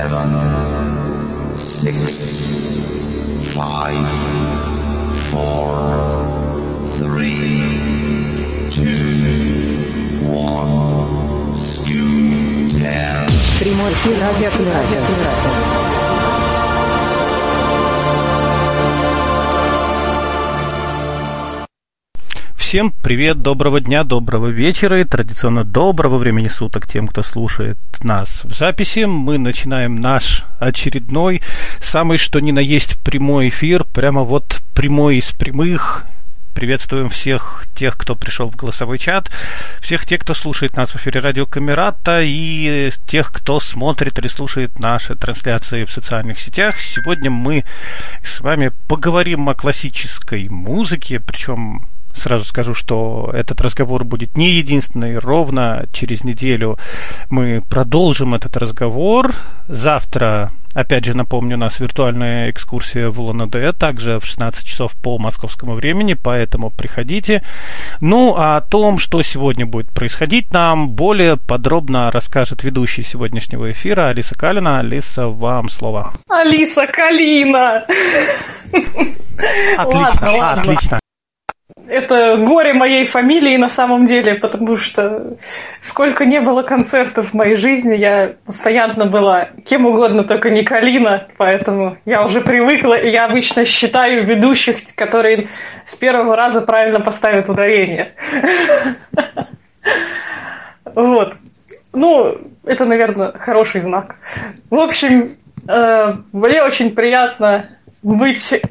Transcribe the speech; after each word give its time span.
seven, 0.00 1.54
six, 1.54 1.96
five, 3.52 4.08
four, 5.30 6.86
three, 6.96 8.68
two, 8.70 10.24
one, 10.26 11.54
skew 11.54 12.68
down. 12.80 13.26
Прямой 13.58 13.92
эфир 13.92 14.18
радиокоммуникатор. 14.20 15.79
Всем 22.71 22.93
привет, 23.03 23.41
доброго 23.41 23.81
дня, 23.81 24.05
доброго 24.05 24.47
вечера 24.47 25.01
и 25.01 25.03
традиционно 25.03 25.65
доброго 25.65 26.17
времени 26.17 26.47
суток 26.47 26.87
тем, 26.87 27.05
кто 27.05 27.21
слушает 27.21 27.77
нас 28.01 28.45
в 28.45 28.53
записи. 28.53 28.99
Мы 28.99 29.37
начинаем 29.37 29.97
наш 29.97 30.45
очередной, 30.57 31.41
самый 31.81 32.17
что 32.17 32.39
ни 32.39 32.53
на 32.53 32.59
есть 32.59 32.97
прямой 33.03 33.49
эфир, 33.49 33.83
прямо 33.83 34.23
вот 34.23 34.61
прямой 34.73 35.17
из 35.17 35.31
прямых. 35.31 36.05
Приветствуем 36.55 37.09
всех 37.09 37.65
тех, 37.75 37.97
кто 37.97 38.15
пришел 38.15 38.49
в 38.49 38.55
голосовой 38.55 38.99
чат, 38.99 39.29
всех 39.81 40.05
тех, 40.05 40.21
кто 40.21 40.33
слушает 40.33 40.77
нас 40.77 40.91
в 40.91 40.95
эфире 40.95 41.19
радио 41.19 41.45
Камерата 41.45 42.21
и 42.21 42.89
тех, 43.05 43.33
кто 43.33 43.59
смотрит 43.59 44.17
или 44.17 44.29
слушает 44.29 44.79
наши 44.79 45.15
трансляции 45.15 45.83
в 45.83 45.91
социальных 45.91 46.39
сетях. 46.39 46.79
Сегодня 46.79 47.31
мы 47.31 47.65
с 48.23 48.39
вами 48.39 48.71
поговорим 48.87 49.49
о 49.49 49.55
классической 49.55 50.47
музыке, 50.47 51.19
причем 51.19 51.90
Сразу 52.15 52.45
скажу, 52.45 52.73
что 52.73 53.31
этот 53.33 53.61
разговор 53.61 54.03
будет 54.03 54.37
не 54.37 54.51
единственный. 54.51 55.17
Ровно 55.17 55.85
через 55.91 56.23
неделю 56.23 56.77
мы 57.29 57.61
продолжим 57.69 58.35
этот 58.35 58.57
разговор. 58.57 59.33
Завтра, 59.67 60.51
опять 60.73 61.05
же, 61.05 61.15
напомню, 61.15 61.55
у 61.55 61.59
нас 61.59 61.79
виртуальная 61.79 62.49
экскурсия 62.49 63.09
в 63.09 63.21
Улан-Удэ, 63.21 63.73
также 63.73 64.19
в 64.19 64.25
16 64.25 64.65
часов 64.65 64.93
по 64.93 65.17
московскому 65.17 65.73
времени, 65.73 66.13
поэтому 66.13 66.69
приходите. 66.69 67.43
Ну, 68.01 68.35
а 68.37 68.57
о 68.57 68.61
том, 68.61 68.97
что 68.97 69.21
сегодня 69.21 69.65
будет 69.65 69.89
происходить, 69.89 70.51
нам 70.51 70.89
более 70.89 71.37
подробно 71.37 72.11
расскажет 72.11 72.63
ведущий 72.63 73.03
сегодняшнего 73.03 73.71
эфира 73.71 74.09
Алиса 74.09 74.35
Калина. 74.35 74.79
Алиса, 74.79 75.27
вам 75.27 75.69
слово. 75.69 76.13
Алиса 76.29 76.87
Калина! 76.87 77.83
Отлично, 79.77 80.31
ладно, 80.31 80.61
отлично 80.61 81.00
это 81.91 82.37
горе 82.37 82.73
моей 82.73 83.05
фамилии 83.05 83.57
на 83.57 83.67
самом 83.67 84.05
деле, 84.05 84.35
потому 84.35 84.77
что 84.77 85.35
сколько 85.81 86.25
не 86.25 86.39
было 86.39 86.63
концертов 86.63 87.31
в 87.31 87.33
моей 87.33 87.55
жизни, 87.55 87.95
я 87.95 88.35
постоянно 88.45 89.05
была 89.05 89.49
кем 89.65 89.85
угодно, 89.85 90.23
только 90.23 90.49
не 90.49 90.63
Калина, 90.63 91.27
поэтому 91.37 91.97
я 92.05 92.23
уже 92.25 92.39
привыкла, 92.39 92.93
и 92.93 93.09
я 93.09 93.25
обычно 93.25 93.65
считаю 93.65 94.25
ведущих, 94.25 94.95
которые 94.95 95.49
с 95.83 95.95
первого 95.95 96.35
раза 96.35 96.61
правильно 96.61 97.01
поставят 97.01 97.49
ударение. 97.49 98.13
Вот. 100.93 101.35
Ну, 101.93 102.37
это, 102.65 102.85
наверное, 102.85 103.31
хороший 103.33 103.81
знак. 103.81 104.17
В 104.69 104.75
общем, 104.75 105.37
э, 105.67 106.13
мне 106.31 106.63
очень 106.63 106.91
приятно 106.91 107.65
быть 108.01 108.61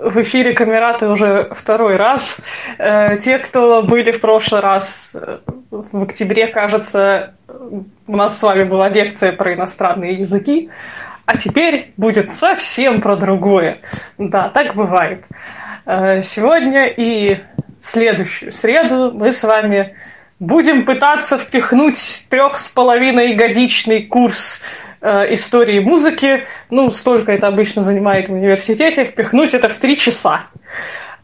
в 0.00 0.22
эфире 0.22 0.54
Камераты 0.54 1.08
уже 1.08 1.50
второй 1.54 1.96
раз. 1.96 2.38
Э, 2.78 3.16
те, 3.18 3.38
кто 3.38 3.82
были 3.82 4.12
в 4.12 4.20
прошлый 4.20 4.60
раз, 4.60 5.12
э, 5.14 5.38
в 5.70 6.02
октябре, 6.02 6.46
кажется, 6.46 7.34
у 8.06 8.16
нас 8.16 8.38
с 8.38 8.42
вами 8.42 8.64
была 8.64 8.88
лекция 8.88 9.32
про 9.32 9.54
иностранные 9.54 10.14
языки, 10.14 10.70
а 11.26 11.36
теперь 11.36 11.92
будет 11.96 12.30
совсем 12.30 13.00
про 13.00 13.16
другое. 13.16 13.78
Да, 14.18 14.48
так 14.48 14.74
бывает. 14.74 15.24
Э, 15.84 16.22
сегодня 16.22 16.86
и 16.86 17.38
в 17.80 17.86
следующую 17.86 18.52
среду 18.52 19.12
мы 19.12 19.32
с 19.32 19.44
вами 19.44 19.94
будем 20.38 20.86
пытаться 20.86 21.38
впихнуть 21.38 22.26
трех 22.30 22.58
с 22.58 22.68
половиной 22.68 23.34
годичный 23.34 24.04
курс 24.04 24.62
э, 25.00 25.34
истории 25.34 25.80
музыки, 25.80 26.44
ну, 26.70 26.90
столько 26.90 27.32
это 27.32 27.46
обычно 27.46 27.82
занимает 27.82 28.28
в 28.28 28.32
университете, 28.32 29.04
впихнуть 29.04 29.54
это 29.54 29.68
в 29.68 29.78
три 29.78 29.96
часа. 29.96 30.42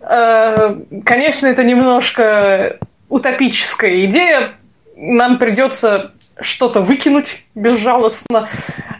Э, 0.00 0.76
конечно, 1.04 1.46
это 1.46 1.64
немножко 1.64 2.78
утопическая 3.08 4.04
идея. 4.06 4.54
Нам 4.96 5.38
придется 5.38 6.12
что-то 6.40 6.80
выкинуть 6.80 7.44
безжалостно 7.54 8.48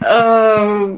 э, 0.01 0.97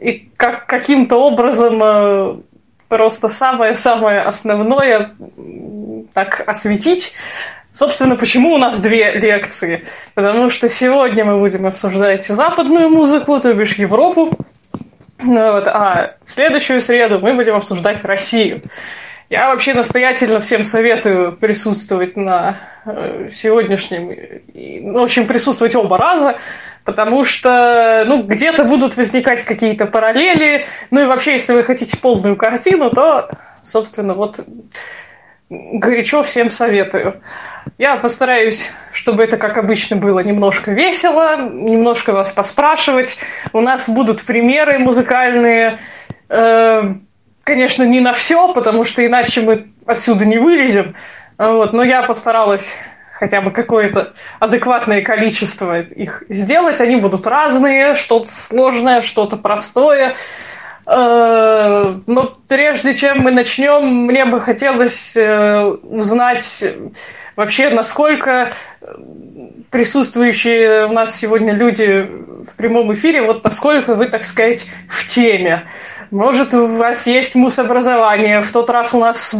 и 0.00 0.30
как, 0.36 0.66
каким-то 0.66 1.16
образом 1.16 2.42
просто 2.88 3.28
самое-самое 3.28 4.20
основное 4.20 5.12
так 6.12 6.42
осветить. 6.46 7.14
Собственно, 7.72 8.16
почему 8.16 8.54
у 8.54 8.58
нас 8.58 8.78
две 8.78 9.12
лекции? 9.12 9.84
Потому 10.14 10.50
что 10.50 10.68
сегодня 10.68 11.24
мы 11.24 11.38
будем 11.38 11.66
обсуждать 11.66 12.26
западную 12.26 12.90
музыку, 12.90 13.40
то 13.40 13.52
бишь 13.54 13.74
Европу, 13.74 14.38
ну 15.22 15.52
вот, 15.52 15.66
а 15.68 16.16
в 16.26 16.30
следующую 16.30 16.80
среду 16.80 17.20
мы 17.20 17.34
будем 17.34 17.54
обсуждать 17.54 18.04
Россию. 18.04 18.62
Я 19.30 19.48
вообще 19.48 19.72
настоятельно 19.72 20.40
всем 20.40 20.64
советую 20.64 21.32
присутствовать 21.32 22.16
на 22.16 22.56
э, 22.84 23.28
сегодняшнем, 23.32 24.14
ну, 24.52 25.00
в 25.00 25.04
общем, 25.04 25.26
присутствовать 25.26 25.74
оба 25.74 25.96
раза, 25.96 26.36
потому 26.84 27.24
что, 27.24 28.04
ну, 28.06 28.22
где-то 28.24 28.64
будут 28.64 28.98
возникать 28.98 29.44
какие-то 29.44 29.86
параллели, 29.86 30.66
ну 30.90 31.02
и 31.02 31.06
вообще, 31.06 31.32
если 31.32 31.54
вы 31.54 31.64
хотите 31.64 31.96
полную 31.96 32.36
картину, 32.36 32.90
то, 32.90 33.30
собственно, 33.62 34.12
вот 34.12 34.44
горячо 35.52 36.22
всем 36.22 36.50
советую. 36.50 37.20
Я 37.78 37.96
постараюсь, 37.96 38.70
чтобы 38.92 39.22
это, 39.22 39.36
как 39.36 39.58
обычно, 39.58 39.96
было 39.96 40.20
немножко 40.20 40.72
весело, 40.72 41.36
немножко 41.36 42.12
вас 42.12 42.32
поспрашивать. 42.32 43.18
У 43.52 43.60
нас 43.60 43.88
будут 43.88 44.24
примеры 44.24 44.78
музыкальные. 44.78 45.78
Э, 46.28 46.82
конечно, 47.44 47.82
не 47.82 48.00
на 48.00 48.14
все, 48.14 48.52
потому 48.52 48.84
что 48.84 49.04
иначе 49.06 49.42
мы 49.42 49.66
отсюда 49.86 50.24
не 50.24 50.38
вылезем. 50.38 50.94
Вот, 51.38 51.72
но 51.72 51.82
я 51.82 52.02
постаралась 52.02 52.74
хотя 53.12 53.40
бы 53.40 53.50
какое-то 53.50 54.14
адекватное 54.40 55.02
количество 55.02 55.80
их 55.80 56.24
сделать. 56.28 56.80
Они 56.80 56.96
будут 56.96 57.26
разные, 57.26 57.94
что-то 57.94 58.28
сложное, 58.28 59.02
что-то 59.02 59.36
простое. 59.36 60.16
Э, 60.86 61.94
но 62.06 62.32
прежде 62.48 62.94
чем 62.94 63.20
мы 63.20 63.30
начнем, 63.30 63.86
мне 64.06 64.24
бы 64.24 64.40
хотелось 64.40 65.16
э, 65.16 65.64
узнать 65.64 66.64
вообще, 67.36 67.70
насколько 67.70 68.52
присутствующие 69.70 70.86
у 70.86 70.92
нас 70.92 71.16
сегодня 71.16 71.54
люди 71.54 72.08
в 72.44 72.56
прямом 72.56 72.92
эфире, 72.94 73.22
вот 73.22 73.44
насколько 73.44 73.94
вы, 73.94 74.06
так 74.06 74.24
сказать, 74.24 74.66
в 74.88 75.06
теме. 75.06 75.62
Может, 76.10 76.52
у 76.52 76.66
вас 76.66 77.06
есть 77.06 77.34
мус-образование. 77.34 78.42
В 78.42 78.52
тот 78.52 78.68
раз 78.68 78.92
у 78.92 79.00
нас 79.00 79.34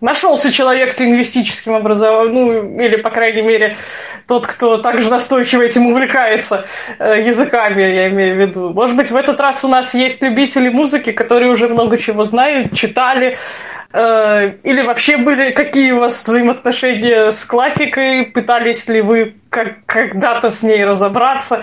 нашелся 0.00 0.50
человек 0.52 0.92
с 0.92 0.98
лингвистическим 0.98 1.74
образованием, 1.74 2.76
ну, 2.76 2.84
или, 2.84 2.96
по 2.96 3.10
крайней 3.10 3.42
мере, 3.42 3.76
тот, 4.26 4.46
кто 4.46 4.78
также 4.78 5.10
настойчиво 5.10 5.62
этим 5.62 5.86
увлекается 5.86 6.64
э, 6.98 7.22
языками, 7.24 7.82
я 7.82 8.08
имею 8.08 8.36
в 8.36 8.38
виду. 8.38 8.70
Может 8.70 8.96
быть, 8.96 9.10
в 9.10 9.16
этот 9.16 9.40
раз 9.40 9.64
у 9.64 9.68
нас 9.68 9.94
есть 9.94 10.22
любители 10.22 10.68
музыки, 10.68 11.12
которые 11.12 11.50
уже 11.50 11.68
много 11.68 11.98
чего 11.98 12.24
знают, 12.24 12.74
читали, 12.74 13.36
э, 13.92 14.52
или 14.62 14.82
вообще 14.82 15.16
были 15.16 15.50
какие 15.50 15.92
у 15.92 16.00
вас 16.00 16.22
взаимоотношения 16.24 17.32
с 17.32 17.44
классикой, 17.44 18.26
пытались 18.26 18.88
ли 18.88 19.00
вы 19.00 19.34
как- 19.48 19.84
когда-то 19.86 20.50
с 20.50 20.62
ней 20.62 20.84
разобраться. 20.84 21.62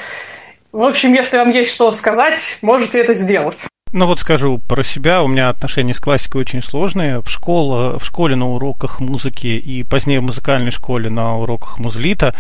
В 0.72 0.84
общем, 0.84 1.14
если 1.14 1.38
вам 1.38 1.50
есть 1.50 1.74
что 1.74 1.92
сказать, 1.92 2.60
можете 2.62 3.00
это 3.00 3.14
сделать. 3.14 3.66
Ну 3.94 4.06
вот 4.06 4.20
скажу 4.20 4.58
про 4.58 4.84
себя, 4.84 5.24
у 5.24 5.28
меня 5.28 5.48
отношения 5.48 5.94
с 5.94 6.00
классикой 6.00 6.42
очень 6.42 6.62
сложные. 6.62 7.22
В, 7.22 7.30
школе, 7.30 7.98
в 7.98 8.06
школе 8.06 8.36
на 8.36 8.46
уроках 8.46 9.00
музыки 9.00 9.48
и 9.48 9.84
позднее 9.84 10.20
в 10.20 10.24
музыкальной 10.24 10.72
школе 10.72 11.10
на 11.10 11.38
уроках 11.38 11.80
музлита 11.80 12.36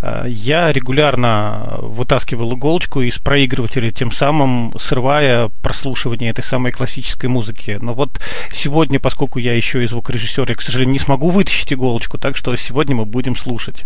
э, 0.00 0.24
я 0.28 0.72
регулярно 0.72 1.76
вытаскивал 1.80 2.54
иголочку 2.54 3.02
из 3.02 3.18
проигрывателя, 3.18 3.90
тем 3.90 4.10
самым 4.10 4.72
срывая 4.78 5.50
прослушивание 5.62 6.30
этой 6.30 6.42
самой 6.42 6.72
классической 6.72 7.26
музыки. 7.26 7.78
Но 7.80 7.92
вот 7.92 8.18
сегодня, 8.50 8.98
поскольку 8.98 9.38
я 9.38 9.54
еще 9.54 9.84
и 9.84 9.86
звукорежиссер, 9.86 10.48
я, 10.48 10.54
к 10.54 10.62
сожалению, 10.62 10.94
не 10.94 10.98
смогу 10.98 11.28
вытащить 11.28 11.70
иголочку, 11.70 12.16
так 12.16 12.34
что 12.34 12.56
сегодня 12.56 12.96
мы 12.96 13.04
будем 13.04 13.36
слушать. 13.36 13.84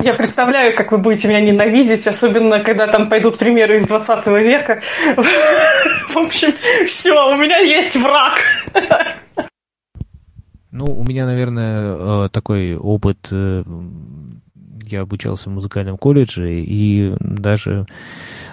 Я 0.00 0.14
представляю, 0.14 0.76
как 0.76 0.92
вы 0.92 0.98
будете 0.98 1.28
меня 1.28 1.40
ненавидеть, 1.40 2.06
особенно 2.06 2.60
когда 2.60 2.86
там 2.88 3.08
пойдут 3.08 3.38
примеры 3.38 3.76
из 3.76 3.86
20 3.86 4.26
века. 4.26 4.82
В 5.16 6.16
общем, 6.16 6.52
все, 6.86 7.32
у 7.32 7.36
меня 7.36 7.58
есть 7.58 7.96
враг. 7.96 8.40
Ну, 10.70 10.86
у 10.86 11.04
меня, 11.04 11.26
наверное, 11.26 12.24
э, 12.24 12.28
такой 12.30 12.76
опыт, 12.76 13.28
э, 13.30 13.62
я 14.86 15.02
обучался 15.02 15.50
в 15.50 15.52
музыкальном 15.52 15.98
колледже, 15.98 16.60
и 16.60 17.14
даже 17.20 17.86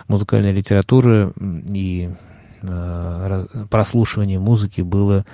музыкальная 0.10 0.52
литература 0.52 1.34
и 1.74 2.10
э, 2.62 3.46
прослушивание 3.70 4.38
музыки 4.38 4.82
было 4.82 5.26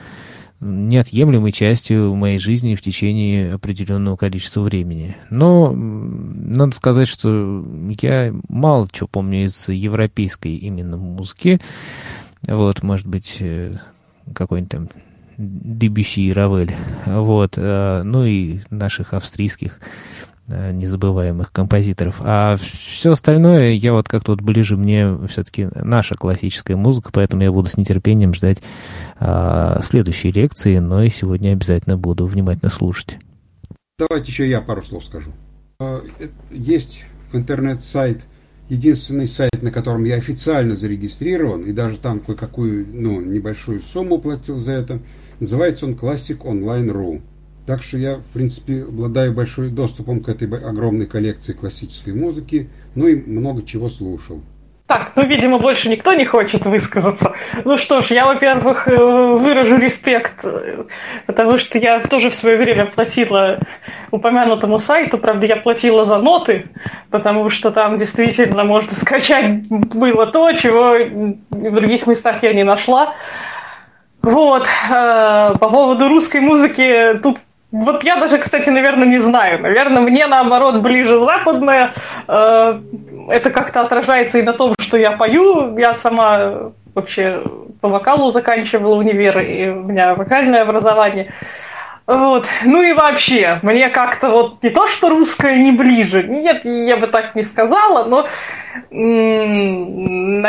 неотъемлемой 0.59 1.51
частью 1.51 2.15
моей 2.15 2.37
жизни 2.37 2.75
в 2.75 2.81
течение 2.81 3.53
определенного 3.53 4.15
количества 4.15 4.61
времени. 4.61 5.17
Но 5.29 5.73
надо 5.73 6.75
сказать, 6.75 7.07
что 7.07 7.65
я 8.01 8.33
мало 8.47 8.87
чего 8.91 9.07
помню 9.07 9.45
из 9.45 9.67
европейской 9.69 10.55
именно 10.55 10.97
музыки. 10.97 11.59
Вот, 12.47 12.83
может 12.83 13.07
быть, 13.07 13.37
э, 13.39 13.77
какой-нибудь 14.33 14.71
там 14.71 14.89
Дебюси 15.37 16.21
и 16.21 16.31
Равель. 16.31 16.73
Вот, 17.05 17.55
э, 17.57 18.03
ну 18.03 18.23
и 18.23 18.59
наших 18.69 19.13
австрийских 19.13 19.79
незабываемых 20.47 21.51
композиторов. 21.51 22.17
А 22.19 22.55
все 22.57 23.11
остальное, 23.11 23.71
я 23.71 23.93
вот 23.93 24.07
как-то 24.07 24.31
вот 24.31 24.41
ближе 24.41 24.77
мне 24.77 25.17
все-таки 25.27 25.69
наша 25.73 26.15
классическая 26.15 26.75
музыка, 26.75 27.09
поэтому 27.11 27.41
я 27.43 27.51
буду 27.51 27.69
с 27.69 27.77
нетерпением 27.77 28.33
ждать 28.33 28.61
а, 29.19 29.79
следующей 29.81 30.31
лекции, 30.31 30.77
но 30.77 31.03
и 31.03 31.09
сегодня 31.09 31.51
обязательно 31.51 31.97
буду 31.97 32.25
внимательно 32.27 32.69
слушать. 32.69 33.17
Давайте 33.97 34.31
еще 34.31 34.47
я 34.47 34.61
пару 34.61 34.83
слов 34.83 35.05
скажу. 35.05 35.31
А, 35.79 36.01
э, 36.19 36.27
есть 36.51 37.05
в 37.31 37.37
интернет-сайт, 37.37 38.25
единственный 38.69 39.27
сайт, 39.27 39.61
на 39.61 39.71
котором 39.71 40.03
я 40.03 40.15
официально 40.15 40.75
зарегистрирован, 40.75 41.63
и 41.63 41.71
даже 41.71 41.97
там 41.97 42.19
кое-какую 42.19 42.85
ну, 42.93 43.21
небольшую 43.21 43.81
сумму 43.81 44.19
платил 44.19 44.57
за 44.57 44.73
это. 44.73 44.99
Называется 45.39 45.85
он 45.85 45.93
Classic 45.93 46.37
Online 46.37 46.87
Classiconline.ru. 46.87 47.21
Так 47.65 47.81
что 47.81 47.97
я, 47.97 48.17
в 48.17 48.25
принципе, 48.25 48.83
обладаю 48.83 49.33
большим 49.33 49.73
доступом 49.73 50.21
к 50.21 50.29
этой 50.29 50.47
огромной 50.47 51.07
коллекции 51.07 51.53
классической 51.53 52.13
музыки, 52.13 52.69
ну 52.93 53.07
и 53.07 53.15
много 53.15 53.63
чего 53.63 53.89
слушал. 53.89 54.41
Так, 54.87 55.13
ну, 55.15 55.23
видимо, 55.23 55.57
больше 55.57 55.89
никто 55.89 56.13
не 56.13 56.25
хочет 56.25 56.63
высказаться. 56.67 57.33
Ну 57.63 57.75
что 57.75 58.01
ж, 58.01 58.11
я, 58.11 58.27
во-первых, 58.27 58.87
э, 58.87 58.95
выражу 58.95 59.77
респект, 59.77 60.41
э, 60.43 60.83
потому 61.25 61.57
что 61.57 61.79
я 61.79 62.01
тоже 62.01 62.29
в 62.29 62.35
свое 62.35 62.55
время 62.57 62.85
платила 62.85 63.57
упомянутому 64.11 64.77
сайту, 64.77 65.17
правда, 65.17 65.47
я 65.47 65.55
платила 65.55 66.05
за 66.05 66.19
ноты, 66.19 66.67
потому 67.09 67.49
что 67.49 67.71
там 67.71 67.97
действительно 67.97 68.63
можно 68.63 68.93
скачать 68.93 69.67
было 69.69 70.27
то, 70.27 70.51
чего 70.51 70.93
в 71.49 71.73
других 71.73 72.05
местах 72.05 72.43
я 72.43 72.53
не 72.53 72.63
нашла. 72.63 73.15
Вот, 74.21 74.67
э, 74.67 75.53
по 75.59 75.69
поводу 75.69 76.09
русской 76.09 76.41
музыки, 76.41 77.19
тут 77.23 77.39
вот 77.83 78.03
я 78.03 78.15
даже, 78.15 78.37
кстати, 78.37 78.69
наверное, 78.69 79.07
не 79.07 79.19
знаю. 79.19 79.61
Наверное, 79.61 80.01
мне 80.01 80.27
наоборот 80.27 80.77
ближе 80.77 81.17
западная. 81.17 81.91
Э, 82.27 82.79
это 83.29 83.49
как-то 83.49 83.81
отражается 83.81 84.39
и 84.39 84.43
на 84.43 84.53
том, 84.53 84.75
что 84.79 84.97
я 84.97 85.11
пою. 85.11 85.77
Я 85.77 85.93
сама 85.93 86.71
вообще 86.93 87.43
по 87.81 87.89
вокалу 87.89 88.31
заканчивала 88.31 88.95
универ, 88.95 89.39
и 89.39 89.67
у 89.67 89.83
меня 89.83 90.15
вокальное 90.15 90.61
образование. 90.61 91.33
Вот. 92.07 92.47
Ну 92.63 92.83
и 92.83 92.93
вообще, 92.93 93.59
мне 93.63 93.89
как-то 93.89 94.29
вот 94.29 94.61
не 94.61 94.69
то, 94.69 94.87
что 94.87 95.09
русское 95.09 95.57
не 95.57 95.71
ближе, 95.71 96.21
нет, 96.21 96.63
я 96.63 96.97
бы 96.97 97.07
так 97.07 97.33
не 97.33 97.41
сказала, 97.41 98.05
но, 98.05 98.27
наверное, 98.91 100.43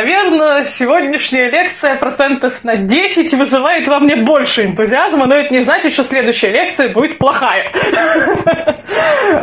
сегодняшняя 0.65 1.49
лекция 1.51 1.95
процентов 1.95 2.63
на 2.63 2.77
10 2.77 3.33
вызывает 3.35 3.89
во 3.89 4.01
мне 4.01 4.17
больше 4.17 4.67
энтузиазма, 4.67 5.25
но 5.25 5.35
это 5.35 5.51
не 5.55 5.61
значит, 5.61 5.95
что 5.95 6.05
следующая 6.05 6.51
лекция 6.51 6.91
будет 6.91 7.17
плохая. 7.17 7.73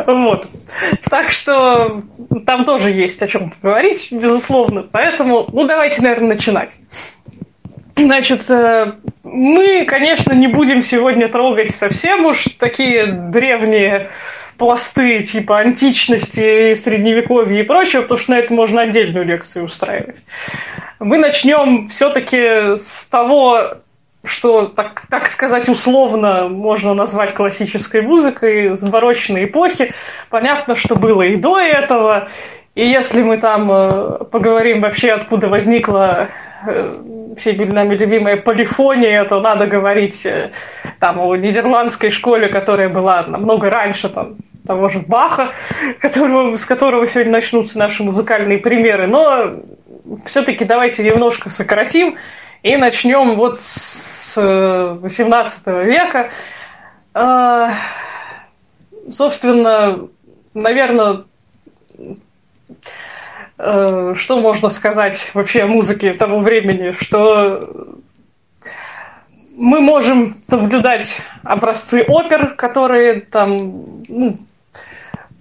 Вот. 0.06 0.46
Так 1.10 1.30
что 1.30 2.02
там 2.46 2.64
тоже 2.64 2.90
есть 2.92 3.20
о 3.22 3.28
чем 3.28 3.50
поговорить, 3.50 4.08
безусловно. 4.12 4.82
Поэтому, 4.82 5.48
ну, 5.52 5.64
давайте, 5.64 6.00
наверное, 6.02 6.34
начинать. 6.34 6.70
Значит, 7.96 8.50
э, 8.50 8.92
мы, 9.22 9.84
конечно, 9.84 10.32
не 10.32 10.48
будем 10.48 10.82
сегодня 10.82 11.28
трогать 11.28 11.72
совсем 11.72 12.26
уж 12.26 12.44
такие 12.58 13.06
древние 13.06 14.10
пласты 14.58 15.22
типа 15.22 15.58
античности, 15.58 16.74
средневековья 16.74 17.60
и 17.60 17.64
прочего, 17.64 18.02
потому 18.02 18.18
что 18.18 18.30
на 18.32 18.38
это 18.38 18.52
можно 18.52 18.82
отдельную 18.82 19.24
лекцию 19.24 19.66
устраивать. 19.66 20.22
Мы 20.98 21.18
начнем 21.18 21.88
все-таки 21.88 22.76
с 22.76 23.06
того, 23.10 23.78
что, 24.24 24.66
так, 24.66 25.02
так 25.10 25.28
сказать, 25.28 25.68
условно 25.68 26.48
можно 26.48 26.94
назвать 26.94 27.34
классической 27.34 28.00
музыкой, 28.02 28.76
с 28.76 28.82
барочной 28.88 29.44
эпохи. 29.44 29.92
Понятно, 30.30 30.74
что 30.76 30.96
было 30.96 31.22
и 31.22 31.36
до 31.36 31.60
этого. 31.60 32.28
И 32.74 32.86
если 32.86 33.22
мы 33.22 33.36
там 33.36 33.70
э, 33.70 34.24
поговорим 34.24 34.80
вообще, 34.80 35.10
откуда 35.10 35.48
возникла 35.48 36.30
всеми 37.36 37.64
нами 37.64 37.94
любимая 37.96 38.36
полифония, 38.36 39.24
то 39.24 39.40
надо 39.40 39.66
говорить 39.66 40.24
э, 40.26 40.52
там 41.00 41.18
о 41.18 41.36
нидерландской 41.36 42.10
школе, 42.10 42.48
которая 42.48 42.88
была 42.88 43.22
намного 43.26 43.70
раньше 43.70 44.08
там, 44.08 44.36
того 44.66 44.88
же 44.88 45.00
Баха, 45.00 45.52
которого, 46.00 46.56
с 46.56 46.64
которого 46.64 47.06
сегодня 47.06 47.32
начнутся 47.32 47.78
наши 47.78 48.02
музыкальные 48.02 48.58
примеры. 48.58 49.06
Но 49.06 49.62
все-таки 50.24 50.64
давайте 50.64 51.02
немножко 51.02 51.50
сократим 51.50 52.16
и 52.62 52.76
начнем 52.76 53.36
вот 53.36 53.60
с 53.60 54.36
18 54.36 55.66
века. 55.66 56.30
Собственно, 59.08 60.08
наверное, 60.54 61.24
Э, 61.96 62.14
что 63.56 64.40
можно 64.40 64.68
сказать 64.68 65.30
вообще 65.34 65.62
о 65.62 65.66
музыке 65.66 66.12
того 66.14 66.40
времени, 66.40 66.92
что 66.92 67.96
мы 69.56 69.80
можем 69.80 70.36
наблюдать 70.48 71.20
образцы 71.42 72.04
опер, 72.06 72.54
которые 72.56 73.20
там 73.20 73.84
ну, 74.08 74.36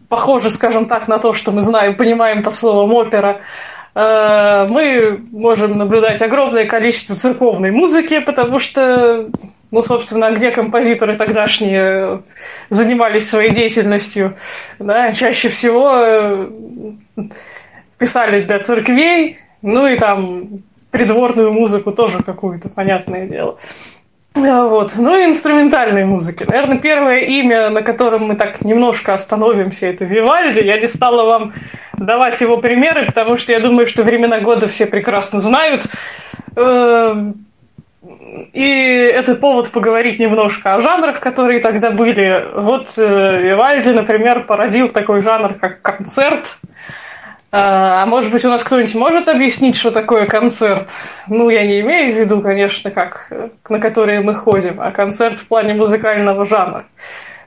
похожи, 0.10 0.52
скажем 0.52 0.86
так, 0.86 1.08
на 1.08 1.18
то, 1.18 1.34
что 1.34 1.52
мы 1.52 1.62
знаем, 1.62 1.96
понимаем 1.96 2.44
под 2.44 2.56
словом 2.56 2.94
опера. 2.94 3.42
Э, 3.96 4.68
мы 4.70 5.20
можем 5.32 5.78
наблюдать 5.78 6.22
огромное 6.22 6.66
количество 6.66 7.16
церковной 7.16 7.72
музыки, 7.72 8.20
потому 8.20 8.60
что, 8.60 9.30
ну, 9.72 9.82
собственно, 9.82 10.32
где 10.32 10.52
композиторы 10.52 11.16
тогдашние 11.16 12.22
занимались 12.70 13.30
своей 13.30 13.52
деятельностью, 13.52 14.36
да, 14.78 15.12
чаще 15.14 15.50
всего 15.50 15.92
э, 15.96 16.50
писали 18.04 18.42
для 18.42 18.60
церквей, 18.60 19.38
ну 19.62 19.88
и 19.88 19.98
там 19.98 20.62
придворную 20.92 21.54
музыку 21.54 21.94
тоже 21.94 22.22
какую-то, 22.22 22.68
понятное 22.68 23.30
дело. 23.30 23.58
А, 24.36 24.68
вот. 24.68 24.96
Ну 24.98 25.18
и 25.18 25.24
инструментальной 25.24 26.04
музыки. 26.04 26.44
Наверное, 26.44 26.80
первое 26.80 27.20
имя, 27.20 27.70
на 27.70 27.82
котором 27.82 28.26
мы 28.26 28.36
так 28.36 28.62
немножко 28.66 29.14
остановимся, 29.14 29.88
это 29.88 30.04
Вивальди. 30.04 30.60
Я 30.60 30.82
не 30.82 30.88
стала 30.88 31.24
вам 31.24 31.54
давать 31.98 32.42
его 32.42 32.58
примеры, 32.58 33.06
потому 33.06 33.38
что 33.38 33.54
я 33.54 33.62
думаю, 33.62 33.88
что 33.88 34.04
времена 34.04 34.42
года 34.42 34.68
все 34.68 34.86
прекрасно 34.86 35.40
знают. 35.40 35.86
Эм, 36.58 37.46
и 38.52 39.12
это 39.16 39.36
повод 39.36 39.72
поговорить 39.72 40.20
немножко 40.20 40.76
о 40.76 40.82
жанрах, 40.82 41.22
которые 41.22 41.62
тогда 41.62 41.92
были. 41.92 42.44
Вот 42.54 42.94
э, 42.98 43.42
Вивальди, 43.44 43.92
например, 43.92 44.44
породил 44.46 44.90
такой 44.90 45.22
жанр, 45.22 45.54
как 45.54 45.82
концерт– 45.82 46.58
а, 47.56 48.02
а 48.02 48.06
может 48.08 48.32
быть, 48.32 48.44
у 48.46 48.50
нас 48.50 48.64
кто-нибудь 48.64 48.96
может 48.96 49.30
объяснить, 49.30 49.76
что 49.76 49.92
такое 49.92 50.26
концерт? 50.26 50.90
Ну, 51.28 51.52
я 51.52 51.68
не 51.68 51.82
имею 51.82 52.12
в 52.12 52.18
виду, 52.18 52.42
конечно, 52.42 52.90
как 52.90 53.32
на 53.70 53.80
которые 53.80 54.22
мы 54.22 54.34
ходим, 54.34 54.82
а 54.82 54.90
концерт 54.90 55.40
в 55.40 55.46
плане 55.46 55.76
музыкального 55.76 56.48
жанра. 56.48 56.86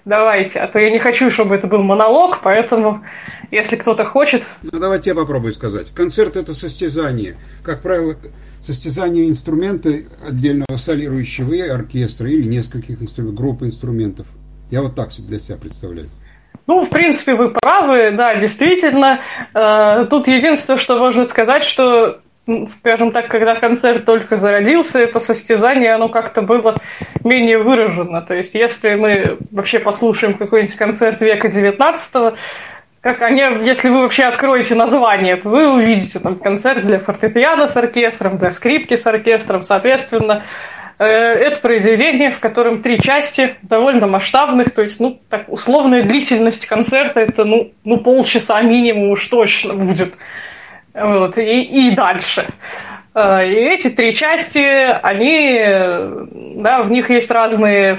Давайте, 0.04 0.60
а 0.60 0.68
то 0.68 0.78
я 0.78 0.90
не 0.90 1.00
хочу, 1.00 1.28
чтобы 1.28 1.56
это 1.56 1.66
был 1.66 1.82
монолог, 1.82 2.38
поэтому, 2.40 3.02
если 3.50 3.74
кто-то 3.74 4.04
хочет... 4.04 4.44
Ну, 4.62 4.78
давайте 4.78 5.10
я 5.10 5.16
попробую 5.16 5.52
сказать. 5.52 5.88
Концерт– 5.92 6.36
это 6.36 6.54
состязание. 6.54 7.34
Как 7.64 7.82
правило, 7.82 8.14
состязание 8.60 9.28
инструмента 9.28 9.92
отдельного 10.24 10.76
солирующего 10.76 11.52
и 11.52 11.62
оркестра 11.62 12.30
или 12.30 12.46
нескольких 12.46 13.02
инструментов, 13.02 13.40
групп 13.40 13.62
инструментов. 13.64 14.28
Я 14.70 14.82
вот 14.82 14.94
так 14.94 15.10
для 15.18 15.40
себя 15.40 15.56
представляю. 15.56 16.10
Ну, 16.66 16.82
в 16.82 16.90
принципе, 16.90 17.34
вы 17.34 17.50
правы, 17.50 18.10
да, 18.10 18.34
действительно. 18.34 19.20
Э, 19.54 20.06
тут 20.10 20.26
единственное, 20.26 20.78
что 20.78 20.98
можно 20.98 21.24
сказать, 21.24 21.62
что 21.62 22.20
скажем 22.68 23.10
так, 23.10 23.28
когда 23.28 23.56
концерт 23.56 24.04
только 24.04 24.36
зародился, 24.36 25.00
это 25.00 25.18
состязание, 25.18 25.94
оно 25.94 26.08
как-то 26.08 26.42
было 26.42 26.76
менее 27.24 27.58
выражено. 27.58 28.22
То 28.22 28.34
есть, 28.34 28.54
если 28.54 28.94
мы 28.94 29.38
вообще 29.50 29.80
послушаем 29.80 30.34
какой-нибудь 30.34 30.76
концерт 30.76 31.20
века 31.20 31.48
XIX, 31.48 32.36
как 33.00 33.22
они, 33.22 33.40
если 33.64 33.88
вы 33.88 34.02
вообще 34.02 34.24
откроете 34.24 34.74
название, 34.74 35.36
то 35.36 35.48
вы 35.48 35.72
увидите 35.72 36.18
там 36.18 36.36
концерт 36.38 36.86
для 36.86 36.98
фортепиано 36.98 37.66
с 37.66 37.76
оркестром, 37.76 38.38
для 38.38 38.50
скрипки 38.50 38.96
с 38.96 39.06
оркестром, 39.06 39.62
соответственно, 39.62 40.44
это 41.04 41.60
произведение, 41.60 42.30
в 42.30 42.40
котором 42.40 42.82
три 42.82 42.98
части, 42.98 43.56
довольно 43.62 44.06
масштабных, 44.06 44.70
то 44.70 44.82
есть, 44.82 44.98
ну, 44.98 45.20
так, 45.28 45.44
условная 45.48 46.02
длительность 46.02 46.66
концерта 46.66 47.20
это, 47.20 47.44
ну, 47.44 47.72
ну 47.84 47.98
полчаса 47.98 48.62
минимум 48.62 49.10
уж 49.10 49.26
точно 49.26 49.74
будет. 49.74 50.14
Вот, 50.94 51.36
и, 51.36 51.62
и 51.62 51.90
дальше. 51.90 52.46
Э, 53.14 53.46
и 53.46 53.52
эти 53.52 53.90
три 53.90 54.14
части, 54.14 54.58
они, 55.02 55.60
да, 56.62 56.82
в 56.82 56.90
них 56.90 57.10
есть 57.10 57.30
разные, 57.30 57.98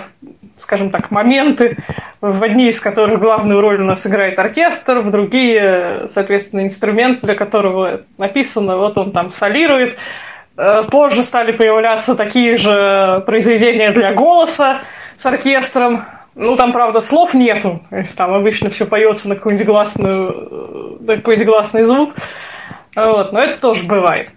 скажем 0.57 0.89
так, 0.89 1.11
моменты, 1.11 1.77
в 2.19 2.41
одни 2.41 2.69
из 2.69 2.79
которых 2.79 3.19
главную 3.19 3.61
роль 3.61 3.79
у 3.79 3.85
нас 3.85 4.07
играет 4.07 4.39
оркестр, 4.39 5.01
в 5.01 5.11
другие, 5.11 6.07
соответственно, 6.07 6.61
инструмент, 6.61 7.21
для 7.21 7.35
которого 7.35 8.01
написано, 8.17 8.77
вот 8.77 8.97
он 8.97 9.11
там 9.11 9.29
солирует, 9.29 9.95
Э, 9.95 10.36
позже 10.91 11.23
стали 11.23 11.51
появляться 11.51 12.15
такие 12.15 12.57
же 12.57 13.23
произведения 13.25 13.91
для 13.91 14.13
голоса 14.13 14.81
с 15.15 15.25
оркестром. 15.25 16.03
Ну, 16.35 16.55
там, 16.55 16.71
правда, 16.71 17.01
слов 17.01 17.33
нету. 17.33 17.81
То 17.89 17.97
есть, 17.97 18.15
там 18.15 18.33
обычно 18.33 18.69
все 18.69 18.85
поется 18.85 19.29
на 19.29 19.35
какой-нибудь 19.35 19.65
гласную, 19.65 20.97
на 20.99 21.15
какой-нибудь 21.15 21.47
гласный 21.47 21.83
звук. 21.83 22.13
Вот, 22.95 23.31
но 23.31 23.41
это 23.41 23.59
тоже 23.59 23.83
бывает. 23.83 24.29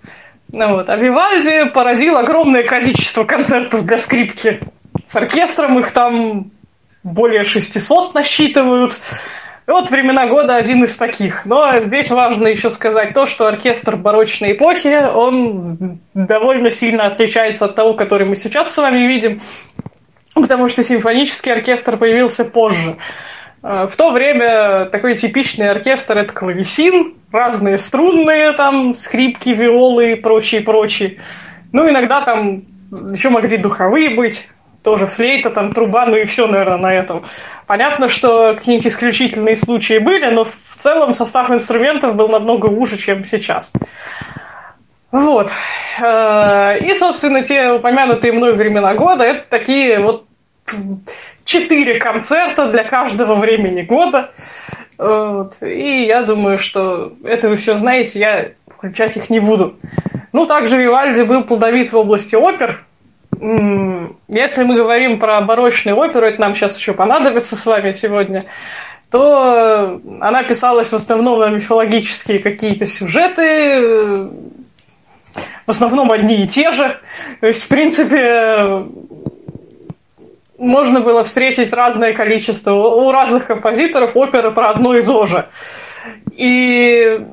Ну, 0.53 0.77
вот. 0.77 0.89
А 0.89 0.97
Вивальди 0.97 1.65
породил 1.65 2.17
огромное 2.17 2.62
количество 2.62 3.25
концертов 3.25 3.85
для 3.85 3.99
скрипки 3.99 4.61
с 5.05 5.17
оркестром. 5.17 5.79
Их 5.79 5.91
там 5.93 6.50
более 7.03 7.45
600 7.45 8.15
насчитывают. 8.15 9.00
И 9.67 9.71
вот 9.71 9.90
времена 9.90 10.26
года 10.26 10.57
один 10.57 10.85
из 10.85 10.97
таких. 10.97 11.47
Но 11.47 11.81
здесь 11.81 12.11
важно 12.11 12.49
еще 12.49 12.71
сказать 12.71 13.14
то, 13.14 13.26
что 13.26 13.47
оркестр 13.47 13.97
барочной 13.97 14.52
эпохи, 14.52 15.07
он 15.14 16.00
довольно 16.14 16.71
сильно 16.71 17.07
отличается 17.07 17.67
от 17.67 17.75
того, 17.75 17.95
который 17.95 18.26
мы 18.26 18.37
сейчас 18.37 18.73
с 18.73 18.76
вами 18.76 19.07
видим, 19.07 19.40
потому 20.35 20.69
что 20.69 20.83
симфонический 20.83 21.52
оркестр 21.52 21.97
появился 21.97 22.45
позже. 22.45 22.97
Э, 23.62 23.87
в 23.90 23.97
то 23.97 24.11
время 24.11 24.87
такой 24.87 25.17
типичный 25.17 25.71
оркестр– 25.71 26.19
это 26.19 26.33
клавесин, 26.33 27.14
разные 27.31 27.79
струнные, 27.79 28.52
там, 28.52 28.95
скрипки, 28.95 29.50
виолы 29.50 30.12
и 30.12 30.14
прочие, 30.14 30.62
прочие. 30.62 31.19
Ну, 31.73 31.88
иногда 31.88 32.23
там 32.23 32.64
еще 33.12 33.29
могли 33.31 33.57
духовые 33.57 34.11
быть, 34.11 34.49
тоже 34.82 35.06
флейта, 35.06 35.50
там, 35.50 35.72
труба, 35.72 36.06
ну 36.06 36.16
и 36.16 36.25
все, 36.25 36.46
наверное, 36.46 36.78
на 36.78 36.94
этом. 36.94 37.22
Понятно, 37.66 38.08
что 38.08 38.54
какие-нибудь 38.54 38.87
исключительные 38.87 39.56
случаи 39.56 39.99
были, 39.99 40.26
но 40.26 40.44
в 40.44 40.76
целом 40.76 41.12
состав 41.12 41.50
инструментов 41.50 42.14
был 42.16 42.28
намного 42.28 42.66
уже, 42.66 42.96
чем 42.96 43.25
сейчас. 43.25 43.72
Вот. 45.12 45.50
Э, 46.00 46.78
и, 46.78 46.94
собственно, 46.94 47.42
те 47.42 47.72
упомянутые 47.72 48.32
мной 48.32 48.54
времена 48.54 48.94
года, 48.94 49.25
это 49.25 49.44
такие 49.49 49.99
вот 49.99 50.26
четыре 51.44 51.99
концерта 51.99 52.66
для 52.68 52.84
каждого 52.84 53.34
времени 53.34 53.82
года. 53.82 54.30
Вот. 54.99 55.62
И 55.62 56.04
я 56.04 56.22
думаю, 56.22 56.58
что 56.58 57.12
это 57.25 57.49
вы 57.49 57.56
все 57.56 57.76
знаете, 57.76 58.18
я 58.18 58.49
включать 58.68 59.16
их 59.16 59.30
не 59.30 59.40
буду. 59.40 59.76
Ну, 60.32 60.46
также 60.46 60.76
Вивальди 60.76 61.22
был 61.22 61.42
плодовит 61.42 61.92
в 61.92 61.96
области 61.96 62.37
опер, 62.37 62.84
если 63.40 64.64
мы 64.64 64.75
говорим 64.75 65.18
про 65.18 65.40
барочную 65.40 65.97
оперу, 65.97 66.26
это 66.26 66.40
нам 66.40 66.54
сейчас 66.54 66.76
еще 66.76 66.92
понадобится 66.92 67.56
с 67.56 67.64
вами 67.64 67.92
сегодня, 67.92 68.44
то 69.11 70.00
она 70.20 70.42
писалась 70.42 70.90
в 70.90 70.94
основном 70.94 71.40
на 71.40 71.49
мифологические 71.49 72.38
какие-то 72.38 72.87
сюжеты, 72.87 74.28
в 75.66 75.70
основном 75.70 76.12
одни 76.12 76.44
и 76.44 76.49
те 76.49 76.70
же. 76.70 76.99
То 77.40 77.47
есть, 77.47 77.62
в 77.62 77.68
принципе, 77.68 78.85
можно 80.59 81.00
было 81.00 81.25
встретить 81.25 81.73
разное 81.73 82.12
количество 82.12 82.75
у 82.75 83.11
разных 83.11 83.47
композиторов 83.47 84.16
оперы 84.16 84.50
про 84.50 84.70
одно 84.70 84.94
и 84.94 85.02
то 85.02 85.26
же. 85.26 85.47
И 86.37 87.25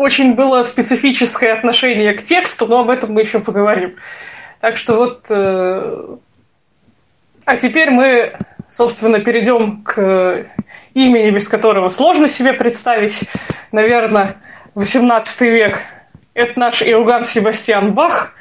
очень 0.00 0.34
было 0.34 0.62
специфическое 0.62 1.52
отношение 1.52 2.14
к 2.14 2.22
тексту, 2.22 2.66
но 2.66 2.80
об 2.80 2.88
этом 2.88 3.12
мы 3.12 3.20
еще 3.20 3.38
поговорим. 3.38 3.96
Так 4.60 4.78
что 4.78 4.96
вот... 4.96 5.26
Э, 5.28 6.16
а 7.44 7.56
теперь 7.56 7.90
мы, 7.90 8.32
собственно, 8.70 9.20
перейдем 9.20 9.82
к 9.82 10.46
имени, 10.94 11.30
без 11.30 11.48
которого 11.48 11.90
сложно 11.90 12.28
себе 12.28 12.54
представить. 12.54 13.24
Наверное, 13.72 14.36
18 14.74 15.40
век. 15.42 15.82
Это 16.32 16.58
наш 16.58 16.80
Иоганн 16.80 17.22
Себастьян 17.22 17.92
Бах, 17.92 18.32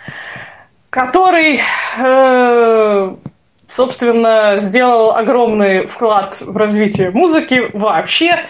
который, 0.89 1.59
э, 1.97 3.15
собственно, 3.67 4.57
сделал 4.59 5.13
огромный 5.13 5.87
вклад 5.87 6.39
в 6.39 6.55
развитие 6.55 7.11
музыки 7.11 7.69
вообще 7.73 8.45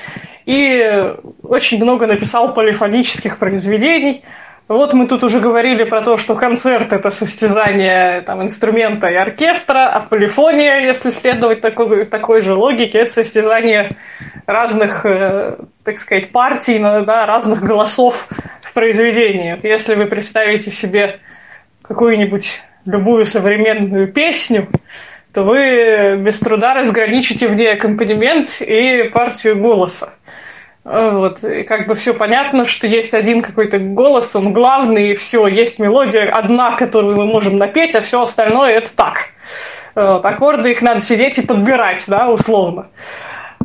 и 0.49 1.13
очень 1.43 1.79
много 1.79 2.07
написал 2.07 2.55
полифонических 2.55 3.37
произведений. 3.37 4.23
Вот 4.67 4.93
мы 4.93 5.05
тут 5.05 5.23
уже 5.23 5.39
говорили 5.39 5.83
про 5.83 6.01
то, 6.01 6.17
что 6.17 6.33
концерт– 6.33 6.91
это 6.91 7.11
состязание 7.11 8.21
там, 8.21 8.41
инструмента 8.41 9.09
и 9.09 9.13
оркестра, 9.13 9.89
а 9.89 9.99
полифония, 9.99 10.79
если 10.79 11.11
следовать 11.11 11.61
такой, 11.61 12.05
такой 12.05 12.41
же 12.41 12.55
логике, 12.55 12.97
это 12.97 13.11
состязание 13.11 13.91
разных, 14.47 15.05
э, 15.05 15.57
так 15.83 15.99
сказать, 15.99 16.31
партий, 16.31 16.79
да, 16.79 17.27
разных 17.27 17.61
голосов 17.61 18.27
в 18.63 18.73
произведении. 18.73 19.59
Если 19.61 19.93
вы 19.93 20.07
представите 20.07 20.71
себе 20.71 21.19
какую-нибудь 21.83 22.61
любую 22.85 23.27
современную 23.27 24.11
песню, 24.11 24.67
то 25.33 25.43
вы 25.43 26.17
без 26.17 26.39
труда 26.39 26.73
разграничите 26.73 27.47
в 27.47 27.55
ней 27.55 27.73
аккомпанемент 27.73 28.61
и 28.61 29.09
партию 29.13 29.57
голоса. 29.57 30.13
Вот, 30.83 31.43
и 31.43 31.63
как 31.63 31.87
бы 31.87 31.93
все 31.93 32.13
понятно, 32.13 32.65
что 32.65 32.87
есть 32.87 33.13
один 33.13 33.41
какой-то 33.41 33.77
голос, 33.77 34.35
он 34.35 34.53
главный, 34.53 35.11
и 35.11 35.13
все, 35.13 35.45
есть 35.45 35.77
мелодия 35.77 36.31
одна, 36.31 36.71
которую 36.71 37.15
мы 37.15 37.25
можем 37.25 37.57
напеть, 37.57 37.95
а 37.95 38.01
все 38.01 38.21
остальное 38.21 38.71
это 38.71 38.95
так. 38.95 39.29
Вот, 39.93 40.25
аккорды 40.25 40.71
их 40.71 40.81
надо 40.81 41.01
сидеть 41.01 41.37
и 41.37 41.41
подбирать, 41.41 42.03
да, 42.07 42.29
условно. 42.29 42.87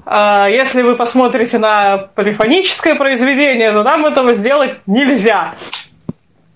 А 0.05 0.49
если 0.49 0.83
вы 0.83 0.97
посмотрите 0.97 1.59
на 1.59 2.09
полифоническое 2.15 2.95
произведение, 2.95 3.73
то 3.73 3.83
нам 3.83 4.05
этого 4.05 4.35
сделать 4.35 4.75
нельзя. 4.87 5.55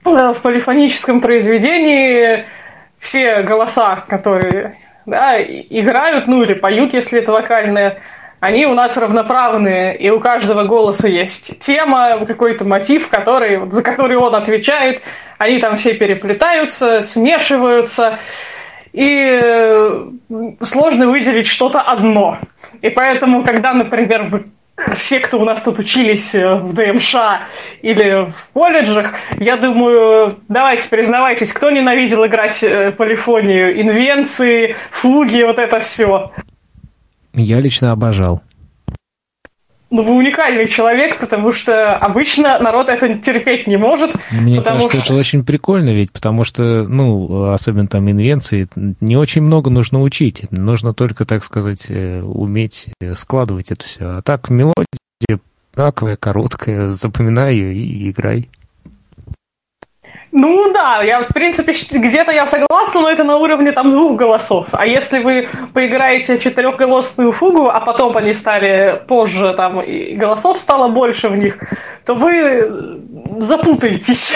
В 0.04 0.36
полифоническом 0.42 1.20
произведении 1.20 2.44
все 2.98 3.42
голоса, 3.42 4.04
которые 4.08 4.76
да, 5.08 5.40
играют, 5.40 6.26
ну 6.26 6.42
или 6.42 6.54
поют, 6.54 6.94
если 6.94 7.18
это 7.20 7.32
вокальное, 7.32 7.98
они 8.40 8.66
у 8.66 8.74
нас 8.74 8.96
равноправные, 8.96 9.96
и 9.96 10.10
у 10.10 10.20
каждого 10.20 10.64
голоса 10.64 11.08
есть 11.08 11.58
тема, 11.58 12.24
какой-то 12.24 12.64
мотив, 12.64 13.08
который, 13.08 13.68
за 13.70 13.82
который 13.82 14.16
он 14.16 14.34
отвечает. 14.34 15.02
Они 15.38 15.58
там 15.58 15.76
все 15.76 15.94
переплетаются, 15.94 17.02
смешиваются, 17.02 18.18
и 18.92 19.40
э, 19.42 20.06
сложно 20.62 21.08
выделить 21.08 21.46
что-то 21.46 21.80
одно. 21.80 22.38
И 22.80 22.90
поэтому, 22.90 23.42
когда, 23.42 23.74
например, 23.74 24.24
вы 24.24 24.44
все, 24.96 25.20
кто 25.20 25.40
у 25.40 25.44
нас 25.44 25.62
тут 25.62 25.78
учились 25.78 26.34
э, 26.34 26.56
в 26.56 26.72
ДМШ 26.72 27.14
или 27.82 28.30
в 28.30 28.48
колледжах, 28.52 29.14
я 29.38 29.56
думаю, 29.56 30.38
давайте 30.48 30.88
признавайтесь, 30.88 31.52
кто 31.52 31.70
ненавидел 31.70 32.26
играть 32.26 32.62
э, 32.62 32.92
полифонию, 32.92 33.80
инвенции, 33.80 34.76
фуги, 34.90 35.42
вот 35.42 35.58
это 35.58 35.80
все. 35.80 36.32
Я 37.34 37.60
лично 37.60 37.92
обожал. 37.92 38.42
Ну, 39.90 40.02
вы 40.02 40.14
уникальный 40.14 40.68
человек, 40.68 41.18
потому 41.18 41.52
что 41.52 41.96
обычно 41.96 42.58
народ 42.58 42.88
это 42.88 43.18
терпеть 43.18 43.66
не 43.66 43.78
может. 43.78 44.14
Мне 44.30 44.60
кажется, 44.60 45.00
что... 45.02 45.12
это 45.12 45.20
очень 45.20 45.44
прикольно, 45.44 45.90
ведь 45.90 46.12
потому 46.12 46.44
что, 46.44 46.86
ну, 46.86 47.50
особенно 47.52 47.86
там 47.86 48.10
инвенции, 48.10 48.68
не 49.00 49.16
очень 49.16 49.42
много 49.42 49.70
нужно 49.70 50.02
учить. 50.02 50.50
Нужно 50.50 50.92
только, 50.92 51.24
так 51.24 51.42
сказать, 51.42 51.86
э, 51.88 52.20
уметь 52.20 52.88
э, 53.00 53.14
складывать 53.14 53.70
это 53.70 53.86
все. 53.86 54.04
А 54.04 54.22
так 54.22 54.50
мелодия 54.50 54.86
одинаковая, 55.78 56.16
короткая, 56.16 56.88
запоминай 56.88 57.54
ее 57.54 57.74
и 57.74 58.10
играй. 58.10 58.48
Ну 60.40 60.72
да, 60.72 61.02
я 61.02 61.22
в 61.22 61.28
принципе 61.28 61.72
где-то 61.98 62.30
я 62.30 62.46
согласна, 62.46 63.00
но 63.00 63.10
это 63.10 63.24
на 63.24 63.38
уровне 63.38 63.72
там 63.72 63.90
двух 63.90 64.16
голосов. 64.16 64.68
А 64.70 64.86
если 64.86 65.18
вы 65.18 65.48
поиграете 65.74 66.38
четырехголосную 66.38 67.32
фугу, 67.32 67.68
а 67.68 67.80
потом 67.80 68.16
они 68.16 68.32
стали 68.32 69.02
позже 69.08 69.52
там 69.56 69.80
и 69.80 70.14
голосов 70.14 70.58
стало 70.58 70.88
больше 70.90 71.28
в 71.28 71.36
них, 71.36 71.58
то 72.06 72.14
вы 72.14 73.00
запутаетесь. 73.38 74.32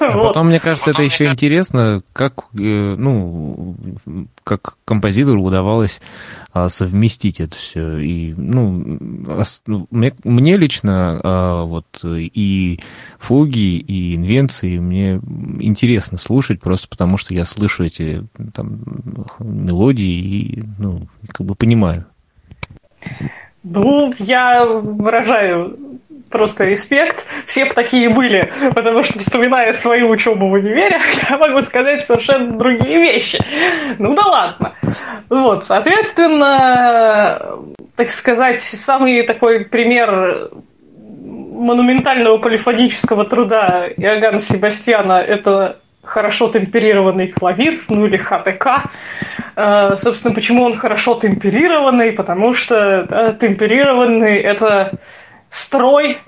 А 0.00 0.12
потом, 0.12 0.48
мне 0.48 0.60
кажется, 0.60 0.90
это 0.90 1.02
еще 1.02 1.24
интересно, 1.24 2.02
как, 2.12 2.34
э, 2.58 2.94
ну, 2.98 3.74
как 4.44 4.76
композитору 4.84 5.42
удавалось 5.42 6.00
а, 6.52 6.68
совместить 6.68 7.40
это 7.40 7.56
все. 7.56 7.98
И, 7.98 8.34
ну, 8.36 8.98
ну, 9.66 9.86
мне, 9.90 10.14
мне 10.22 10.56
лично 10.56 11.20
а, 11.22 11.64
вот 11.64 11.86
и 12.04 12.78
фуги, 13.18 13.78
и 13.78 14.14
инвенции 14.14 14.78
мне 14.78 15.20
интересно 15.58 16.18
слушать, 16.18 16.60
просто 16.60 16.88
потому 16.88 17.16
что 17.16 17.34
я 17.34 17.44
слышу 17.46 17.84
эти 17.84 18.24
там 18.52 18.82
мелодии 19.40 20.04
и, 20.04 20.64
ну, 20.78 21.08
как 21.28 21.46
бы 21.46 21.54
понимаю. 21.54 22.04
Ну, 23.62 24.12
я 24.18 24.66
выражаю 24.66 25.76
просто 26.34 26.64
респект. 26.64 27.26
Все 27.46 27.64
такие 27.66 28.08
были, 28.08 28.52
потому 28.74 29.04
что, 29.04 29.20
вспоминая 29.20 29.72
свою 29.72 30.08
учебу 30.08 30.48
в 30.48 30.52
универе, 30.52 30.98
я 31.30 31.38
могу 31.38 31.62
сказать 31.62 32.06
совершенно 32.06 32.58
другие 32.58 32.98
вещи. 32.98 33.38
Ну 33.98 34.14
да 34.14 34.26
ладно. 34.26 34.72
Вот, 35.28 35.64
соответственно, 35.64 37.40
так 37.94 38.10
сказать, 38.10 38.60
самый 38.60 39.22
такой 39.22 39.64
пример 39.64 40.50
монументального 41.06 42.38
полифонического 42.38 43.24
труда 43.24 43.86
Иоганна 43.96 44.40
Себастьяна– 44.40 45.22
это 45.26 45.76
хорошо 46.02 46.48
темперированный 46.48 47.28
клавир, 47.28 47.78
ну 47.88 48.06
или 48.06 48.16
ХТК. 48.16 48.90
Э, 49.56 49.94
собственно, 49.96 50.34
почему 50.34 50.64
он 50.64 50.76
хорошо 50.76 51.14
темперированный? 51.14 52.10
Потому 52.10 52.54
что 52.54 53.06
да, 53.08 53.32
темперированный– 53.32 54.36
это 54.52 54.98
строй, 55.54 56.18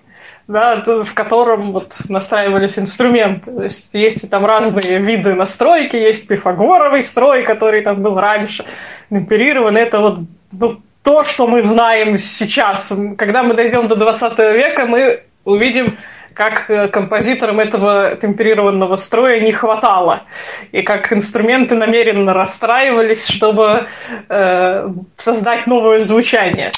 да, 0.46 0.82
в 1.02 1.12
котором 1.14 1.72
вот 1.72 1.98
настраивались 2.08 2.78
инструменты. 2.78 3.50
То 3.50 3.64
есть 3.64 3.94
есть 3.94 4.30
там 4.30 4.46
разные 4.46 4.98
виды 4.98 5.34
настройки, 5.34 5.96
есть 5.96 6.28
пифагоровый 6.28 7.02
строй, 7.02 7.42
который 7.42 7.82
там 7.82 8.02
был 8.02 8.18
раньше, 8.18 8.64
темперированный. 9.10 9.80
Это 9.80 10.00
вот 10.00 10.18
ну, 10.52 10.80
то, 11.02 11.24
что 11.24 11.48
мы 11.48 11.62
знаем 11.62 12.16
сейчас. 12.18 12.92
Когда 13.18 13.42
мы 13.42 13.54
дойдем 13.54 13.88
до 13.88 13.96
20 13.96 14.38
века, 14.38 14.86
мы 14.86 15.24
увидим 15.44 15.98
как 16.32 16.70
э, 16.70 16.88
композиторам 16.88 17.58
этого 17.58 18.14
темперированного 18.14 18.96
строя 18.96 19.40
не 19.40 19.52
хватало, 19.52 20.24
и 20.70 20.82
как 20.82 21.12
инструменты 21.12 21.74
намеренно 21.74 22.34
расстраивались, 22.34 23.26
чтобы 23.26 23.86
э, 24.28 24.88
создать 25.16 25.66
новое 25.66 26.00
звучание. 26.00 26.72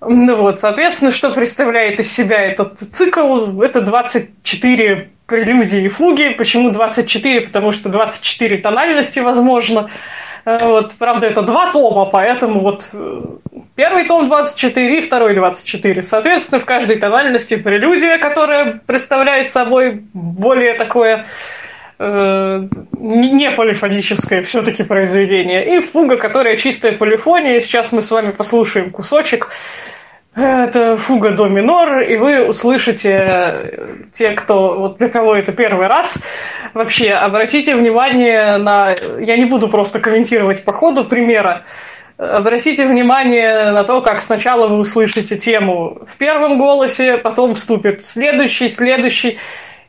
Ну 0.00 0.36
вот, 0.36 0.60
соответственно, 0.60 1.10
что 1.10 1.30
представляет 1.30 1.98
из 1.98 2.12
себя 2.12 2.40
этот 2.40 2.78
цикл? 2.78 3.60
Это 3.60 3.80
24 3.80 5.08
прелюдии 5.26 5.84
и 5.84 5.88
фуги. 5.88 6.34
Почему 6.38 6.70
24? 6.70 7.40
Потому 7.42 7.72
что 7.72 7.88
24 7.88 8.58
тональности 8.58 9.18
возможно. 9.18 9.90
Э, 10.44 10.58
вот, 10.62 10.94
правда, 10.98 11.26
это 11.26 11.42
два 11.42 11.72
тома, 11.72 12.06
поэтому 12.06 12.60
вот 12.60 12.90
э, 12.92 13.22
первый 13.74 14.06
том 14.06 14.28
24 14.28 14.98
и 14.98 15.02
второй 15.02 15.34
24. 15.34 16.02
Соответственно, 16.02 16.60
в 16.60 16.64
каждой 16.64 16.96
тональности 16.96 17.56
прелюдия, 17.56 18.18
которая 18.18 18.80
представляет 18.86 19.50
собой 19.50 20.04
более 20.14 20.74
такое 20.74 21.26
э, 21.98 22.68
не 23.00 23.50
полифоническое 23.50 24.42
все-таки 24.42 24.82
произведение, 24.82 25.76
и 25.76 25.80
фуга, 25.80 26.16
которая 26.16 26.56
чистая 26.56 26.92
полифония. 26.92 27.60
Сейчас 27.60 27.92
мы 27.92 28.02
с 28.02 28.10
вами 28.10 28.30
послушаем 28.30 28.90
кусочек. 28.90 29.50
Это 30.34 30.96
фуга 30.96 31.30
до 31.30 31.48
минор, 31.48 32.00
и 32.00 32.16
вы 32.16 32.46
услышите 32.46 33.10
э, 33.10 33.96
те, 34.12 34.30
кто 34.32 34.78
вот 34.78 34.98
для 34.98 35.08
кого 35.08 35.34
это 35.34 35.52
первый 35.52 35.88
раз. 35.88 36.18
Вообще, 36.74 37.10
обратите 37.12 37.74
внимание 37.74 38.56
на. 38.58 38.94
Я 39.18 39.36
не 39.36 39.46
буду 39.46 39.68
просто 39.68 39.98
комментировать 39.98 40.64
по 40.64 40.72
ходу 40.72 41.04
примера. 41.04 41.64
Обратите 42.18 42.86
внимание 42.86 43.70
на 43.70 43.84
то, 43.84 44.00
как 44.00 44.22
сначала 44.22 44.66
вы 44.66 44.78
услышите 44.78 45.36
тему 45.36 46.02
в 46.06 46.16
первом 46.16 46.58
голосе, 46.58 47.16
потом 47.16 47.54
вступит 47.54 48.04
следующий, 48.04 48.68
следующий, 48.68 49.38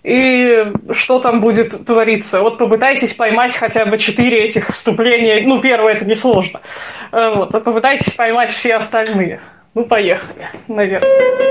и 0.03 0.65
что 0.91 1.19
там 1.19 1.41
будет 1.41 1.85
твориться. 1.85 2.41
Вот 2.41 2.57
попытайтесь 2.57 3.13
поймать 3.13 3.55
хотя 3.55 3.85
бы 3.85 3.97
четыре 3.97 4.43
этих 4.43 4.69
вступления. 4.69 5.45
Ну, 5.45 5.59
первое 5.61 5.93
это 5.93 6.05
несложно. 6.05 6.61
Э, 7.11 7.33
вот, 7.35 7.53
а 7.53 7.59
попытайтесь 7.59 8.13
поймать 8.13 8.51
все 8.51 8.75
остальные. 8.75 9.41
Ну, 9.73 9.85
поехали, 9.85 10.47
наверное. 10.67 11.49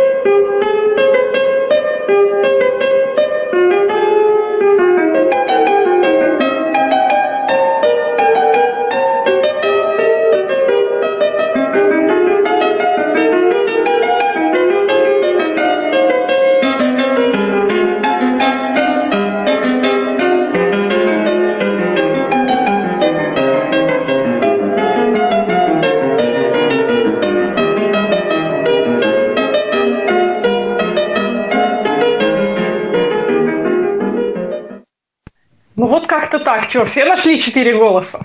Как-то 36.07 36.41
так. 36.41 36.69
Что, 36.69 36.85
все 36.85 37.05
нашли 37.05 37.39
четыре 37.39 37.77
голоса? 37.77 38.21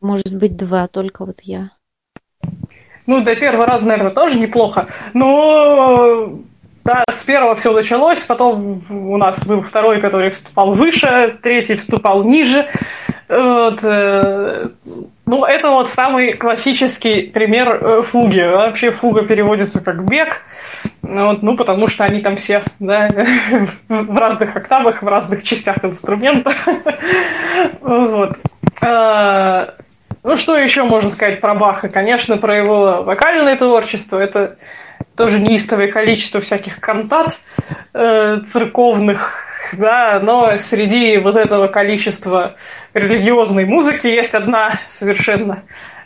Может 0.00 0.34
быть, 0.34 0.56
два, 0.56 0.88
только 0.88 1.24
вот 1.24 1.40
я. 1.42 1.70
Ну, 3.06 3.22
до 3.22 3.36
первого 3.36 3.66
раза, 3.66 3.86
наверное, 3.86 4.12
тоже 4.12 4.38
неплохо. 4.38 4.86
Но 5.12 6.38
да, 6.84 7.04
с 7.10 7.22
первого 7.22 7.54
все 7.54 7.72
началось, 7.72 8.24
потом 8.24 8.82
у 8.90 9.16
нас 9.16 9.44
был 9.44 9.62
второй, 9.62 10.00
который 10.00 10.30
вступал 10.30 10.74
выше, 10.74 11.38
третий 11.42 11.76
вступал 11.76 12.22
ниже. 12.24 12.66
Вот, 13.28 13.80
э, 13.82 14.68
ну, 15.26 15.44
это 15.44 15.70
вот 15.70 15.88
самый 15.88 16.34
классический 16.34 17.22
пример 17.22 17.78
э, 17.82 18.02
фуги. 18.02 18.40
Вообще 18.40 18.90
фуга 18.90 19.22
переводится 19.22 19.80
как 19.80 20.04
бег, 20.04 20.42
вот, 21.02 21.42
ну, 21.42 21.56
потому 21.56 21.88
что 21.88 22.04
они 22.04 22.20
там 22.20 22.36
все 22.36 22.62
да, 22.78 23.08
в 23.88 24.18
разных 24.18 24.54
октавах, 24.54 25.02
в 25.02 25.08
разных 25.08 25.42
частях 25.42 25.84
инструмента. 25.84 26.52
Вот. 27.80 28.36
А, 28.80 29.74
ну, 30.24 30.36
что 30.36 30.56
еще 30.56 30.82
можно 30.82 31.08
сказать 31.08 31.40
про 31.40 31.54
Баха? 31.54 31.88
Конечно, 31.88 32.36
про 32.36 32.56
его 32.56 33.02
вокальное 33.04 33.56
творчество. 33.56 34.18
Это 34.18 34.56
тоже 35.16 35.38
неистовое 35.38 35.88
количество 35.88 36.40
всяких 36.40 36.80
кантат 36.80 37.38
э, 37.92 38.40
церковных, 38.44 39.44
да, 39.72 40.20
но 40.22 40.58
среди 40.58 41.18
вот 41.18 41.36
этого 41.36 41.66
количества 41.68 42.56
религиозной 42.92 43.64
музыки 43.64 44.06
есть 44.06 44.34
одна 44.34 44.80
совершенно 44.88 45.62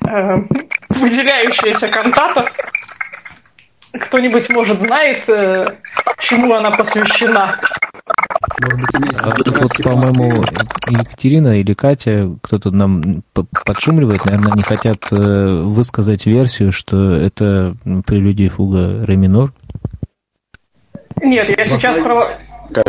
э, 0.06 0.36
выделяющаяся 0.90 1.88
кантата. 1.88 2.44
Кто-нибудь, 3.92 4.50
может, 4.50 4.80
знает, 4.80 5.28
э, 5.28 5.74
чему 6.18 6.54
она 6.54 6.70
посвящена? 6.70 7.58
А 9.20 9.30
тут 9.32 9.60
вот, 9.60 9.72
по-моему, 9.82 10.30
Екатерина 10.88 11.60
или 11.60 11.74
Катя, 11.74 12.30
кто-то 12.42 12.70
нам 12.70 13.22
подшумливает, 13.64 14.24
наверное, 14.24 14.52
они 14.52 14.62
хотят 14.62 14.98
э, 15.10 15.62
высказать 15.62 16.26
версию, 16.26 16.72
что 16.72 17.12
это 17.12 17.74
прелюдия 18.06 18.50
фуга 18.50 19.04
ре 19.04 19.16
минор. 19.16 19.52
Нет, 21.22 21.56
я 21.56 21.66
сейчас 21.66 21.98
про. 21.98 22.38
Да. 22.70 22.82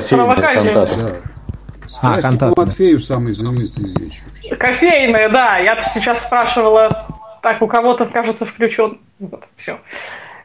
А, 2.02 2.22
контакт. 2.22 2.58
Матфеев 2.58 3.04
самый 3.04 3.34
знаменитый 3.34 3.94
вещь. 3.96 4.22
Кофейная, 4.58 5.30
да. 5.30 5.58
Я 5.58 5.82
сейчас 5.84 6.24
спрашивала, 6.24 7.08
так, 7.42 7.62
у 7.62 7.68
кого-то, 7.68 8.06
кажется, 8.06 8.46
включен. 8.46 9.00
Вот, 9.20 9.44
все 9.56 9.78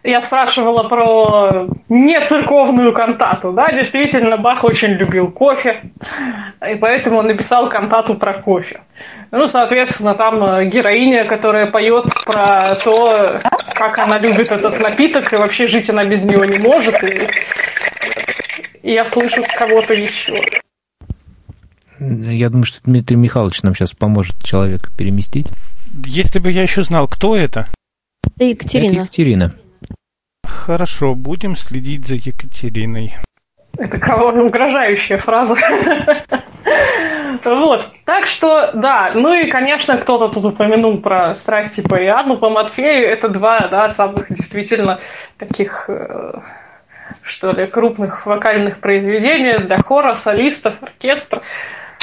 я 0.04 0.20
спрашивала 0.20 0.86
про 0.86 1.66
нецерковную 1.88 2.92
кантату. 2.92 3.52
Да, 3.52 3.72
действительно, 3.72 4.36
Бах 4.36 4.62
очень 4.62 4.90
любил 4.90 5.32
кофе, 5.32 5.82
и 6.70 6.74
поэтому 6.74 7.18
он 7.18 7.26
написал 7.26 7.70
кантату 7.70 8.14
про 8.14 8.34
кофе. 8.34 8.82
Ну, 9.30 9.46
соответственно, 9.46 10.14
там 10.14 10.44
э, 10.44 10.66
героиня, 10.66 11.24
которая 11.24 11.70
поет 11.70 12.04
про 12.26 12.76
то, 12.76 13.40
как 13.74 13.98
она 13.98 14.18
любит 14.18 14.52
этот 14.52 14.78
напиток, 14.78 15.32
и 15.32 15.36
вообще 15.36 15.66
жить 15.66 15.88
она 15.88 16.04
без 16.04 16.22
него 16.22 16.44
не 16.44 16.58
может. 16.58 17.02
И, 17.02 17.26
и 18.82 18.92
я 18.92 19.06
слышу 19.06 19.42
кого-то 19.56 19.94
еще. 19.94 20.38
Я 21.98 22.50
думаю, 22.50 22.66
что 22.66 22.80
Дмитрий 22.84 23.16
Михайлович 23.16 23.62
нам 23.62 23.74
сейчас 23.74 23.92
поможет 23.92 24.36
человека 24.44 24.90
переместить. 24.98 25.46
Если 26.04 26.40
бы 26.40 26.50
я 26.50 26.62
еще 26.62 26.82
знал, 26.82 27.08
кто 27.08 27.36
это. 27.36 27.66
Это 28.36 28.44
Екатерина. 28.44 28.92
Это 28.92 29.02
Екатерина. 29.04 29.54
Хорошо, 30.46 31.14
будем 31.14 31.57
следить 31.57 32.07
за 32.07 32.14
Екатериной. 32.14 33.16
Это 33.78 33.98
кого 33.98 34.28
угрожающая 34.28 35.18
фраза. 35.18 35.57
Вот. 37.44 37.88
Так 38.04 38.26
что, 38.26 38.70
да, 38.72 39.12
ну 39.14 39.35
и, 39.35 39.50
конечно, 39.50 39.98
кто-то 39.98 40.28
тут 40.28 40.52
упомянул 40.52 40.98
про 41.00 41.35
страсти 41.35 41.83
по 41.83 41.96
Иоанну, 42.02 42.38
по 42.38 42.48
Матфею. 42.48 43.07
Это 43.07 43.28
два, 43.28 43.68
да, 43.68 43.88
самых 43.88 44.26
действительно 44.30 44.98
таких, 45.37 45.85
э, 45.88 46.33
что 47.22 47.50
ли, 47.50 47.66
крупных 47.66 48.24
вокальных 48.24 48.80
произведения 48.80 49.59
для 49.59 49.78
хора, 49.78 50.14
солистов, 50.14 50.83
оркестра. 50.83 51.42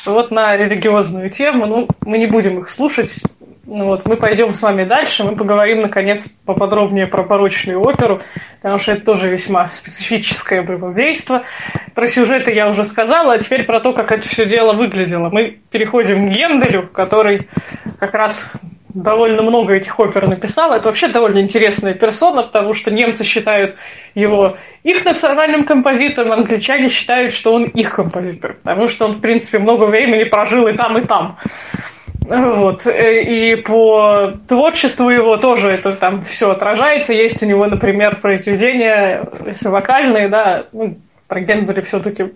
Вот 0.06 0.32
на 0.32 0.56
религиозную 0.58 1.30
тему. 1.30 1.66
Ну, 1.66 1.88
мы 2.06 2.18
не 2.18 2.28
будем 2.28 2.60
их 2.60 2.70
слушать, 2.70 3.24
ну 3.72 3.86
вот, 3.86 4.06
мы 4.06 4.18
пойдем 4.18 4.54
с 4.54 4.62
вами 4.62 4.84
дальше, 4.84 5.24
мы 5.24 5.36
поговорим, 5.36 5.80
наконец, 5.80 6.26
поподробнее 6.46 7.08
про 7.08 7.24
порочную 7.24 7.80
оперу, 7.80 8.22
потому 8.58 8.80
что 8.80 8.92
это 8.92 9.06
тоже 9.06 9.30
весьма 9.30 9.70
специфическое 9.72 10.62
было 10.62 10.94
действие. 10.94 11.44
Про 11.96 12.08
сюжеты 12.10 12.52
я 12.52 12.68
уже 12.68 12.84
сказала, 12.84 13.34
а 13.34 13.38
теперь 13.38 13.64
про 13.64 13.80
то, 13.80 13.94
как 13.94 14.12
это 14.12 14.28
все 14.28 14.46
дело 14.46 14.74
выглядело. 14.74 15.30
Мы 15.30 15.60
переходим 15.72 16.28
к 16.28 16.34
Генделю, 16.34 16.88
который 16.88 17.48
как 17.98 18.14
раз 18.14 18.52
довольно 18.94 19.42
много 19.42 19.74
этих 19.74 19.98
опер 20.00 20.28
написал. 20.28 20.74
Это 20.74 20.90
вообще 20.90 21.08
довольно 21.08 21.40
интересная 21.40 21.94
персона, 21.94 22.44
потому 22.44 22.74
что 22.74 22.92
немцы 22.92 23.24
считают 23.24 23.78
его 24.16 24.58
их 24.84 25.06
национальным 25.06 25.64
композитором, 25.64 26.34
англичане 26.34 26.90
считают, 26.90 27.34
что 27.34 27.54
он 27.54 27.64
их 27.64 27.96
композитор, 27.96 28.58
потому 28.62 28.90
что 28.90 29.06
он, 29.06 29.14
в 29.14 29.22
принципе, 29.22 29.60
много 29.60 29.86
времени 29.86 30.26
прожил 30.26 30.68
и 30.68 30.74
там, 30.74 30.98
и 30.98 31.06
там. 31.06 31.38
Вот. 32.22 32.86
Э, 32.86 33.24
и 33.24 33.56
по 33.56 34.34
творчеству 34.48 35.10
его 35.10 35.38
тоже 35.38 35.70
это 35.70 35.94
там 35.94 36.24
все 36.24 36.52
отражается. 36.52 37.14
Есть 37.14 37.42
у 37.44 37.46
него, 37.46 37.66
например, 37.66 38.18
произведения, 38.22 39.28
вокальные, 39.64 40.30
да, 40.30 40.66
ну, 40.72 40.98
про 41.28 41.40
Генделя 41.40 41.82
все-таки 41.82 42.34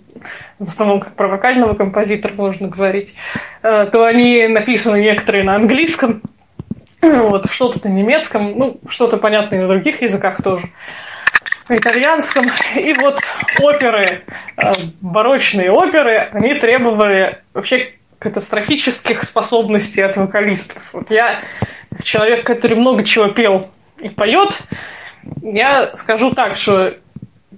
в 0.57 0.67
основном 0.67 1.01
как 1.01 1.15
про 1.15 1.27
вокального 1.27 1.73
композитора 1.73 2.33
можно 2.33 2.69
говорить, 2.69 3.13
э, 3.61 3.87
то 3.91 4.05
они 4.05 4.47
написаны 4.47 5.01
некоторые 5.01 5.43
на 5.43 5.55
английском, 5.55 6.21
вот, 7.01 7.51
что-то 7.51 7.87
на 7.87 7.91
немецком, 7.91 8.57
ну, 8.57 8.77
что-то 8.87 9.17
понятное 9.17 9.63
на 9.63 9.67
других 9.67 10.01
языках 10.01 10.41
тоже, 10.41 10.69
итальянском. 11.67 12.45
И 12.75 12.93
вот 12.93 13.19
оперы, 13.59 14.23
э, 14.57 14.71
барочные 15.01 15.71
оперы, 15.71 16.29
они 16.31 16.55
требовали 16.55 17.41
вообще 17.53 17.95
катастрофических 18.25 19.23
способностей 19.23 20.01
от 20.01 20.17
вокалистов. 20.17 20.81
Вот 20.93 21.11
я, 21.11 21.41
человек, 22.01 22.43
который 22.43 22.75
много 22.75 23.03
чего 23.03 23.27
пел 23.27 23.69
и 23.99 24.09
поет, 24.09 24.63
я 25.43 25.95
скажу 25.95 26.33
так, 26.33 26.55
что, 26.55 26.95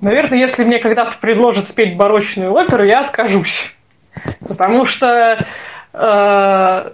наверное, 0.02 0.40
если 0.40 0.66
мне 0.66 0.80
когда-то 0.80 1.16
предложат 1.22 1.70
спеть 1.70 1.96
барочную 1.96 2.52
оперу, 2.52 2.84
я 2.84 3.00
откажусь. 3.00 3.74
Потому 4.46 4.84
что 4.84 5.40
э, 5.94 6.92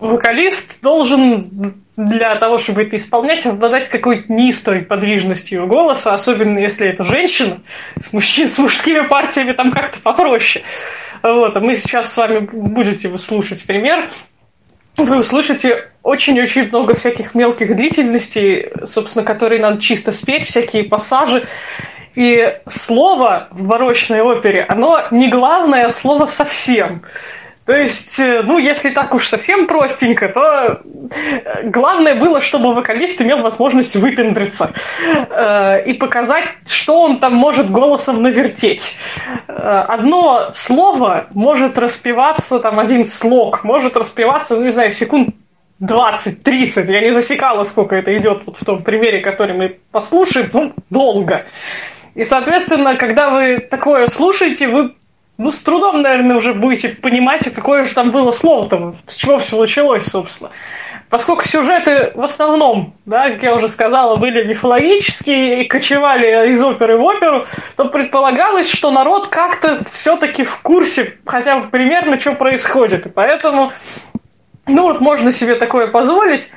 вокалист 0.00 0.80
должен 0.82 1.84
для 1.96 2.34
того, 2.34 2.58
чтобы 2.58 2.82
это 2.82 2.96
исполнять, 2.96 3.46
обладать 3.46 3.88
какой-то 3.88 4.32
неистовой 4.32 4.82
подвижностью 4.82 5.64
голоса, 5.68 6.12
особенно 6.12 6.58
если 6.58 6.88
это 6.88 7.04
женщина, 7.04 7.58
с, 8.00 8.12
мужчин, 8.12 8.48
с 8.48 8.58
мужскими 8.58 9.06
партиями 9.06 9.52
там 9.52 9.70
как-то 9.70 10.00
попроще. 10.00 10.64
Вот, 11.22 11.56
а 11.56 11.60
мы 11.60 11.74
сейчас 11.74 12.12
с 12.12 12.16
вами 12.16 12.40
будете 12.40 13.16
слушать 13.18 13.64
пример. 13.66 14.08
Вы 14.96 15.18
услышите 15.18 15.90
очень-очень 16.02 16.68
много 16.68 16.94
всяких 16.94 17.34
мелких 17.34 17.76
длительностей, 17.76 18.70
собственно, 18.84 19.24
которые 19.24 19.60
надо 19.60 19.80
чисто 19.80 20.10
спеть, 20.10 20.46
всякие 20.46 20.84
пассажи. 20.84 21.46
И 22.14 22.56
слово 22.66 23.48
в 23.50 23.66
барочной 23.66 24.22
опере, 24.22 24.64
оно 24.66 25.02
не 25.10 25.28
главное 25.28 25.90
слово 25.90 26.24
совсем. 26.24 27.02
То 27.66 27.76
есть, 27.76 28.20
э, 28.20 28.42
ну, 28.44 28.58
если 28.58 28.90
так 28.90 29.12
уж 29.12 29.26
совсем 29.26 29.66
простенько, 29.66 30.28
то 30.28 30.80
э, 31.10 31.68
главное 31.68 32.14
было, 32.14 32.40
чтобы 32.40 32.72
вокалист 32.72 33.20
имел 33.20 33.38
возможность 33.38 33.96
выпендриться 33.96 34.70
э, 35.30 35.82
и 35.84 35.92
показать, 35.94 36.44
что 36.64 37.02
он 37.02 37.18
там 37.18 37.34
может 37.34 37.68
голосом 37.68 38.22
навертеть. 38.22 38.94
Э, 39.48 39.84
одно 39.88 40.50
слово 40.54 41.26
может 41.34 41.76
распеваться, 41.76 42.60
там, 42.60 42.78
один 42.78 43.04
слог 43.04 43.64
может 43.64 43.96
распеваться, 43.96 44.54
ну, 44.54 44.64
не 44.64 44.72
знаю, 44.72 44.92
секунд 44.92 45.34
20-30, 45.82 46.90
я 46.90 47.00
не 47.00 47.10
засекала, 47.10 47.64
сколько 47.64 47.96
это 47.96 48.16
идет 48.16 48.44
вот 48.46 48.58
в 48.60 48.64
том 48.64 48.82
примере, 48.84 49.20
который 49.20 49.56
мы 49.56 49.76
послушаем, 49.90 50.50
ну, 50.52 50.72
долго. 50.88 51.44
И, 52.14 52.24
соответственно, 52.24 52.96
когда 52.96 53.28
вы 53.28 53.58
такое 53.58 54.06
слушаете, 54.08 54.68
вы 54.68 54.94
ну, 55.38 55.50
с 55.50 55.62
трудом, 55.62 56.02
наверное, 56.02 56.36
уже 56.36 56.54
будете 56.54 56.88
понимать, 56.88 57.52
какое 57.54 57.84
же 57.84 57.94
там 57.94 58.10
было 58.10 58.30
слово-то, 58.30 58.94
с 59.06 59.16
чего 59.16 59.38
все 59.38 59.60
началось, 59.60 60.06
собственно. 60.06 60.50
Поскольку 61.08 61.46
сюжеты 61.46 62.10
в 62.14 62.22
основном, 62.22 62.94
да, 63.04 63.30
как 63.30 63.42
я 63.42 63.54
уже 63.54 63.68
сказала, 63.68 64.16
были 64.16 64.42
мифологические 64.44 65.62
и 65.62 65.68
кочевали 65.68 66.50
из 66.50 66.62
оперы 66.64 66.96
в 66.96 67.04
оперу, 67.04 67.46
то 67.76 67.84
предполагалось, 67.84 68.68
что 68.68 68.90
народ 68.90 69.28
как-то 69.28 69.82
все-таки 69.92 70.42
в 70.42 70.58
курсе 70.62 71.18
хотя 71.24 71.60
бы 71.60 71.68
примерно, 71.68 72.18
что 72.18 72.32
происходит. 72.32 73.06
И 73.06 73.08
поэтому, 73.08 73.70
ну 74.66 74.82
вот 74.82 75.00
можно 75.00 75.30
себе 75.30 75.54
такое 75.54 75.86
позволить. 75.86 76.50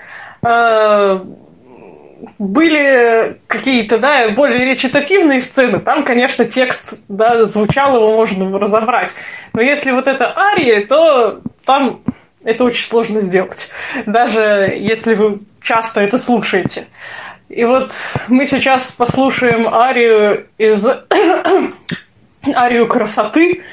Были 2.38 3.39
какие-то, 3.47 3.97
да, 3.97 4.29
более 4.29 4.65
речитативные 4.65 5.41
сцены, 5.41 5.79
там, 5.79 6.03
конечно, 6.03 6.45
текст, 6.45 6.99
да, 7.08 7.45
звучал, 7.45 7.95
его 7.95 8.13
можно 8.15 8.60
разобрать. 8.60 9.12
Но 9.53 9.62
если 9.62 9.91
вот 9.91 10.08
это 10.08 10.36
ария, 10.38 10.86
то 10.86 11.41
там 11.65 12.01
это 12.43 12.63
очень 12.63 12.86
сложно 12.86 13.19
сделать, 13.19 13.69
даже 14.05 14.41
если 14.77 15.13
вы 15.13 15.39
часто 15.62 16.01
это 16.01 16.17
слушаете. 16.17 16.86
И 17.49 17.65
вот 17.65 17.93
мы 18.27 18.45
сейчас 18.45 18.91
послушаем 18.91 19.67
арию 19.73 20.47
из 20.58 20.86
арию 22.53 22.88
красоты, 22.88 23.63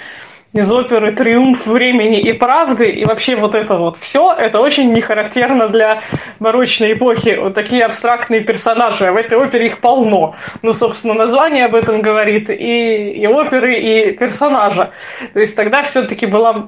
из 0.53 0.71
оперы 0.73 1.13
«Триумф 1.13 1.67
времени 1.67 2.21
и 2.21 2.33
правды», 2.33 2.89
и 2.89 3.05
вообще 3.05 3.37
вот 3.37 3.55
это 3.55 3.77
вот 3.77 3.97
все, 3.99 4.33
это 4.33 4.61
очень 4.61 4.93
не 4.93 5.01
характерно 5.01 5.69
для 5.69 6.01
барочной 6.41 6.95
эпохи. 6.95 7.37
Вот 7.41 7.55
такие 7.55 7.85
абстрактные 7.85 8.41
персонажи, 8.41 9.07
а 9.07 9.13
в 9.13 9.17
этой 9.17 9.37
опере 9.37 9.67
их 9.67 9.81
полно. 9.81 10.35
Ну, 10.63 10.73
собственно, 10.73 11.15
название 11.15 11.67
об 11.67 11.75
этом 11.75 12.01
говорит, 12.01 12.49
и, 12.49 13.11
и 13.11 13.27
оперы, 13.27 13.79
и 13.79 14.13
персонажа. 14.13 14.91
То 15.33 15.41
есть 15.41 15.55
тогда 15.57 15.83
все-таки 15.83 16.27
была 16.27 16.67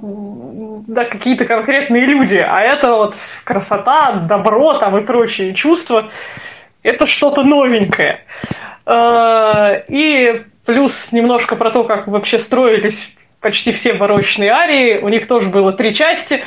да, 0.88 1.04
какие-то 1.04 1.44
конкретные 1.44 2.04
люди, 2.04 2.36
а 2.36 2.60
это 2.60 2.92
вот 2.92 3.14
красота, 3.44 4.12
добро 4.28 4.74
там 4.78 4.96
и 4.96 5.00
прочие 5.02 5.54
чувства, 5.54 6.08
это 6.82 7.06
что-то 7.06 7.42
новенькое. 7.42 8.24
А, 8.86 9.80
и 9.88 10.42
плюс 10.64 11.12
немножко 11.12 11.56
про 11.56 11.70
то, 11.70 11.84
как 11.84 12.08
вообще 12.08 12.38
строились 12.38 13.10
почти 13.40 13.72
все 13.72 13.94
барочные 13.94 14.50
арии, 14.50 14.98
у 14.98 15.08
них 15.08 15.26
тоже 15.26 15.48
было 15.48 15.72
три 15.72 15.94
части. 15.94 16.42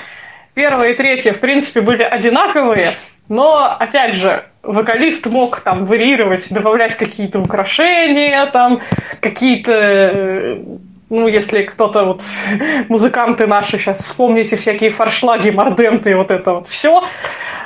Первая 0.54 0.92
и 0.92 0.96
третья, 0.96 1.34
в 1.34 1.40
принципе, 1.40 1.82
были 1.82 2.04
одинаковые, 2.04 2.94
но, 3.30 3.78
опять 3.80 4.14
же, 4.14 4.46
вокалист 4.64 5.26
мог 5.28 5.62
там 5.62 5.86
варьировать, 5.86 6.52
добавлять 6.52 6.96
какие-то 6.96 7.40
украшения, 7.40 8.46
там, 8.48 8.82
какие-то 9.22 9.72
э, 9.72 10.64
ну, 11.10 11.28
если 11.28 11.64
кто-то 11.64 12.06
вот, 12.06 12.24
музыканты 12.90 13.46
наши 13.48 13.78
сейчас 13.78 14.00
вспомните 14.00 14.56
всякие 14.56 14.90
форшлаги, 14.92 15.52
морденты 15.52 16.12
и 16.12 16.14
вот 16.14 16.32
это 16.32 16.54
вот 16.54 16.68
все. 16.68 17.04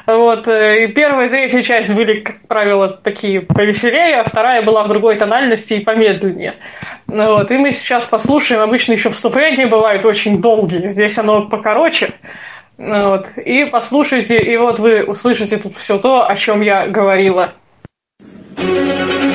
Вот, 0.06 0.48
э, 0.48 0.86
и 0.86 0.88
первая 0.88 1.28
и 1.28 1.30
третья 1.30 1.62
часть 1.62 1.94
были, 1.94 2.22
как 2.22 2.42
правило, 2.48 2.90
такие 2.90 3.42
повеселее, 3.42 4.22
а 4.22 4.24
вторая 4.24 4.62
была 4.62 4.84
в 4.84 4.88
другой 4.88 5.16
тональности 5.16 5.74
и 5.74 5.80
помедленнее. 5.80 6.56
Вот, 7.08 7.50
и 7.50 7.58
мы 7.58 7.72
сейчас 7.72 8.06
послушаем, 8.06 8.62
обычно 8.62 8.94
еще 8.94 9.10
вступления 9.10 9.68
бывают 9.68 10.06
очень 10.06 10.42
долгие, 10.42 10.88
здесь 10.88 11.18
оно 11.18 11.48
покороче. 11.48 12.12
Вот, 12.78 13.30
и 13.38 13.66
послушайте, 13.66 14.38
и 14.38 14.58
вот 14.58 14.80
вы 14.80 15.04
услышите 15.04 15.58
тут 15.58 15.76
все 15.76 15.98
то, 15.98 16.28
о 16.28 16.36
чем 16.36 16.62
я 16.62 16.88
говорила. 16.88 17.54
cielo 18.58 19.06
nemico 19.06 19.35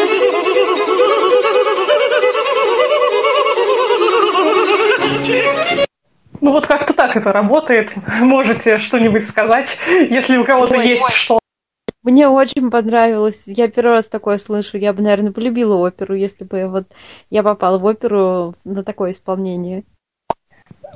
Ну 6.41 6.51
вот 6.51 6.65
как-то 6.65 6.93
так 6.93 7.15
это 7.15 7.31
работает. 7.31 7.93
Можете 8.19 8.77
что-нибудь 8.77 9.23
сказать, 9.23 9.77
если 10.09 10.37
у 10.37 10.43
кого-то 10.43 10.77
Ой, 10.77 10.87
есть 10.87 11.03
ой. 11.03 11.11
что. 11.11 11.39
Мне 12.03 12.27
очень 12.27 12.71
понравилось. 12.71 13.43
Я 13.45 13.67
первый 13.67 13.97
раз 13.97 14.07
такое 14.07 14.39
слышу. 14.39 14.77
Я 14.77 14.91
бы, 14.91 15.03
наверное, 15.03 15.31
полюбила 15.31 15.75
оперу, 15.75 16.15
если 16.15 16.43
бы 16.43 16.67
вот 16.67 16.85
я 17.29 17.43
попала 17.43 17.77
в 17.77 17.85
оперу 17.85 18.55
на 18.63 18.83
такое 18.83 19.11
исполнение. 19.11 19.83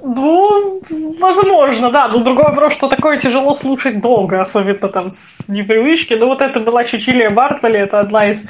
Ну, 0.02 0.82
возможно, 1.19 1.91
да. 1.91 2.08
Но 2.08 2.19
другой 2.19 2.45
вопрос, 2.45 2.74
что 2.74 2.88
такое 2.88 3.19
тяжело 3.19 3.54
слушать 3.54 4.02
долго, 4.02 4.41
особенно 4.41 4.89
там 4.89 5.12
с 5.12 5.48
непривычки. 5.48 6.15
Ну, 6.15 6.26
вот 6.26 6.41
это 6.41 6.60
была 6.60 6.84
Чичилия 6.84 7.30
Бартоли, 7.30 7.80
это 7.80 8.00
одна 8.00 8.32
из, 8.32 8.45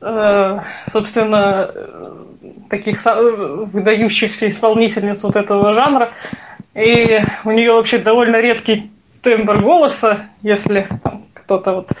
э, 0.00 0.58
собственно, 0.86 1.70
таких 2.70 3.04
выдающихся 3.04 4.48
исполнительниц 4.48 5.22
вот 5.22 5.36
этого 5.36 5.72
жанра. 5.72 6.12
И 6.74 7.20
у 7.44 7.50
нее 7.50 7.72
вообще 7.72 7.98
довольно 7.98 8.40
редкий 8.40 8.90
тембр 9.22 9.58
голоса, 9.58 10.20
если 10.40 10.86
там 11.02 11.24
кто-то 11.34 11.72
вот 11.72 11.92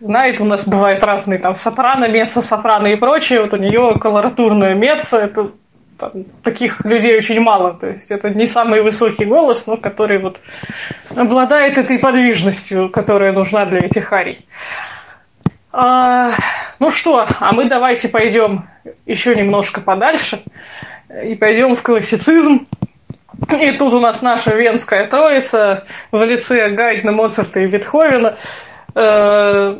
знает, 0.00 0.40
у 0.40 0.44
нас 0.44 0.68
бывают 0.68 1.02
разные 1.02 1.38
там 1.38 1.54
сопрано, 1.54 2.08
меццо-сопрано 2.08 2.88
и 2.92 2.96
прочее. 2.96 3.40
Вот 3.40 3.54
у 3.54 3.56
нее 3.56 3.96
колоратурная 3.98 4.74
меццо, 4.74 5.18
это 5.18 5.50
там, 5.98 6.10
таких 6.42 6.84
людей 6.84 7.16
очень 7.16 7.40
мало. 7.40 7.72
То 7.72 7.88
есть 7.88 8.10
это 8.10 8.28
не 8.28 8.46
самый 8.46 8.82
высокий 8.82 9.24
голос, 9.24 9.66
но 9.66 9.76
который 9.78 10.18
вот 10.18 10.40
обладает 11.16 11.78
этой 11.78 11.98
подвижностью, 11.98 12.90
которая 12.90 13.32
нужна 13.32 13.64
для 13.64 13.80
этих 13.80 14.12
арий. 14.12 14.44
А, 15.72 16.34
ну 16.78 16.90
что, 16.90 17.26
а 17.40 17.52
мы 17.52 17.64
давайте 17.64 18.08
пойдем 18.08 18.66
еще 19.06 19.34
немножко 19.34 19.80
подальше 19.80 20.42
и 21.24 21.34
пойдем 21.34 21.74
в 21.74 21.82
классицизм. 21.82 22.66
И 23.58 23.72
тут 23.72 23.94
у 23.94 24.00
нас 24.00 24.20
наша 24.20 24.54
венская 24.54 25.06
троица 25.06 25.84
в 26.10 26.22
лице 26.22 26.70
Гайдна, 26.70 27.12
Моцарта 27.12 27.60
и 27.60 27.66
Бетховена. 27.66 28.36
Э, 28.94 29.74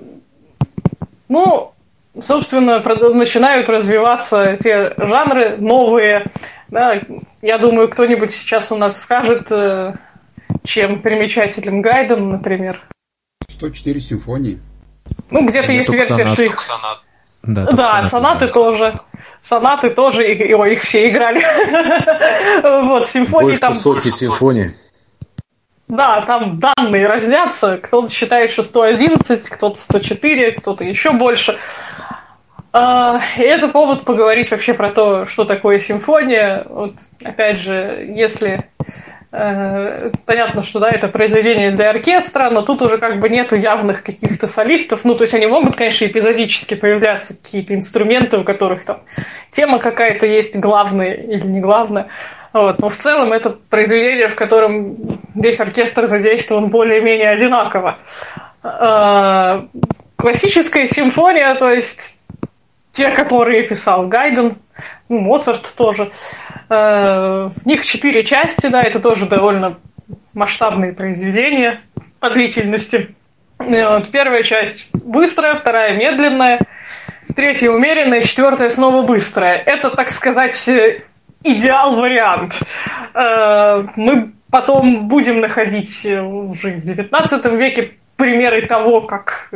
ну, 1.28 1.72
собственно, 2.18 2.81
начинают 2.81 3.68
развиваться 3.68 4.57
те 4.59 4.94
жанры 4.96 5.59
новые. 5.59 6.24
Да, 6.68 7.02
я 7.42 7.59
думаю, 7.59 7.88
кто-нибудь 7.88 8.33
сейчас 8.33 8.72
у 8.72 8.76
нас 8.76 8.98
скажет, 9.00 9.52
э, 9.52 9.94
чем 10.64 11.02
примечателен 11.02 11.83
Гайден, 11.83 12.31
например. 12.31 12.81
104 13.50 14.00
симфонии. 14.00 14.59
Ну, 15.31 15.47
где-то 15.47 15.73
есть 15.73 15.88
версия, 15.88 16.17
сонат. 16.17 16.33
что 16.33 16.43
их... 16.43 16.69
Да, 17.43 17.65
только 17.65 17.77
Да, 17.77 18.03
сонаты 18.05 18.49
тоже. 18.49 18.99
Сонаты 19.43 19.91
тоже, 19.91 20.33
и, 20.33 20.53
ой, 20.55 20.75
их 20.75 20.83
все 20.83 21.09
играли. 21.09 21.45
Вот, 22.87 23.09
симфонии 23.09 23.47
Больше 23.47 23.61
там... 23.61 23.75
сотни 23.75 24.11
симфоний. 24.11 24.73
Да, 25.88 26.23
там 26.23 26.59
данные 26.59 27.07
разнятся. 27.07 27.79
Кто-то 27.79 28.11
считает, 28.11 28.51
что 28.51 28.62
111, 28.62 29.49
кто-то 29.51 29.79
104, 29.79 30.53
кто-то 30.53 30.85
еще 30.85 31.12
больше. 31.12 31.59
А, 32.73 33.21
И 33.37 33.43
это 33.43 33.69
повод 33.69 34.05
поговорить 34.05 34.51
вообще 34.51 34.73
про 34.73 34.91
то, 34.91 35.27
что 35.27 35.45
такое 35.45 35.81
симфония. 35.81 36.65
Вот, 36.69 36.95
опять 37.23 37.59
же, 37.59 38.07
если 38.17 38.65
понятно, 39.33 40.62
что 40.62 40.79
да, 40.79 40.90
это 40.90 41.09
произведение 41.09 41.71
для 41.71 41.88
оркестра, 41.88 42.51
но 42.51 42.61
тут 42.61 42.83
уже 42.83 42.99
как 42.99 43.18
бы 43.18 43.31
нету 43.31 43.57
явных 43.57 44.03
каких-то 44.03 44.47
солистов. 44.47 45.05
Ну, 45.05 45.14
то 45.14 45.23
есть 45.23 45.33
они 45.35 45.47
могут, 45.47 45.75
конечно, 45.75 46.05
эпизодически 46.05 46.75
появляться 46.75 47.35
какие-то 47.35 47.75
инструменты, 47.75 48.37
у 48.37 48.45
которых 48.45 48.85
там 48.85 48.99
тема 49.51 49.79
какая-то 49.79 50.27
есть, 50.27 50.57
главная 50.57 51.14
или 51.14 51.47
не 51.47 51.61
главная. 51.61 52.09
Вот. 52.53 52.79
Но 52.79 52.90
в 52.90 52.97
целом 52.97 53.33
это 53.33 53.51
произведение, 53.71 54.29
в 54.29 54.35
котором 54.35 55.18
весь 55.35 55.61
оркестр 55.61 56.07
задействован 56.07 56.68
более-менее 56.68 57.31
одинаково. 57.31 57.97
А, 58.62 59.66
Классическая 60.16 60.87
симфония, 60.87 61.55
то 61.55 61.71
есть 61.73 62.14
те, 62.92 63.11
которые 63.11 63.62
писал 63.62 64.07
Гайден, 64.07 64.55
Моцарт 65.18 65.75
тоже. 65.77 66.11
Э, 66.68 67.51
В 67.55 67.66
них 67.66 67.85
четыре 67.85 68.25
части, 68.25 68.66
да, 68.66 68.83
это 68.83 69.01
тоже 69.01 69.27
довольно 69.27 69.79
масштабные 70.35 70.92
произведения 70.92 71.81
по 72.20 72.31
длительности. 72.31 73.14
Вот, 73.59 74.11
первая 74.11 74.42
часть 74.42 74.90
быстрая, 74.92 75.55
вторая 75.55 75.96
медленная, 75.96 76.61
третья 77.37 77.70
умеренная, 77.70 78.25
четвертая 78.25 78.70
снова 78.70 79.03
быстрая. 79.07 79.57
Это, 79.59 79.90
так 79.90 80.11
сказать, 80.11 80.57
идеал-вариант. 81.44 82.61
Э, 83.14 83.85
Мы 83.96 84.33
потом 84.51 85.09
будем 85.09 85.40
находить 85.40 86.05
э, 86.07 86.20
уже 86.20 86.72
в 86.77 86.85
XIX 86.85 87.57
веке 87.57 87.92
примеры 88.16 88.66
того, 88.66 89.01
как 89.01 89.48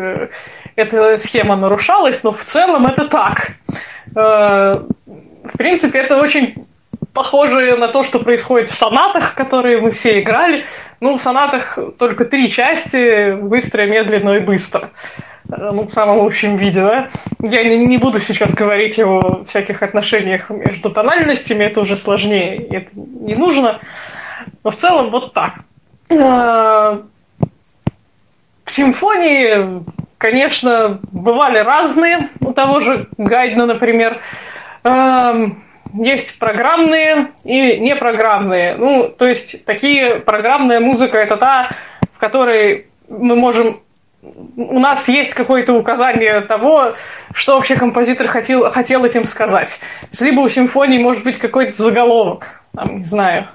эта 0.76 1.18
схема 1.18 1.56
нарушалась, 1.56 2.24
но 2.24 2.32
в 2.32 2.42
целом 2.44 2.86
это 2.86 3.06
так. 3.06 3.52
В 5.52 5.56
принципе, 5.58 5.98
это 5.98 6.16
очень 6.16 6.54
похоже 7.12 7.76
на 7.76 7.88
то, 7.88 8.02
что 8.02 8.18
происходит 8.20 8.70
в 8.70 8.74
сонатах, 8.74 9.34
которые 9.34 9.80
мы 9.80 9.90
все 9.90 10.20
играли. 10.20 10.66
Ну, 11.00 11.16
в 11.16 11.22
сонатах 11.22 11.78
только 11.98 12.24
три 12.26 12.50
части, 12.50 13.32
быстро, 13.32 13.86
медленно 13.86 14.34
и 14.34 14.40
быстро. 14.40 14.90
Э, 15.48 15.70
Ну, 15.72 15.82
в 15.82 15.90
самом 15.90 16.24
общем 16.24 16.56
виде, 16.56 16.80
да. 16.80 17.08
Я 17.40 17.64
не, 17.64 17.76
не 17.86 17.98
буду 17.98 18.20
сейчас 18.20 18.52
говорить 18.52 18.98
о 18.98 19.44
всяких 19.48 19.82
отношениях 19.82 20.50
между 20.50 20.90
тональностями, 20.90 21.64
это 21.64 21.80
уже 21.80 21.96
сложнее, 21.96 22.56
это 22.70 22.90
не 22.94 23.34
нужно. 23.34 23.80
Но 24.62 24.70
в 24.70 24.76
целом 24.76 25.10
вот 25.10 25.32
так. 25.32 25.54
Э, 26.10 27.00
Симфонии, 28.66 29.82
конечно, 30.18 30.98
бывали 31.12 31.58
разные. 31.58 32.28
У 32.40 32.52
того 32.52 32.80
же 32.80 33.08
Гайдна, 33.16 33.64
например. 33.66 34.20
Есть 35.94 36.38
программные 36.38 37.28
и 37.44 37.78
непрограммные. 37.78 38.76
Ну, 38.76 39.08
то 39.08 39.26
есть, 39.26 39.64
такие 39.64 40.16
программная 40.20 40.80
музыка 40.80 41.18
это 41.18 41.36
та, 41.36 41.70
в 42.12 42.18
которой 42.18 42.86
мы 43.08 43.36
можем 43.36 43.80
у 44.56 44.78
нас 44.78 45.08
есть 45.08 45.34
какое-то 45.34 45.74
указание 45.74 46.40
того, 46.40 46.94
что 47.32 47.54
вообще 47.54 47.76
композитор 47.76 48.26
хотел, 48.26 48.70
хотел 48.70 49.04
этим 49.04 49.24
сказать. 49.24 49.78
Либо 50.20 50.40
у 50.40 50.48
симфонии 50.48 50.98
может 50.98 51.22
быть 51.22 51.38
какой-то 51.38 51.80
заголовок, 51.80 52.62
там, 52.74 52.98
не 52.98 53.04
знаю, 53.04 53.46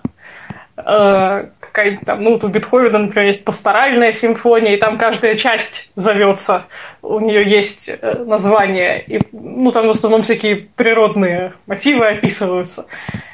какая-нибудь 0.83 2.05
там, 2.05 2.23
ну, 2.23 2.33
вот 2.33 2.43
у 2.43 2.47
Бетховена, 2.47 2.99
например, 2.99 3.27
есть 3.27 3.43
пасторальная 3.43 4.11
симфония, 4.13 4.75
и 4.75 4.77
там 4.77 4.97
каждая 4.97 5.35
часть 5.35 5.91
зовется, 5.95 6.65
у 7.01 7.19
нее 7.19 7.43
есть 7.43 7.89
э, 7.89 8.23
название, 8.25 9.03
и, 9.03 9.21
ну, 9.31 9.71
там 9.71 9.87
в 9.87 9.91
основном 9.91 10.21
всякие 10.21 10.67
природные 10.75 11.53
мотивы 11.67 12.07
описываются. 12.07 12.85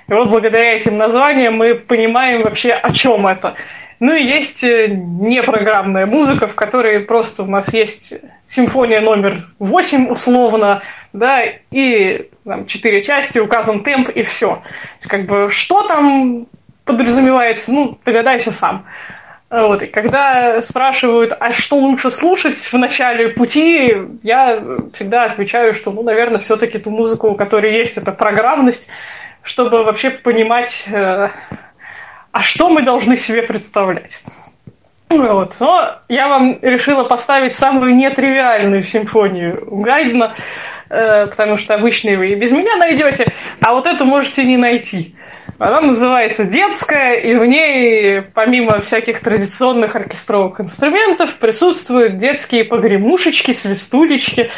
И 0.07 0.13
вот 0.13 0.29
благодаря 0.29 0.73
этим 0.73 0.97
названиям 0.97 1.55
мы 1.55 1.75
понимаем 1.75 2.43
вообще, 2.43 2.71
о 2.71 2.91
чем 2.93 3.27
это. 3.27 3.55
Ну 3.99 4.13
и 4.13 4.23
есть 4.23 4.63
э, 4.63 4.87
непрограммная 4.89 6.05
музыка, 6.05 6.47
в 6.47 6.53
которой 6.53 6.99
просто 6.99 7.43
у 7.43 7.47
нас 7.47 7.73
есть 7.73 8.13
симфония 8.45 9.01
номер 9.01 9.47
8 9.57 10.09
условно, 10.09 10.83
да, 11.13 11.43
и 11.71 12.29
там, 12.45 12.67
четыре 12.67 13.01
части, 13.01 13.39
указан 13.39 13.81
темп 13.81 14.09
и 14.09 14.21
все. 14.21 14.61
Как 15.07 15.25
бы 15.25 15.49
что 15.49 15.81
там 15.87 16.47
подразумевается, 16.87 17.71
ну, 17.71 17.97
догадайся 18.03 18.51
сам. 18.51 18.85
Вот, 19.49 19.81
и 19.81 19.87
когда 19.87 20.61
спрашивают, 20.61 21.33
а 21.39 21.53
что 21.53 21.77
лучше 21.77 22.11
слушать 22.11 22.57
в 22.57 22.73
начале 22.73 23.29
пути, 23.29 23.95
я 24.21 24.61
всегда 24.93 25.23
отвечаю, 25.23 25.73
что, 25.73 25.91
ну, 25.91 26.03
наверное, 26.03 26.39
все-таки 26.39 26.79
ту 26.79 26.89
музыку, 26.89 27.29
у 27.29 27.35
которой 27.35 27.71
есть 27.71 27.97
эта 27.97 28.11
программность, 28.11 28.89
чтобы 29.43 29.85
вообще 29.85 30.09
понимать, 30.09 30.85
э, 30.91 31.29
а 32.31 32.41
что 32.41 32.69
мы 32.69 32.81
должны 32.81 33.15
себе 33.15 33.41
представлять. 33.41 34.21
Вот. 35.09 35.55
Но 35.61 35.91
я 36.09 36.27
вам 36.27 36.59
решила 36.61 37.05
поставить 37.05 37.55
самую 37.55 37.95
нетривиальную 37.95 38.83
симфонию 38.83 39.65
Гайдена, 39.71 40.33
э, 40.33 40.37
потому 40.89 41.57
что 41.57 41.73
обычные 41.73 42.17
вы 42.17 42.31
и 42.31 42.35
без 42.35 42.51
меня 42.51 42.75
найдете, 42.75 43.27
а 43.61 43.73
вот 43.73 43.85
эту 43.85 44.05
можете 44.05 44.43
не 44.43 44.57
найти. 44.57 45.15
Она 45.59 45.81
называется 45.81 46.43
«Детская», 46.43 47.15
и 47.15 47.33
в 47.33 47.43
ней, 47.45 48.21
помимо 48.33 48.79
всяких 48.81 49.19
традиционных 49.19 49.95
оркестровых 49.95 50.61
инструментов, 50.61 51.35
присутствуют 51.37 52.17
детские 52.17 52.63
погремушечки, 52.63 53.51
свистулечки 53.51 54.51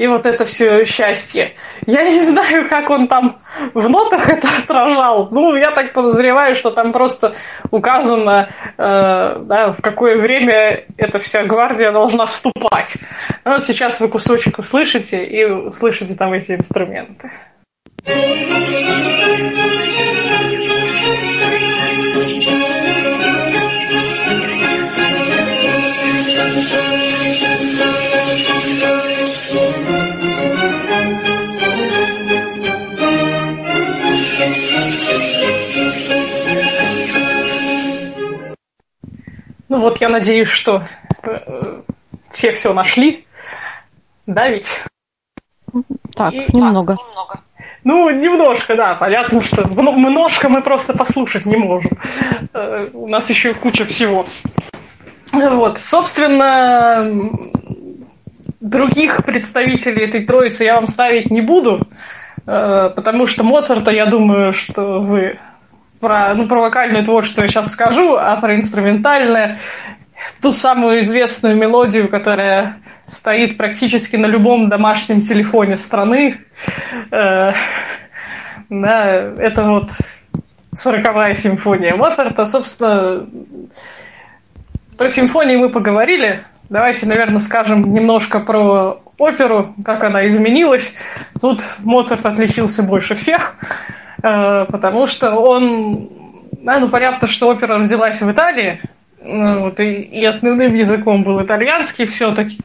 и 0.00 0.06
вот 0.06 0.24
это 0.24 0.46
все 0.46 0.86
счастье. 0.86 1.52
Я 1.86 2.04
не 2.04 2.22
знаю, 2.22 2.70
как 2.70 2.88
он 2.88 3.06
там 3.06 3.36
в 3.74 3.86
нотах 3.86 4.30
это 4.30 4.48
отражал. 4.64 5.28
Ну, 5.30 5.54
я 5.54 5.72
так 5.72 5.92
подозреваю, 5.92 6.54
что 6.54 6.70
там 6.70 6.90
просто 6.90 7.34
указано, 7.70 8.48
э, 8.78 9.36
да, 9.42 9.74
в 9.76 9.82
какое 9.82 10.16
время 10.16 10.86
эта 10.96 11.18
вся 11.18 11.44
гвардия 11.44 11.92
должна 11.92 12.24
вступать. 12.24 12.96
Ну, 13.44 13.52
вот 13.52 13.66
сейчас 13.66 14.00
вы 14.00 14.08
кусочек 14.08 14.58
услышите 14.58 15.22
и 15.22 15.44
услышите 15.44 16.14
там 16.14 16.32
эти 16.32 16.52
инструменты. 16.52 17.30
Ну 39.70 39.78
вот 39.78 40.00
я 40.00 40.08
надеюсь, 40.08 40.48
что 40.48 40.82
э, 41.22 41.80
все 42.32 42.50
все 42.50 42.74
нашли. 42.74 43.24
Да 44.26 44.48
ведь? 44.48 44.82
Так, 46.16 46.34
И- 46.34 46.44
немного. 46.52 46.96
Ну, 47.84 48.10
немножко, 48.10 48.74
да, 48.74 48.96
понятно, 48.96 49.40
что 49.42 49.62
мно- 49.68 49.94
немножко 49.96 50.48
мы 50.48 50.60
просто 50.60 50.92
послушать 50.92 51.46
не 51.46 51.56
можем. 51.56 51.92
Э, 52.52 52.88
У 52.92 53.06
нас 53.06 53.30
еще 53.30 53.54
куча 53.54 53.86
всего. 53.86 54.26
Вот, 55.32 55.78
собственно, 55.78 57.30
других 58.60 59.24
представителей 59.24 60.04
этой 60.06 60.24
троицы 60.26 60.64
я 60.64 60.74
вам 60.74 60.88
ставить 60.88 61.30
не 61.30 61.42
буду, 61.42 61.80
э, 62.44 62.90
потому 62.96 63.26
что 63.28 63.44
Моцарта, 63.44 63.92
я 63.92 64.06
думаю, 64.06 64.52
что 64.52 65.00
вы 65.00 65.38
про, 66.00 66.34
ну, 66.34 66.48
про 66.48 66.60
вокальное 66.60 67.04
творчество 67.04 67.42
я 67.42 67.48
сейчас 67.48 67.70
скажу, 67.70 68.16
а 68.16 68.36
про 68.36 68.56
инструментальное 68.56 69.58
ту 70.42 70.52
самую 70.52 71.00
известную 71.00 71.56
мелодию, 71.56 72.08
которая 72.08 72.78
стоит 73.06 73.56
практически 73.56 74.16
на 74.16 74.26
любом 74.26 74.68
домашнем 74.68 75.22
телефоне 75.22 75.76
страны. 75.76 76.38
Э, 77.10 77.52
Да, 78.70 79.14
это 79.36 79.64
вот 79.64 79.90
сороковая 80.72 81.34
симфония 81.34 81.96
Моцарта. 81.96 82.46
Собственно, 82.46 83.26
про 84.96 85.08
симфонии 85.08 85.56
мы 85.56 85.70
поговорили. 85.70 86.44
Давайте, 86.68 87.06
наверное, 87.06 87.40
скажем 87.40 87.92
немножко 87.92 88.38
про 88.38 89.02
оперу, 89.18 89.74
как 89.84 90.04
она 90.04 90.28
изменилась. 90.28 90.94
Тут 91.40 91.64
Моцарт 91.80 92.24
отличился 92.24 92.84
больше 92.84 93.16
всех, 93.16 93.56
потому 94.22 95.06
что 95.06 95.34
он... 95.34 96.08
Ну, 96.62 96.88
понятно, 96.88 97.26
что 97.26 97.48
опера 97.48 97.78
родилась 97.78 98.20
в 98.20 98.30
Италии, 98.30 98.80
ну, 99.22 99.64
вот, 99.64 99.80
и, 99.80 99.94
и 99.94 100.24
основным 100.24 100.74
языком 100.74 101.22
был 101.22 101.42
итальянский 101.42 102.06
все-таки 102.06 102.58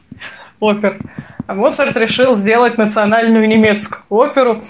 опер. 0.60 0.98
А 1.46 1.54
Моцарт 1.54 1.96
решил 1.96 2.34
сделать 2.34 2.78
национальную 2.78 3.46
немецкую 3.48 4.02
оперу. 4.08 4.62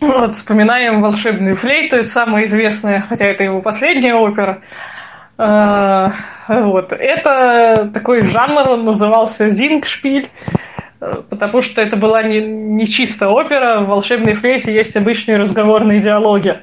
Вот, 0.00 0.36
вспоминаем 0.36 1.02
«Волшебную 1.02 1.56
флейту», 1.56 1.96
это 1.96 2.08
самая 2.08 2.46
известная, 2.46 3.04
хотя 3.06 3.26
это 3.26 3.44
его 3.44 3.60
последняя 3.60 4.14
опера. 4.14 4.62
А, 5.36 6.12
Вот. 6.50 6.92
Это 6.92 7.88
такой 7.94 8.22
жанр, 8.22 8.70
он 8.70 8.84
назывался 8.84 9.48
«Зингшпиль», 9.48 10.28
э, 10.28 10.89
потому 11.00 11.62
что 11.62 11.80
это 11.80 11.96
была 11.96 12.22
не, 12.22 12.40
не 12.40 12.86
чисто 12.86 13.30
опера, 13.30 13.80
в 13.80 13.88
«Волшебной 13.88 14.34
флейте» 14.34 14.72
есть 14.72 14.96
обычные 14.96 15.38
разговорные 15.38 16.00
диалоги. 16.00 16.58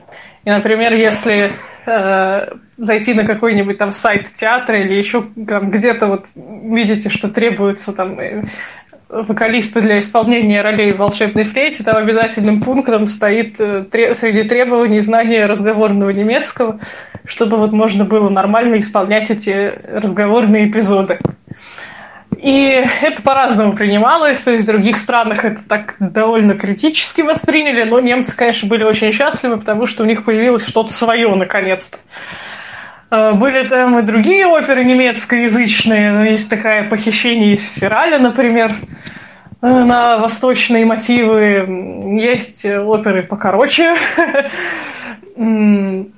И, 0.45 0.49
например, 0.49 0.93
если 0.93 1.51
э, 1.85 2.47
зайти 2.77 3.13
на 3.13 3.25
какой-нибудь 3.25 3.77
там 3.77 3.91
сайт 3.91 4.31
театра 4.33 4.79
или 4.79 4.93
еще 4.93 5.25
там 5.47 5.71
где-то 5.71 6.07
вот 6.07 6.25
видите, 6.35 7.09
что 7.09 7.29
требуется 7.29 7.91
там 7.91 8.19
э, 8.19 8.43
вокалисты 9.09 9.81
для 9.81 9.99
исполнения 9.99 10.61
ролей 10.61 10.91
в 10.91 10.97
волшебной 10.97 11.43
флейте, 11.43 11.83
там 11.83 11.97
обязательным 11.97 12.61
пунктом 12.61 13.07
стоит 13.07 13.59
э, 13.59 13.85
тре- 13.91 14.15
среди 14.15 14.43
требований 14.43 14.99
знание 14.99 15.47
разговорного 15.47 16.11
немецкого, 16.11 16.79
чтобы 17.25 17.57
вот 17.57 17.71
можно 17.71 18.05
было 18.05 18.29
нормально 18.29 18.79
исполнять 18.79 19.31
эти 19.31 19.73
разговорные 19.89 20.69
эпизоды. 20.69 21.19
И 22.41 22.85
это 23.01 23.21
по-разному 23.21 23.73
принималось, 23.73 24.39
то 24.39 24.51
есть 24.51 24.63
в 24.63 24.67
других 24.67 24.99
странах 24.99 25.43
это 25.43 25.61
так 25.67 25.95
довольно 25.99 26.53
критически 26.53 27.21
восприняли, 27.21 27.83
но 27.83 27.99
немцы, 27.99 28.35
конечно, 28.35 28.69
были 28.69 28.83
очень 28.83 29.11
счастливы, 29.11 29.57
потому 29.57 29.87
что 29.87 30.03
у 30.03 30.05
них 30.05 30.23
появилось 30.23 30.67
что-то 30.67 30.93
свое 30.93 31.33
наконец-то. 31.33 31.97
Э, 33.09 33.31
Были 33.33 33.67
там 33.67 33.97
и 33.99 34.01
другие 34.03 34.45
оперы 34.45 34.83
немецкоязычные, 34.83 36.11
но 36.11 36.25
есть 36.25 36.49
такая 36.49 36.87
«Похищение 36.87 37.53
из 37.53 37.67
Сираля», 37.67 38.19
например, 38.19 38.71
э, 39.61 39.67
на 39.67 40.17
восточные 40.17 40.85
мотивы. 40.85 42.17
Есть 42.19 42.65
оперы 42.65 43.23
покороче. 43.23 43.95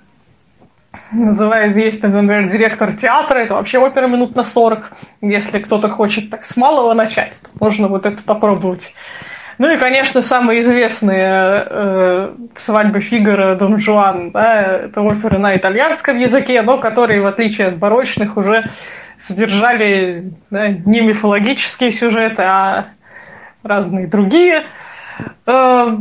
М, 1.12 1.26
Называется, 1.26 1.80
есть, 1.80 2.02
например, 2.04 2.48
директор 2.48 2.92
театра, 2.94 3.40
это 3.40 3.56
вообще 3.56 3.80
опера 3.80 4.08
минут 4.08 4.36
на 4.36 4.44
40. 4.44 4.92
Если 5.22 5.60
кто-то 5.60 5.90
хочет 5.90 6.30
так 6.30 6.46
с 6.46 6.58
малого 6.58 6.94
начать, 6.94 7.42
то 7.42 7.50
можно 7.60 7.88
вот 7.88 8.06
это 8.06 8.22
попробовать. 8.24 8.94
Ну 9.60 9.70
и, 9.70 9.78
конечно, 9.78 10.22
самые 10.22 10.62
известные 10.62 11.66
э, 11.70 12.36
«Свадьба 12.56 13.02
Фигара», 13.02 13.56
«Дон 13.56 13.78
Жуан», 13.80 14.32
да, 14.32 14.62
это 14.62 15.02
оперы 15.02 15.38
на 15.38 15.56
итальянском 15.58 16.18
языке, 16.18 16.62
но 16.62 16.78
которые, 16.78 17.22
в 17.22 17.28
отличие 17.28 17.68
от 17.68 17.78
барочных, 17.78 18.38
уже 18.38 18.64
содержали 19.18 20.32
да, 20.50 20.70
не 20.70 21.02
мифологические 21.02 21.92
сюжеты, 21.92 22.44
а 22.44 22.86
разные 23.62 24.08
другие. 24.08 24.64
Э, 25.46 25.98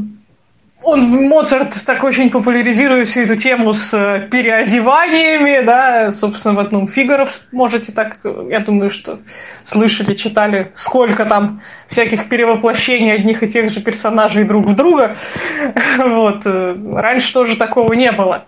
он, 0.82 1.28
Моцарт, 1.28 1.74
так 1.84 2.04
очень 2.04 2.30
популяризирует 2.30 3.08
всю 3.08 3.22
эту 3.22 3.36
тему 3.36 3.72
с 3.72 3.92
э, 3.92 4.28
переодеваниями, 4.30 5.64
да, 5.64 6.12
собственно, 6.12 6.54
в 6.54 6.60
одном 6.60 6.86
Фигаро 6.86 7.26
можете 7.50 7.90
так, 7.90 8.18
э, 8.22 8.46
я 8.50 8.60
думаю, 8.60 8.90
что 8.90 9.18
слышали, 9.64 10.14
читали, 10.14 10.70
сколько 10.74 11.24
там 11.26 11.60
всяких 11.88 12.28
перевоплощений 12.28 13.12
одних 13.12 13.42
и 13.42 13.48
тех 13.48 13.70
же 13.70 13.80
персонажей 13.80 14.44
друг 14.44 14.66
в 14.66 14.76
друга. 14.76 15.16
Вот. 15.98 16.46
э, 16.46 16.76
Раньше 16.94 17.32
тоже 17.32 17.56
такого 17.56 17.92
не 17.94 18.12
было. 18.12 18.44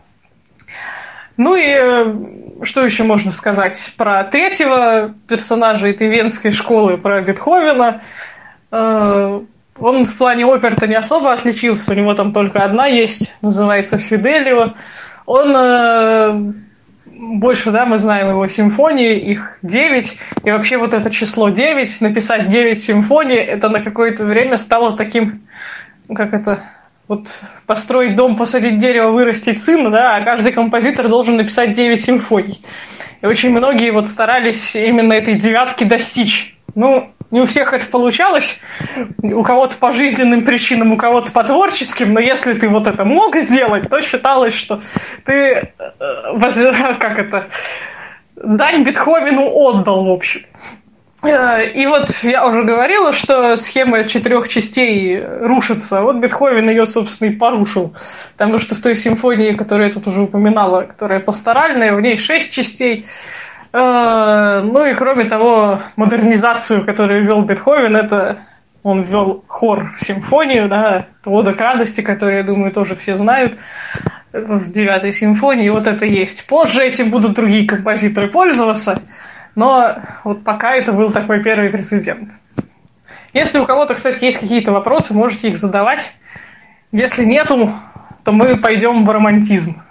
Ну 1.37 1.57
и 1.57 2.65
что 2.65 2.85
еще 2.85 3.03
можно 3.03 3.33
сказать 3.33 3.93
про 3.97 4.23
третьего 4.25 5.15
персонажа 5.29 5.89
этой 5.89 6.09
венской 6.09 6.53
школы, 6.53 6.97
про 6.97 7.23
Бетховена? 7.23 8.03
Он 9.81 10.07
в 10.07 10.17
плане 10.17 10.47
опер-то 10.47 10.87
не 10.87 10.95
особо 10.95 11.33
отличился, 11.33 11.91
у 11.91 11.95
него 11.95 12.15
там 12.15 12.33
только 12.33 12.63
одна 12.63 12.87
есть, 12.87 13.33
называется 13.41 13.99
Фиделио. 13.99 14.75
Он 15.27 15.57
э, 15.57 16.53
больше, 17.07 17.71
да, 17.71 17.87
мы 17.87 17.99
знаем 17.99 18.31
его 18.31 18.47
симфонии, 18.47 19.19
их 19.19 19.59
9, 19.63 20.17
и 20.45 20.51
вообще 20.51 20.77
вот 20.77 20.95
это 20.95 21.11
число 21.11 21.49
9, 21.49 22.01
написать 22.01 22.49
9 22.49 22.83
симфоний, 22.83 23.37
это 23.37 23.69
на 23.69 23.81
какое-то 23.81 24.25
время 24.25 24.57
стало 24.57 24.97
таким, 24.97 25.41
ну, 26.09 26.15
как 26.15 26.35
это, 26.35 26.63
вот 27.09 27.41
построить 27.67 28.15
дом, 28.15 28.37
посадить 28.37 28.79
дерево, 28.79 29.11
вырастить 29.11 29.61
сына, 29.61 29.91
да, 29.91 30.17
а 30.17 30.23
каждый 30.23 30.53
композитор 30.53 31.09
должен 31.09 31.37
написать 31.37 31.73
9 31.73 32.01
симфоний. 32.01 32.63
И 33.21 33.27
очень 33.27 33.51
многие 33.51 33.91
вот 33.91 34.09
старались 34.09 34.75
именно 34.77 35.13
этой 35.13 35.35
девятки 35.35 35.85
достичь. 35.85 36.57
Ну, 36.75 37.13
не 37.31 37.41
у 37.41 37.47
всех 37.47 37.73
это 37.73 37.87
получалось, 37.87 38.59
у 39.23 39.43
кого-то 39.43 39.77
по 39.77 39.93
жизненным 39.93 40.45
причинам, 40.45 40.93
у 40.93 40.97
кого-то 40.97 41.33
по 41.33 41.45
творческим, 41.45 42.13
но 42.13 42.21
если 42.21 42.55
ты 42.55 42.69
вот 42.69 42.87
это 42.87 43.05
мог 43.05 43.37
сделать, 43.37 43.89
то 43.89 44.01
считалось, 44.01 44.55
что 44.55 44.81
ты, 45.25 45.73
э, 45.79 46.95
как 46.99 47.19
это, 47.19 47.49
дань 48.37 48.83
Бетховену 48.83 49.51
отдал, 49.51 50.05
в 50.07 50.11
общем. 50.11 50.43
Э, 51.23 51.71
И 51.73 51.87
вот 51.87 52.11
я 52.23 52.47
уже 52.47 52.65
говорила, 52.65 53.13
что 53.13 53.57
схема 53.57 54.05
четырех 54.05 54.49
частей 54.49 55.23
рушится. 55.23 56.01
Вот 56.01 56.17
Бетховен 56.17 56.69
ее, 56.71 56.87
собственно, 56.87 57.29
и 57.29 57.37
порушил. 57.37 57.95
Потому 58.33 58.59
что 58.59 58.75
в 58.75 58.81
той 58.81 58.97
симфонии, 58.97 59.53
которую 59.53 59.89
я 59.89 59.93
тут 59.93 60.07
уже 60.07 60.23
упоминала, 60.23 60.83
которая 60.83 61.21
пасторальная, 61.21 61.93
в 61.93 62.01
ней 62.01 62.17
шесть 62.17 62.53
частей. 62.53 63.07
Э, 63.73 64.61
Ну 64.63 64.87
и 64.87 64.95
кроме 64.95 65.25
того, 65.25 65.81
модернизацию, 65.97 66.85
которую 66.85 67.25
ввел 67.25 67.43
Бетховен, 67.43 67.97
это 67.97 68.39
он 68.83 69.03
ввел 69.03 69.45
хор 69.47 69.91
в 69.99 70.05
симфонию, 70.05 70.69
да, 70.69 71.07
«Ода 71.25 71.53
к 71.53 71.61
радости», 71.61 72.01
которую, 72.01 72.39
я 72.39 72.43
думаю, 72.43 72.73
тоже 72.73 72.97
все 72.97 73.15
знают 73.17 73.59
в 74.33 74.73
девятой 74.73 75.13
симфонии. 75.13 75.69
Вот 75.69 75.87
это 75.87 76.07
есть. 76.07 76.47
Позже 76.47 76.83
этим 76.83 77.11
будут 77.11 77.35
другие 77.35 77.67
композиторы 77.67 78.29
пользоваться, 78.29 79.03
но 79.55 79.97
вот 80.25 80.45
пока 80.45 80.75
это 80.75 80.93
был 80.93 81.11
такой 81.11 81.43
первый 81.43 81.69
прецедент. 81.71 82.31
Если 83.33 83.59
у 83.59 83.67
кого-то, 83.67 83.95
кстати, 83.95 84.25
есть 84.25 84.39
какие-то 84.39 84.73
вопросы, 84.73 85.15
можете 85.15 85.49
их 85.49 85.57
задавать. 85.57 86.13
Если 86.91 87.25
нету, 87.25 87.73
то 88.25 88.33
мы 88.33 88.57
пойдем 88.57 89.05
в 89.05 89.11
романтизм. 89.11 89.83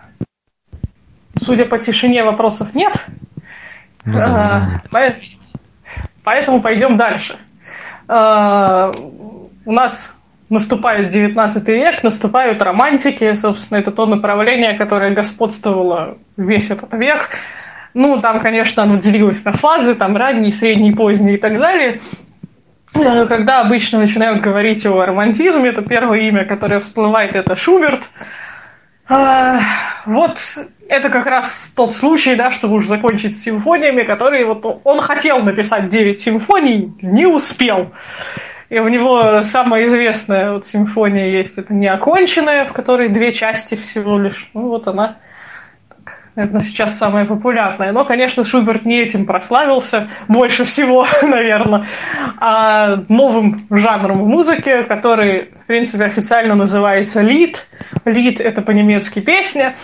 Судя 1.41 1.65
по 1.65 1.77
тишине, 1.77 2.23
вопросов 2.23 2.73
нет. 2.73 3.05
Ну 4.05 4.17
да, 4.17 4.25
А, 4.83 4.89
по- 4.89 5.15
Поэтому 6.23 6.61
пойдем 6.61 6.97
дальше. 6.97 7.37
А, 8.07 8.91
У 9.65 9.71
нас 9.71 10.15
наступает 10.49 11.09
19 11.09 11.67
век, 11.67 12.03
наступают 12.03 12.61
романтики, 12.61 13.35
собственно, 13.35 13.77
это 13.77 13.91
то 13.91 14.05
направление, 14.07 14.75
которое 14.77 15.11
господствовало 15.13 16.17
весь 16.37 16.71
этот 16.71 16.91
век. 16.93 17.29
Ну, 17.93 18.19
там, 18.19 18.39
конечно, 18.39 18.83
оно 18.83 18.97
делилось 18.97 19.43
на 19.45 19.51
фазы, 19.53 19.93
там 19.95 20.15
ранний, 20.17 20.51
средний, 20.51 20.91
поздний 20.93 21.33
и 21.35 21.37
так 21.37 21.57
далее. 21.59 21.99
Когда 22.93 23.61
обычно 23.61 23.99
начинают 23.99 24.41
говорить 24.41 24.85
о 24.87 25.05
романтизме, 25.05 25.71
то 25.71 25.81
первое 25.83 26.19
имя, 26.21 26.45
которое 26.45 26.79
всплывает, 26.79 27.35
это 27.35 27.55
Шуберт. 27.55 28.09
А, 29.07 29.59
Вот 30.05 30.39
это 30.89 31.09
как 31.09 31.27
раз 31.27 31.71
тот 31.75 31.93
случай, 31.93 32.35
да, 32.35 32.51
чтобы 32.51 32.75
уж 32.75 32.85
закончить 32.85 33.37
с 33.37 33.43
симфониями, 33.43 34.03
которые 34.03 34.45
вот 34.45 34.81
он 34.83 34.99
хотел 34.99 35.39
написать 35.39 35.89
9 35.89 36.19
симфоний, 36.19 36.93
не 37.01 37.25
успел. 37.25 37.91
И 38.69 38.79
у 38.79 38.87
него 38.87 39.43
самая 39.43 39.85
известная 39.85 40.51
вот 40.51 40.65
симфония 40.65 41.27
есть, 41.27 41.57
это 41.57 41.73
неоконченная, 41.73 42.65
в 42.65 42.73
которой 42.73 43.09
две 43.09 43.33
части 43.33 43.75
всего 43.75 44.19
лишь. 44.19 44.49
Ну 44.53 44.67
вот 44.67 44.87
она, 44.87 45.17
наверное, 46.35 46.61
сейчас 46.61 46.97
самая 46.97 47.25
популярная. 47.25 47.91
Но, 47.91 48.05
конечно, 48.05 48.43
Шуберт 48.43 48.85
не 48.85 48.99
этим 48.99 49.25
прославился 49.25 50.07
больше 50.27 50.65
всего, 50.65 51.07
наверное, 51.23 51.85
а 52.37 53.03
новым 53.09 53.65
жанром 53.71 54.23
в 54.23 54.27
музыке, 54.27 54.83
который, 54.83 55.51
в 55.63 55.65
принципе, 55.65 56.05
официально 56.05 56.53
называется 56.53 57.21
лид. 57.21 57.67
Лид– 58.05 58.39
это 58.41 58.61
по-немецки 58.61 59.19
песня. 59.19 59.75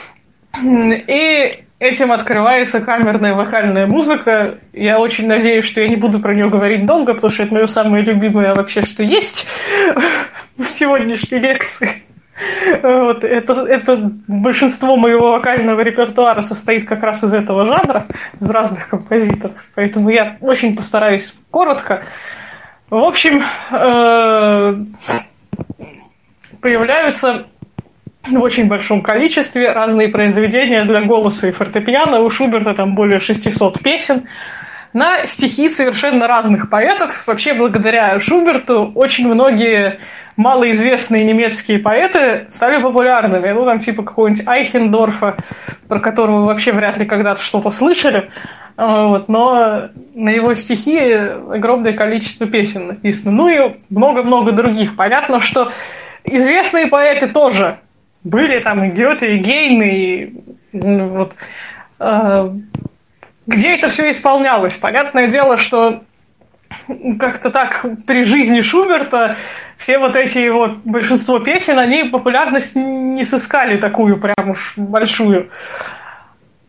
И 0.64 1.51
этим 1.80 2.12
открывается 2.12 2.80
камерная 2.80 3.34
вокальная 3.34 3.88
музыка. 3.88 4.60
Я 4.74 4.99
очень 4.99 5.28
надеюсь, 5.28 5.66
что 5.66 5.82
я 5.82 5.88
не 5.88 5.95
буду 5.95 6.20
про 6.20 6.34
нее 6.34 6.49
говорить 6.49 6.86
долго, 6.86 7.14
потому 7.14 7.32
что 7.32 7.43
это 7.43 7.53
мое 7.53 7.68
самое 7.68 8.03
любимое 8.03 8.56
вообще, 8.56 8.84
что 8.84 9.03
есть 9.03 9.45
в 10.58 10.66
сегодняшней 10.66 11.39
лекции. 11.39 12.03
Вот, 12.84 13.24
это, 13.24 13.53
это 13.66 14.12
большинство 14.28 14.97
моего 14.97 15.32
вокального 15.32 15.80
репертуара 15.80 16.41
состоит 16.41 16.86
как 16.86 17.01
раз 17.01 17.24
из 17.24 17.34
этого 17.34 17.66
жанра, 17.66 18.08
из 18.39 18.49
разных 18.49 18.89
композиторов. 18.89 19.66
Поэтому 19.74 20.10
я 20.10 20.36
очень 20.41 20.76
постараюсь 20.76 21.34
коротко. 21.49 22.03
В 22.89 22.97
общем, 22.97 23.41
э, 23.72 24.84
появляются 26.62 27.45
в 28.28 28.41
очень 28.41 28.67
большом 28.67 29.01
количестве 29.01 29.71
разные 29.71 30.07
произведения 30.07 30.84
для 30.86 31.01
голоса 31.01 31.47
и 31.47 31.51
фортепиано. 31.51 32.21
У 32.21 32.30
Шуберта 32.30 32.73
там 32.73 32.95
более 32.95 33.19
600 33.19 33.80
песен 33.82 34.23
на 34.93 35.26
стихи 35.26 35.67
совершенно 35.69 36.26
разных 36.26 36.69
поэтов. 36.69 37.28
Вообще, 37.28 37.53
благодаря 37.53 38.17
Шуберту 38.19 38.91
очень 38.95 39.28
многие 39.28 39.99
малоизвестные 40.38 41.26
немецкие 41.26 41.80
поэты 41.80 42.45
стали 42.49 42.82
популярными. 42.82 43.51
Ну, 43.51 43.65
там 43.65 43.80
типа 43.80 44.03
какого-нибудь 44.03 44.47
Айхендорфа, 44.47 45.36
про 45.89 45.99
которого 45.99 46.41
вы 46.41 46.45
вообще 46.45 46.71
вряд 46.71 46.97
ли 46.97 47.05
когда-то 47.05 47.41
что-то 47.41 47.71
слышали. 47.71 48.30
Вот, 48.78 49.30
но 49.30 49.89
на 50.13 50.30
его 50.30 50.53
стихи 50.53 50.97
огромное 51.03 51.93
количество 51.93 52.47
песен 52.47 52.88
написано. 52.88 53.32
Ну 53.32 53.47
и 53.49 53.76
много-много 53.89 54.53
других. 54.53 54.95
Понятно, 54.95 55.41
что 55.41 55.71
известные 56.23 56.88
поэты 56.88 57.28
тоже 57.28 57.80
были 58.26 58.59
там 58.59 58.84
и 58.84 58.89
Гёте, 58.89 59.36
и 59.36 59.38
Гейн, 59.38 59.82
и 59.82 60.34
ну, 60.73 61.07
вот, 61.09 61.36
э, 61.99 62.51
где 63.47 63.76
это 63.76 63.89
все 63.89 64.11
исполнялось? 64.11 64.73
Понятное 64.73 65.28
дело, 65.28 65.57
что 65.57 66.03
как-то 67.19 67.51
так 67.51 67.86
при 68.05 68.23
жизни 68.23 68.61
Шуберта 68.61 69.36
все 69.78 69.99
вот 69.99 70.15
эти 70.15 70.39
его 70.39 70.76
большинство 70.84 71.39
песен, 71.39 71.78
они 71.80 72.05
популярность 72.05 72.76
не 72.76 73.23
сыскали 73.23 73.78
такую 73.78 74.19
прям 74.19 74.49
уж 74.49 74.73
большую. 74.76 75.49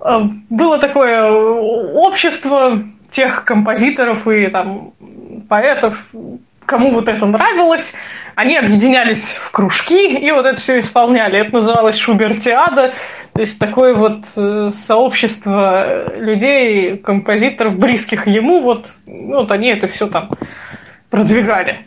Э, 0.05 0.21
Было 0.51 0.79
такое 0.79 1.31
общество 1.31 2.85
тех 3.11 3.45
композиторов 3.45 4.29
и 4.29 4.49
там 4.49 4.93
поэтов, 5.49 6.13
кому 6.67 6.93
вот 6.93 7.09
это 7.09 7.25
нравилось, 7.25 7.95
они 8.35 8.57
объединялись 8.57 9.31
в 9.31 9.51
кружки 9.51 10.09
и 10.09 10.31
вот 10.33 10.45
это 10.45 10.61
все 10.61 10.81
исполняли. 10.81 11.39
Это 11.39 11.55
называлось 11.55 11.97
Шубертиада, 11.97 12.93
то 13.33 13.41
есть 13.41 13.59
такое 13.59 13.95
вот 13.95 14.25
э, 14.37 14.73
сообщество 14.75 16.13
людей, 16.17 16.99
композиторов, 16.99 17.79
близких 17.79 18.27
ему, 18.27 18.61
вот, 18.61 18.93
вот 19.07 19.51
они 19.53 19.69
это 19.69 19.89
все 19.89 20.07
там 20.07 20.31
продвигали. 21.11 21.87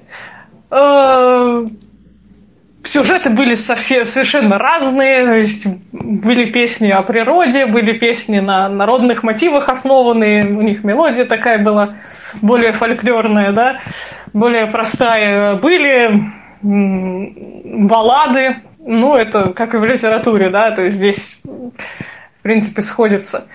Э, 0.72 1.68
Сюжеты 2.82 3.30
были 3.30 3.56
совсем, 3.56 4.06
совершенно 4.06 4.58
разные, 4.58 5.26
то 5.26 5.34
есть 5.34 5.68
были 5.92 6.46
песни 6.46 6.90
о 6.90 7.04
природе, 7.04 7.66
были 7.66 7.92
песни 7.92 8.40
на 8.40 8.70
народных 8.70 9.22
мотивах 9.22 9.68
основанные, 9.68 10.46
у 10.46 10.62
них 10.62 10.84
мелодия 10.84 11.26
такая 11.26 11.60
была 11.60 11.96
более 12.42 12.74
фольклорная, 12.74 13.52
да, 13.52 13.80
более 14.34 14.68
простая. 14.68 15.56
Были 15.56 16.32
м, 16.64 17.88
баллады, 17.88 18.58
ну, 18.80 19.16
это 19.16 19.54
как 19.54 19.74
и 19.74 19.78
в 19.78 19.86
литературе, 19.86 20.50
да, 20.50 20.72
то 20.72 20.84
есть 20.84 20.98
здесь, 20.98 21.40
в 21.44 22.42
принципе, 22.42 22.82
сходится. 22.82 23.48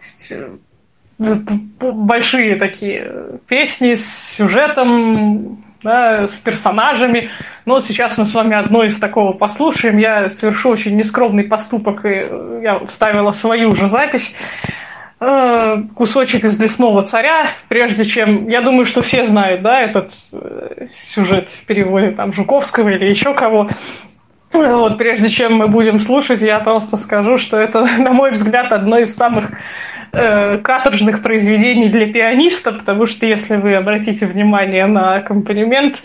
Есть, 0.00 0.32
э, 0.32 0.48
большие 1.80 2.56
такие 2.56 3.38
песни 3.46 3.94
с 3.94 4.34
сюжетом, 4.36 5.62
да, 5.82 6.26
с 6.26 6.32
персонажами. 6.32 7.30
Ну, 7.64 7.74
вот 7.74 7.84
сейчас 7.84 8.18
мы 8.18 8.26
с 8.26 8.34
вами 8.34 8.56
одно 8.56 8.84
из 8.84 8.98
такого 8.98 9.32
послушаем. 9.32 9.98
Я 9.98 10.30
совершу 10.30 10.70
очень 10.70 10.96
нескромный 10.96 11.44
поступок, 11.44 12.04
и 12.04 12.26
я 12.62 12.80
вставила 12.86 13.32
свою 13.32 13.74
же 13.74 13.88
запись. 13.88 14.34
Э, 15.24 15.82
Кусочек 15.94 16.44
из 16.44 16.58
«Лесного 16.58 17.04
царя», 17.04 17.46
прежде 17.68 18.04
чем... 18.04 18.48
Я 18.48 18.60
думаю, 18.60 18.84
что 18.84 19.02
все 19.02 19.22
знают, 19.22 19.62
да, 19.62 19.80
этот 19.80 20.10
э, 20.32 20.86
сюжет 20.90 21.48
в 21.48 21.64
переводе 21.64 22.10
там 22.10 22.32
Жуковского 22.32 22.88
или 22.88 23.04
еще 23.04 23.32
кого. 23.32 23.68
Вот, 24.52 24.98
прежде 24.98 25.28
чем 25.28 25.54
мы 25.54 25.68
будем 25.68 26.00
слушать, 26.00 26.42
я 26.42 26.58
просто 26.58 26.96
скажу, 26.96 27.38
что 27.38 27.56
это, 27.56 27.84
на 27.98 28.12
мой 28.12 28.32
взгляд, 28.32 28.72
одно 28.72 28.98
из 28.98 29.14
самых 29.14 29.52
э, 30.12 30.58
каторжных 30.58 31.22
произведений 31.22 31.88
для 31.88 32.12
пианиста, 32.12 32.72
потому 32.72 33.06
что 33.06 33.24
если 33.24 33.54
вы 33.54 33.76
обратите 33.76 34.26
внимание 34.26 34.86
на 34.86 35.16
аккомпанемент, 35.16 36.02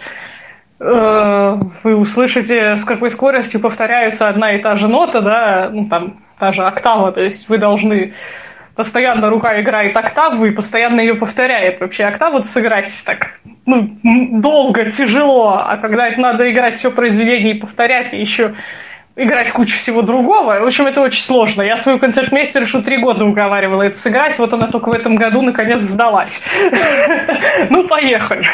э, 0.79 1.59
вы 1.83 1.95
услышите, 1.95 2.77
с 2.77 2.83
какой 2.83 3.09
скоростью 3.09 3.61
повторяется 3.61 4.29
одна 4.29 4.51
и 4.53 4.61
та 4.61 4.75
же 4.75 4.87
нота, 4.87 5.21
да, 5.21 5.71
ну 5.73 5.87
там 5.87 6.19
та 6.37 6.51
же 6.51 6.63
октава, 6.63 7.11
то 7.11 7.23
есть 7.23 7.49
вы 7.49 7.57
должны 7.57 8.13
постоянно 8.77 9.29
рука 9.29 9.59
играет 9.59 9.97
октаву 9.97 10.45
и 10.45 10.51
постоянно 10.51 11.01
ее 11.01 11.15
повторяет. 11.15 11.81
Вообще 11.81 12.05
октаву 12.05 12.43
сыграть 12.43 12.89
так 13.05 13.39
ну, 13.65 13.89
долго, 14.31 14.91
тяжело, 14.91 15.61
а 15.65 15.77
когда 15.77 16.07
это 16.07 16.21
надо 16.21 16.49
играть 16.49 16.79
все 16.79 16.91
произведение 16.91 17.55
и 17.55 17.59
повторять, 17.59 18.13
и 18.13 18.17
еще 18.17 18.53
играть 19.15 19.51
кучу 19.51 19.75
всего 19.75 20.03
другого. 20.03 20.59
В 20.59 20.65
общем, 20.65 20.85
это 20.85 21.01
очень 21.01 21.23
сложно. 21.23 21.63
Я 21.63 21.75
свою 21.75 21.97
концертмейстершу 21.97 22.83
три 22.83 22.97
года 22.97 23.25
уговаривала 23.25 23.81
это 23.81 23.97
сыграть, 23.97 24.37
вот 24.37 24.53
она 24.53 24.67
только 24.67 24.89
в 24.89 24.93
этом 24.93 25.15
году 25.15 25.41
наконец 25.41 25.81
сдалась. 25.81 26.41
Ну, 27.69 27.87
поехали. 27.87 28.47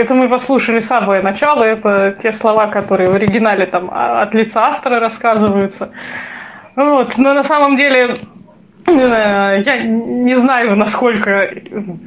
Это 0.00 0.14
мы 0.14 0.28
послушали 0.28 0.80
самое 0.80 1.22
начало, 1.22 1.62
это 1.62 2.16
те 2.20 2.32
слова, 2.32 2.66
которые 2.66 3.10
в 3.10 3.14
оригинале 3.14 3.66
там 3.66 3.90
от 3.92 4.34
лица 4.34 4.62
автора 4.62 5.00
рассказываются. 5.00 5.90
Вот, 6.76 7.18
но 7.18 7.34
на 7.34 7.42
самом 7.42 7.76
деле 7.76 8.14
я 8.86 9.82
не 9.82 10.34
знаю, 10.34 10.76
насколько 10.76 11.48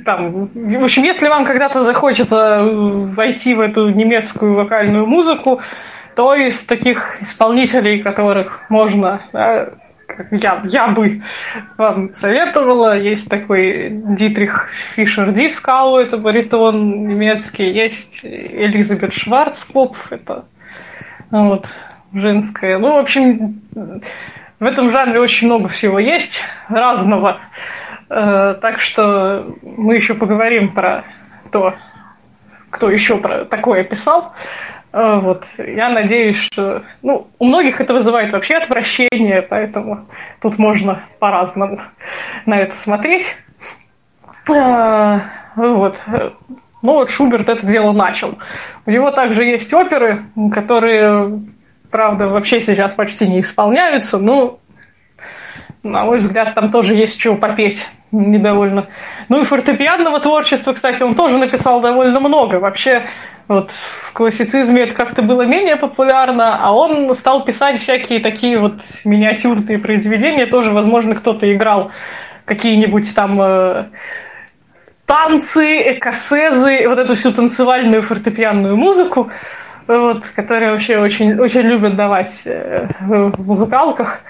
там... 0.06 0.50
В 0.54 0.84
общем, 0.84 1.04
если 1.04 1.28
вам 1.28 1.46
когда-то 1.46 1.84
захочется 1.84 2.62
войти 2.64 3.54
в 3.54 3.62
эту 3.62 3.90
немецкую 3.90 4.56
вокальную 4.56 5.06
музыку, 5.06 5.62
то 6.16 6.36
из 6.36 6.64
таких 6.64 7.22
исполнителей, 7.22 8.02
которых 8.02 8.64
можно 8.70 9.22
я, 10.32 10.62
я 10.66 10.88
бы 10.90 11.22
вам 11.78 12.14
советовала. 12.14 12.98
Есть 12.98 13.30
такой 13.30 13.90
Дитрих 13.92 14.70
Фишер 14.96 15.32
Дискау, 15.32 15.98
это 15.98 16.18
баритон 16.18 17.08
немецкий. 17.08 17.66
Есть 17.66 18.22
Элизабет 18.24 19.14
Шварцкопф, 19.14 20.12
это 20.12 20.46
вот, 21.32 21.68
женская. 22.14 22.78
Ну, 22.78 22.94
в 22.94 22.98
общем, 22.98 23.62
в 24.60 24.66
этом 24.66 24.90
жанре 24.90 25.20
очень 25.20 25.48
много 25.48 25.68
всего 25.68 26.00
есть, 26.00 26.42
разного. 26.70 27.40
Э, 28.10 28.56
Так 28.62 28.80
что 28.80 29.46
мы 29.62 29.96
еще 29.96 30.14
поговорим 30.14 30.74
про 30.74 31.04
то, 31.52 31.74
кто 32.70 32.90
еще 32.90 33.18
про 33.18 33.46
такое 33.46 33.84
писал. 33.84 34.34
Э, 34.94 35.20
Вот. 35.20 35.46
Я 35.58 35.90
надеюсь, 35.90 36.38
что... 36.38 36.84
Ну, 37.02 37.28
у 37.40 37.46
многих 37.46 37.82
это 37.82 37.94
вызывает 37.94 38.32
вообще 38.32 38.56
отвращение, 38.56 39.42
поэтому 39.42 40.06
тут 40.42 40.58
можно 40.58 41.04
по-разному 41.20 41.80
на 42.46 42.60
это 42.60 42.76
смотреть. 42.76 43.36
Э, 44.50 45.20
Вот. 45.56 46.02
Ну 46.82 46.94
вот 46.96 47.10
Шуберт 47.10 47.48
это 47.48 47.66
дело 47.66 47.94
начал. 47.94 48.38
У 48.86 48.92
него 48.92 49.10
также 49.12 49.46
есть 49.46 49.74
оперы, 49.74 50.24
которые, 50.54 51.40
правда, 51.90 52.28
вообще 52.28 52.60
сейчас 52.60 52.94
почти 52.94 53.26
не 53.28 53.40
исполняются, 53.40 54.18
но, 54.18 54.60
на 55.84 56.06
мой 56.06 56.20
взгляд, 56.20 56.56
там 56.56 56.72
тоже 56.72 56.94
есть 56.94 57.20
чего 57.20 57.36
попеть 57.36 57.90
недовольно. 58.12 58.88
Ну 59.28 59.42
и 59.42 59.44
фортепианного 59.44 60.20
творчества, 60.20 60.74
кстати, 60.74 61.04
он 61.04 61.14
тоже 61.14 61.38
написал 61.38 61.82
довольно 61.82 62.20
много. 62.20 62.56
Вообще, 62.56 63.04
вот 63.48 63.72
в 63.72 64.14
классицизме 64.14 64.84
это 64.84 64.96
как-то 64.96 65.22
было 65.22 65.42
менее 65.42 65.76
популярно, 65.76 66.58
а 66.62 66.72
он 66.72 67.14
стал 67.14 67.44
писать 67.44 67.82
всякие 67.82 68.20
такие 68.20 68.58
вот 68.60 68.82
миниатюрные 69.04 69.78
произведения. 69.78 70.46
Тоже, 70.46 70.72
возможно, 70.72 71.16
кто-то 71.16 71.52
играл 71.54 71.92
какие-нибудь 72.46 73.14
там 73.14 73.42
э, 73.42 73.86
танцы, 75.06 75.94
экосезы, 75.94 76.88
вот 76.88 77.00
эту 77.00 77.16
всю 77.16 77.34
танцевальную 77.34 78.04
фортепианную 78.04 78.78
музыку, 78.78 79.32
вот, 79.88 80.26
которую 80.28 80.72
вообще 80.72 80.98
очень, 80.98 81.38
очень 81.40 81.62
любят 81.62 81.96
давать 81.98 82.44
э, 82.46 82.88
в 83.02 83.46
музыкалках. 83.46 84.22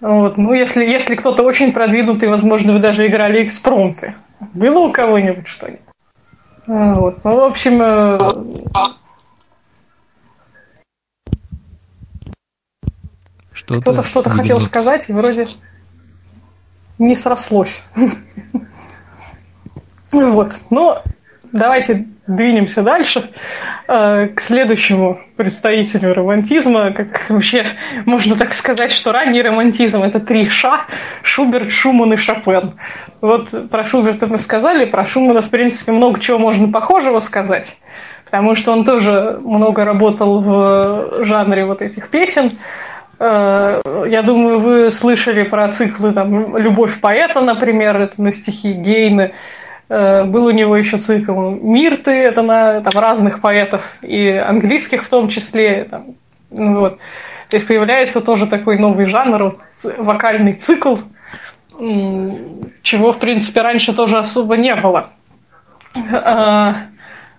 Вот. 0.00 0.36
Ну, 0.36 0.52
если, 0.52 0.84
если 0.84 1.14
кто-то 1.14 1.42
очень 1.42 1.72
продвинутый, 1.72 2.28
возможно, 2.28 2.72
вы 2.72 2.78
даже 2.78 3.06
играли 3.06 3.44
экспромты. 3.44 4.14
Было 4.54 4.80
у 4.80 4.92
кого-нибудь 4.92 5.46
что-нибудь? 5.46 5.80
А, 6.66 6.94
Вот. 6.94 7.24
Ну, 7.24 7.34
в 7.34 7.44
общем, 7.44 7.80
э, 7.80 8.18
Что-то, 13.52 13.80
кто-то 13.80 14.02
что-то 14.02 14.30
хотел 14.30 14.60
сказать, 14.60 15.08
и 15.08 15.12
вроде 15.12 15.48
не 16.98 17.16
срослось. 17.16 17.82
Вот. 20.12 20.56
Ну, 20.70 20.94
давайте 21.52 22.06
двинемся 22.26 22.82
дальше 22.82 23.30
э, 23.88 24.28
к 24.28 24.40
следующему 24.40 25.20
представителю 25.36 26.14
романтизма. 26.14 26.92
Как 26.92 27.26
вообще 27.28 27.66
можно 28.04 28.36
так 28.36 28.54
сказать, 28.54 28.90
что 28.92 29.12
ранний 29.12 29.42
романтизм 29.42 30.02
это 30.02 30.20
три 30.20 30.46
ша 30.46 30.82
Шуберт, 31.22 31.70
Шуман 31.70 32.12
и 32.14 32.16
Шопен. 32.16 32.74
Вот 33.20 33.70
про 33.70 33.84
Шуберта 33.84 34.26
мы 34.26 34.38
сказали, 34.38 34.84
про 34.86 35.04
Шумана, 35.04 35.40
в 35.40 35.50
принципе, 35.50 35.92
много 35.92 36.20
чего 36.20 36.38
можно 36.38 36.68
похожего 36.68 37.20
сказать. 37.20 37.76
Потому 38.24 38.56
что 38.56 38.72
он 38.72 38.84
тоже 38.84 39.38
много 39.42 39.84
работал 39.84 40.40
в 40.40 41.24
жанре 41.24 41.64
вот 41.64 41.80
этих 41.80 42.08
песен. 42.08 42.50
Э, 43.18 43.80
Я 44.08 44.22
думаю, 44.22 44.58
вы 44.58 44.90
слышали 44.90 45.44
про 45.44 45.68
циклы 45.68 46.12
там 46.12 46.56
«Любовь 46.56 47.00
поэта», 47.00 47.40
например, 47.40 48.00
это 48.00 48.20
на 48.20 48.32
стихи 48.32 48.72
Гейна. 48.72 49.30
Э, 49.88 50.24
Был 50.24 50.46
у 50.46 50.50
него 50.50 50.76
еще 50.76 50.98
цикл 50.98 51.50
«Мирты», 51.50 52.10
это 52.10 52.42
на 52.42 52.80
там, 52.80 53.00
разных 53.00 53.40
поэтов, 53.40 53.96
и 54.02 54.30
английских 54.30 55.04
в 55.04 55.08
том 55.08 55.28
числе. 55.28 55.84
Там, 55.84 56.14
ну 56.50 56.80
вот. 56.80 56.98
То 57.48 57.56
есть 57.56 57.66
появляется 57.66 58.20
тоже 58.20 58.46
такой 58.46 58.78
новый 58.78 59.06
жанр, 59.06 59.42
вот, 59.44 59.60
вокальный 59.98 60.54
цикл, 60.54 60.96
чего, 61.78 63.12
в 63.12 63.18
принципе, 63.18 63.60
раньше 63.60 63.92
тоже 63.92 64.18
особо 64.18 64.56
не 64.56 64.74
было. 64.74 65.10
Э, 65.94 66.74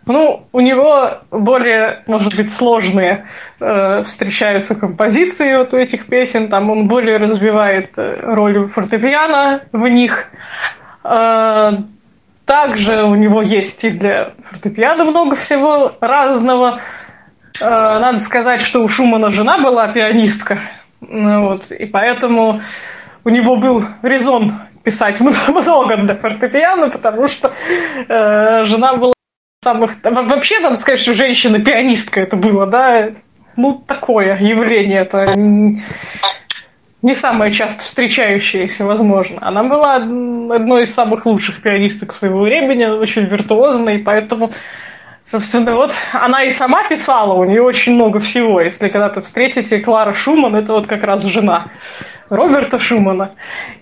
Ну, 0.09 0.45
у 0.53 0.61
него 0.61 1.17
более, 1.31 2.03
может 2.07 2.33
быть, 2.37 2.49
сложные 2.49 3.25
э, 3.59 4.03
встречаются 4.05 4.73
композиции 4.73 5.57
вот 5.57 5.73
у 5.73 5.77
этих 5.77 6.05
песен. 6.05 6.47
Там 6.47 6.69
он 6.69 6.87
более 6.87 7.17
развивает 7.17 7.89
э, 7.97 8.17
роль 8.23 8.69
фортепиано 8.69 9.63
в 9.73 9.85
них. 9.89 10.29
Э, 11.03 11.71
также 12.47 13.03
у 13.03 13.13
него 13.15 13.41
есть 13.41 13.83
и 13.83 13.89
для 13.91 14.31
фортепиано 14.49 15.03
много 15.03 15.35
всего 15.35 15.91
разного. 15.99 16.79
Э, 17.59 17.99
надо 17.99 18.19
сказать, 18.19 18.61
что 18.61 18.81
у 18.81 18.87
Шумана 18.87 19.29
жена 19.29 19.59
была 19.59 19.87
пианистка. 19.89 20.57
Ну 21.01 21.49
Вот, 21.49 21.71
и 21.71 21.85
поэтому 21.85 22.61
у 23.23 23.29
него 23.29 23.57
был 23.57 23.83
резон 24.01 24.53
писать 24.83 25.19
много 25.49 25.97
для 25.97 26.15
фортепиано, 26.15 26.89
потому 26.89 27.27
что 27.27 27.51
э, 28.07 28.63
жена 28.65 28.95
была 28.95 29.13
самых... 29.63 29.95
Во- 30.03 30.21
Вообще, 30.23 30.59
надо 30.59 30.77
сказать, 30.77 31.01
что 31.01 31.13
женщина-пианистка 31.13 32.21
это 32.21 32.37
было, 32.37 32.65
да? 32.65 33.09
Ну, 33.57 33.83
такое 33.85 34.37
явление. 34.37 35.01
Это 35.01 35.33
не 37.07 37.15
самое 37.15 37.53
часто 37.53 37.83
встречающееся, 37.83 38.83
возможно. 38.85 39.37
Она 39.39 39.63
была 39.63 39.95
од- 39.95 40.51
одной 40.51 40.83
из 40.83 40.93
самых 40.93 41.25
лучших 41.25 41.61
пианисток 41.61 42.11
своего 42.11 42.41
времени, 42.41 42.83
очень 42.83 43.23
виртуозной, 43.23 43.99
поэтому, 43.99 44.51
собственно, 45.23 45.73
вот 45.73 45.93
она 46.11 46.43
и 46.43 46.51
сама 46.51 46.83
писала, 46.83 47.33
у 47.33 47.45
нее 47.45 47.61
очень 47.61 47.95
много 47.95 48.19
всего. 48.19 48.59
Если 48.59 48.89
когда-то 48.89 49.21
встретите 49.21 49.79
Клара 49.79 50.11
Шуман, 50.11 50.55
это 50.57 50.73
вот 50.73 50.87
как 50.87 51.05
раз 51.05 51.23
жена 51.23 51.67
Роберта 52.29 52.77
Шумана. 52.77 53.31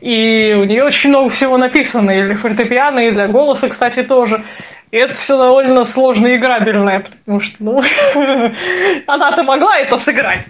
И 0.01 0.55
у 0.55 0.63
нее 0.65 0.83
очень 0.83 1.09
много 1.09 1.29
всего 1.29 1.57
написано, 1.57 2.11
и 2.11 2.21
для 2.21 2.35
фортепиано, 2.35 2.99
и 2.99 3.11
для 3.11 3.27
голоса, 3.27 3.69
кстати, 3.69 4.03
тоже. 4.03 4.43
И 4.91 4.97
это 4.97 5.15
все 5.15 5.35
довольно 5.35 5.83
сложно 5.83 6.35
играбельное, 6.35 6.99
потому 6.99 7.41
что, 7.41 7.55
ну, 7.59 7.83
она-то 9.07 9.41
могла 9.41 9.79
это 9.79 9.97
сыграть. 9.97 10.45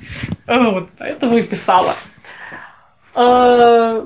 Вот, 0.46 0.90
поэтому 0.98 1.38
и 1.38 1.42
писала. 1.42 1.96
Э, 3.16 4.02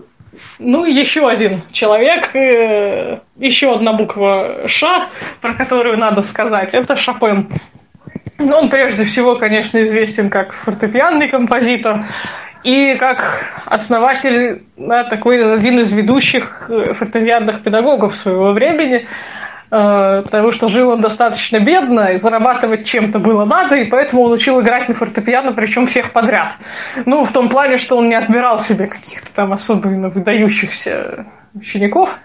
Ну, 0.59 0.85
еще 0.85 1.27
один 1.27 1.61
человек, 1.71 2.35
э, 2.35 3.19
еще 3.37 3.73
одна 3.75 3.93
буква 3.93 4.67
Ш, 4.67 5.07
про 5.41 5.53
которую 5.53 5.97
надо 5.97 6.21
сказать, 6.21 6.73
это 6.73 6.95
Шопен. 6.95 7.47
Ну, 8.37 8.55
он 8.55 8.69
прежде 8.69 9.03
всего, 9.03 9.35
конечно, 9.35 9.83
известен 9.85 10.29
как 10.29 10.53
фортепианный 10.53 11.27
композитор 11.27 12.05
и 12.63 12.95
как 12.95 13.43
основатель, 13.65 14.61
да, 14.77 15.03
такой 15.03 15.43
один 15.55 15.79
из 15.79 15.91
ведущих 15.91 16.69
э, 16.69 16.93
фортепианных 16.93 17.63
педагогов 17.63 18.15
своего 18.15 18.51
времени, 18.53 19.07
потому 19.69 20.51
что 20.51 20.67
жил 20.67 20.89
он 20.89 21.01
достаточно 21.01 21.59
бедно, 21.59 22.13
и 22.13 22.17
зарабатывать 22.17 22.85
чем-то 22.85 23.19
было 23.19 23.45
надо, 23.45 23.75
и 23.75 23.85
поэтому 23.85 24.23
он 24.23 24.31
учил 24.31 24.61
играть 24.61 24.89
на 24.89 24.95
фортепиано, 24.95 25.51
причем 25.51 25.85
всех 25.85 26.11
подряд. 26.11 26.53
Ну, 27.05 27.25
в 27.25 27.31
том 27.31 27.49
плане, 27.49 27.77
что 27.77 27.97
он 27.97 28.09
не 28.09 28.15
отбирал 28.15 28.59
себе 28.59 28.87
каких-то 28.87 29.29
там 29.33 29.53
особенно 29.53 30.09
выдающихся 30.09 31.25
учеников, 31.53 32.19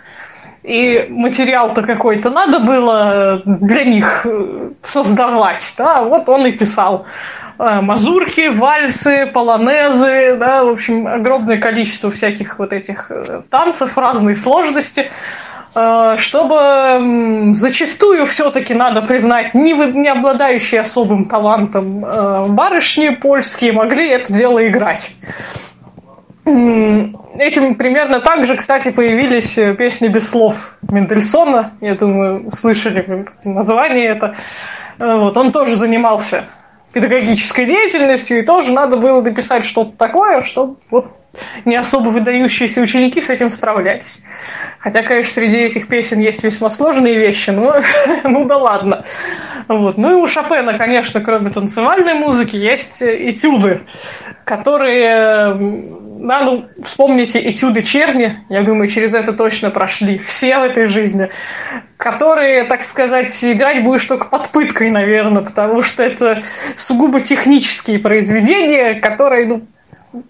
и 0.64 1.06
материал-то 1.10 1.82
какой-то 1.82 2.30
надо 2.30 2.58
было 2.58 3.42
для 3.44 3.84
них 3.84 4.24
э, 4.24 4.70
создавать, 4.80 5.74
да, 5.76 6.02
вот 6.02 6.26
он 6.30 6.46
и 6.46 6.52
писал. 6.52 7.04
Э, 7.58 7.82
мазурки, 7.82 8.48
вальсы, 8.48 9.26
полонезы, 9.26 10.36
да, 10.40 10.64
в 10.64 10.70
общем, 10.70 11.06
огромное 11.06 11.58
количество 11.58 12.10
всяких 12.10 12.58
вот 12.58 12.72
этих 12.72 13.10
э, 13.10 13.42
танцев 13.50 13.98
разной 13.98 14.36
сложности, 14.36 15.00
э, 15.00 15.10
чтобы 16.18 16.54
м, 16.56 17.54
зачастую 17.54 18.26
все-таки 18.26 18.74
надо 18.74 19.02
признать, 19.02 19.54
не, 19.54 19.72
не 19.72 20.08
обладающие 20.08 20.80
особым 20.80 21.26
талантом 21.26 22.04
э, 22.04 22.46
барышни 22.48 23.08
польские 23.08 23.72
могли 23.72 24.08
это 24.08 24.32
дело 24.32 24.66
играть. 24.68 25.12
Этим 26.44 27.74
примерно 27.74 28.20
так 28.20 28.44
же, 28.44 28.54
кстати, 28.54 28.90
появились 28.90 29.56
э, 29.58 29.74
песни 29.74 30.08
без 30.08 30.28
слов 30.28 30.76
Мендельсона. 30.82 31.72
Я 31.80 31.94
думаю, 31.94 32.52
слышали 32.52 33.26
название 33.44 34.06
это. 34.06 34.36
Э, 34.98 35.16
Вот, 35.16 35.36
он 35.36 35.50
тоже 35.50 35.74
занимался 35.74 36.44
педагогической 36.92 37.64
деятельностью, 37.64 38.38
и 38.38 38.42
тоже 38.42 38.72
надо 38.72 38.96
было 38.96 39.20
дописать 39.22 39.64
что-то 39.64 39.96
такое, 39.96 40.42
чтобы 40.42 40.76
вот 40.90 41.06
не 41.64 41.76
особо 41.76 42.08
выдающиеся 42.08 42.80
ученики 42.80 43.20
с 43.20 43.30
этим 43.30 43.50
справлялись. 43.50 44.20
Хотя, 44.78 45.02
конечно, 45.02 45.32
среди 45.32 45.58
этих 45.58 45.88
песен 45.88 46.20
есть 46.20 46.44
весьма 46.44 46.68
сложные 46.68 47.16
вещи, 47.16 47.50
но 47.50 47.74
ну 48.24 48.44
да 48.44 48.58
ладно. 48.58 49.04
Вот. 49.66 49.96
Ну 49.96 50.12
и 50.12 50.22
у 50.22 50.26
Шопена, 50.26 50.76
конечно, 50.76 51.20
кроме 51.20 51.50
танцевальной 51.50 52.14
музыки, 52.14 52.56
есть 52.56 53.02
этюды, 53.02 53.80
которые, 54.44 55.54
да, 56.18 56.42
ну, 56.42 56.66
вспомните 56.82 57.48
этюды 57.48 57.82
Черни, 57.82 58.36
я 58.50 58.62
думаю, 58.62 58.90
через 58.90 59.14
это 59.14 59.32
точно 59.32 59.70
прошли 59.70 60.18
все 60.18 60.58
в 60.58 60.62
этой 60.62 60.86
жизни, 60.86 61.30
которые, 61.96 62.64
так 62.64 62.82
сказать, 62.82 63.42
играть 63.42 63.82
будешь 63.82 64.04
только 64.04 64.26
под 64.26 64.50
пыткой, 64.50 64.90
наверное, 64.90 65.42
потому 65.42 65.80
что 65.82 66.02
это 66.02 66.42
сугубо 66.76 67.22
технические 67.22 67.98
произведения, 67.98 69.00
которые, 69.00 69.46
ну, 69.46 69.62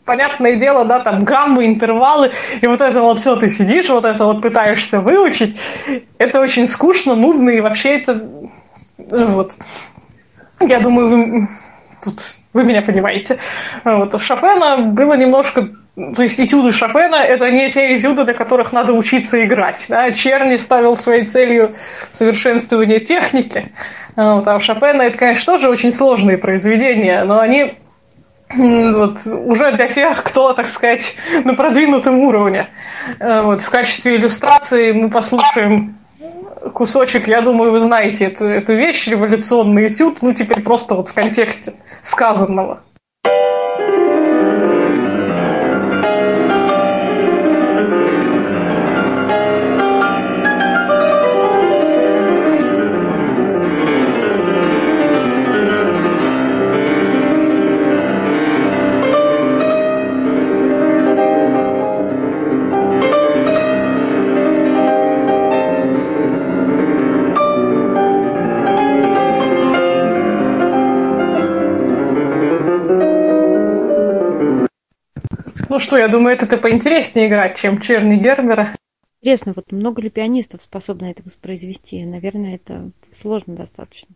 понятное 0.05 0.57
дело, 0.57 0.85
да, 0.85 1.01
там 1.01 1.25
гаммы, 1.25 1.67
интервалы, 1.67 2.33
и 2.61 2.67
вот 2.67 2.81
это 2.81 3.01
вот 3.01 3.21
все 3.21 3.37
ты 3.37 3.49
сидишь, 3.49 3.89
вот 3.89 4.05
это 4.05 4.25
вот 4.25 4.43
пытаешься 4.43 5.01
выучить, 5.01 5.57
это 6.19 6.41
очень 6.41 6.67
скучно, 6.67 7.15
нудно, 7.15 7.51
и 7.51 7.61
вообще 7.61 7.99
это, 7.99 8.25
э, 8.99 9.25
вот, 9.27 9.53
я 10.61 10.81
думаю, 10.81 11.09
вы 11.09 11.49
тут, 12.03 12.37
вы 12.53 12.65
меня 12.65 12.83
понимаете. 12.83 13.39
Вот, 13.85 14.15
у 14.15 14.19
Шопена 14.19 14.79
было 14.79 15.15
немножко 15.15 15.69
то 16.17 16.25
есть 16.25 16.41
этюды 16.41 16.73
Шопена– 16.73 17.15
это 17.25 17.53
не 17.53 17.71
те 17.71 17.97
этюды, 17.97 18.25
до 18.25 18.35
которых 18.35 18.73
надо 18.73 18.93
учиться 18.93 19.45
играть. 19.45 19.87
Да? 19.89 20.11
Черни 20.11 20.57
ставил 20.57 20.97
своей 20.97 21.25
целью 21.25 21.77
совершенствование 22.11 22.99
техники. 22.99 23.71
Вот, 24.17 24.47
а 24.49 24.57
у 24.57 24.61
Шопена 24.61 25.03
это, 25.03 25.17
конечно, 25.17 25.53
тоже 25.53 25.69
очень 25.69 25.93
сложные 25.93 26.37
произведения, 26.37 27.23
но 27.23 27.39
они 27.39 27.75
вот, 28.57 29.27
уже 29.27 29.73
для 29.73 29.89
тех, 29.89 30.23
кто, 30.23 30.53
так 30.53 30.69
сказать, 30.69 31.15
на 31.45 31.55
продвинутом 31.55 32.21
уровне. 32.21 32.69
Э, 33.19 33.43
Вот, 33.43 33.61
в 33.61 33.71
качестве 33.71 34.17
иллюстрации 34.17 34.93
мы 34.93 35.11
послушаем 35.11 35.97
кусочек, 36.73 37.29
я 37.29 37.41
думаю, 37.41 37.73
вы 37.73 37.81
знаете 37.81 38.27
эту, 38.27 38.47
эту 38.47 38.75
вещь, 38.75 39.07
революционный 39.07 39.89
этюд, 39.89 40.23
ну, 40.23 40.33
теперь 40.33 40.63
просто 40.63 40.95
вот 40.95 41.09
в 41.09 41.15
контексте 41.15 41.75
сказанного. 42.03 42.83
Что, 75.85 75.97
я 75.97 76.09
думаю, 76.09 76.35
это 76.35 76.57
поинтереснее 76.57 77.29
играть, 77.29 77.59
чем 77.59 77.81
Черни 77.81 78.17
Гербера. 78.17 78.75
Интересно, 79.23 79.53
вот 79.55 79.73
много 79.73 80.03
ли 80.03 80.11
пианистов 80.11 80.63
способны 80.63 81.11
это 81.11 81.23
воспроизвести? 81.23 82.05
Наверное, 82.05 82.57
это 82.57 82.91
сложно 83.15 83.55
достаточно. 83.55 84.15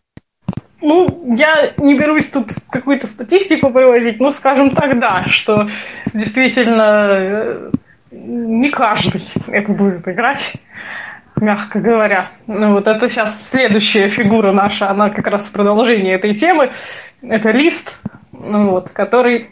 Ну, 0.81 1.35
я 1.35 1.73
не 1.77 1.99
берусь 1.99 2.27
тут 2.27 2.53
какую-то 2.71 3.07
статистику 3.07 3.71
приводить, 3.71 4.21
но 4.21 4.31
скажем 4.31 4.71
так, 4.71 4.99
да, 4.99 5.25
что 5.27 5.69
действительно 6.14 7.09
э, 7.11 7.71
не 8.11 8.71
каждый 8.71 9.23
это 9.49 9.73
будет 9.73 10.07
играть, 10.07 10.53
мягко 11.37 11.81
говоря. 11.81 12.31
Ну, 12.47 12.73
вот 12.73 12.87
это 12.87 13.09
сейчас 13.09 13.49
следующая 13.49 14.09
фигура 14.09 14.53
наша, 14.53 14.89
она 14.89 15.11
как 15.11 15.27
раз 15.27 15.49
в 15.49 15.53
продолжении 15.53 16.12
этой 16.12 16.35
темы. 16.35 16.71
Это 17.23 17.51
Лист, 17.51 18.01
ну, 18.33 18.71
вот, 18.71 18.91
который 18.91 19.51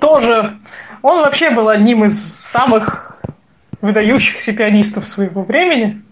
тоже... 0.00 0.58
Он 1.02 1.20
вообще 1.20 1.50
был 1.50 1.68
одним 1.68 2.04
из 2.04 2.18
самых 2.20 3.20
выдающихся 3.80 4.52
пианистов 4.52 5.06
своего 5.06 5.42
времени. 5.42 6.02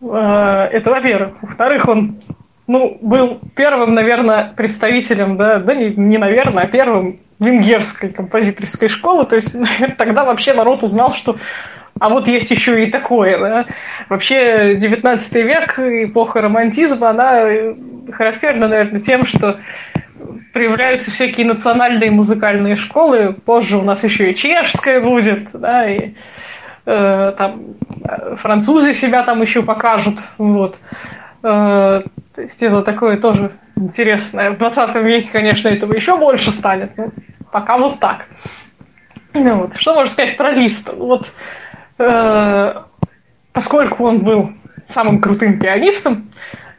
Э, 0.00 0.68
Это, 0.72 0.90
во-первых. 0.90 1.34
Во-вторых, 1.42 1.88
он 1.88 2.20
ну, 2.66 2.98
был 3.00 3.40
первым, 3.54 3.94
наверное, 3.94 4.52
представителем, 4.56 5.36
да, 5.36 5.58
да 5.58 5.74
не, 5.74 5.90
не 5.90 6.18
наверное, 6.18 6.64
а 6.64 6.66
первым 6.66 7.20
венгерской 7.38 8.10
композиторской 8.10 8.88
школы. 8.88 9.26
То 9.26 9.36
есть 9.36 9.54
тогда 9.98 10.24
вообще 10.24 10.54
народ 10.54 10.82
узнал, 10.82 11.12
что 11.12 11.36
а 11.98 12.08
вот 12.08 12.26
есть 12.26 12.50
еще 12.50 12.82
и 12.82 12.90
такое. 12.90 13.38
Да? 13.38 13.66
Вообще 14.08 14.76
19 14.76 15.34
век, 15.34 15.78
эпоха 15.78 16.40
романтизма, 16.40 17.10
она 17.10 17.44
характерна, 18.10 18.68
наверное, 18.68 19.00
тем, 19.00 19.24
что 19.24 19.60
проявляются 20.52 21.10
всякие 21.10 21.46
национальные 21.46 22.10
музыкальные 22.10 22.76
школы. 22.76 23.32
Позже 23.32 23.78
у 23.78 23.82
нас 23.82 24.04
еще 24.04 24.30
и 24.30 24.34
чешская 24.34 25.00
будет, 25.00 25.50
да, 25.52 25.88
и 25.88 26.14
э, 26.86 27.34
там 27.36 27.60
э, 28.04 28.36
французы 28.36 28.94
себя 28.94 29.22
там 29.22 29.42
еще 29.42 29.62
покажут. 29.62 30.20
Вот. 30.38 30.78
Э, 31.42 32.02
то 32.34 32.42
есть 32.42 32.62
это 32.62 32.82
такое 32.82 33.18
тоже 33.18 33.52
интересное. 33.76 34.50
В 34.52 34.58
20 34.58 34.96
веке, 34.96 35.28
конечно, 35.32 35.68
этого 35.68 35.94
еще 35.94 36.16
больше 36.16 36.50
станет, 36.52 36.96
но 36.96 37.10
пока 37.50 37.78
вот 37.78 38.00
так. 38.00 38.26
Ну, 39.34 39.54
вот. 39.56 39.76
Что 39.76 39.94
можно 39.94 40.12
сказать 40.12 40.36
про 40.36 40.50
Лист? 40.52 40.90
Вот, 40.94 41.32
э, 41.98 42.74
поскольку 43.52 44.04
он 44.04 44.20
был 44.20 44.52
самым 44.84 45.20
крутым 45.20 45.58
пианистом, 45.58 46.30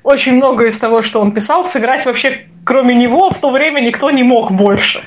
очень 0.04 0.36
многое 0.36 0.68
из 0.68 0.78
того, 0.80 1.02
что 1.02 1.22
он 1.22 1.32
писал, 1.32 1.64
сыграть 1.66 2.06
вообще 2.06 2.48
кроме 2.66 2.96
него 2.96 3.30
в 3.30 3.38
то 3.40 3.52
время 3.52 3.80
никто 3.82 4.12
не 4.12 4.24
мог 4.24 4.52
больше. 4.52 5.04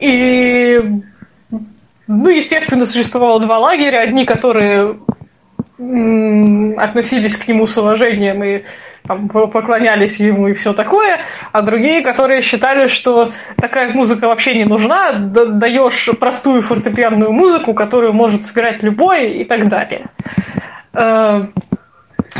И, 0.00 0.80
ну, 2.06 2.28
естественно, 2.28 2.86
существовало 2.86 3.40
два 3.40 3.58
лагеря. 3.58 4.00
Одни, 4.00 4.24
которые 4.24 4.98
относились 6.76 7.36
к 7.36 7.48
нему 7.48 7.66
с 7.66 7.76
уважением 7.76 8.44
и 8.44 8.62
там, 9.06 9.28
поклонялись 9.28 10.20
ему 10.20 10.48
и 10.48 10.54
все 10.54 10.72
такое, 10.72 11.20
а 11.52 11.62
другие, 11.62 12.00
которые 12.00 12.42
считали, 12.42 12.86
что 12.86 13.32
такая 13.56 13.92
музыка 13.92 14.28
вообще 14.28 14.54
не 14.54 14.64
нужна, 14.64 15.12
да- 15.12 15.46
даешь 15.46 16.08
простую 16.18 16.62
фортепианную 16.62 17.32
музыку, 17.32 17.74
которую 17.74 18.12
может 18.12 18.46
сыграть 18.46 18.82
любой 18.82 19.32
и 19.32 19.44
так 19.44 19.68
далее. 19.68 20.06
Э, 20.94 21.46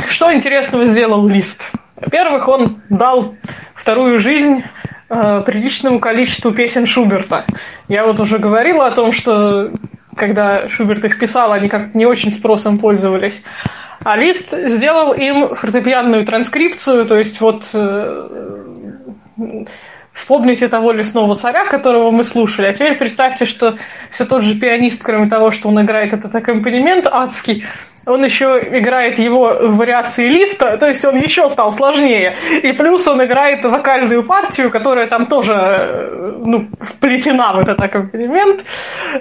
Что 0.07 0.33
интересного 0.33 0.85
сделал 0.85 1.27
Лист? 1.27 1.71
Во-первых, 1.95 2.47
он 2.47 2.77
дал 2.89 3.35
вторую 3.73 4.19
жизнь 4.19 4.63
э, 5.09 5.43
приличному 5.45 5.99
количеству 5.99 6.51
песен 6.51 6.85
Шуберта. 6.85 7.45
Я 7.87 8.05
вот 8.05 8.19
уже 8.19 8.37
говорила 8.37 8.87
о 8.87 8.91
том, 8.91 9.11
что 9.11 9.71
когда 10.15 10.67
Шуберт 10.69 11.05
их 11.05 11.19
писал, 11.19 11.51
они 11.51 11.69
как 11.69 11.95
не 11.95 12.05
очень 12.05 12.31
спросом 12.31 12.77
пользовались. 12.77 13.43
А 14.03 14.17
Лист 14.17 14.53
сделал 14.67 15.13
им 15.13 15.55
фортепианную 15.55 16.25
транскрипцию, 16.25 17.05
то 17.05 17.17
есть 17.17 17.41
вот 17.41 17.69
э, 17.73 18.27
вспомните 20.15 20.67
того 20.69 20.93
лесного 20.93 21.35
царя, 21.35 21.65
которого 21.65 22.09
мы 22.09 22.23
слушали. 22.23 22.67
А 22.67 22.73
теперь 22.73 22.95
представьте, 22.95 23.45
что 23.45 23.77
все 24.09 24.25
тот 24.25 24.41
же 24.41 24.55
пианист, 24.55 25.03
кроме 25.03 25.29
того, 25.29 25.51
что 25.51 25.67
он 25.67 25.81
играет 25.81 26.13
этот 26.13 26.33
аккомпанемент 26.33 27.05
адский, 27.05 27.65
он 28.05 28.23
еще 28.23 28.61
играет 28.71 29.17
его 29.17 29.53
в 29.59 29.77
вариации 29.77 30.29
листа, 30.29 30.77
то 30.77 30.87
есть 30.87 31.03
он 31.03 31.15
еще 31.17 31.49
стал 31.49 31.71
сложнее. 31.71 32.35
И 32.61 32.71
плюс 32.71 33.07
он 33.07 33.23
играет 33.23 33.65
вокальную 33.65 34.23
партию, 34.23 34.69
которая 34.69 35.07
там 35.07 35.25
тоже 35.25 35.53
э, 35.53 36.33
ну, 36.45 36.67
вплетена 36.79 37.53
в 37.53 37.59
этот 37.59 37.81
аккомпанемент. 37.81 38.63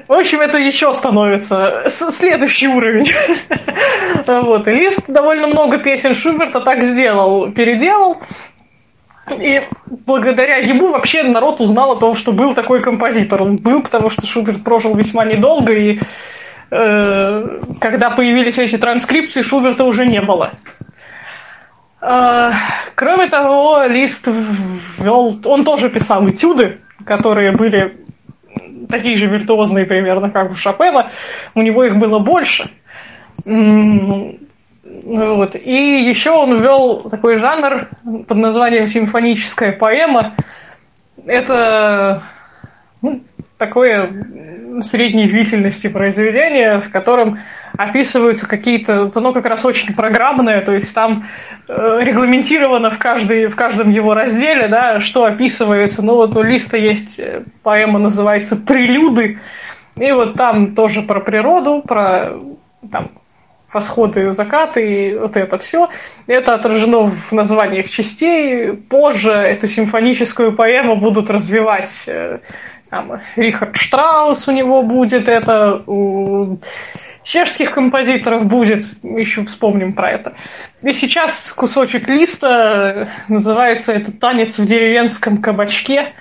В 0.07 0.12
общем, 0.12 0.42
это 0.42 0.59
еще 0.59 0.92
становится 0.92 1.84
следующий 1.88 2.68
уровень. 2.68 3.11
Вот. 4.26 4.68
И 4.68 4.72
Лист 4.72 5.01
довольно 5.09 5.47
много 5.47 5.78
песен 5.78 6.14
Шуберта 6.14 6.61
так 6.61 6.82
сделал, 6.82 7.51
переделал. 7.51 8.22
И 9.30 9.62
благодаря 9.86 10.56
ему 10.56 10.88
вообще 10.88 11.22
народ 11.22 11.60
узнал 11.60 11.92
о 11.92 11.96
том, 11.96 12.14
что 12.14 12.32
был 12.32 12.54
такой 12.54 12.82
композитор. 12.82 13.42
Он 13.42 13.56
был, 13.56 13.82
потому 13.82 14.10
что 14.10 14.26
Шуберт 14.26 14.62
прожил 14.62 14.94
весьма 14.94 15.24
недолго, 15.24 15.72
и 15.72 15.98
э, 16.70 17.58
когда 17.80 18.10
появились 18.10 18.58
эти 18.58 18.76
транскрипции, 18.76 19.42
Шуберта 19.42 19.84
уже 19.84 20.06
не 20.06 20.20
было. 20.20 20.52
Э, 22.02 22.52
кроме 22.94 23.28
того, 23.28 23.84
Лист 23.84 24.26
ввел... 24.98 25.40
Он 25.44 25.64
тоже 25.64 25.88
писал 25.88 26.28
этюды, 26.28 26.80
которые 27.06 27.52
были 27.52 28.04
такие 28.90 29.16
же 29.16 29.26
виртуозные 29.26 29.86
примерно, 29.86 30.30
как 30.30 30.52
у 30.52 30.54
Шопена, 30.54 31.10
у 31.54 31.62
него 31.62 31.84
их 31.84 31.96
было 31.96 32.18
больше. 32.18 32.70
Вот. 35.03 35.57
И 35.57 36.03
еще 36.03 36.30
он 36.30 36.61
ввел 36.61 37.01
такой 37.01 37.36
жанр 37.36 37.88
под 38.26 38.36
названием 38.36 38.86
симфоническая 38.86 39.72
поэма. 39.72 40.34
Это 41.26 42.22
ну, 43.03 43.22
такое 43.59 44.11
средней 44.82 45.28
длительности 45.28 45.88
произведение, 45.88 46.80
в 46.80 46.90
котором 46.90 47.38
описываются 47.76 48.47
какие-то, 48.47 49.11
оно 49.14 49.32
как 49.32 49.47
раз 49.47 49.64
очень 49.64 49.95
программное, 49.95 50.61
то 50.62 50.72
есть 50.72 50.95
там 50.95 51.24
э, 51.68 52.01
регламентировано 52.03 52.90
в, 52.90 52.99
каждой, 52.99 53.47
в 53.47 53.57
каждом 53.57 53.90
его 53.90 54.14
разделе, 54.14 54.68
да, 54.68 55.01
что 55.01 55.24
описывается. 55.24 56.03
Ну 56.03 56.14
вот 56.14 56.36
у 56.36 56.42
Листа 56.42 56.76
есть 56.76 57.18
э, 57.18 57.45
поэма, 57.62 57.99
называется 57.99 58.57
«Прелюды», 58.57 59.38
и 59.97 60.11
вот 60.11 60.34
там 60.34 60.74
тоже 60.74 61.03
про 61.03 61.20
природу, 61.20 61.82
про 61.86 62.32
там, 62.90 63.12
восходы, 63.74 64.32
закаты, 64.32 65.10
и 65.10 65.14
вот 65.14 65.36
это 65.36 65.58
все. 65.58 65.90
Это 66.26 66.54
отражено 66.54 67.10
в 67.10 67.32
названиях 67.32 67.90
частей. 67.90 68.72
Позже 68.72 69.32
эту 69.32 69.66
симфоническую 69.66 70.52
поэму 70.52 70.96
будут 70.96 71.30
развивать 71.30 72.04
э, 72.06 72.38
там, 72.90 73.20
Рихард 73.36 73.76
Штраус 73.76 74.48
у 74.48 74.52
него 74.52 74.82
будет 74.82 75.28
это, 75.28 75.82
у 75.86 76.58
чешских 77.24 77.72
композиторов 77.72 78.46
будет, 78.46 78.84
еще 79.02 79.44
вспомним 79.44 79.94
про 79.94 80.10
это. 80.12 80.34
И 80.82 80.92
сейчас 80.92 81.52
кусочек 81.52 82.08
листа, 82.08 83.08
называется 83.28 83.92
это 83.92 84.12
«Танец 84.12 84.58
в 84.58 84.64
деревенском 84.64 85.38
кабачке». 85.38 86.12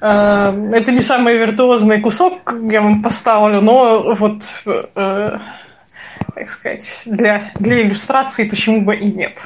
Э, 0.00 0.52
Это 0.74 0.92
не 0.92 1.00
самый 1.00 1.38
виртуозный 1.38 2.00
кусок, 2.00 2.54
я 2.70 2.82
вам 2.82 3.02
поставлю, 3.02 3.62
но 3.62 4.14
вот, 4.14 4.42
э, 4.66 5.38
так 6.34 6.50
сказать, 6.50 7.02
для, 7.04 7.50
для 7.58 7.82
иллюстрации 7.82 8.48
почему 8.48 8.82
бы 8.82 8.96
и 8.96 9.12
нет. 9.12 9.44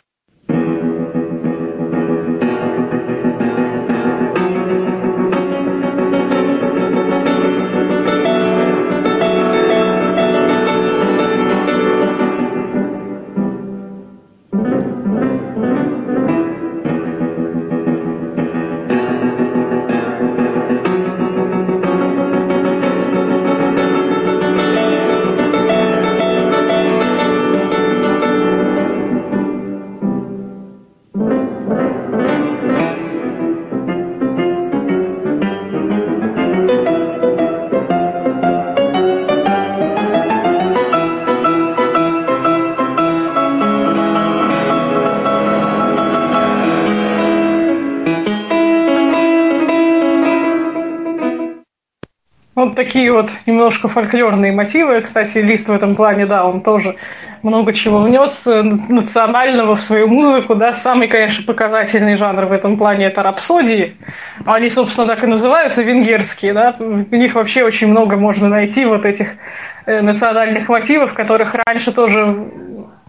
Такие 52.88 53.12
вот 53.12 53.30
немножко 53.44 53.86
фольклорные 53.86 54.50
мотивы. 54.50 55.02
Кстати, 55.02 55.38
Лист 55.38 55.68
в 55.68 55.72
этом 55.72 55.94
плане, 55.94 56.24
да, 56.24 56.46
он 56.46 56.62
тоже 56.62 56.96
много 57.42 57.74
чего 57.74 58.00
внес 58.00 58.46
э, 58.46 58.62
национального 58.62 59.76
в 59.76 59.80
свою 59.82 60.08
музыку, 60.08 60.54
да. 60.54 60.72
Самый, 60.72 61.06
конечно, 61.06 61.44
показательный 61.44 62.16
жанр 62.16 62.46
в 62.46 62.52
этом 62.52 62.78
плане 62.78 63.08
это 63.08 63.22
рапсодии. 63.22 63.98
Они, 64.46 64.70
собственно, 64.70 65.06
так 65.06 65.22
и 65.22 65.26
называются, 65.26 65.82
венгерские, 65.82 66.54
да. 66.54 66.76
В 66.78 67.12
них 67.12 67.34
вообще 67.34 67.62
очень 67.62 67.88
много 67.88 68.16
можно 68.16 68.48
найти 68.48 68.86
вот 68.86 69.04
этих 69.04 69.36
э, 69.84 70.00
национальных 70.00 70.70
мотивов, 70.70 71.12
которых 71.12 71.54
раньше 71.66 71.92
тоже 71.92 72.24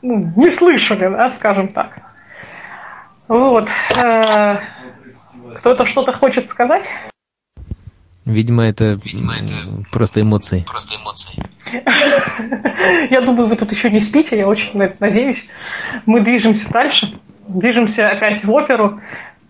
ну, 0.01 0.34
не 0.36 0.49
слышали, 0.49 1.07
да, 1.07 1.30
скажем 1.30 1.69
так. 1.69 2.01
Вот. 3.30 3.69
Э, 3.95 4.57
Кто-то 5.55 5.86
что-то 5.86 6.11
хочет 6.11 6.49
сказать? 6.49 6.91
Видимо, 8.30 8.63
это, 8.63 8.99
м, 9.11 9.86
просто 9.91 10.21
эмоции. 10.21 10.63
Я 13.09 13.21
думаю, 13.21 13.47
вы 13.47 13.55
тут 13.55 13.71
еще 13.71 13.89
не 13.89 13.99
спите, 13.99 14.38
я 14.38 14.47
очень 14.47 14.77
на 14.77 14.84
это 14.84 14.97
надеюсь. 14.99 15.47
Мы 16.05 16.21
движемся 16.21 16.69
дальше. 16.71 17.13
Движемся 17.47 18.09
опять 18.09 18.43
в 18.43 18.51
оперу 18.51 19.01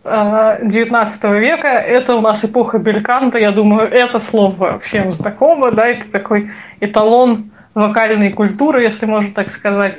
э, 0.06 0.60
19 0.64 1.24
века. 1.42 1.68
Это 1.68 2.16
у 2.16 2.22
нас 2.22 2.44
эпоха 2.46 2.80
бельканта. 2.80 3.38
Я 3.38 3.52
думаю, 3.52 3.88
это 3.90 4.20
слово 4.20 4.80
всем 4.80 5.12
знакомо. 5.12 5.72
Да? 5.72 5.88
Это 5.88 6.10
такой 6.10 6.52
эталон 6.80 7.52
вокальной 7.74 8.32
культуры, 8.32 8.82
если 8.84 9.06
можно 9.06 9.32
так 9.32 9.50
сказать. 9.52 9.98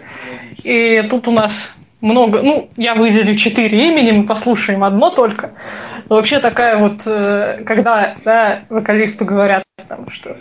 И 0.62 1.06
тут 1.10 1.28
у 1.28 1.32
нас 1.32 1.72
много, 2.00 2.42
ну, 2.42 2.70
я 2.76 2.94
выделю 2.94 3.36
четыре 3.36 3.88
имени, 3.88 4.12
мы 4.12 4.24
послушаем 4.24 4.84
одно 4.84 5.10
только. 5.10 5.50
Но 6.08 6.16
вообще 6.16 6.38
такая 6.38 6.76
вот, 6.78 7.02
э, 7.06 7.62
когда 7.66 8.14
да, 8.24 8.60
вокалисту 8.68 9.24
говорят, 9.24 9.62
там, 9.88 10.10
что 10.10 10.36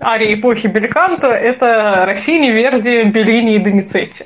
арии 0.00 0.34
эпохи 0.34 0.66
Бельканто– 0.66 1.26
это 1.28 2.04
Россини, 2.06 2.50
Верди, 2.50 3.04
Беллини 3.04 3.56
и 3.56 3.58
Доницетти. 3.58 4.24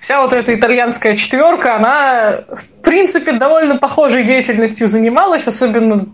Вся 0.00 0.20
вот 0.20 0.32
эта 0.32 0.54
итальянская 0.54 1.14
четверка, 1.14 1.76
она, 1.76 2.38
в 2.50 2.82
принципе, 2.82 3.32
довольно 3.32 3.76
похожей 3.76 4.24
деятельностью 4.24 4.88
занималась, 4.88 5.46
особенно 5.46 6.06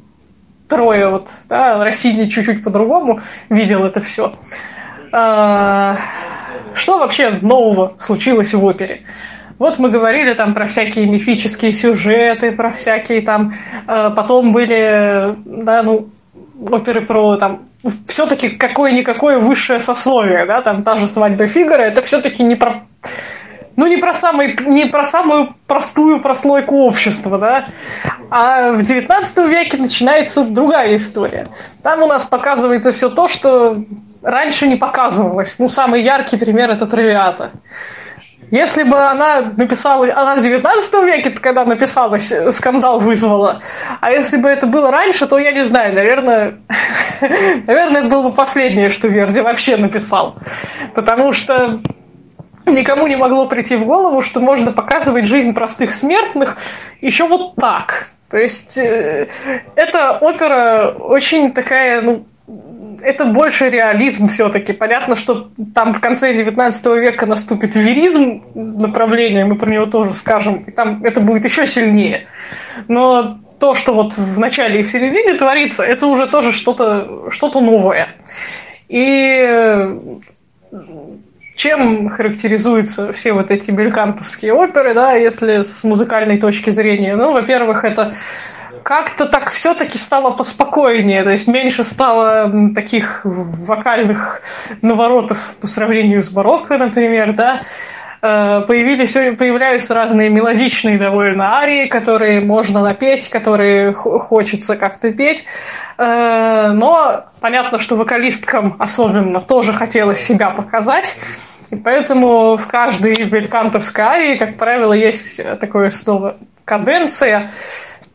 трое, 0.68 1.09
вот, 1.09 1.29
да, 1.49 1.83
Россини 1.83 2.29
чуть-чуть 2.29 2.62
по-другому 2.62 3.20
видел 3.49 3.85
это 3.85 4.03
все. 4.03 4.35
Что 5.11 6.99
вообще 6.99 7.31
нового 7.41 7.95
случилось 7.99 8.53
в 8.53 8.62
опере? 8.62 9.01
Вот 9.59 9.78
мы 9.78 9.90
говорили 9.90 10.34
там 10.34 10.54
про 10.54 10.66
всякие 10.66 11.06
мифические 11.06 11.72
сюжеты, 11.72 12.52
про 12.52 12.70
всякие 12.70 13.22
там... 13.22 13.54
э, 13.86 14.11
потом 14.14 14.52
были, 14.52 15.36
да, 15.44 15.82
ну, 15.82 16.09
оперы 16.70 17.00
про 17.00 17.36
там 17.36 17.62
все-таки 18.06 18.50
какое-никакое 18.50 19.38
высшее 19.38 19.80
сословие, 19.80 20.46
да, 20.46 20.62
там 20.62 20.82
та 20.82 20.96
же 20.96 21.06
свадьба 21.06 21.46
Фигара, 21.46 21.82
это 21.82 22.02
все-таки 22.02 22.42
не 22.42 22.56
про 22.56 22.82
ну, 23.76 23.86
не 23.86 23.96
про, 23.96 24.12
самый, 24.12 24.59
не 24.66 24.86
про 24.86 25.04
самую 25.04 25.54
простую 25.68 26.20
прослойку 26.20 26.78
общества, 26.78 27.38
да, 27.38 27.66
а 28.28 28.72
в 28.72 28.80
XIX 28.80 29.48
веке 29.48 29.76
начинается 29.76 30.42
другая 30.42 30.96
история. 30.96 31.46
Там 31.84 32.02
у 32.02 32.06
нас 32.09 32.24
показывается 32.24 32.90
все 32.90 33.09
то, 33.09 33.28
что 33.28 33.84
раньше 34.20 34.66
не 34.66 34.74
показывалось. 34.74 35.54
Ну, 35.61 35.68
самый 35.68 36.02
яркий 36.02 36.36
пример– 36.36 36.70
это 36.72 36.86
«Травиата». 36.86 37.52
Если 38.51 38.82
бы 38.82 38.99
она 38.99 39.53
написала, 39.57 40.07
она 40.14 40.36
в 40.36 40.42
19 40.42 40.94
веке, 41.05 41.30
когда 41.30 41.64
написалась, 41.64 42.32
скандал 42.51 42.99
вызвала. 43.01 43.61
А 44.01 44.11
если 44.11 44.38
бы 44.38 44.49
это 44.49 44.66
было 44.66 44.90
раньше, 44.90 45.26
то 45.26 45.38
я 45.38 45.53
не 45.53 45.64
знаю, 45.64 45.94
наверное, 45.94 46.59
наверное, 47.66 48.01
это 48.01 48.09
было 48.09 48.22
бы 48.28 48.32
последнее, 48.32 48.90
что 48.90 49.09
Верди 49.09 49.40
вообще 49.40 49.76
написал. 49.76 50.36
Потому 50.94 51.32
что 51.32 51.80
никому 52.66 53.07
не 53.07 53.16
могло 53.16 53.46
прийти 53.46 53.76
в 53.76 53.84
голову, 53.84 54.22
что 54.22 54.40
можно 54.40 54.72
показывать 54.72 55.26
жизнь 55.26 55.53
простых 55.53 55.92
смертных 55.92 56.57
еще 57.01 57.26
вот 57.28 57.55
так. 57.57 58.09
То 58.30 58.38
есть 58.38 58.76
э, 58.76 59.28
эта 59.74 60.18
опера 60.18 60.94
очень 60.99 61.53
такая, 61.53 62.03
ну, 62.03 62.26
это 63.03 63.24
больше 63.24 63.70
реализм 63.70 64.28
все-таки. 64.28 64.72
Понятно, 64.72 65.16
что 65.16 65.49
там 65.74 65.94
в 65.94 66.01
конце 66.01 66.32
19 66.34 66.86
века 66.86 67.26
наступит 67.26 67.74
веризм 67.74 68.42
направление, 68.55 69.44
мы 69.44 69.57
про 69.57 69.70
него 69.70 69.86
тоже 69.86 70.12
скажем, 70.12 70.64
и 70.66 70.70
там 70.70 71.05
это 71.05 71.20
будет 71.20 71.44
еще 71.44 71.66
сильнее. 71.66 72.26
Но 72.88 73.38
то, 73.59 73.74
что 73.74 73.94
вот 73.94 74.16
в 74.16 74.38
начале 74.38 74.80
и 74.80 74.82
в 74.82 74.88
середине 74.88 75.34
творится, 75.34 75.82
это 75.82 76.07
уже 76.07 76.26
тоже 76.26 76.53
что-то 76.53 77.30
что 77.30 77.61
новое. 77.61 78.09
И 78.88 79.90
чем 81.55 82.09
характеризуются 82.09 83.12
все 83.12 83.32
вот 83.32 83.51
эти 83.51 83.72
белькантовские 83.72 84.55
оперы, 84.55 84.94
да, 84.94 85.14
если 85.14 85.62
с 85.62 85.82
музыкальной 85.82 86.38
точки 86.38 86.70
зрения? 86.70 87.16
Ну, 87.16 87.32
во-первых, 87.32 87.84
это 87.84 88.12
как-то 88.89 89.26
так 89.26 89.51
все-таки 89.51 89.99
стало 89.99 90.30
поспокойнее, 90.30 91.22
то 91.22 91.28
есть 91.28 91.47
меньше 91.47 91.84
стало 91.84 92.51
таких 92.74 93.20
вокальных 93.22 94.41
наворотов 94.80 95.36
по 95.61 95.66
сравнению 95.66 96.22
с 96.22 96.30
барокко, 96.30 96.78
например, 96.78 97.34
да. 97.34 97.61
э, 98.22 98.62
появились, 98.66 99.12
появляются 99.12 99.93
разные 99.93 100.30
мелодичные 100.30 100.97
довольно 100.97 101.59
арии, 101.59 101.86
которые 101.86 102.41
можно 102.41 102.82
напеть, 102.82 103.28
которые 103.28 103.93
хочется 103.93 104.74
как-то 104.74 105.12
петь. 105.12 105.45
Э, 105.99 106.70
но 106.72 107.26
понятно, 107.43 107.78
что 107.80 107.95
вокалисткам 107.95 108.76
особенно 108.78 109.41
тоже 109.41 109.74
хотелось 109.74 110.20
себя 110.20 110.49
показать. 110.49 111.18
И 111.68 111.76
поэтому 111.76 112.57
в 112.57 112.66
каждой 112.66 113.22
белькантовской 113.22 114.03
арии, 114.03 114.34
как 114.36 114.57
правило, 114.57 114.95
есть 114.95 115.43
такое 115.61 115.91
слово 115.91 116.39
«каденция», 116.64 117.51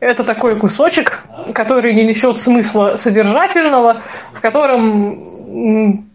это 0.03 0.23
такой 0.23 0.57
кусочек, 0.57 1.23
который 1.53 1.93
не 1.93 2.03
несет 2.03 2.39
смысла 2.39 2.95
содержательного, 2.97 4.01
в 4.33 4.41
котором 4.41 6.05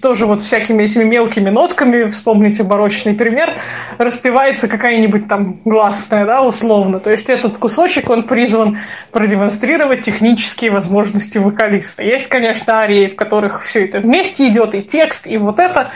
тоже 0.00 0.26
вот 0.26 0.42
всякими 0.42 0.84
этими 0.84 1.04
мелкими 1.04 1.50
нотками, 1.50 2.08
вспомните 2.08 2.62
барочный 2.62 3.14
пример, 3.14 3.54
распевается 3.98 4.68
какая-нибудь 4.68 5.28
там 5.28 5.60
гласная, 5.64 6.26
да, 6.26 6.42
условно. 6.42 7.00
То 7.00 7.10
есть 7.10 7.28
этот 7.28 7.58
кусочек, 7.58 8.10
он 8.10 8.24
призван 8.24 8.78
продемонстрировать 9.10 10.04
технические 10.04 10.70
возможности 10.70 11.38
вокалиста. 11.38 12.02
Есть, 12.02 12.28
конечно, 12.28 12.74
арии, 12.74 13.08
в 13.08 13.16
которых 13.16 13.62
все 13.62 13.84
это 13.84 14.00
вместе 14.00 14.48
идет, 14.48 14.74
и 14.74 14.82
текст, 14.82 15.26
и 15.26 15.36
вот 15.38 15.58
это. 15.58 15.90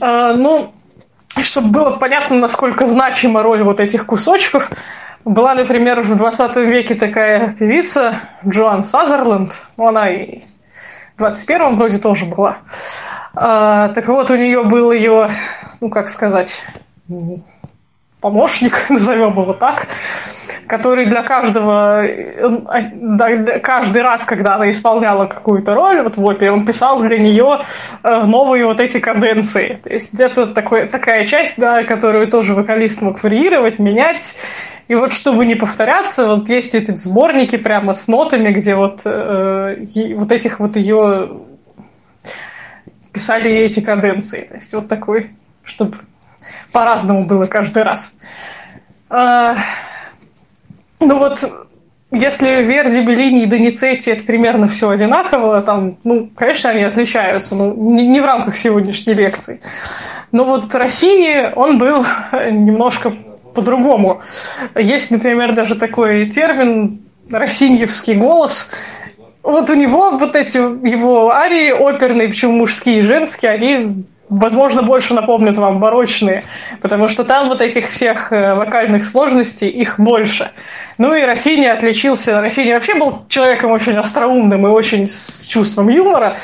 Э, 0.00 0.34
ну, 0.36 0.72
чтобы 1.40 1.68
было 1.68 1.90
понятно, 1.90 2.36
насколько 2.36 2.86
значима 2.86 3.42
роль 3.42 3.62
вот 3.62 3.80
этих 3.80 4.06
кусочков, 4.06 4.70
была, 5.26 5.54
например, 5.54 6.00
в 6.02 6.16
20 6.16 6.56
веке 6.56 6.94
такая 6.94 7.50
певица 7.50 8.14
Джоан 8.46 8.84
Сазерленд, 8.84 9.60
ну, 9.76 9.88
она 9.88 10.08
и 10.08 10.42
в 11.16 11.22
21-м 11.22 11.76
вроде 11.76 11.98
тоже 11.98 12.26
была. 12.26 12.58
А, 13.34 13.88
так 13.88 14.06
вот, 14.06 14.30
у 14.30 14.36
нее 14.36 14.62
был 14.62 14.92
ее, 14.92 15.28
ну, 15.80 15.90
как 15.90 16.08
сказать, 16.08 16.62
помощник, 18.20 18.86
назовем 18.88 19.32
его 19.32 19.52
так, 19.52 19.88
который 20.68 21.06
для 21.06 21.24
каждого, 21.24 22.04
а, 22.04 23.58
каждый 23.58 24.02
раз, 24.02 24.24
когда 24.24 24.54
она 24.54 24.70
исполняла 24.70 25.26
какую-то 25.26 25.74
роль 25.74 26.02
вот 26.02 26.16
в 26.16 26.24
опере, 26.24 26.52
он 26.52 26.64
писал 26.64 27.00
для 27.00 27.18
нее 27.18 27.62
э, 28.04 28.22
новые 28.24 28.64
вот 28.64 28.78
эти 28.78 29.00
каденции. 29.00 29.80
То 29.82 29.92
есть 29.92 30.20
это 30.20 30.46
такой, 30.46 30.86
такая 30.86 31.26
часть, 31.26 31.54
да, 31.56 31.82
которую 31.82 32.28
тоже 32.28 32.54
вокалист 32.54 33.02
мог 33.02 33.22
варьировать, 33.22 33.80
менять, 33.80 34.36
и 34.88 34.94
вот 34.94 35.12
чтобы 35.12 35.44
не 35.44 35.56
повторяться, 35.56 36.26
вот 36.26 36.48
есть 36.48 36.74
эти 36.74 36.92
сборники 36.92 37.56
прямо 37.56 37.92
с 37.92 38.06
нотами, 38.06 38.50
где 38.50 38.76
вот, 38.76 39.00
э, 39.04 39.86
вот 40.14 40.30
этих 40.30 40.60
вот 40.60 40.76
ее 40.76 41.40
писали 43.12 43.50
эти 43.50 43.80
каденции. 43.80 44.40
То 44.42 44.54
есть 44.54 44.72
вот 44.74 44.88
такой, 44.88 45.32
чтобы 45.64 45.96
по-разному 46.70 47.26
было 47.26 47.46
каждый 47.46 47.82
раз. 47.82 48.14
А, 49.08 49.56
ну 51.00 51.18
вот, 51.18 51.42
если 52.12 52.62
Верди, 52.62 53.00
Беллини 53.00 53.42
и 53.42 53.46
Доницетти 53.46 54.10
это 54.10 54.22
примерно 54.22 54.68
все 54.68 54.90
одинаково, 54.90 55.62
там, 55.62 55.96
ну, 56.04 56.30
конечно, 56.36 56.70
они 56.70 56.84
отличаются, 56.84 57.56
но 57.56 57.72
не, 57.74 58.06
не 58.06 58.20
в 58.20 58.24
рамках 58.24 58.56
сегодняшней 58.56 59.14
лекции. 59.14 59.60
Но 60.30 60.44
вот 60.44 60.74
Россини, 60.74 61.52
он 61.54 61.78
был 61.78 62.04
немножко 62.32 63.12
по-другому. 63.56 64.22
Есть, 64.76 65.10
например, 65.10 65.54
даже 65.54 65.74
такой 65.74 66.26
термин 66.26 67.00
«росиньевский 67.30 68.14
голос». 68.14 68.70
Вот 69.42 69.70
у 69.70 69.74
него 69.74 70.12
вот 70.12 70.36
эти 70.36 70.58
его 70.58 71.30
арии 71.30 71.70
оперные, 71.70 72.28
причем 72.28 72.52
мужские 72.52 72.98
и 72.98 73.02
женские, 73.02 73.52
они 73.52 74.04
возможно, 74.28 74.82
больше 74.82 75.14
напомнят 75.14 75.56
вам 75.56 75.80
барочные, 75.80 76.44
потому 76.80 77.08
что 77.08 77.24
там 77.24 77.48
вот 77.48 77.60
этих 77.60 77.88
всех 77.88 78.32
э, 78.32 78.54
вокальных 78.54 79.04
сложностей, 79.04 79.68
их 79.68 80.00
больше. 80.00 80.50
Ну 80.98 81.14
и 81.14 81.22
Россини 81.22 81.66
отличился, 81.66 82.40
Россини 82.40 82.72
вообще 82.72 82.94
был 82.94 83.22
человеком 83.28 83.70
очень 83.70 83.96
остроумным 83.96 84.66
и 84.66 84.70
очень 84.70 85.08
с 85.08 85.46
чувством 85.46 85.88
юмора, 85.88 86.36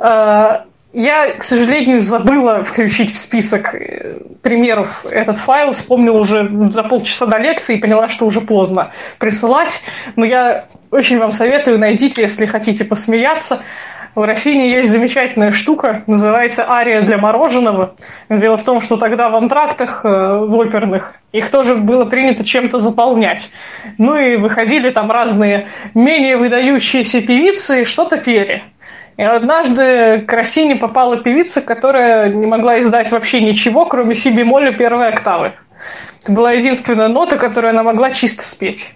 а, 0.00 0.64
я, 0.92 1.34
к 1.34 1.44
сожалению, 1.44 2.00
забыла 2.00 2.64
включить 2.64 3.14
в 3.14 3.18
список 3.18 3.74
э, 3.74 4.18
примеров 4.42 5.06
этот 5.08 5.36
файл, 5.36 5.72
вспомнила 5.72 6.18
уже 6.18 6.48
за 6.70 6.82
полчаса 6.82 7.26
до 7.26 7.38
лекции 7.38 7.76
и 7.76 7.80
поняла, 7.80 8.08
что 8.08 8.26
уже 8.26 8.40
поздно 8.40 8.90
присылать. 9.18 9.82
Но 10.16 10.24
я 10.24 10.64
очень 10.90 11.18
вам 11.18 11.32
советую, 11.32 11.78
найдите, 11.78 12.22
если 12.22 12.46
хотите 12.46 12.84
посмеяться. 12.84 13.62
В 14.16 14.22
России 14.22 14.68
есть 14.68 14.90
замечательная 14.90 15.52
штука, 15.52 16.02
называется 16.08 16.68
«Ария 16.68 17.02
для 17.02 17.16
мороженого». 17.16 17.94
Дело 18.28 18.56
в 18.56 18.64
том, 18.64 18.80
что 18.80 18.96
тогда 18.96 19.28
в 19.28 19.36
антрактах, 19.36 20.04
э, 20.04 20.08
в 20.08 20.52
оперных, 20.56 21.14
их 21.30 21.48
тоже 21.50 21.76
было 21.76 22.04
принято 22.04 22.44
чем-то 22.44 22.80
заполнять. 22.80 23.50
Ну 23.98 24.16
и 24.16 24.34
выходили 24.34 24.90
там 24.90 25.12
разные 25.12 25.68
менее 25.94 26.36
выдающиеся 26.36 27.20
певицы 27.20 27.82
и 27.82 27.84
что-то 27.84 28.16
пели. 28.16 28.64
И 29.16 29.22
однажды 29.22 30.24
к 30.26 30.32
Россине 30.32 30.76
попала 30.76 31.16
певица, 31.16 31.60
которая 31.60 32.28
не 32.28 32.46
могла 32.46 32.80
издать 32.80 33.10
вообще 33.10 33.40
ничего, 33.40 33.84
кроме 33.84 34.14
си 34.14 34.30
бемоля 34.30 34.72
первой 34.72 35.08
октавы. 35.08 35.52
Это 36.22 36.32
была 36.32 36.52
единственная 36.52 37.08
нота, 37.08 37.36
которую 37.36 37.70
она 37.70 37.82
могла 37.82 38.10
чисто 38.10 38.42
спеть. 38.42 38.92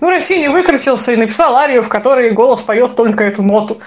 Ну, 0.00 0.08
Россини 0.08 0.48
выкрутился 0.48 1.12
и 1.12 1.16
написал 1.16 1.56
арию, 1.56 1.82
в 1.82 1.88
которой 1.88 2.30
голос 2.32 2.62
поет 2.62 2.96
только 2.96 3.24
эту 3.24 3.42
ноту. 3.42 3.80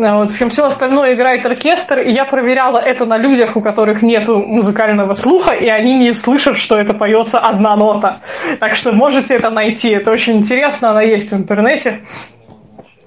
А 0.00 0.18
вот, 0.18 0.28
в 0.28 0.32
общем, 0.32 0.48
все 0.48 0.64
остальное 0.64 1.14
играет 1.14 1.44
оркестр, 1.44 1.98
и 1.98 2.12
я 2.12 2.24
проверяла 2.24 2.78
это 2.78 3.04
на 3.04 3.18
людях, 3.18 3.56
у 3.56 3.60
которых 3.60 4.00
нет 4.00 4.28
музыкального 4.28 5.14
слуха, 5.14 5.50
и 5.50 5.66
они 5.66 5.94
не 5.94 6.12
слышат, 6.12 6.56
что 6.56 6.78
это 6.78 6.94
поется 6.94 7.40
одна 7.40 7.74
нота. 7.74 8.18
Так 8.60 8.76
что 8.76 8.92
можете 8.92 9.34
это 9.34 9.50
найти. 9.50 9.90
Это 9.90 10.12
очень 10.12 10.36
интересно, 10.36 10.90
она 10.90 11.02
есть 11.02 11.32
в 11.32 11.34
интернете. 11.34 12.00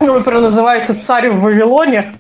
Опера 0.09 0.39
называется 0.39 0.99
«Царь 0.99 1.29
в 1.29 1.41
Вавилоне». 1.41 2.13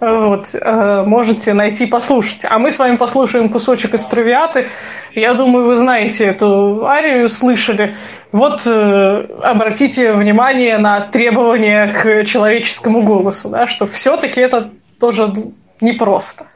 Вот, 0.00 0.48
э, 0.52 1.02
можете 1.06 1.54
найти, 1.54 1.86
послушать. 1.86 2.44
А 2.48 2.58
мы 2.58 2.70
с 2.70 2.78
вами 2.78 2.96
послушаем 2.96 3.48
кусочек 3.48 3.94
из 3.94 4.04
«Травиаты». 4.04 4.68
Я 5.14 5.34
думаю, 5.34 5.66
вы 5.66 5.76
знаете 5.76 6.24
эту 6.24 6.84
арию, 6.86 7.28
слышали. 7.28 7.94
Вот 8.32 8.66
э, 8.66 9.26
обратите 9.42 10.12
внимание 10.12 10.76
на 10.78 11.00
требования 11.00 11.86
к 11.86 12.24
человеческому 12.24 13.02
голосу, 13.02 13.48
да, 13.48 13.66
что 13.66 13.86
все-таки 13.86 14.40
это 14.40 14.70
тоже 15.00 15.32
непросто. 15.80 16.46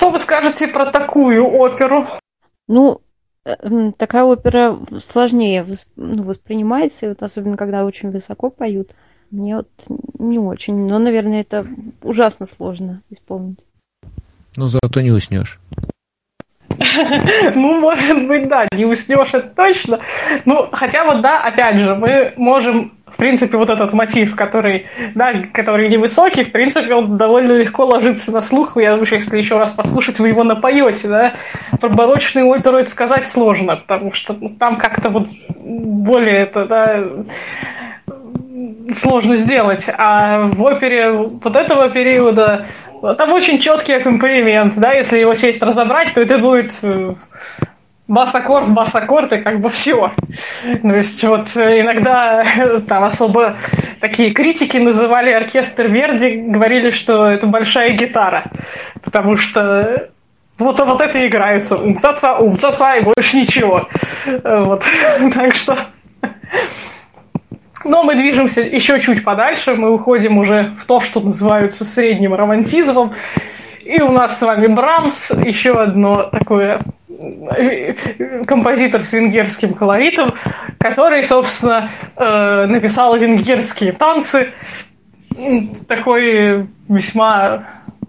Что 0.00 0.08
вы 0.08 0.18
скажете 0.18 0.66
про 0.66 0.86
такую 0.86 1.46
оперу? 1.46 2.06
Ну, 2.68 3.02
э, 3.44 3.92
такая 3.98 4.24
опера 4.24 4.78
сложнее 4.98 5.66
ну, 5.94 6.22
воспринимается, 6.22 7.04
и 7.04 7.08
вот 7.10 7.22
особенно 7.22 7.58
когда 7.58 7.84
очень 7.84 8.10
высоко 8.10 8.48
поют. 8.48 8.92
Мне 9.30 9.56
вот 9.56 9.68
не 10.18 10.38
очень, 10.38 10.88
но, 10.88 10.98
наверное, 10.98 11.42
это 11.42 11.66
ужасно 12.02 12.46
сложно 12.46 13.02
исполнить. 13.10 13.58
Ну, 14.56 14.68
зато 14.68 15.02
не 15.02 15.10
уснешь. 15.10 15.60
Ну, 17.54 17.80
может 17.80 18.26
быть, 18.26 18.48
да, 18.48 18.66
не 18.72 18.86
уснешь 18.86 19.34
это 19.34 19.48
точно. 19.48 20.00
Ну, 20.46 20.66
хотя 20.72 21.04
вот, 21.04 21.20
да, 21.20 21.42
опять 21.42 21.78
же, 21.78 21.94
мы 21.94 22.32
можем 22.38 22.94
в 23.12 23.16
принципе, 23.16 23.56
вот 23.56 23.70
этот 23.70 23.92
мотив, 23.92 24.34
который, 24.36 24.86
да, 25.14 25.32
который 25.52 25.88
невысокий, 25.88 26.44
в 26.44 26.52
принципе, 26.52 26.94
он 26.94 27.16
довольно 27.16 27.52
легко 27.52 27.84
ложится 27.84 28.32
на 28.32 28.40
слух. 28.40 28.76
Я 28.76 28.92
думаю, 28.92 29.06
если 29.10 29.36
еще 29.36 29.58
раз 29.58 29.70
послушать, 29.70 30.18
вы 30.18 30.28
его 30.28 30.44
напоете, 30.44 31.08
да. 31.08 31.32
Про 31.80 31.88
барочную 31.88 32.46
оперу 32.46 32.78
это 32.78 32.90
сказать 32.90 33.26
сложно, 33.28 33.76
потому 33.76 34.12
что 34.12 34.34
ну, 34.38 34.48
там 34.50 34.76
как-то 34.76 35.10
вот 35.10 35.28
более 35.58 36.42
это, 36.42 36.66
да, 36.66 37.04
сложно 38.92 39.36
сделать. 39.36 39.86
А 39.96 40.42
в 40.44 40.62
опере 40.62 41.10
вот 41.10 41.56
этого 41.56 41.88
периода 41.88 42.66
там 43.16 43.32
очень 43.32 43.58
четкий 43.58 43.94
аккомпанемент, 43.94 44.74
да, 44.76 44.92
если 44.92 45.18
его 45.18 45.34
сесть 45.34 45.62
разобрать, 45.62 46.12
то 46.14 46.20
это 46.20 46.38
будет 46.38 46.78
э, 46.82 47.12
бас-аккорд, 48.10 48.68
бас-аккорд 48.70 49.32
и 49.32 49.38
как 49.38 49.60
бы 49.60 49.70
все. 49.70 50.10
То 50.82 50.96
есть 50.96 51.22
вот 51.24 51.56
э, 51.56 51.80
иногда 51.80 52.42
э, 52.42 52.80
там 52.80 53.04
особо 53.04 53.56
такие 54.00 54.32
критики 54.32 54.76
называли 54.78 55.30
оркестр 55.30 55.86
Верди, 55.86 56.36
говорили, 56.36 56.90
что 56.90 57.26
это 57.26 57.46
большая 57.46 57.90
гитара, 57.90 58.50
потому 59.04 59.36
что 59.36 60.08
вот, 60.58 60.80
вот 60.80 61.00
это 61.00 61.26
играется. 61.26 61.76
Умца-ца, 61.76 62.36
умца-ца 62.38 62.96
и 62.96 63.02
больше 63.02 63.36
ничего. 63.36 63.88
Э, 64.26 64.64
Вот. 64.64 64.84
Так 65.32 65.54
что... 65.54 65.78
Но 67.84 68.02
мы 68.02 68.14
движемся 68.14 68.60
еще 68.60 69.00
чуть 69.00 69.24
подальше, 69.24 69.74
мы 69.74 69.90
уходим 69.90 70.36
уже 70.36 70.74
в 70.78 70.84
то, 70.84 71.00
что 71.00 71.20
называется 71.20 71.84
средним 71.84 72.34
романтизмом. 72.34 73.14
И 73.82 74.02
у 74.02 74.12
нас 74.12 74.38
с 74.38 74.42
вами 74.42 74.66
Брамс, 74.66 75.30
еще 75.30 75.80
одно 75.80 76.24
такое 76.24 76.76
э, 76.78 76.80
композитор 78.46 79.04
с 79.04 79.12
венгерским 79.12 79.74
колоритом, 79.74 80.30
который, 80.78 81.22
собственно, 81.22 81.90
э, 82.16 82.66
написал 82.66 83.16
венгерские 83.16 83.92
танцы. 83.92 84.52
Такой 85.86 86.66
весьма 86.88 87.64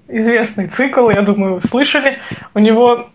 известный 0.07 0.68
цикл, 0.68 1.09
я 1.09 1.22
думаю, 1.22 1.55
вы 1.55 1.62
слышали. 1.62 2.20
У 2.53 2.59
него 2.59 3.09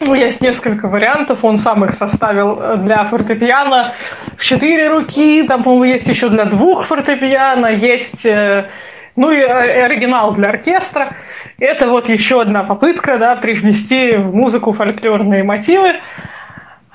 ну, 0.00 0.14
есть 0.14 0.40
несколько 0.40 0.88
вариантов, 0.88 1.44
он 1.44 1.58
сам 1.58 1.84
их 1.84 1.94
составил 1.94 2.78
для 2.78 3.04
фортепиано 3.04 3.94
в 4.36 4.44
четыре 4.44 4.88
руки, 4.88 5.44
там, 5.44 5.62
по-моему, 5.62 5.84
есть 5.84 6.08
еще 6.08 6.28
для 6.28 6.44
двух 6.44 6.86
фортепиано, 6.86 7.68
есть, 7.68 8.26
э, 8.26 8.68
ну 9.16 9.30
и 9.30 9.38
э, 9.38 9.84
оригинал 9.84 10.32
для 10.34 10.50
оркестра. 10.50 11.14
Это 11.58 11.88
вот 11.88 12.08
еще 12.08 12.40
одна 12.40 12.64
попытка, 12.64 13.18
да, 13.18 13.36
привнести 13.36 14.16
в 14.16 14.34
музыку 14.34 14.72
фольклорные 14.72 15.44
мотивы. 15.44 15.94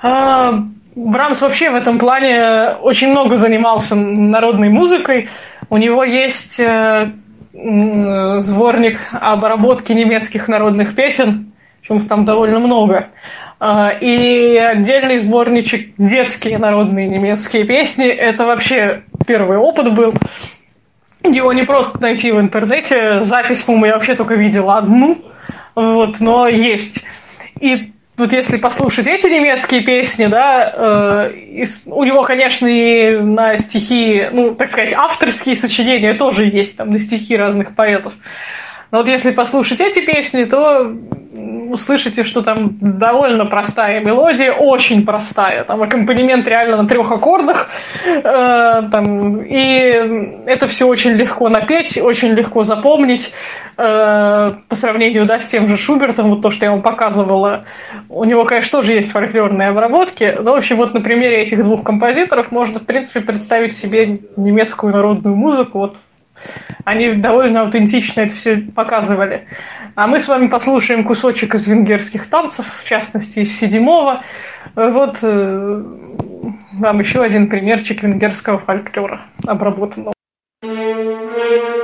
А, 0.02 0.62
Брамс 0.94 1.42
вообще 1.42 1.70
в 1.70 1.74
этом 1.74 1.98
плане 1.98 2.76
очень 2.82 3.10
много 3.10 3.36
занимался 3.38 3.94
народной 3.94 4.68
музыкой. 4.68 5.28
У 5.70 5.76
него 5.76 6.02
есть 6.02 6.58
э, 6.58 7.12
сборник 7.52 8.98
об 9.12 9.44
обработке 9.44 9.94
немецких 9.94 10.48
народных 10.48 10.94
песен, 10.94 11.52
причем 11.80 12.06
там 12.06 12.24
довольно 12.24 12.58
много. 12.58 13.08
А, 13.60 13.90
И 13.90 14.56
отдельный 14.56 15.18
сборничек 15.18 15.94
детские 15.98 16.58
народные 16.58 17.08
немецкие 17.08 17.64
песни. 17.64 18.06
Это 18.06 18.44
вообще 18.44 19.02
первый 19.26 19.58
опыт 19.58 19.92
был. 19.94 20.14
Его 21.24 21.52
не 21.52 21.64
просто 21.64 22.00
найти 22.00 22.32
в 22.32 22.40
интернете. 22.40 23.22
Запись, 23.22 23.62
по-моему, 23.62 23.86
я 23.86 23.94
вообще 23.94 24.14
только 24.14 24.34
видела 24.34 24.78
одну. 24.78 25.18
Вот, 25.74 26.20
но 26.20 26.48
есть. 26.48 27.04
И 27.60 27.92
вот 28.16 28.32
если 28.32 28.56
послушать 28.56 29.06
эти 29.06 29.26
немецкие 29.26 29.80
песни, 29.80 30.26
да, 30.26 30.72
э, 30.74 31.32
и 31.36 31.64
с- 31.64 31.82
у 31.86 32.02
него, 32.04 32.22
конечно, 32.22 32.66
и 32.66 33.16
на 33.16 33.56
стихи, 33.56 34.26
ну, 34.32 34.54
так 34.54 34.70
сказать, 34.70 34.92
авторские 34.92 35.56
сочинения 35.56 36.14
тоже 36.14 36.44
есть, 36.44 36.76
там, 36.76 36.90
на 36.90 36.98
стихи 36.98 37.36
разных 37.36 37.74
поэтов. 37.76 38.14
Но 38.90 38.98
вот 38.98 39.08
если 39.08 39.30
послушать 39.30 39.80
эти 39.80 40.00
песни, 40.00 40.44
то 40.44 40.92
услышите, 41.70 42.22
что 42.22 42.42
там 42.42 42.70
довольно 42.80 43.46
простая 43.46 44.00
мелодия, 44.00 44.52
очень 44.52 45.04
простая. 45.04 45.64
Там 45.64 45.82
аккомпанемент 45.82 46.46
реально 46.46 46.82
на 46.82 46.88
трех 46.88 47.10
аккордах. 47.10 47.70
э, 48.06 48.82
там, 48.90 49.42
и 49.42 50.42
это 50.46 50.66
все 50.66 50.86
очень 50.86 51.12
легко 51.12 51.48
напеть, 51.48 51.98
очень 51.98 52.30
легко 52.30 52.64
запомнить. 52.64 53.32
э, 53.76 54.52
по 54.68 54.74
сравнению 54.74 55.24
да, 55.24 55.38
с 55.38 55.46
тем 55.46 55.68
же 55.68 55.76
Шубертом, 55.76 56.30
вот 56.30 56.42
то, 56.42 56.50
что 56.50 56.64
я 56.64 56.72
вам 56.72 56.82
показывала, 56.82 57.64
у 58.08 58.24
него, 58.24 58.44
конечно, 58.44 58.78
тоже 58.80 58.92
есть 58.92 59.12
фольклорные 59.12 59.68
обработки. 59.68 60.36
Но, 60.40 60.52
в 60.52 60.56
общем, 60.56 60.76
вот 60.76 60.94
на 60.94 61.00
примере 61.00 61.42
этих 61.42 61.62
двух 61.62 61.84
композиторов 61.84 62.50
можно, 62.50 62.80
в 62.80 62.84
принципе, 62.84 63.20
представить 63.20 63.76
себе 63.76 64.18
немецкую 64.36 64.92
народную 64.92 65.36
музыку 65.36 65.78
вот 65.78 65.96
они 66.84 67.14
довольно 67.14 67.62
аутентично 67.62 68.22
это 68.22 68.34
все 68.34 68.58
показывали. 68.74 69.46
А 69.94 70.06
мы 70.06 70.20
с 70.20 70.28
вами 70.28 70.46
послушаем 70.46 71.02
кусочек 71.04 71.54
из 71.54 71.66
венгерских 71.66 72.28
танцев, 72.28 72.66
в 72.80 72.84
частности, 72.84 73.40
из 73.40 73.58
седьмого. 73.58 74.22
Вот 74.74 75.18
э, 75.22 75.82
вам 76.72 76.98
еще 77.00 77.22
один 77.22 77.48
примерчик 77.48 78.02
венгерского 78.02 78.58
фольклора 78.58 79.22
обработанного. 79.44 80.14
То 80.62 81.77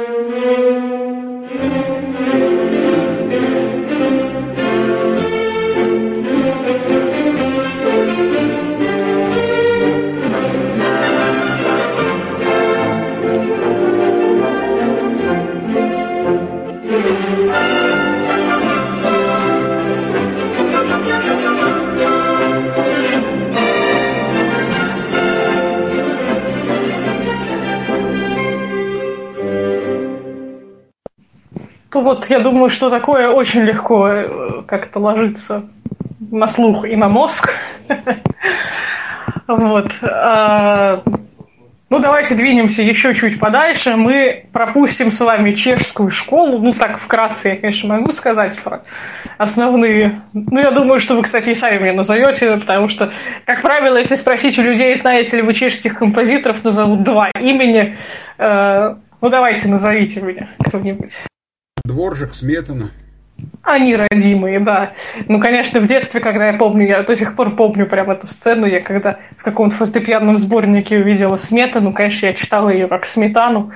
вот 32.00 32.26
я 32.30 32.40
думаю, 32.40 32.68
что 32.70 32.90
такое 32.90 33.28
очень 33.28 33.62
легко 33.62 34.08
э, 34.08 34.62
как-то 34.66 34.98
ложится 34.98 35.64
на 36.30 36.48
слух 36.48 36.84
и 36.84 36.96
на 36.96 37.08
мозг. 37.08 37.50
Вот. 39.46 39.92
А, 40.02 41.02
Ну, 41.90 41.98
давайте 41.98 42.34
двинемся 42.34 42.80
еще 42.82 43.14
чуть 43.14 43.38
подальше. 43.38 43.94
Мы 43.96 44.46
пропустим 44.52 45.10
с 45.10 45.20
вами 45.20 45.52
чешскую 45.52 46.10
школу. 46.10 46.58
Ну, 46.58 46.72
так 46.72 46.98
вкратце 46.98 47.50
я, 47.50 47.56
конечно, 47.56 47.94
могу 47.94 48.10
сказать 48.10 48.58
про 48.58 48.82
основные. 49.38 50.22
Ну, 50.32 50.58
я 50.60 50.70
думаю, 50.70 50.98
что 50.98 51.14
вы, 51.14 51.22
кстати, 51.22 51.50
и 51.50 51.54
сами 51.54 51.78
мне 51.78 51.92
назовете, 51.92 52.56
потому 52.56 52.88
что, 52.88 53.12
как 53.44 53.60
правило, 53.62 53.96
если 53.98 54.14
спросить 54.14 54.58
у 54.58 54.62
людей, 54.62 54.94
знаете 54.96 55.36
ли 55.36 55.42
вы 55.42 55.52
чешских 55.52 55.96
композиторов, 55.98 56.64
назовут 56.64 57.02
два 57.02 57.28
имени. 57.38 57.94
Э, 58.38 58.94
Ну, 59.20 59.28
давайте, 59.30 59.68
назовите 59.68 60.20
меня 60.20 60.48
кто-нибудь. 60.64 61.24
Дворжик, 61.84 62.34
Сметана. 62.34 62.92
Они 63.62 63.94
родимые, 63.94 64.58
да. 64.58 64.92
Ну, 65.28 65.38
конечно, 65.38 65.80
в 65.80 65.86
детстве, 65.86 66.20
когда 66.20 66.46
я 66.46 66.54
помню, 66.54 66.86
я 66.86 67.02
до 67.02 67.14
сих 67.14 67.36
пор 67.36 67.56
помню 67.56 67.86
прям 67.86 68.10
эту 68.10 68.26
сцену, 68.26 68.64
я 68.64 68.80
когда 68.80 69.18
в 69.36 69.42
каком-то 69.42 69.76
фортепианном 69.76 70.38
сборнике 70.38 70.98
увидела 70.98 71.36
Сметану, 71.36 71.92
конечно, 71.92 72.26
я 72.26 72.32
читала 72.32 72.70
ее 72.70 72.88
как 72.88 73.04
Сметану, 73.04 73.70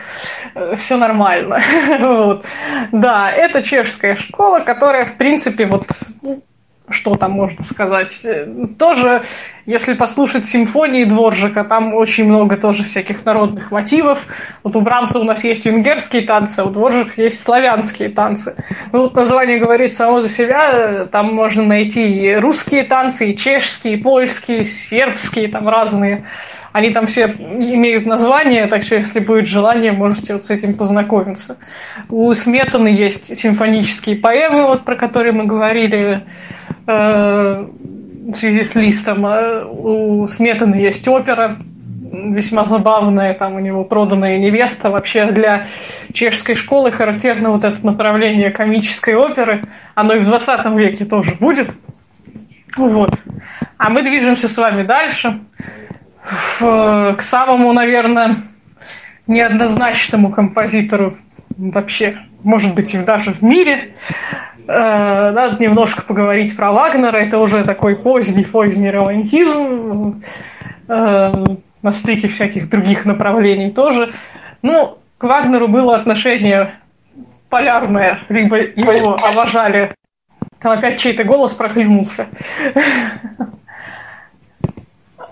все 0.78 0.96
нормально. 0.96 1.60
Да, 2.92 3.30
это 3.30 3.62
чешская 3.62 4.14
школа, 4.14 4.60
которая, 4.60 5.04
в 5.04 5.16
принципе, 5.16 5.66
вот 5.66 5.86
ну, 6.22 6.42
что 6.90 7.14
там 7.14 7.32
можно 7.32 7.64
сказать? 7.64 8.26
Тоже, 8.78 9.22
если 9.66 9.94
послушать 9.94 10.44
симфонии 10.44 11.04
Дворжика, 11.04 11.64
там 11.64 11.94
очень 11.94 12.24
много 12.24 12.56
тоже 12.56 12.84
всяких 12.84 13.24
народных 13.24 13.70
мотивов. 13.70 14.26
Вот 14.62 14.76
у 14.76 14.80
Брамса 14.80 15.18
у 15.18 15.24
нас 15.24 15.44
есть 15.44 15.66
венгерские 15.66 16.22
танцы, 16.22 16.60
а 16.60 16.64
у 16.64 16.70
Дворжика 16.70 17.20
есть 17.20 17.42
славянские 17.42 18.08
танцы. 18.08 18.54
Ну, 18.92 19.02
вот 19.02 19.14
название 19.14 19.58
говорит 19.58 19.94
само 19.94 20.20
за 20.20 20.28
себя, 20.28 21.06
там 21.06 21.34
можно 21.34 21.62
найти 21.64 22.08
и 22.08 22.34
русские 22.34 22.84
танцы, 22.84 23.30
и 23.30 23.36
чешские, 23.36 23.94
и 23.94 24.02
польские, 24.02 24.60
и 24.60 24.64
сербские, 24.64 25.48
там 25.48 25.68
разные. 25.68 26.24
Они 26.72 26.90
там 26.90 27.06
все 27.06 27.26
имеют 27.26 28.06
название, 28.06 28.66
так 28.66 28.82
что 28.82 28.96
если 28.96 29.20
будет 29.20 29.46
желание, 29.46 29.92
можете 29.92 30.34
вот 30.34 30.44
с 30.44 30.50
этим 30.50 30.74
познакомиться. 30.74 31.56
У 32.08 32.32
Сметаны 32.34 32.88
есть 32.88 33.36
симфонические 33.36 34.16
поэмы, 34.16 34.64
вот 34.64 34.84
про 34.84 34.96
которые 34.96 35.32
мы 35.32 35.44
говорили 35.44 36.22
э, 36.86 37.66
в 38.28 38.34
связи 38.34 38.64
с 38.64 38.74
листом. 38.74 39.24
А 39.26 39.64
У 39.64 40.26
Сметаны 40.28 40.74
есть 40.74 41.08
опера, 41.08 41.58
весьма 42.12 42.64
забавная, 42.64 43.34
там 43.34 43.54
у 43.54 43.60
него 43.60 43.84
проданная 43.84 44.38
невеста. 44.38 44.90
Вообще 44.90 45.26
для 45.30 45.66
чешской 46.12 46.54
школы 46.54 46.90
характерно 46.90 47.50
вот 47.50 47.64
это 47.64 47.84
направление 47.84 48.50
комической 48.50 49.14
оперы. 49.14 49.62
Оно 49.94 50.14
и 50.14 50.20
в 50.20 50.24
20 50.24 50.66
веке 50.76 51.04
тоже 51.04 51.34
будет. 51.34 51.74
Вот. 52.76 53.10
А 53.76 53.90
мы 53.90 54.02
движемся 54.02 54.48
с 54.48 54.56
вами 54.56 54.82
дальше 54.82 55.40
в- 56.30 57.14
к 57.16 57.22
самому, 57.22 57.72
наверное, 57.72 58.36
неоднозначному 59.26 60.30
композитору 60.30 61.16
вообще, 61.56 62.18
может 62.44 62.74
быть, 62.74 62.94
и 62.94 62.98
даже 62.98 63.32
в 63.32 63.42
мире. 63.42 63.94
Э, 64.66 65.30
Надо 65.30 65.62
немножко 65.62 66.02
поговорить 66.02 66.56
про 66.56 66.72
Вагнера. 66.72 67.16
Это 67.16 67.38
уже 67.38 67.64
такой 67.64 67.96
поздний-поздний 67.96 68.90
романтизм 68.90 70.22
э, 70.88 71.32
на 71.82 71.92
стыке 71.92 72.28
всяких 72.28 72.68
других 72.68 73.04
направлений 73.06 73.70
тоже. 73.70 74.12
Ну, 74.62 74.98
к 75.18 75.24
Вагнеру 75.24 75.68
было 75.68 75.96
отношение 75.96 76.74
полярное. 77.48 78.20
Либо 78.28 78.56
его 78.56 79.14
обожали 79.22 79.92
Там 80.60 80.72
опять 80.72 80.98
чей-то 81.00 81.24
голос 81.24 81.54
проклюнулся. 81.54 82.26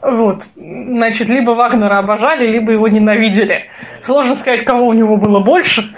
Вот. 0.03 0.45
Значит, 0.55 1.29
либо 1.29 1.51
Вагнера 1.53 1.99
обожали, 1.99 2.47
либо 2.47 2.73
его 2.73 2.89
ненавидели. 2.89 3.65
Сложно 4.03 4.35
сказать, 4.35 4.65
кого 4.65 4.87
у 4.87 4.93
него 4.93 5.17
было 5.17 5.41
больше. 5.41 5.95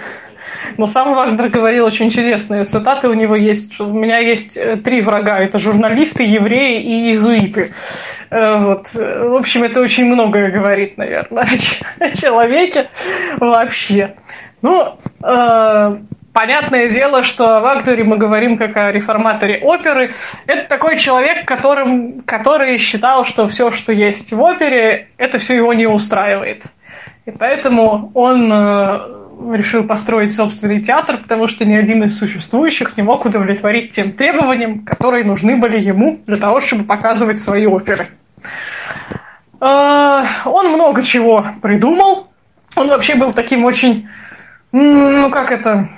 Но 0.77 0.87
сам 0.87 1.13
Вагнер 1.13 1.49
говорил 1.49 1.85
очень 1.85 2.09
чудесные 2.09 2.63
цитаты 2.65 3.09
у 3.09 3.13
него 3.13 3.35
есть, 3.35 3.79
у 3.79 3.91
меня 3.91 4.19
есть 4.19 4.57
э, 4.57 4.77
три 4.77 5.01
врага. 5.01 5.39
Это 5.39 5.59
журналисты, 5.59 6.23
евреи 6.23 6.81
и 6.81 7.09
иезуиты. 7.09 7.73
Э, 8.29 8.57
Вот. 8.59 8.93
В 8.93 9.35
общем, 9.35 9.63
это 9.63 9.81
очень 9.81 10.05
многое 10.05 10.51
говорит, 10.51 10.97
наверное, 10.97 11.49
о 11.99 12.11
человеке 12.11 12.89
вообще. 13.39 14.15
Ну, 14.61 14.97
э, 15.23 15.97
понятное 16.33 16.89
дело, 16.89 17.23
что 17.23 17.57
о 17.57 17.59
Вагнере 17.59 18.03
мы 18.03 18.17
говорим 18.17 18.57
как 18.57 18.75
о 18.77 18.91
реформаторе 18.91 19.59
оперы. 19.59 20.13
Это 20.47 20.67
такой 20.67 20.97
человек, 20.97 21.45
которым, 21.45 22.21
который 22.21 22.77
считал, 22.77 23.25
что 23.25 23.47
все, 23.47 23.71
что 23.71 23.91
есть 23.91 24.31
в 24.31 24.41
опере, 24.41 25.09
это 25.17 25.39
все 25.39 25.55
его 25.55 25.73
не 25.73 25.87
устраивает. 25.87 26.63
И 27.25 27.31
поэтому 27.31 28.11
он 28.13 28.51
э, 28.51 29.55
решил 29.55 29.83
построить 29.83 30.33
собственный 30.33 30.81
театр, 30.81 31.17
потому 31.17 31.47
что 31.47 31.65
ни 31.65 31.75
один 31.75 32.03
из 32.03 32.17
существующих 32.17 32.97
не 32.97 33.03
мог 33.03 33.25
удовлетворить 33.25 33.91
тем 33.91 34.11
требованиям, 34.13 34.85
которые 34.85 35.23
нужны 35.23 35.57
были 35.57 35.79
ему 35.79 36.19
для 36.25 36.37
того, 36.37 36.61
чтобы 36.61 36.83
показывать 36.83 37.39
свои 37.39 37.65
оперы. 37.65 38.07
Э, 39.61 40.23
Он 40.45 40.69
много 40.69 41.03
чего 41.03 41.45
придумал. 41.61 42.27
Он 42.75 42.87
вообще 42.87 43.15
был 43.15 43.33
таким 43.33 43.65
очень, 43.65 44.07
ну 44.71 45.29
как 45.29 45.51
это, 45.51 45.89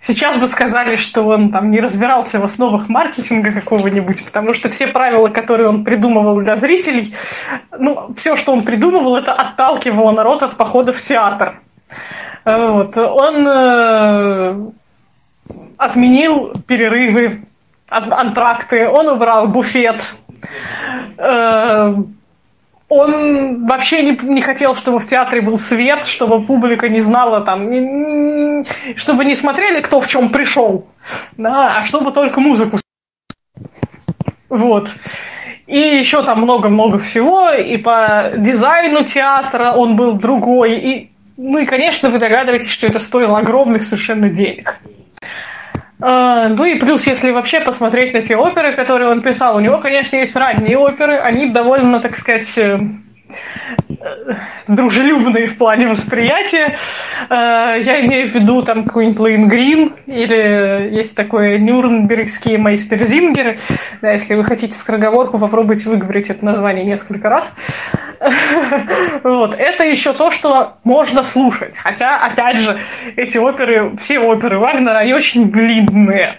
сейчас 0.00 0.38
бы 0.38 0.46
сказали, 0.46 0.96
что 0.96 1.26
он 1.26 1.50
там 1.50 1.70
не 1.70 1.80
разбирался 1.80 2.38
в 2.38 2.44
основах 2.44 2.88
маркетинга 2.88 3.52
какого-нибудь, 3.52 4.24
потому 4.24 4.54
что 4.54 4.68
все 4.68 4.86
правила, 4.86 5.28
которые 5.28 5.68
он 5.68 5.84
придумывал 5.84 6.40
для 6.40 6.56
зрителей, 6.56 7.14
ну, 7.78 8.12
все, 8.16 8.36
что 8.36 8.52
он 8.52 8.64
придумывал, 8.64 9.16
это 9.16 9.32
отталкивало 9.32 10.12
народ 10.12 10.42
от 10.42 10.56
похода 10.56 10.92
в 10.92 11.00
театр. 11.00 11.60
Э, 12.44 12.70
Вот. 12.70 12.96
Он 12.96 13.46
э, 13.46 14.70
отменил 15.76 16.52
перерывы, 16.66 17.44
ан- 17.88 18.12
антракты, 18.12 18.88
он 18.88 19.08
убрал 19.08 19.48
буфет. 19.48 20.14
Э, 21.18 21.94
он 22.88 23.66
вообще 23.66 24.02
не, 24.02 24.18
не 24.22 24.40
хотел, 24.40 24.74
чтобы 24.74 24.98
в 24.98 25.06
театре 25.06 25.42
был 25.42 25.58
свет, 25.58 26.04
чтобы 26.04 26.44
публика 26.44 26.88
не 26.88 27.00
знала 27.00 27.42
там, 27.42 27.70
не- 27.70 28.64
чтобы 28.96 29.24
не 29.24 29.34
смотрели, 29.34 29.80
кто 29.80 30.00
в 30.00 30.06
чем 30.06 30.30
пришел, 30.30 30.86
да, 31.36 31.78
а 31.78 31.82
чтобы 31.82 32.12
только 32.12 32.40
музыку. 32.40 32.78
Вот. 34.48 34.94
И 35.66 35.78
еще 35.78 36.22
там 36.22 36.40
много-много 36.40 36.98
всего, 36.98 37.50
и 37.50 37.76
по 37.76 38.32
дизайну 38.36 39.04
театра 39.04 39.72
он 39.72 39.96
был 39.96 40.14
другой, 40.14 40.78
и, 40.78 41.10
ну 41.36 41.58
и, 41.58 41.66
конечно, 41.66 42.08
вы 42.08 42.18
догадываетесь, 42.18 42.70
что 42.70 42.86
это 42.86 42.98
стоило 42.98 43.38
огромных 43.38 43.84
совершенно 43.84 44.30
денег. 44.30 44.80
А, 46.00 46.48
Ну 46.48 46.64
и 46.64 46.78
плюс, 46.78 47.06
если 47.06 47.30
вообще 47.30 47.60
посмотреть 47.60 48.14
на 48.14 48.22
те 48.22 48.36
оперы, 48.36 48.74
которые 48.74 49.10
он 49.10 49.20
писал, 49.20 49.56
у 49.56 49.60
него, 49.60 49.78
конечно, 49.78 50.16
есть 50.16 50.36
ранние 50.36 50.78
оперы, 50.78 51.18
они 51.18 51.46
довольно, 51.46 52.00
так 52.00 52.16
сказать, 52.16 52.56
э, 52.56 52.78
дружелюбные 54.66 55.48
в 55.48 55.56
плане 55.56 55.88
восприятия. 55.88 56.76
Э, 57.28 57.78
Я 57.80 58.00
имею 58.04 58.28
в 58.28 58.34
виду 58.34 58.62
там 58.62 58.84
какой-нибудь 58.84 59.18
Лейнгрин, 59.18 59.92
или 60.06 60.94
есть 60.94 61.16
такое 61.16 61.58
Нюрнбергские 61.58 62.58
майстерзингеры. 62.58 63.58
Да, 64.02 64.12
если 64.12 64.34
вы 64.34 64.44
хотите 64.44 64.74
скороговорку, 64.74 65.38
попробуйте 65.38 65.88
выговорить 65.88 66.30
это 66.30 66.44
название 66.44 66.84
несколько 66.84 67.28
раз. 67.28 67.54
Вот. 69.22 69.54
Это 69.54 69.84
еще 69.84 70.12
то, 70.12 70.30
что 70.30 70.74
можно 70.84 71.22
слушать. 71.22 71.76
Хотя, 71.76 72.18
опять 72.18 72.58
же, 72.58 72.80
эти 73.16 73.38
оперы, 73.38 73.96
все 73.96 74.18
оперы 74.18 74.58
Вагнера, 74.58 74.98
они 74.98 75.14
очень 75.14 75.50
длинные. 75.50 76.34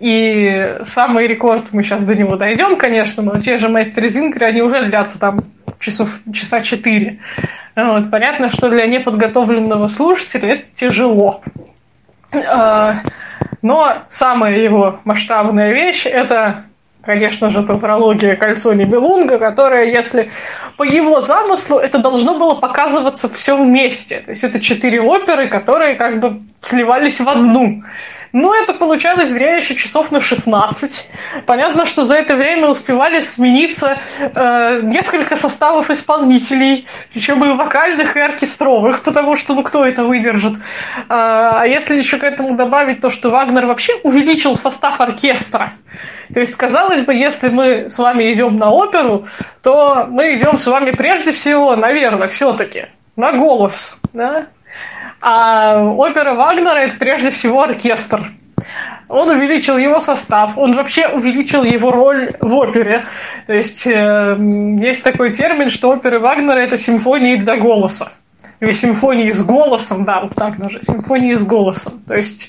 И 0.00 0.76
самый 0.84 1.26
рекорд, 1.26 1.64
мы 1.72 1.82
сейчас 1.82 2.04
до 2.04 2.14
него 2.14 2.36
дойдем, 2.36 2.76
конечно, 2.76 3.22
но 3.22 3.40
те 3.40 3.58
же 3.58 3.68
Мастер 3.68 4.06
Зингеры, 4.08 4.46
они 4.46 4.62
уже 4.62 4.84
длятся 4.84 5.18
там 5.18 5.40
часов, 5.78 6.08
часа 6.32 6.60
четыре. 6.60 7.18
Вот. 7.74 8.10
Понятно, 8.10 8.48
что 8.50 8.68
для 8.68 8.86
неподготовленного 8.86 9.88
слушателя 9.88 10.54
это 10.54 10.64
тяжело. 10.72 11.42
А, 12.48 12.96
Но 13.62 13.94
самая 14.08 14.58
его 14.58 14.98
масштабная 15.04 15.72
вещь– 15.72 16.04
это 16.06 16.64
конечно 17.06 17.50
же, 17.50 17.62
тетралогия 17.62 18.36
«Кольцо 18.36 18.74
Нибелунга», 18.74 19.38
которая, 19.38 19.86
если 19.86 20.30
по 20.76 20.82
его 20.82 21.20
замыслу, 21.20 21.78
это 21.78 21.98
должно 21.98 22.38
было 22.38 22.54
показываться 22.54 23.28
все 23.28 23.56
вместе. 23.56 24.20
То 24.20 24.32
есть 24.32 24.44
это 24.44 24.60
четыре 24.60 25.00
оперы, 25.00 25.48
которые 25.48 25.94
как 25.94 26.20
бы 26.20 26.40
сливались 26.60 27.20
в 27.20 27.28
одну. 27.28 27.82
Но 28.32 28.54
это 28.54 28.74
получалось 28.74 29.30
зря 29.30 29.56
еще 29.56 29.74
часов 29.76 30.10
на 30.10 30.20
16. 30.20 31.08
Понятно, 31.46 31.86
что 31.86 32.04
за 32.04 32.16
это 32.16 32.36
время 32.36 32.68
успевали 32.68 33.20
смениться 33.20 33.98
э, 34.18 34.80
несколько 34.82 35.36
составов 35.36 35.90
исполнителей, 35.90 36.86
причем 37.12 37.42
и 37.44 37.56
вокальных, 37.56 38.16
и 38.16 38.20
оркестровых, 38.20 39.02
потому 39.04 39.36
что 39.36 39.54
ну 39.54 39.62
кто 39.62 39.86
это 39.86 40.04
выдержит. 40.04 40.54
А 41.08 41.64
если 41.64 41.96
еще 41.96 42.18
к 42.18 42.24
этому 42.24 42.56
добавить 42.56 43.00
то, 43.00 43.08
что 43.08 43.30
Вагнер 43.30 43.64
вообще 43.64 43.94
увеличил 44.02 44.56
состав 44.56 45.00
оркестра, 45.00 45.72
то 46.32 46.40
есть, 46.40 46.54
казалось 46.56 46.95
бы, 47.02 47.14
если 47.14 47.48
мы 47.48 47.90
с 47.90 47.98
вами 47.98 48.32
идем 48.32 48.56
на 48.56 48.70
оперу, 48.70 49.26
то 49.62 50.06
мы 50.08 50.34
идем 50.34 50.58
с 50.58 50.66
вами 50.66 50.90
прежде 50.92 51.32
всего, 51.32 51.76
наверное, 51.76 52.28
все-таки 52.28 52.86
на 53.16 53.32
голос, 53.32 53.98
да? 54.12 54.46
А 55.20 55.82
опера 55.82 56.34
Вагнера 56.34 56.78
это 56.78 56.96
прежде 56.96 57.30
всего 57.30 57.62
оркестр. 57.62 58.30
Он 59.08 59.28
увеличил 59.28 59.78
его 59.78 60.00
состав, 60.00 60.58
он 60.58 60.74
вообще 60.74 61.08
увеличил 61.08 61.62
его 61.62 61.90
роль 61.90 62.32
в 62.40 62.52
опере. 62.54 63.06
То 63.46 63.52
есть 63.52 63.86
э, 63.86 64.36
есть 64.80 65.04
такой 65.04 65.32
термин, 65.32 65.70
что 65.70 65.90
оперы 65.90 66.18
Вагнера 66.18 66.58
это 66.58 66.76
симфонии 66.76 67.36
для 67.36 67.56
голоса. 67.56 68.12
Или 68.60 68.72
симфонии 68.72 69.30
с 69.30 69.42
голосом, 69.44 70.04
да, 70.04 70.22
вот 70.22 70.34
так 70.34 70.58
даже, 70.58 70.80
симфонии 70.80 71.34
с 71.34 71.42
голосом. 71.42 72.02
То 72.06 72.14
есть 72.14 72.48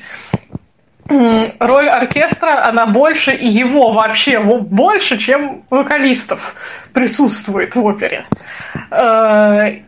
роль 1.59 1.89
оркестра, 1.89 2.65
она 2.67 2.85
больше, 2.85 3.31
и 3.31 3.47
его 3.47 3.91
вообще 3.93 4.39
во- 4.39 4.59
больше, 4.59 5.17
чем 5.17 5.63
вокалистов 5.69 6.55
присутствует 6.93 7.75
в 7.75 7.83
опере. 7.85 8.25
Э, 8.91 9.79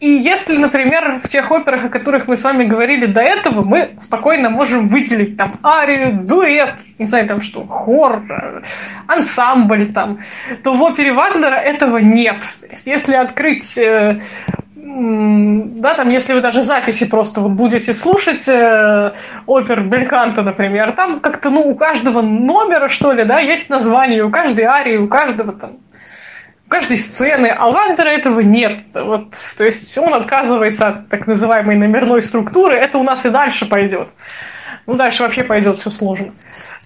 И 0.00 0.08
если, 0.10 0.56
например, 0.58 1.18
в 1.22 1.28
тех 1.28 1.50
операх, 1.50 1.84
о 1.84 1.88
которых 1.88 2.28
мы 2.28 2.36
с 2.36 2.44
вами 2.44 2.64
говорили 2.64 3.06
до 3.06 3.20
этого, 3.22 3.62
мы 3.62 3.90
спокойно 3.98 4.50
можем 4.50 4.88
выделить 4.88 5.36
там 5.38 5.52
арию, 5.62 6.12
дуэт, 6.12 6.74
не 6.98 7.06
знаю 7.06 7.26
там 7.26 7.40
что, 7.40 7.64
хор, 7.64 8.22
э, 8.28 8.60
ансамбль 9.06 9.86
там, 9.94 10.18
то 10.62 10.74
в 10.74 10.82
опере 10.82 11.12
Вагнера 11.12 11.54
этого 11.54 11.98
нет. 11.98 12.36
Если 12.84 13.14
открыть 13.14 13.78
э, 13.78 14.18
да, 14.86 15.94
там, 15.94 16.10
если 16.10 16.34
вы 16.34 16.42
даже 16.42 16.62
записи 16.62 17.06
просто 17.06 17.40
вот 17.40 17.52
будете 17.52 17.94
слушать 17.94 18.46
э, 18.46 19.12
опер 19.46 19.82
Бельканта, 19.84 20.42
например, 20.42 20.92
там 20.92 21.20
как-то, 21.20 21.48
ну, 21.48 21.62
у 21.62 21.74
каждого 21.74 22.20
номера, 22.20 22.88
что 22.90 23.12
ли, 23.12 23.24
да, 23.24 23.40
есть 23.40 23.70
название, 23.70 24.22
у 24.22 24.30
каждой 24.30 24.64
арии, 24.64 24.98
у 24.98 25.08
каждого 25.08 25.52
там 25.52 25.78
у 26.66 26.68
каждой 26.68 26.98
сцены, 26.98 27.46
а 27.46 27.68
у 27.68 27.72
Вагнера 27.72 28.08
этого 28.08 28.40
нет. 28.40 28.80
Вот, 28.94 29.32
то 29.56 29.64
есть 29.64 29.96
он 29.96 30.12
отказывается 30.12 30.88
от 30.88 31.08
так 31.08 31.26
называемой 31.26 31.76
номерной 31.76 32.20
структуры, 32.20 32.76
это 32.76 32.98
у 32.98 33.02
нас 33.02 33.24
и 33.24 33.30
дальше 33.30 33.66
пойдет. 33.66 34.08
Ну, 34.86 34.94
дальше 34.94 35.22
вообще 35.22 35.44
пойдет 35.44 35.78
все 35.78 35.90
сложно. 35.90 36.32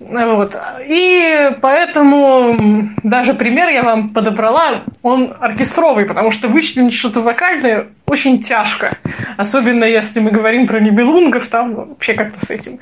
Вот. 0.01 0.57
И 0.87 1.51
поэтому 1.61 2.57
даже 3.03 3.35
пример 3.35 3.69
я 3.69 3.83
вам 3.83 4.11
подобрала, 4.11 4.85
он 5.03 5.35
оркестровый, 5.41 6.07
потому 6.07 6.31
что 6.31 6.47
вычленить 6.49 6.95
что-то 6.95 7.21
вокальное 7.21 7.89
очень 8.07 8.43
тяжко. 8.43 8.97
Особенно 9.37 9.85
если 9.85 10.21
мы 10.21 10.31
говорим 10.31 10.67
про 10.69 10.79
небелунгов, 10.79 11.49
там 11.49 11.75
вообще 11.75 12.15
как-то 12.15 12.45
с 12.45 12.51
этим 12.51 12.79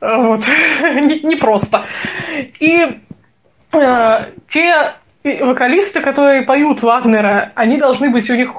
вот, 0.00 0.48
не- 0.94 1.20
непросто. 1.20 1.82
И 2.60 3.00
э, 3.72 4.18
те 4.48 4.94
вокалисты, 5.40 6.00
которые 6.00 6.42
поют 6.42 6.82
Вагнера, 6.82 7.52
они 7.54 7.78
должны 7.78 8.10
быть 8.10 8.30
у 8.30 8.34
них, 8.34 8.52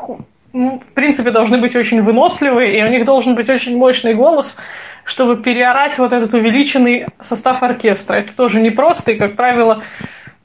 ну, 0.52 0.82
в 0.86 0.94
принципе, 0.94 1.32
должны 1.32 1.60
быть 1.60 1.76
очень 1.76 2.02
выносливые, 2.02 2.80
и 2.80 2.84
у 2.84 2.88
них 2.90 3.06
должен 3.06 3.36
быть 3.36 3.50
очень 3.50 3.78
мощный 3.78 4.14
голос, 4.14 4.58
чтобы 5.06 5.38
переорать 5.38 5.98
вот 5.98 6.12
этот 6.12 6.34
увеличенный 6.34 7.06
состав 7.22 7.64
оркестра. 7.64 8.16
Это 8.16 8.36
тоже 8.36 8.60
непросто, 8.60 9.12
и, 9.12 9.18
как 9.18 9.36
правило, 9.36 9.84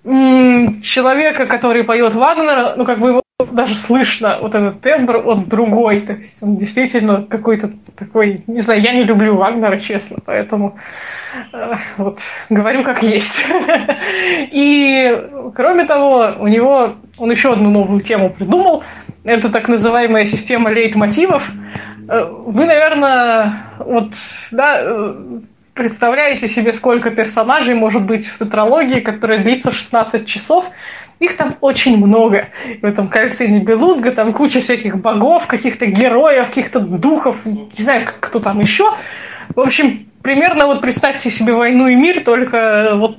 человека, 0.05 1.47
который 1.47 1.83
поет 1.83 2.15
Вагнера, 2.15 2.75
ну, 2.77 2.85
как 2.85 3.01
бы 3.01 3.09
его 3.09 3.23
даже 3.45 3.77
слышно 3.77 4.39
вот 4.41 4.55
этот 4.55 4.81
тембр, 4.81 5.17
он 5.17 5.45
другой, 5.45 6.01
то 6.01 6.15
есть 6.15 6.43
он 6.43 6.57
действительно 6.57 7.25
какой-то 7.25 7.71
такой, 7.97 8.43
не 8.47 8.61
знаю, 8.61 8.81
я 8.81 8.93
не 8.93 9.05
люблю 9.05 9.37
Вагнера, 9.37 9.79
честно, 9.79 10.19
поэтому 10.25 10.77
э, 11.53 11.75
вот 11.97 12.21
говорю 12.49 12.83
как 12.83 13.03
есть. 13.03 13.45
И 14.53 15.29
кроме 15.55 15.85
того, 15.85 16.33
у 16.39 16.47
него 16.47 16.95
он 17.19 17.31
еще 17.31 17.53
одну 17.53 17.71
новую 17.71 18.01
тему 18.01 18.31
придумал, 18.31 18.83
это 19.25 19.51
так 19.51 19.69
называемая 19.69 20.25
система 20.25 20.71
лейтмотивов. 20.71 21.51
Э, 22.09 22.25
Вы, 22.25 22.65
наверное, 22.65 23.53
вот, 23.79 24.15
да, 24.51 24.81
э, 24.81 25.41
представляете 25.75 26.49
себе, 26.49 26.73
сколько 26.73 27.11
персонажей 27.11 27.75
может 27.75 28.03
быть 28.03 28.27
в 28.27 28.39
тетралогии, 28.39 29.01
которая 29.01 29.39
длится 29.39 29.71
16 29.71 30.27
часов, 30.27 30.67
их 31.21 31.37
там 31.37 31.55
очень 31.61 31.97
много. 31.99 32.49
В 32.83 32.85
этом 32.85 33.09
кольце 33.09 33.47
Нибелунга 33.47 34.11
там 34.11 34.33
куча 34.33 34.61
всяких 34.61 35.01
богов, 35.01 35.47
каких-то 35.47 35.87
героев, 35.87 36.49
каких-то 36.49 36.81
духов, 36.81 37.45
не 37.45 37.85
знаю, 37.85 38.09
кто 38.21 38.41
там 38.41 38.59
еще. 38.59 38.93
В 39.55 39.61
общем, 39.61 40.07
примерно 40.23 40.67
вот 40.67 40.81
представьте 40.81 41.31
себе 41.31 41.53
«Войну 41.53 41.87
и 41.89 41.95
мир», 41.95 42.25
только 42.25 42.93
вот 42.95 43.19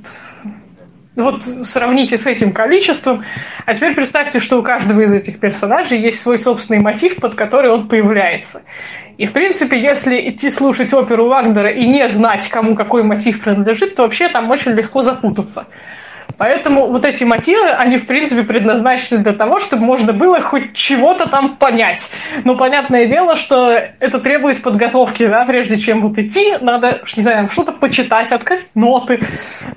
вот 1.15 1.43
сравните 1.63 2.17
с 2.17 2.25
этим 2.25 2.53
количеством, 2.53 3.23
а 3.65 3.75
теперь 3.75 3.93
представьте, 3.93 4.39
что 4.39 4.59
у 4.59 4.63
каждого 4.63 5.01
из 5.01 5.11
этих 5.11 5.39
персонажей 5.39 5.99
есть 5.99 6.21
свой 6.21 6.39
собственный 6.39 6.79
мотив, 6.79 7.17
под 7.17 7.35
который 7.35 7.69
он 7.69 7.89
появляется. 7.89 8.61
И, 9.17 9.25
в 9.25 9.33
принципе, 9.33 9.77
если 9.77 10.29
идти 10.29 10.49
слушать 10.49 10.93
оперу 10.93 11.27
Вагнера 11.27 11.69
и 11.69 11.85
не 11.85 12.07
знать, 12.07 12.47
кому 12.47 12.75
какой 12.75 13.03
мотив 13.03 13.41
принадлежит, 13.41 13.95
то 13.95 14.03
вообще 14.03 14.29
там 14.29 14.49
очень 14.49 14.71
легко 14.71 15.01
запутаться. 15.01 15.67
Поэтому 16.37 16.87
вот 16.87 17.05
эти 17.05 17.23
мотивы, 17.23 17.69
они, 17.69 17.97
в 17.97 18.05
принципе, 18.05 18.43
предназначены 18.43 19.23
для 19.23 19.33
того, 19.33 19.59
чтобы 19.59 19.83
можно 19.83 20.13
было 20.13 20.41
хоть 20.41 20.73
чего-то 20.73 21.27
там 21.29 21.57
понять. 21.57 22.09
Но 22.43 22.55
понятное 22.55 23.05
дело, 23.05 23.35
что 23.35 23.71
это 23.71 24.19
требует 24.19 24.61
подготовки, 24.61 25.27
да, 25.27 25.45
прежде 25.45 25.77
чем 25.77 26.01
вот 26.01 26.17
идти, 26.17 26.55
надо, 26.61 27.01
не 27.15 27.23
знаю, 27.23 27.49
что-то 27.49 27.71
почитать, 27.71 28.31
открыть 28.31 28.67
ноты, 28.75 29.19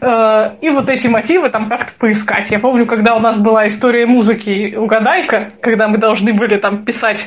э, 0.01 0.51
и 0.61 0.71
вот 0.71 0.89
эти 0.89 1.07
мотивы 1.07 1.49
там 1.49 1.69
как-то 1.69 1.93
поискать. 1.99 2.51
Я 2.51 2.59
помню, 2.59 2.87
когда 2.87 3.15
у 3.15 3.21
нас 3.21 3.37
была 3.37 3.67
история 3.67 4.07
музыки 4.07 4.75
«Угадайка», 4.77 5.51
когда 5.61 5.89
мы 5.89 5.99
должны 5.99 6.33
были 6.33 6.57
там 6.57 6.85
писать 6.85 7.27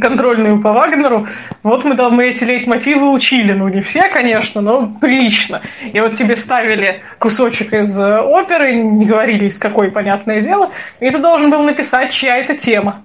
контрольную 0.00 0.60
по 0.60 0.72
Вагнеру. 0.72 1.26
Вот 1.62 1.84
мы, 1.84 1.94
да, 1.94 2.10
мы 2.10 2.26
эти 2.26 2.44
лейтмотивы 2.44 3.10
учили. 3.10 3.52
Ну, 3.52 3.68
не 3.68 3.82
все, 3.82 4.08
конечно, 4.08 4.60
но 4.60 4.92
прилично. 5.00 5.60
И 5.92 6.00
вот 6.00 6.14
тебе 6.14 6.36
ставили 6.36 7.02
кусочек 7.18 7.72
из 7.72 7.98
э, 7.98 8.20
оперы, 8.20 8.74
не 8.74 9.06
говорили 9.06 9.46
из 9.46 9.58
какой, 9.58 9.90
понятное 9.90 10.40
дело, 10.40 10.70
и 11.00 11.10
ты 11.10 11.18
должен 11.18 11.50
был 11.50 11.62
написать, 11.62 12.12
чья 12.12 12.38
это 12.38 12.56
тема. 12.56 13.02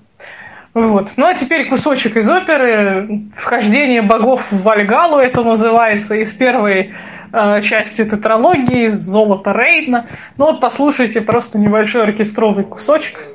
Вот. 0.74 1.14
Ну 1.16 1.26
а 1.26 1.34
теперь 1.34 1.68
кусочек 1.68 2.18
из 2.18 2.30
оперы 2.30 3.24
«Вхождение 3.36 4.04
богов 4.04 4.44
в 4.52 4.62
Вальгалу» 4.62 5.18
это 5.18 5.44
называется, 5.44 6.14
из 6.16 6.32
первой 6.34 6.92
э, 7.34 7.62
части 7.62 8.06
тетралогии 8.06 8.90
«Золото 8.90 9.54
Рейдна». 9.54 10.06
Ну 10.38 10.46
вот 10.46 10.60
послушайте 10.60 11.22
просто 11.22 11.58
небольшой 11.58 12.04
оркестровый 12.04 12.64
кусочек. 12.64 13.28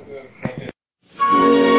Ну 1.18 1.71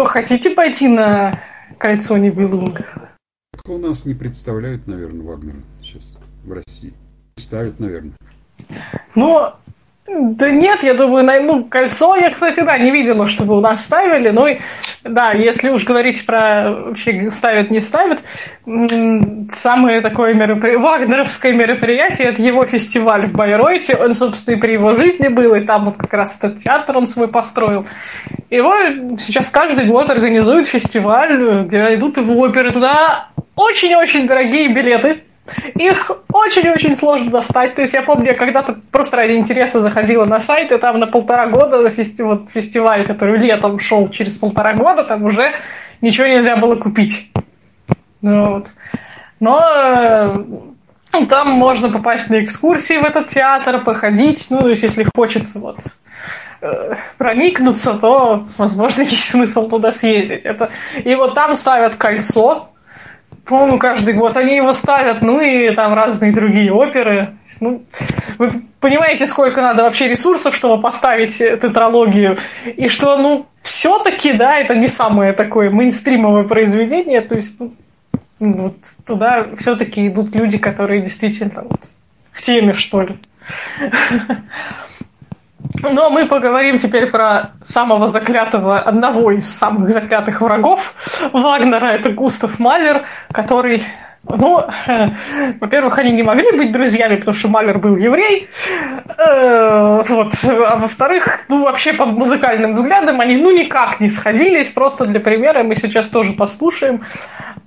что, 0.00 0.06
хотите 0.06 0.50
пойти 0.50 0.88
на 0.88 1.38
кольцо 1.76 2.16
Нибелунга? 2.16 2.86
У 3.66 3.76
нас 3.76 4.06
не 4.06 4.14
представляют, 4.14 4.86
наверное, 4.86 5.26
Вагнера 5.26 5.58
сейчас 5.82 6.16
в 6.42 6.52
России. 6.52 6.94
Ставят, 7.36 7.78
наверное. 7.80 8.14
Ну, 9.14 9.52
да 10.12 10.50
нет, 10.50 10.82
я 10.82 10.94
думаю, 10.94 11.24
ну, 11.42 11.64
кольцо 11.64 12.16
я, 12.16 12.30
кстати, 12.30 12.60
да, 12.60 12.76
не 12.78 12.90
видела, 12.90 13.26
чтобы 13.26 13.56
у 13.56 13.60
нас 13.60 13.84
ставили. 13.84 14.30
Ну, 14.30 14.46
да, 15.04 15.32
если 15.32 15.70
уж 15.70 15.84
говорить 15.84 16.26
про 16.26 16.70
вообще 16.70 17.30
ставят, 17.30 17.70
не 17.70 17.80
ставят, 17.80 18.20
самое 19.52 20.00
такое 20.00 20.34
меропри... 20.34 20.76
вагнеровское 20.76 21.52
мероприятие, 21.52 22.28
это 22.28 22.42
его 22.42 22.64
фестиваль 22.66 23.26
в 23.26 23.32
Байройте. 23.32 23.94
Он, 23.94 24.12
собственно, 24.12 24.56
и 24.56 24.58
при 24.58 24.72
его 24.72 24.94
жизни 24.94 25.28
был, 25.28 25.54
и 25.54 25.60
там 25.60 25.84
вот 25.84 25.96
как 25.96 26.12
раз 26.12 26.36
этот 26.36 26.62
театр 26.62 26.96
он 26.96 27.06
свой 27.06 27.28
построил. 27.28 27.86
Его 28.50 28.74
сейчас 29.18 29.48
каждый 29.48 29.86
год 29.86 30.10
организуют 30.10 30.66
фестиваль, 30.66 31.64
где 31.64 31.94
идут 31.94 32.16
его 32.16 32.34
оперы. 32.40 32.72
Туда 32.72 33.28
очень-очень 33.54 34.26
дорогие 34.26 34.68
билеты. 34.68 35.22
Их 35.74 36.10
очень-очень 36.32 36.94
сложно 36.94 37.30
достать. 37.30 37.74
То 37.74 37.82
есть 37.82 37.94
я 37.94 38.02
помню, 38.02 38.28
я 38.28 38.34
когда-то 38.34 38.76
просто 38.90 39.16
ради 39.16 39.32
интереса 39.32 39.80
заходила 39.80 40.24
на 40.24 40.40
сайт, 40.40 40.72
и 40.72 40.78
там 40.78 40.98
на 40.98 41.06
полтора 41.06 41.46
года 41.46 41.80
на 41.80 41.90
фести... 41.90 42.22
вот, 42.22 42.48
фестиваль, 42.50 43.06
который 43.06 43.38
летом 43.38 43.78
шел 43.78 44.08
через 44.08 44.36
полтора 44.36 44.74
года, 44.74 45.04
там 45.04 45.24
уже 45.24 45.52
ничего 46.00 46.26
нельзя 46.26 46.56
было 46.56 46.76
купить. 46.76 47.30
Ну, 48.22 48.54
вот. 48.54 48.66
Но 49.40 49.62
э, 49.66 51.26
там 51.28 51.50
можно 51.50 51.90
попасть 51.90 52.28
на 52.30 52.44
экскурсии 52.44 52.98
в 52.98 53.04
этот 53.04 53.28
театр, 53.28 53.82
походить, 53.82 54.46
ну, 54.50 54.60
то 54.60 54.68
есть 54.68 54.82
если 54.82 55.06
хочется 55.14 55.58
вот 55.58 55.78
э, 56.60 56.94
проникнуться, 57.18 57.94
то, 57.94 58.46
возможно, 58.58 59.00
есть 59.02 59.30
смысл 59.30 59.68
туда 59.68 59.92
съездить. 59.92 60.44
Это... 60.44 60.70
И 61.04 61.14
вот 61.14 61.34
там 61.34 61.54
ставят 61.54 61.96
кольцо, 61.96 62.70
по-моему, 63.50 63.80
каждый 63.80 64.14
год 64.14 64.36
они 64.36 64.54
его 64.54 64.72
ставят, 64.72 65.22
ну 65.22 65.40
и 65.40 65.74
там 65.74 65.92
разные 65.92 66.32
другие 66.32 66.72
оперы. 66.72 67.30
Ну, 67.60 67.84
вы 68.38 68.62
понимаете, 68.78 69.26
сколько 69.26 69.60
надо 69.60 69.82
вообще 69.82 70.06
ресурсов, 70.06 70.54
чтобы 70.54 70.80
поставить 70.80 71.36
тетралогию, 71.38 72.38
и 72.64 72.86
что, 72.86 73.18
ну, 73.18 73.46
все-таки, 73.60 74.34
да, 74.34 74.58
это 74.58 74.76
не 74.76 74.86
самое 74.86 75.32
такое 75.32 75.68
мейнстримовое 75.70 76.44
произведение, 76.44 77.22
то 77.22 77.34
есть, 77.34 77.56
ну, 77.58 77.72
вот 78.38 78.76
туда 79.04 79.48
все-таки 79.58 80.06
идут 80.06 80.36
люди, 80.36 80.56
которые 80.56 81.02
действительно 81.02 81.64
вот, 81.64 81.80
в 82.30 82.42
теме, 82.42 82.72
что 82.72 83.02
ли. 83.02 83.16
Но 85.82 86.10
мы 86.10 86.26
поговорим 86.26 86.78
теперь 86.78 87.06
про 87.06 87.52
самого 87.64 88.08
заклятого, 88.08 88.78
одного 88.78 89.30
из 89.30 89.48
самых 89.48 89.90
заклятых 89.90 90.40
врагов 90.40 90.94
Вагнера, 91.32 91.86
это 91.86 92.10
Густав 92.10 92.58
Малер, 92.58 93.04
который 93.32 93.84
ну, 94.28 94.60
э, 94.86 95.08
во-первых, 95.60 95.98
они 95.98 96.12
не 96.12 96.22
могли 96.22 96.52
быть 96.52 96.72
друзьями, 96.72 97.16
потому 97.16 97.34
что 97.34 97.48
Малер 97.48 97.78
был 97.78 97.96
еврей. 97.96 98.48
Э, 99.16 100.02
вот. 100.06 100.32
А 100.44 100.76
во-вторых, 100.76 101.40
ну, 101.48 101.64
вообще 101.64 101.94
по 101.94 102.06
музыкальным 102.06 102.74
взглядам 102.74 103.20
они 103.20 103.36
ну 103.36 103.50
никак 103.50 104.00
не 104.00 104.10
сходились. 104.10 104.70
Просто 104.70 105.06
для 105.06 105.20
примера 105.20 105.62
мы 105.62 105.74
сейчас 105.74 106.08
тоже 106.08 106.32
послушаем. 106.32 107.02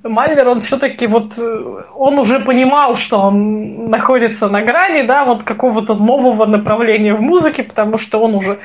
Малер, 0.03 0.47
он 0.47 0.61
все-таки 0.61 1.07
вот, 1.07 1.38
э, 1.38 1.81
он 1.95 2.19
уже 2.19 2.39
понимал, 2.39 2.95
что 2.95 3.19
он 3.19 3.89
находится 3.89 4.47
на 4.47 4.61
грани, 4.61 5.01
да, 5.03 5.25
вот 5.25 5.43
какого-то 5.43 5.95
нового 5.95 6.45
направления 6.45 7.13
в 7.13 7.21
музыке, 7.21 7.63
потому 7.63 7.97
что 7.97 8.19
он 8.19 8.35
уже 8.35 8.59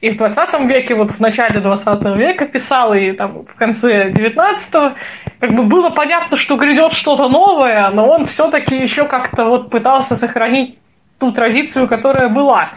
и 0.00 0.10
в 0.10 0.16
20 0.16 0.60
веке, 0.60 0.94
вот 0.94 1.10
в 1.10 1.20
начале 1.20 1.60
20 1.60 2.04
века 2.16 2.46
писал, 2.46 2.94
и 2.94 3.12
там 3.12 3.44
в 3.44 3.54
конце 3.54 4.10
19 4.10 4.94
как 5.38 5.54
бы 5.54 5.62
было 5.64 5.90
понятно, 5.90 6.36
что 6.36 6.56
грядет 6.56 6.92
что-то 6.92 7.28
новое, 7.28 7.90
но 7.90 8.08
он 8.08 8.26
все-таки 8.26 8.76
еще 8.76 9.04
как-то 9.06 9.44
вот 9.44 9.70
пытался 9.70 10.16
сохранить 10.16 10.78
ту 11.18 11.32
традицию, 11.32 11.86
которая 11.86 12.28
была. 12.28 12.70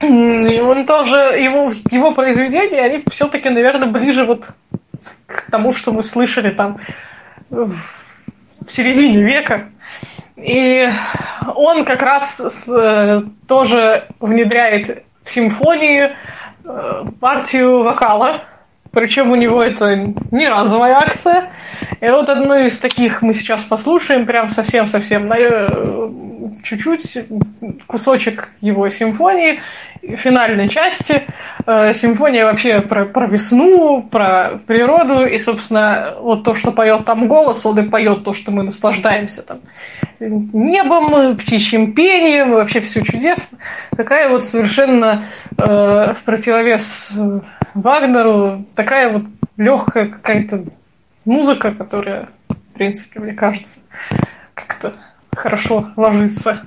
И 0.00 0.60
он 0.60 0.86
тоже, 0.86 1.16
его, 1.16 1.72
его 1.90 2.12
произведения, 2.12 2.80
они 2.80 3.04
все-таки, 3.10 3.50
наверное, 3.50 3.88
ближе 3.88 4.24
вот 4.24 4.48
к 5.26 5.50
тому, 5.50 5.72
что 5.72 5.92
мы 5.92 6.02
слышали 6.02 6.50
там 6.50 6.78
в 7.50 7.76
середине 8.66 9.22
века. 9.22 9.68
И 10.36 10.90
он 11.54 11.84
как 11.84 12.02
раз 12.02 12.40
э, 12.66 13.22
тоже 13.46 14.04
внедряет 14.20 15.04
симфонии 15.28 16.10
э, 16.64 17.04
партию 17.20 17.82
вокала, 17.82 18.40
причем 18.94 19.30
у 19.30 19.34
него 19.34 19.62
это 19.62 19.96
не 20.30 20.48
разовая 20.48 20.94
акция. 20.94 21.50
И 22.00 22.08
вот 22.08 22.28
одну 22.28 22.54
из 22.54 22.78
таких 22.78 23.22
мы 23.22 23.34
сейчас 23.34 23.62
послушаем, 23.62 24.26
прям 24.26 24.48
совсем-совсем 24.48 25.26
на, 25.26 25.34
э, 25.38 26.08
чуть-чуть 26.62 27.18
кусочек 27.86 28.50
его 28.60 28.88
симфонии, 28.88 29.60
финальной 30.16 30.68
части. 30.68 31.22
Э, 31.66 31.92
Симфония 31.94 32.44
вообще 32.44 32.80
про, 32.80 33.06
про 33.06 33.26
весну, 33.26 34.02
про 34.02 34.60
природу, 34.66 35.24
и, 35.24 35.38
собственно, 35.38 36.10
вот 36.20 36.44
то, 36.44 36.54
что 36.54 36.72
поет 36.72 37.04
там 37.04 37.26
голос, 37.28 37.64
он 37.64 37.78
и 37.78 37.88
поет 37.88 38.24
то, 38.24 38.32
что 38.34 38.50
мы 38.50 38.62
наслаждаемся 38.62 39.42
там 39.42 39.60
небом, 40.20 41.36
птичьим 41.36 41.92
пением, 41.92 42.52
вообще 42.52 42.80
все 42.80 43.02
чудесно. 43.02 43.58
Такая 43.96 44.28
вот 44.28 44.44
совершенно 44.44 45.24
э, 45.58 46.14
в 46.14 46.22
противовес 46.24 47.12
э, 47.16 47.40
Вагнеру, 47.74 48.64
такая 48.74 49.12
вот 49.12 49.24
легкая 49.56 50.08
какая-то 50.08 50.64
музыка, 51.24 51.72
которая, 51.72 52.28
в 52.48 52.74
принципе, 52.74 53.20
мне 53.20 53.34
кажется, 53.34 53.80
как-то 54.54 54.94
хорошо 55.34 55.90
ложится. 55.96 56.60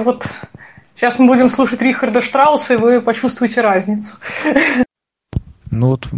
Вот? 0.00 0.26
Сейчас 0.94 1.18
мы 1.18 1.26
будем 1.26 1.48
слушать 1.50 1.80
Рихарда 1.80 2.20
Штрауса, 2.20 2.74
и 2.74 2.76
вы 2.76 3.00
почувствуете 3.00 3.60
разницу. 3.62 4.16
Ну 5.70 5.88
вот 5.88 6.08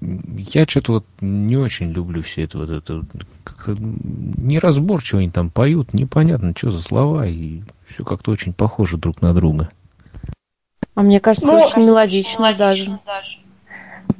я 0.00 0.64
что-то 0.66 0.92
вот 0.92 1.06
не 1.20 1.56
очень 1.56 1.90
люблю 1.92 2.22
все 2.22 2.42
это 2.44 2.58
вот 2.58 2.70
это. 2.70 3.02
Как-то 3.44 3.76
неразборчиво 3.78 5.20
они 5.20 5.30
там 5.30 5.50
поют, 5.50 5.92
непонятно, 5.94 6.54
что 6.56 6.70
за 6.70 6.82
слова, 6.82 7.26
и 7.26 7.62
все 7.88 8.04
как-то 8.04 8.30
очень 8.30 8.52
похоже 8.52 8.96
друг 8.98 9.20
на 9.20 9.34
друга. 9.34 9.68
А 10.94 11.02
мне 11.02 11.18
кажется, 11.20 11.46
Ну, 11.50 11.60
очень 11.60 11.82
мелодично 11.82 12.52
даже. 12.54 12.98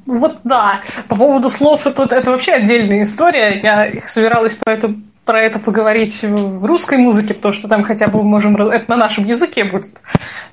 Вот 0.07 0.41
да. 0.45 0.81
По 1.09 1.16
поводу 1.16 1.51
слов, 1.51 1.87
это, 1.87 2.03
это 2.05 2.31
вообще 2.31 2.53
отдельная 2.53 3.03
история. 3.03 3.61
Я 3.62 3.87
их 3.87 4.09
собиралась 4.09 4.57
по 4.57 4.70
эту- 4.70 4.97
про 5.24 5.40
это 5.42 5.59
поговорить 5.59 6.22
в 6.22 6.64
русской 6.64 6.98
музыке, 6.98 7.34
потому 7.34 7.55
что 7.55 7.68
там 7.68 7.84
хотя 7.84 8.09
бы 8.09 8.22
мы 8.22 8.28
можем... 8.30 8.56
Это 8.56 8.90
на 8.90 8.97
нашем 8.97 9.24
языке 9.24 9.64
будет. 9.64 10.01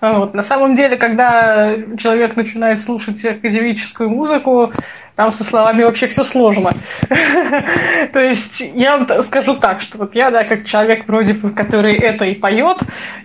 Вот. 0.02 0.34
На 0.34 0.44
самом 0.44 0.76
деле, 0.76 0.98
когда 0.98 1.74
человек 1.98 2.36
начинает 2.36 2.80
слушать 2.80 3.24
академическую 3.26 4.10
музыку, 4.10 4.72
там 5.16 5.32
со 5.32 5.44
словами 5.44 5.84
вообще 5.84 6.08
все 6.08 6.24
сложно. 6.24 6.74
То 8.14 8.20
есть 8.20 8.62
я 8.76 8.98
вам 8.98 9.24
скажу 9.24 9.56
так, 9.56 9.82
что 9.82 9.98
вот 9.98 10.14
я, 10.16 10.30
да, 10.30 10.44
как 10.44 10.66
человек, 10.66 11.08
вроде 11.08 11.34
бы, 11.34 11.50
который 11.50 11.96
это 11.96 12.26
и 12.26 12.36
поет, 12.36 12.78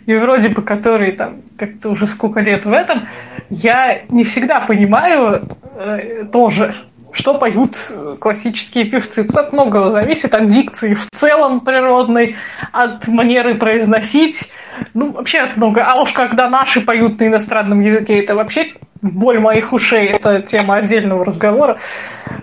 и 0.07 0.15
вроде 0.15 0.49
бы, 0.49 0.63
который 0.63 1.13
там 1.13 1.43
как-то 1.59 1.91
уже 1.91 2.07
сколько 2.07 2.41
лет 2.41 2.65
в 2.65 2.73
этом, 2.73 3.09
я 3.51 4.03
не 4.09 4.25
всегда 4.25 4.61
понимаю 4.61 5.47
э, 5.77 6.25
тоже, 6.33 6.87
что 7.13 7.35
поют 7.35 7.77
э, 7.91 8.17
классические 8.19 8.87
певцы. 8.87 9.27
От 9.35 9.53
многого 9.53 9.91
зависит, 9.91 10.35
от 10.35 10.49
дикции 10.49 10.95
в 10.95 11.07
целом 11.11 11.61
природной, 11.61 12.37
от 12.73 13.07
манеры 13.09 13.55
произносить. 13.55 14.51
Ну, 14.95 15.13
вообще 15.13 15.41
от 15.41 15.57
много. 15.57 15.85
А 15.85 16.01
уж 16.01 16.13
когда 16.13 16.49
наши 16.49 16.81
поют 16.81 17.21
на 17.21 17.29
иностранном 17.29 17.81
языке, 17.81 18.21
это 18.21 18.35
вообще 18.35 18.73
боль 19.03 19.41
моих 19.41 19.73
ушей. 19.73 20.07
Это 20.07 20.41
тема 20.41 20.77
отдельного 20.77 21.25
разговора. 21.25 21.79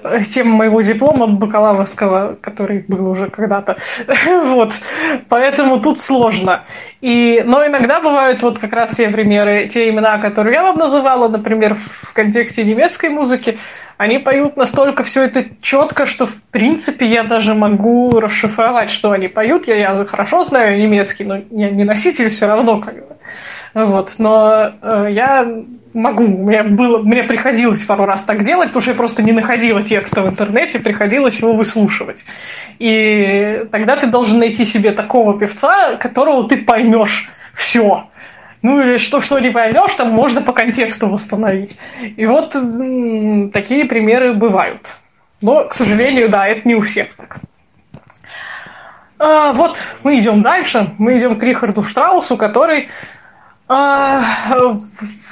Э, 0.04 0.22
Тема 0.22 0.58
моего 0.58 0.82
диплома 0.82 1.28
бакалаврского, 1.28 2.38
который 2.42 2.86
был 2.88 3.10
уже 3.10 3.30
когда-то. 3.30 3.78
Вот. 4.50 4.74
Поэтому 5.30 5.80
тут 5.80 6.00
сложно. 6.00 6.66
И, 7.02 7.42
но 7.46 7.66
иногда 7.66 8.02
бывают 8.02 8.42
вот 8.42 8.60
как 8.60 8.74
раз 8.74 8.92
те 8.92 9.10
примеры, 9.10 9.68
те 9.70 9.90
имена, 9.90 10.18
которые 10.20 10.56
я 10.56 10.64
вам 10.64 10.78
называла, 10.78 11.30
например, 11.30 11.76
в 11.76 12.14
контексте 12.14 12.64
немецкой 12.64 13.10
музыки, 13.10 13.58
они 13.98 14.18
поют 14.18 14.58
настолько 14.58 15.04
все 15.04 15.24
это 15.24 15.46
четко, 15.62 16.06
что 16.06 16.26
в 16.26 16.36
принципе 16.52 17.06
я 17.06 17.24
даже 17.24 17.54
могу 17.54 18.20
расшифровать, 18.20 18.92
что 18.92 19.12
они 19.12 19.28
поют. 19.28 19.68
Я, 19.68 19.76
я 19.76 20.06
хорошо 20.06 20.44
знаю 20.44 20.80
немецкий, 20.80 21.24
но 21.24 21.38
я 21.52 21.70
не 21.70 21.84
носитель 21.84 22.30
все 22.30 22.48
равно 22.48 22.80
как 22.80 22.96
бы. 22.96 23.16
Вот, 23.74 24.16
но 24.18 24.72
э, 24.82 25.08
я 25.12 25.48
могу, 25.94 26.28
мне 26.28 26.64
было, 26.64 27.04
мне 27.04 27.24
приходилось 27.24 27.84
пару 27.84 28.06
раз 28.06 28.24
так 28.24 28.44
делать, 28.44 28.70
потому 28.70 28.82
что 28.82 28.92
я 28.92 28.98
просто 28.98 29.22
не 29.22 29.32
находила 29.32 29.84
текста 29.84 30.22
в 30.22 30.30
интернете, 30.30 30.80
приходилось 30.80 31.40
его 31.40 31.54
выслушивать. 31.54 32.26
И 32.80 33.66
тогда 33.72 33.96
ты 33.96 34.08
должен 34.08 34.40
найти 34.40 34.66
себе 34.66 34.92
такого 34.92 35.38
певца, 35.38 35.96
которого 35.98 36.48
ты 36.48 36.58
поймешь 36.58 37.30
все. 37.54 38.06
Ну 38.62 38.82
или 38.82 38.98
что, 38.98 39.20
что 39.20 39.40
не 39.40 39.52
поймешь, 39.52 39.94
там 39.94 40.10
можно 40.10 40.42
по 40.42 40.52
контексту 40.52 41.08
восстановить. 41.08 41.80
И 42.02 42.26
вот 42.26 42.56
м, 42.56 43.52
такие 43.52 43.86
примеры 43.86 44.34
бывают. 44.34 44.98
Но, 45.42 45.66
к 45.66 45.74
сожалению, 45.74 46.30
да, 46.30 46.48
это 46.48 46.68
не 46.68 46.76
у 46.76 46.82
всех 46.82 47.16
так. 47.16 47.40
А, 49.18 49.54
вот 49.54 49.90
мы 50.04 50.20
идем 50.20 50.42
дальше. 50.42 50.94
Мы 50.98 51.18
идем 51.18 51.38
к 51.38 51.44
Рихарду 51.44 51.84
Штраусу, 51.84 52.36
который 52.36 52.90
а, 53.70 54.24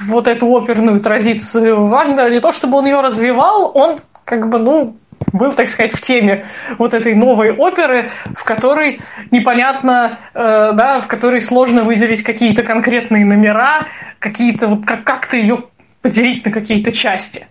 вот 0.05 0.27
эту 0.27 0.55
оперную 0.55 0.99
традицию 0.99 1.87
Вагнера, 1.87 2.29
не 2.29 2.39
то 2.39 2.53
чтобы 2.53 2.77
он 2.77 2.85
ее 2.85 3.01
развивал, 3.01 3.71
он 3.73 3.99
как 4.25 4.49
бы, 4.49 4.59
ну, 4.59 4.97
был, 5.33 5.53
так 5.53 5.69
сказать, 5.69 5.93
в 5.93 6.01
теме 6.01 6.45
вот 6.77 6.93
этой 6.93 7.15
новой 7.15 7.51
оперы, 7.51 8.11
в 8.35 8.43
которой 8.43 9.01
непонятно, 9.31 10.19
э, 10.33 10.71
да, 10.73 11.01
в 11.01 11.07
которой 11.07 11.41
сложно 11.41 11.83
выделить 11.83 12.23
какие-то 12.23 12.61
конкретные 12.61 13.25
номера, 13.25 13.85
какие-то 14.19 14.67
вот 14.67 14.85
как- 14.85 15.03
как-то 15.03 15.35
ее 15.35 15.63
поделить 16.01 16.45
на 16.45 16.51
какие-то 16.51 16.91
части. 16.91 17.47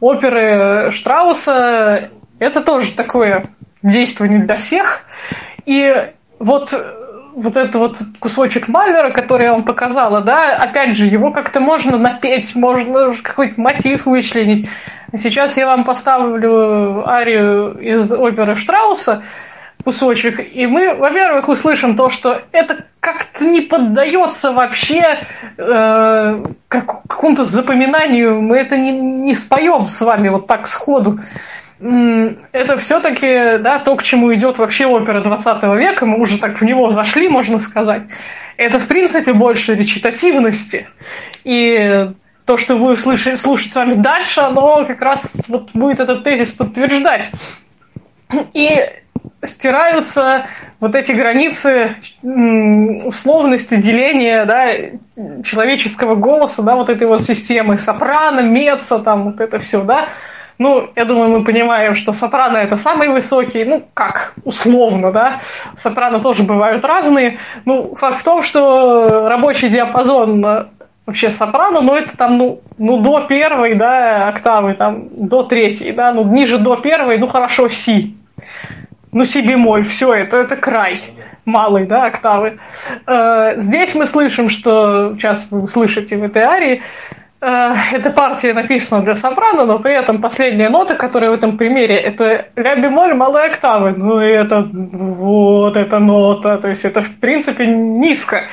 Оперы 0.00 0.90
Штрауса 0.92 2.10
это 2.38 2.60
тоже 2.60 2.92
такое 2.92 3.46
действие 3.82 4.30
не 4.30 4.38
для 4.38 4.56
всех. 4.56 5.02
И 5.64 5.94
вот 6.38 6.74
вот 7.36 7.54
этот 7.54 7.74
вот 7.74 7.98
кусочек 8.18 8.66
Малера, 8.66 9.10
который 9.10 9.44
я 9.44 9.52
вам 9.52 9.62
показала, 9.62 10.22
да, 10.22 10.56
опять 10.56 10.96
же, 10.96 11.04
его 11.04 11.30
как-то 11.30 11.60
можно 11.60 11.98
напеть, 11.98 12.56
можно 12.56 13.14
какой-то 13.22 13.60
мотив 13.60 14.06
вычленить. 14.06 14.68
Сейчас 15.14 15.58
я 15.58 15.66
вам 15.66 15.84
поставлю 15.84 17.06
арию 17.06 17.78
из 17.78 18.10
оперы 18.10 18.54
Штрауса, 18.54 19.22
кусочек, 19.84 20.40
и 20.54 20.66
мы, 20.66 20.94
во-первых, 20.94 21.48
услышим 21.48 21.94
то, 21.94 22.08
что 22.08 22.40
это 22.52 22.86
как-то 23.00 23.44
не 23.44 23.60
поддается 23.60 24.52
вообще 24.52 25.18
э, 25.58 26.34
как- 26.68 27.02
какому-то 27.06 27.44
запоминанию, 27.44 28.40
мы 28.40 28.56
это 28.56 28.78
не, 28.78 28.92
не 28.92 29.34
споем 29.34 29.88
с 29.88 30.00
вами 30.00 30.30
вот 30.30 30.46
так 30.46 30.66
сходу. 30.68 31.20
Это 31.78 32.78
все-таки 32.78 33.58
да, 33.58 33.78
то, 33.78 33.96
к 33.96 34.02
чему 34.02 34.32
идет 34.34 34.58
вообще 34.58 34.86
опера 34.86 35.20
20 35.20 35.62
века, 35.78 36.06
мы 36.06 36.18
уже 36.20 36.38
так 36.38 36.60
в 36.60 36.64
него 36.64 36.90
зашли, 36.90 37.28
можно 37.28 37.60
сказать. 37.60 38.02
Это, 38.56 38.78
в 38.78 38.86
принципе, 38.86 39.34
больше 39.34 39.74
речитативности. 39.74 40.86
И 41.44 42.10
то, 42.46 42.56
что 42.56 42.76
вы 42.76 42.96
слышать, 42.96 43.38
слушать 43.38 43.72
с 43.72 43.76
вами 43.76 43.94
дальше, 43.94 44.40
оно 44.40 44.84
как 44.86 45.02
раз 45.02 45.42
вот 45.48 45.70
будет 45.74 46.00
этот 46.00 46.24
тезис 46.24 46.52
подтверждать. 46.52 47.30
И 48.54 48.80
стираются 49.42 50.46
вот 50.80 50.94
эти 50.94 51.12
границы 51.12 51.94
условности 52.22 53.76
деления 53.76 54.44
да, 54.44 54.72
человеческого 55.42 56.14
голоса, 56.14 56.62
да, 56.62 56.76
вот 56.76 56.88
этой 56.88 57.06
вот 57.06 57.22
системы 57.22 57.78
сопрано, 57.78 58.40
меца, 58.40 58.98
там 58.98 59.24
вот 59.24 59.40
это 59.40 59.58
все, 59.58 59.82
да. 59.82 60.08
Ну, 60.58 60.88
я 60.96 61.04
думаю, 61.04 61.30
мы 61.30 61.44
понимаем, 61.44 61.94
что 61.94 62.12
сопрано 62.12 62.56
это 62.56 62.76
самый 62.76 63.08
высокий, 63.08 63.64
ну, 63.64 63.82
как, 63.92 64.34
условно, 64.44 65.12
да. 65.12 65.40
Сопрано 65.74 66.20
тоже 66.20 66.42
бывают 66.42 66.84
разные. 66.84 67.38
Ну, 67.64 67.94
факт 67.94 68.20
в 68.20 68.24
том, 68.24 68.42
что 68.42 69.28
рабочий 69.28 69.68
диапазон 69.68 70.44
э, 70.44 70.64
вообще 71.04 71.30
сопрано, 71.30 71.82
но 71.82 71.96
это 71.96 72.16
там, 72.16 72.38
ну, 72.38 72.60
ну, 72.78 72.98
до 72.98 73.20
первой, 73.20 73.74
да, 73.74 74.28
октавы, 74.28 74.74
там, 74.74 75.08
до 75.10 75.42
третьей, 75.42 75.92
да, 75.92 76.12
ну, 76.12 76.24
ниже 76.24 76.58
до 76.58 76.76
первой, 76.76 77.18
ну, 77.18 77.26
хорошо, 77.26 77.68
си. 77.68 78.16
Ну, 79.12 79.24
си 79.24 79.42
бемоль, 79.42 79.84
все, 79.84 80.14
это, 80.14 80.38
это 80.38 80.56
край 80.56 81.00
малый, 81.46 81.86
да, 81.86 82.06
октавы. 82.06 82.58
Э, 83.06 83.54
здесь 83.58 83.94
мы 83.94 84.04
слышим, 84.04 84.50
что, 84.50 85.14
сейчас 85.14 85.46
вы 85.50 85.62
услышите 85.62 86.16
в 86.16 86.22
этой 86.22 86.42
арии, 86.42 86.82
эта 87.40 88.10
партия 88.10 88.54
написана 88.54 89.02
для 89.02 89.14
сопрано, 89.14 89.64
но 89.66 89.78
при 89.78 89.94
этом 89.94 90.20
последняя 90.20 90.70
нота, 90.70 90.94
которая 90.94 91.30
в 91.30 91.34
этом 91.34 91.58
примере, 91.58 91.96
это 91.96 92.46
ля 92.56 92.76
бемоль 92.76 93.14
малой 93.14 93.46
октавы. 93.46 93.92
Ну, 93.96 94.20
и 94.20 94.26
это, 94.26 94.66
вот 94.72 95.76
эта 95.76 95.98
нота, 95.98 96.56
то 96.56 96.68
есть 96.68 96.84
это, 96.84 97.02
в 97.02 97.16
принципе, 97.16 97.66
низко. 97.66 98.48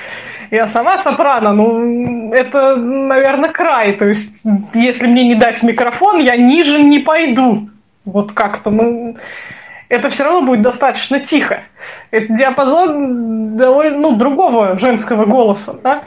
Я 0.51 0.67
сама 0.67 0.97
сопрано, 0.97 1.53
ну, 1.53 2.31
это, 2.33 2.75
наверное, 2.75 3.49
край. 3.49 3.93
То 3.93 4.05
есть, 4.05 4.43
если 4.73 5.07
мне 5.07 5.27
не 5.27 5.35
дать 5.35 5.63
микрофон, 5.63 6.19
я 6.19 6.35
ниже 6.35 6.83
не 6.83 6.99
пойду. 6.99 7.69
Вот 8.05 8.33
как-то, 8.33 8.69
ну, 8.69 9.15
это 9.89 10.09
все 10.09 10.25
равно 10.25 10.41
будет 10.41 10.61
достаточно 10.61 11.19
тихо. 11.19 11.61
Это 12.11 12.33
диапазон 12.33 13.55
довольно, 13.55 13.97
ну, 13.97 14.11
другого 14.11 14.77
женского 14.77 15.25
голоса, 15.25 15.75
да? 15.81 16.03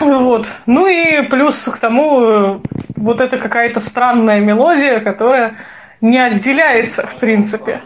Вот. 0.00 0.52
Ну 0.66 0.86
и 0.86 1.22
плюс 1.22 1.64
к 1.64 1.78
тому 1.78 2.22
э, 2.22 2.58
вот 2.96 3.20
это 3.20 3.38
какая-то 3.38 3.80
странная 3.80 4.40
мелодия, 4.40 5.00
которая 5.00 5.56
не 6.00 6.18
отделяется, 6.18 7.06
в 7.06 7.16
принципе. 7.16 7.80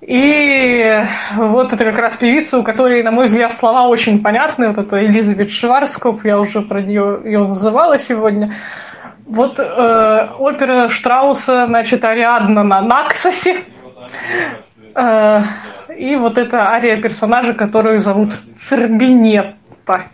И 0.00 1.04
вот 1.36 1.72
это 1.72 1.84
как 1.84 1.98
раз 1.98 2.16
певица, 2.16 2.58
у 2.58 2.62
которой, 2.62 3.02
на 3.02 3.10
мой 3.10 3.26
взгляд, 3.26 3.54
слова 3.54 3.86
очень 3.86 4.22
понятны. 4.22 4.68
Вот 4.68 4.78
это 4.78 5.04
Элизабет 5.04 5.50
Шварцкоп, 5.50 6.24
я 6.24 6.38
уже 6.38 6.62
про 6.62 6.80
нее 6.80 7.20
ее 7.24 7.46
называла 7.46 7.98
сегодня. 7.98 8.54
Вот 9.26 9.60
э, 9.60 10.28
опера 10.38 10.88
Штрауса, 10.88 11.66
значит, 11.66 12.04
Ариадна 12.04 12.62
на 12.62 12.80
Наксосе. 12.80 13.64
Э, 14.94 15.42
и 15.96 16.16
вот 16.16 16.38
это 16.38 16.70
ария 16.70 16.96
персонажа, 17.00 17.52
которую 17.52 18.00
зовут 18.00 18.40
Цербинетта. 18.56 20.04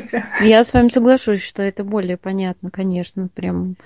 Слышите? 0.00 0.24
Я 0.40 0.64
с 0.64 0.72
вами 0.72 0.88
соглашусь, 0.88 1.42
что 1.42 1.62
это 1.62 1.84
более 1.84 2.16
понятно, 2.16 2.70
конечно, 2.70 3.28
прям 3.32 3.76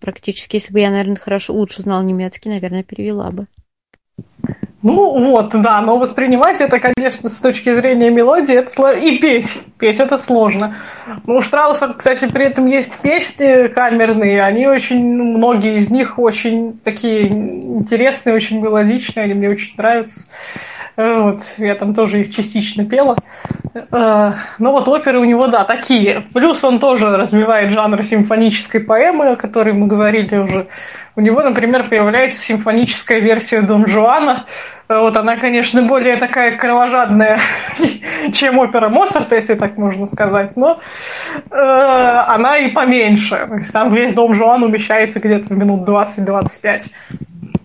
практически, 0.00 0.56
если 0.56 0.72
бы 0.72 0.80
я, 0.80 0.90
наверное, 0.90 1.16
хорошо, 1.16 1.54
лучше 1.54 1.82
знал 1.82 2.02
немецкий, 2.02 2.48
наверное, 2.48 2.82
перевела 2.82 3.30
бы. 3.30 3.46
Ну 4.82 5.30
вот, 5.30 5.50
да, 5.50 5.80
но 5.82 5.98
воспринимать 5.98 6.60
это, 6.60 6.78
конечно, 6.80 7.28
с 7.28 7.36
точки 7.38 7.74
зрения 7.74 8.10
мелодии, 8.10 8.54
это 8.54 8.70
сло- 8.72 8.98
и 8.98 9.18
петь. 9.18 9.62
Петь 9.80 9.98
это 9.98 10.18
сложно. 10.18 10.76
Ну, 11.26 11.36
у 11.36 11.42
Штрауса, 11.42 11.94
кстати, 11.96 12.26
при 12.26 12.44
этом 12.44 12.66
есть 12.66 13.00
песни 13.00 13.68
камерные, 13.68 14.42
они 14.42 14.66
очень, 14.66 15.16
ну, 15.16 15.38
многие 15.38 15.76
из 15.78 15.90
них 15.90 16.18
очень 16.18 16.78
такие 16.84 17.26
интересные, 17.28 18.36
очень 18.36 18.60
мелодичные, 18.60 19.24
они 19.24 19.34
мне 19.34 19.48
очень 19.48 19.74
нравятся. 19.78 20.28
Э, 20.96 21.20
Вот, 21.20 21.42
я 21.56 21.74
там 21.76 21.94
тоже 21.94 22.20
их 22.20 22.34
частично 22.34 22.84
пела. 22.84 23.16
Э, 23.74 24.32
Но 24.58 24.72
вот 24.72 24.86
оперы 24.86 25.18
у 25.18 25.24
него, 25.24 25.46
да, 25.46 25.64
такие. 25.64 26.24
Плюс 26.34 26.62
он 26.62 26.78
тоже 26.78 27.16
развивает 27.16 27.72
жанр 27.72 28.02
симфонической 28.02 28.80
поэмы, 28.80 29.30
о 29.30 29.36
которой 29.36 29.72
мы 29.72 29.86
говорили 29.86 30.36
уже. 30.36 30.66
У 31.16 31.22
него, 31.22 31.42
например, 31.42 31.88
появляется 31.88 32.40
симфоническая 32.40 33.20
версия 33.20 33.62
Дон 33.62 33.86
Жуана. 33.86 34.44
Вот 34.98 35.16
она, 35.16 35.36
конечно, 35.36 35.82
более 35.82 36.16
такая 36.16 36.56
кровожадная, 36.56 37.38
чем 38.32 38.58
опера 38.58 38.88
Моцарта, 38.88 39.36
если 39.36 39.54
так 39.54 39.76
можно 39.76 40.08
сказать, 40.08 40.56
но 40.56 40.80
э, 41.48 41.54
она 41.54 42.56
и 42.56 42.72
поменьше. 42.72 43.36
То 43.36 43.54
есть 43.54 43.72
там 43.72 43.94
весь 43.94 44.12
Дом 44.14 44.34
Жуан 44.34 44.64
умещается 44.64 45.20
где-то 45.20 45.54
в 45.54 45.56
минут 45.56 45.88
20-25. 45.88 46.86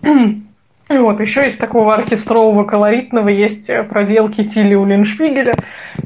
И 0.04 0.98
вот, 0.98 1.20
еще 1.20 1.48
из 1.48 1.56
такого 1.56 1.94
оркестрового 1.94 2.62
колоритного 2.62 3.28
есть 3.28 3.68
э, 3.70 3.82
проделки 3.82 4.44
Тилли 4.44 4.74
Уллиншпигеля. 4.74 5.56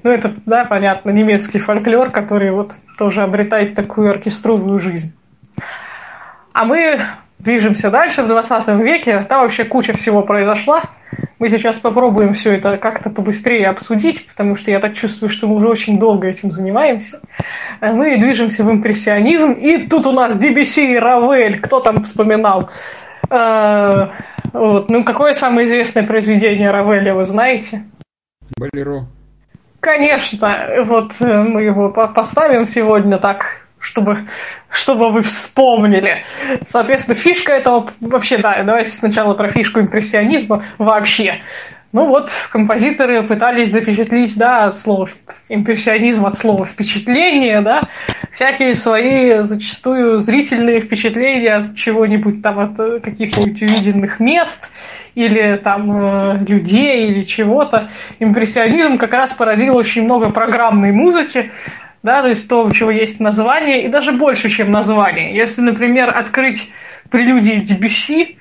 Ну, 0.02 0.10
это, 0.10 0.32
да, 0.46 0.64
понятно, 0.64 1.10
немецкий 1.10 1.58
фольклор, 1.58 2.10
который 2.10 2.50
вот 2.50 2.72
тоже 2.96 3.20
обретает 3.20 3.74
такую 3.74 4.10
оркестровую 4.10 4.80
жизнь. 4.80 5.12
А 6.54 6.64
мы 6.64 6.98
движемся 7.38 7.90
дальше 7.90 8.22
в 8.22 8.28
20 8.28 8.68
веке. 8.80 9.26
Там 9.28 9.42
вообще 9.42 9.64
куча 9.64 9.92
всего 9.92 10.22
произошла. 10.22 10.84
Мы 11.38 11.48
сейчас 11.50 11.78
попробуем 11.78 12.34
все 12.34 12.52
это 12.52 12.76
как-то 12.76 13.10
побыстрее 13.10 13.68
обсудить, 13.68 14.26
потому 14.28 14.56
что 14.56 14.70
я 14.70 14.78
так 14.78 14.94
чувствую, 14.94 15.28
что 15.30 15.46
мы 15.48 15.56
уже 15.56 15.68
очень 15.68 15.98
долго 15.98 16.28
этим 16.28 16.50
занимаемся. 16.50 17.20
Э, 17.80 17.92
Мы 17.92 18.16
движемся 18.18 18.62
в 18.64 18.70
импрессионизм. 18.70 19.52
И 19.52 19.86
тут 19.88 20.06
у 20.06 20.12
нас 20.12 20.36
DBC 20.40 20.92
и 20.94 20.98
Равель. 20.98 21.60
Кто 21.60 21.80
там 21.80 22.04
вспоминал? 22.04 22.68
Э, 23.30 24.08
Вот. 24.52 24.90
Ну, 24.90 25.04
какое 25.04 25.32
самое 25.34 25.66
известное 25.68 26.02
произведение 26.02 26.70
Равеля, 26.70 27.14
вы 27.14 27.24
знаете? 27.24 27.84
Болеро. 28.58 29.06
Конечно, 29.80 30.66
вот 30.84 31.12
э, 31.20 31.42
мы 31.42 31.62
его 31.62 31.88
по- 31.90 32.08
поставим 32.08 32.66
сегодня 32.66 33.16
так, 33.18 33.66
чтобы, 33.80 34.26
чтобы 34.70 35.10
вы 35.10 35.22
вспомнили. 35.22 36.22
Соответственно, 36.64 37.16
фишка 37.16 37.52
этого... 37.52 37.90
Вообще, 38.00 38.38
да, 38.38 38.62
давайте 38.62 38.90
сначала 38.90 39.34
про 39.34 39.48
фишку 39.48 39.80
импрессионизма 39.80 40.62
вообще. 40.78 41.40
Ну 41.92 42.06
вот, 42.06 42.30
композиторы 42.52 43.24
пытались 43.24 43.72
запечатлеть, 43.72 44.38
да, 44.38 44.66
от 44.66 44.78
слова 44.78 45.08
импрессионизм, 45.48 46.24
от 46.24 46.36
слова 46.36 46.64
впечатление, 46.64 47.62
да, 47.62 47.82
всякие 48.30 48.76
свои 48.76 49.42
зачастую 49.42 50.20
зрительные 50.20 50.78
впечатления 50.80 51.52
от 51.56 51.74
чего-нибудь 51.74 52.42
там, 52.42 52.60
от 52.60 52.78
э, 52.78 53.00
каких-нибудь 53.00 53.60
увиденных 53.60 54.20
мест 54.20 54.70
или 55.16 55.56
там 55.56 55.90
э, 55.90 56.44
людей 56.46 57.08
или 57.08 57.24
чего-то. 57.24 57.88
Импрессионизм 58.20 58.96
как 58.96 59.12
раз 59.12 59.32
породил 59.32 59.74
очень 59.74 60.04
много 60.04 60.30
программной 60.30 60.92
музыки, 60.92 61.50
да, 62.02 62.22
то 62.22 62.28
есть 62.28 62.48
то, 62.48 62.64
у 62.64 62.72
чего 62.72 62.90
есть 62.90 63.20
название, 63.20 63.84
и 63.84 63.88
даже 63.88 64.12
больше, 64.12 64.48
чем 64.48 64.70
название. 64.70 65.34
Если, 65.34 65.60
например, 65.60 66.16
открыть 66.16 66.70
прелюдии 67.10 67.56
Дебюсси, 67.60 68.38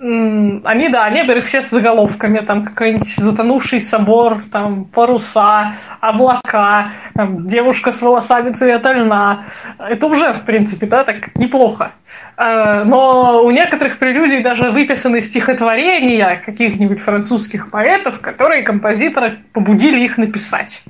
они, 0.00 0.88
да, 0.88 1.04
они, 1.04 1.22
во-первых, 1.22 1.46
все 1.46 1.60
с 1.60 1.70
заголовками, 1.70 2.38
там 2.38 2.64
какой-нибудь 2.64 3.16
затонувший 3.16 3.80
собор, 3.80 4.38
там 4.52 4.84
паруса, 4.84 5.74
облака, 6.00 6.92
там, 7.14 7.48
девушка 7.48 7.90
с 7.90 8.00
волосами 8.00 8.52
цвета 8.52 8.92
льна. 8.92 9.46
Это 9.78 10.06
уже, 10.06 10.32
в 10.34 10.44
принципе, 10.44 10.86
да, 10.86 11.02
так 11.02 11.34
неплохо. 11.34 11.92
Э, 12.36 12.84
Но 12.84 13.42
у 13.42 13.50
некоторых 13.50 13.98
прелюдий 13.98 14.40
даже 14.40 14.70
выписаны 14.70 15.20
стихотворения 15.20 16.40
каких-нибудь 16.46 17.00
французских 17.00 17.70
поэтов, 17.72 18.20
которые 18.20 18.62
композитора 18.62 19.38
побудили 19.52 20.04
их 20.04 20.16
написать. 20.16 20.84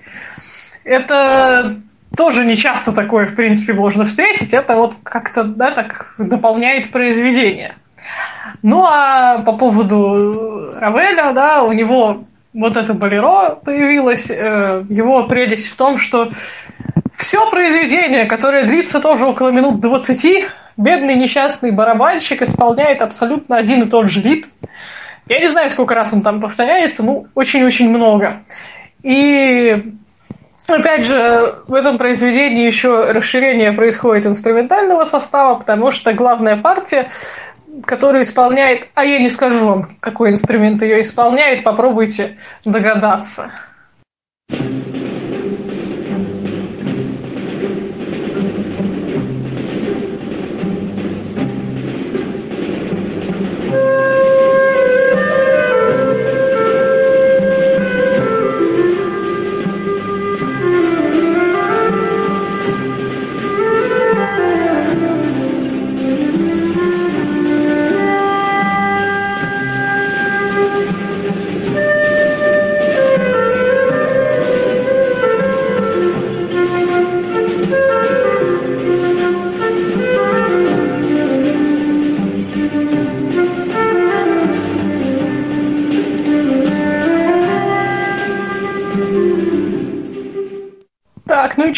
Это 0.85 1.81
тоже 2.17 2.45
не 2.45 2.57
часто 2.57 2.93
такое, 2.93 3.27
в 3.27 3.35
принципе, 3.35 3.73
можно 3.75 4.05
встретить. 4.05 4.53
Это 4.55 4.75
вот 4.75 4.97
как-то, 5.03 5.45
да, 5.45 5.71
так 5.71 6.15
дополняет 6.19 6.91
произведение. 6.91 7.75
Ну, 8.63 8.85
а 8.85 9.41
по 9.41 9.53
поводу 9.53 10.73
Равеля, 10.79 11.33
да, 11.33 11.63
у 11.63 11.73
него 11.73 12.25
вот 12.55 12.77
это 12.77 12.95
болеро 12.95 13.57
появилось. 13.57 14.31
Э, 14.31 14.85
Его 14.89 15.25
прелесть 15.25 15.69
в 15.69 15.77
том, 15.77 15.99
что 15.99 16.31
все 17.15 17.49
произведение, 17.51 18.27
которое 18.27 18.65
длится 18.65 19.01
тоже 19.01 19.27
около 19.27 19.51
минут 19.51 19.81
20, 19.81 20.47
бедный 20.77 21.15
несчастный 21.15 21.73
барабанщик 21.73 22.43
исполняет 22.43 23.03
абсолютно 23.03 23.57
один 23.57 23.83
и 23.83 23.89
тот 23.89 24.11
же 24.11 24.23
ритм. 24.23 24.49
Я 25.29 25.41
не 25.41 25.49
знаю, 25.49 25.69
сколько 25.71 25.95
раз 25.95 26.13
он 26.13 26.23
там 26.23 26.41
повторяется, 26.41 27.03
ну, 27.03 27.27
очень-очень 27.35 27.91
много. 27.91 28.43
И 29.03 29.98
Опять 30.69 31.07
же, 31.07 31.57
в 31.67 31.73
этом 31.73 31.97
произведении 31.97 32.67
еще 32.67 33.11
расширение 33.11 33.73
происходит 33.73 34.27
инструментального 34.27 35.07
состава, 35.07 35.55
потому 35.55 35.91
что 35.91 36.13
главная 36.13 36.59
партия, 36.59 37.11
которую 37.87 38.25
исполняет, 38.25 38.89
а 38.95 39.05
я 39.05 39.19
не 39.19 39.31
скажу 39.31 39.67
вам, 39.67 39.97
какой 40.01 40.31
инструмент 40.31 40.83
ее 40.83 41.01
исполняет, 41.01 41.63
попробуйте 41.63 42.37
догадаться. 42.67 43.51
Так, 44.49 44.59
ну 44.61 44.88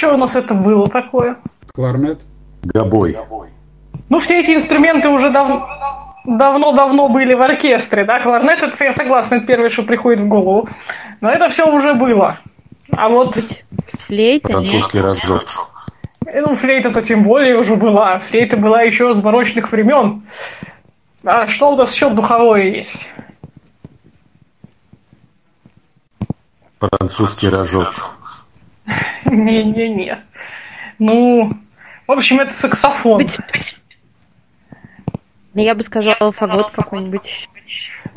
что 0.01 0.15
у 0.15 0.17
нас 0.17 0.35
это 0.35 0.55
было 0.55 0.89
такое? 0.89 1.37
Кларнет. 1.75 2.21
Гобой. 2.63 3.19
Ну, 4.09 4.19
все 4.21 4.41
эти 4.41 4.55
инструменты 4.55 5.11
уже 5.11 5.29
дав- 5.29 5.69
давно-давно 6.25 7.11
были 7.11 7.35
в 7.35 7.43
оркестре, 7.43 8.05
да? 8.05 8.19
Кларнет, 8.21 8.63
это, 8.63 8.83
я 8.83 8.95
согласна, 8.95 9.35
это 9.35 9.47
первое, 9.47 9.69
что 9.69 9.83
приходит 9.83 10.21
в 10.21 10.29
голову. 10.29 10.69
Но 11.21 11.31
это 11.31 11.51
все 11.51 11.71
уже 11.71 11.93
было. 11.93 12.39
А 12.97 13.11
вот, 13.11 13.37
Флейта, 14.07 14.49
нет? 14.55 14.71
Французский 14.71 15.01
разжог. 15.01 15.43
э, 16.27 16.41
ну, 16.41 16.57
флейта-то 16.57 17.03
тем 17.03 17.23
более 17.23 17.59
уже 17.59 17.77
была. 17.77 18.21
Флейта 18.21 18.57
была 18.57 18.81
еще 18.81 19.13
с 19.13 19.21
барочных 19.21 19.71
времен. 19.71 20.23
А 21.25 21.47
что 21.47 21.73
у 21.73 21.77
нас 21.77 21.93
еще 21.93 22.09
духовое 22.09 22.63
есть? 22.65 23.07
Французский 26.79 27.51
рожок. 27.51 27.93
Не-не-не. 29.25 30.19
Ну, 30.99 31.53
в 32.07 32.13
общем, 32.13 32.41
это 32.41 32.53
саксофон. 32.55 33.19
Быть- 33.19 33.39
Ну, 35.55 35.63
Я 35.63 35.75
бы 35.75 35.83
сказала, 35.83 36.33
фагот 36.33 36.71
какой-нибудь. 36.71 37.49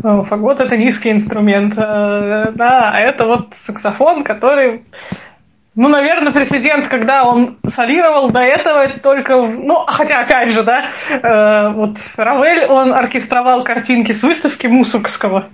Ну, 0.01 0.23
Фагот 0.23 0.59
это 0.59 0.77
низкий 0.77 1.11
инструмент. 1.11 1.73
Э, 1.77 2.51
Да, 2.55 2.91
а 2.93 2.99
это 2.99 3.25
вот 3.25 3.53
саксофон, 3.55 4.23
который... 4.23 4.83
Ну, 5.75 5.87
наверное, 5.87 6.31
прецедент, 6.31 6.87
когда 6.87 7.23
он 7.23 7.57
солировал 7.65 8.29
до 8.29 8.39
этого 8.41 8.79
это 8.85 8.99
только... 8.99 9.41
в- 9.41 9.63
Ну, 9.63 9.83
хотя, 9.87 10.19
опять 10.21 10.49
же, 10.51 10.61
да, 10.63 10.89
э, 11.09 11.69
вот 11.69 11.97
Равель, 12.17 12.65
он 12.65 12.93
оркестровал 12.93 13.63
картинки 13.63 14.11
с 14.11 14.21
выставки 14.21 14.67
Мусоргского. 14.67 15.47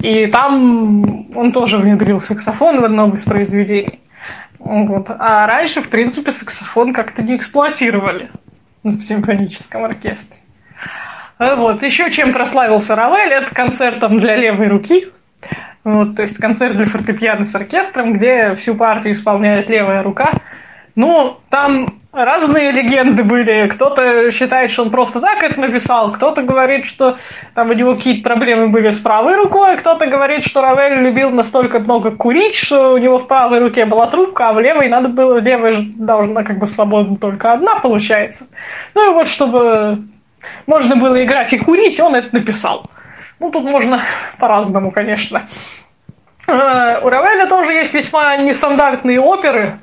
И 0.00 0.26
там 0.26 1.34
он 1.34 1.52
тоже 1.52 1.78
внедрил 1.78 2.20
саксофон 2.20 2.80
в 2.80 2.84
одном 2.84 3.14
из 3.14 3.24
произведений. 3.24 4.00
Вот. 4.66 5.10
А 5.10 5.46
раньше, 5.46 5.80
в 5.80 5.88
принципе, 5.88 6.32
саксофон 6.32 6.92
как-то 6.92 7.22
не 7.22 7.36
эксплуатировали 7.36 8.30
в 8.82 9.00
симфоническом 9.00 9.84
оркестре. 9.84 10.38
А 11.38 11.54
Вот. 11.54 11.82
Еще 11.82 12.10
чем 12.10 12.32
прославился 12.32 12.96
Равель, 12.96 13.32
это 13.32 13.54
концертом 13.54 14.18
для 14.18 14.36
левой 14.36 14.68
руки. 14.68 15.06
Вот, 15.84 16.16
то 16.16 16.22
есть 16.22 16.38
концерт 16.38 16.76
для 16.76 16.86
фортепиано 16.86 17.44
с 17.44 17.54
оркестром, 17.54 18.12
где 18.12 18.56
всю 18.56 18.74
партию 18.74 19.12
исполняет 19.12 19.68
левая 19.68 20.02
рука. 20.02 20.32
Ну, 20.96 21.36
там 21.50 21.94
разные 22.10 22.70
легенды 22.70 23.22
были. 23.22 23.68
Кто-то 23.68 24.32
считает, 24.32 24.70
что 24.70 24.82
он 24.82 24.90
просто 24.90 25.20
так 25.20 25.42
это 25.42 25.60
написал, 25.60 26.10
кто-то 26.10 26.42
говорит, 26.42 26.86
что 26.86 27.18
там 27.54 27.68
у 27.68 27.74
него 27.74 27.94
какие-то 27.94 28.28
проблемы 28.28 28.68
были 28.68 28.90
с 28.90 28.98
правой 28.98 29.36
рукой, 29.36 29.76
кто-то 29.76 30.06
говорит, 30.06 30.42
что 30.42 30.62
Равель 30.62 31.02
любил 31.02 31.30
настолько 31.30 31.78
много 31.80 32.10
курить, 32.12 32.54
что 32.54 32.94
у 32.94 32.98
него 32.98 33.18
в 33.18 33.26
правой 33.26 33.58
руке 33.58 33.84
была 33.84 34.06
трубка, 34.06 34.48
а 34.48 34.52
в 34.54 34.60
левой 34.60 34.88
надо 34.88 35.10
было, 35.10 35.38
левая 35.38 35.72
же 35.72 35.82
должна 35.96 36.42
как 36.42 36.58
бы 36.58 36.66
свободно 36.66 37.16
только 37.18 37.52
одна 37.52 37.74
получается. 37.76 38.46
Ну 38.94 39.10
и 39.10 39.14
вот, 39.14 39.28
чтобы 39.28 39.98
можно 40.66 40.96
было 40.96 41.22
играть 41.22 41.52
и 41.52 41.58
курить, 41.58 42.00
он 42.00 42.14
это 42.14 42.34
написал. 42.34 42.86
Ну, 43.38 43.50
тут 43.50 43.64
можно 43.64 44.00
по-разному, 44.38 44.90
конечно. 44.90 45.42
Э, 46.48 47.00
У 47.02 47.08
Равеля 47.10 47.46
тоже 47.46 47.72
есть 47.72 47.92
весьма 47.92 48.36
нестандартные 48.36 49.20
оперы. 49.20 49.78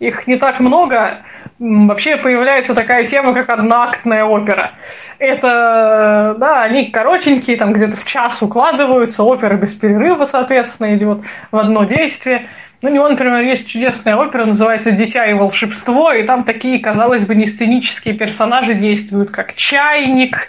Их 0.00 0.26
не 0.26 0.36
так 0.36 0.60
много. 0.60 1.22
Вообще 1.58 2.16
появляется 2.16 2.74
такая 2.74 3.06
тема, 3.06 3.34
как 3.34 3.48
одноактная 3.50 4.24
опера. 4.24 4.72
Это, 5.18 6.36
да, 6.38 6.62
они 6.62 6.86
коротенькие, 6.86 7.56
там 7.56 7.72
где-то 7.72 7.96
в 7.96 8.04
час 8.04 8.40
укладываются, 8.42 9.24
опера 9.24 9.54
без 9.54 9.74
перерыва, 9.74 10.24
соответственно, 10.26 10.94
идет 10.96 11.22
в 11.50 11.56
одно 11.56 11.84
действие. 11.84 12.46
Ну, 12.80 12.90
у 12.90 12.92
него, 12.92 13.08
например, 13.08 13.42
есть 13.42 13.66
чудесная 13.66 14.14
опера, 14.14 14.44
называется 14.44 14.92
«Дитя 14.92 15.26
и 15.26 15.34
волшебство», 15.34 16.12
и 16.12 16.22
там 16.22 16.44
такие, 16.44 16.78
казалось 16.78 17.26
бы, 17.26 17.34
не 17.34 17.46
сценические 17.46 18.14
персонажи 18.16 18.74
действуют, 18.74 19.32
как 19.32 19.56
чайник, 19.56 20.48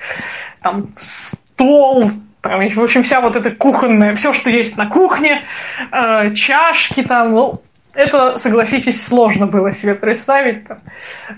там, 0.62 0.90
стол, 0.96 2.12
там, 2.42 2.70
в 2.70 2.80
общем, 2.84 3.02
вся 3.02 3.20
вот 3.20 3.36
эта 3.36 3.50
кухонная, 3.50 4.16
все, 4.16 4.32
что 4.32 4.52
есть 4.52 4.78
на 4.78 4.86
кухне, 4.86 5.44
э, 5.92 6.36
чашки 6.36 7.02
там, 7.02 7.32
ну, 7.32 7.62
это, 8.00 8.38
согласитесь, 8.38 9.06
сложно 9.06 9.46
было 9.46 9.72
себе 9.72 9.94
представить 9.94 10.66
там, 10.66 10.78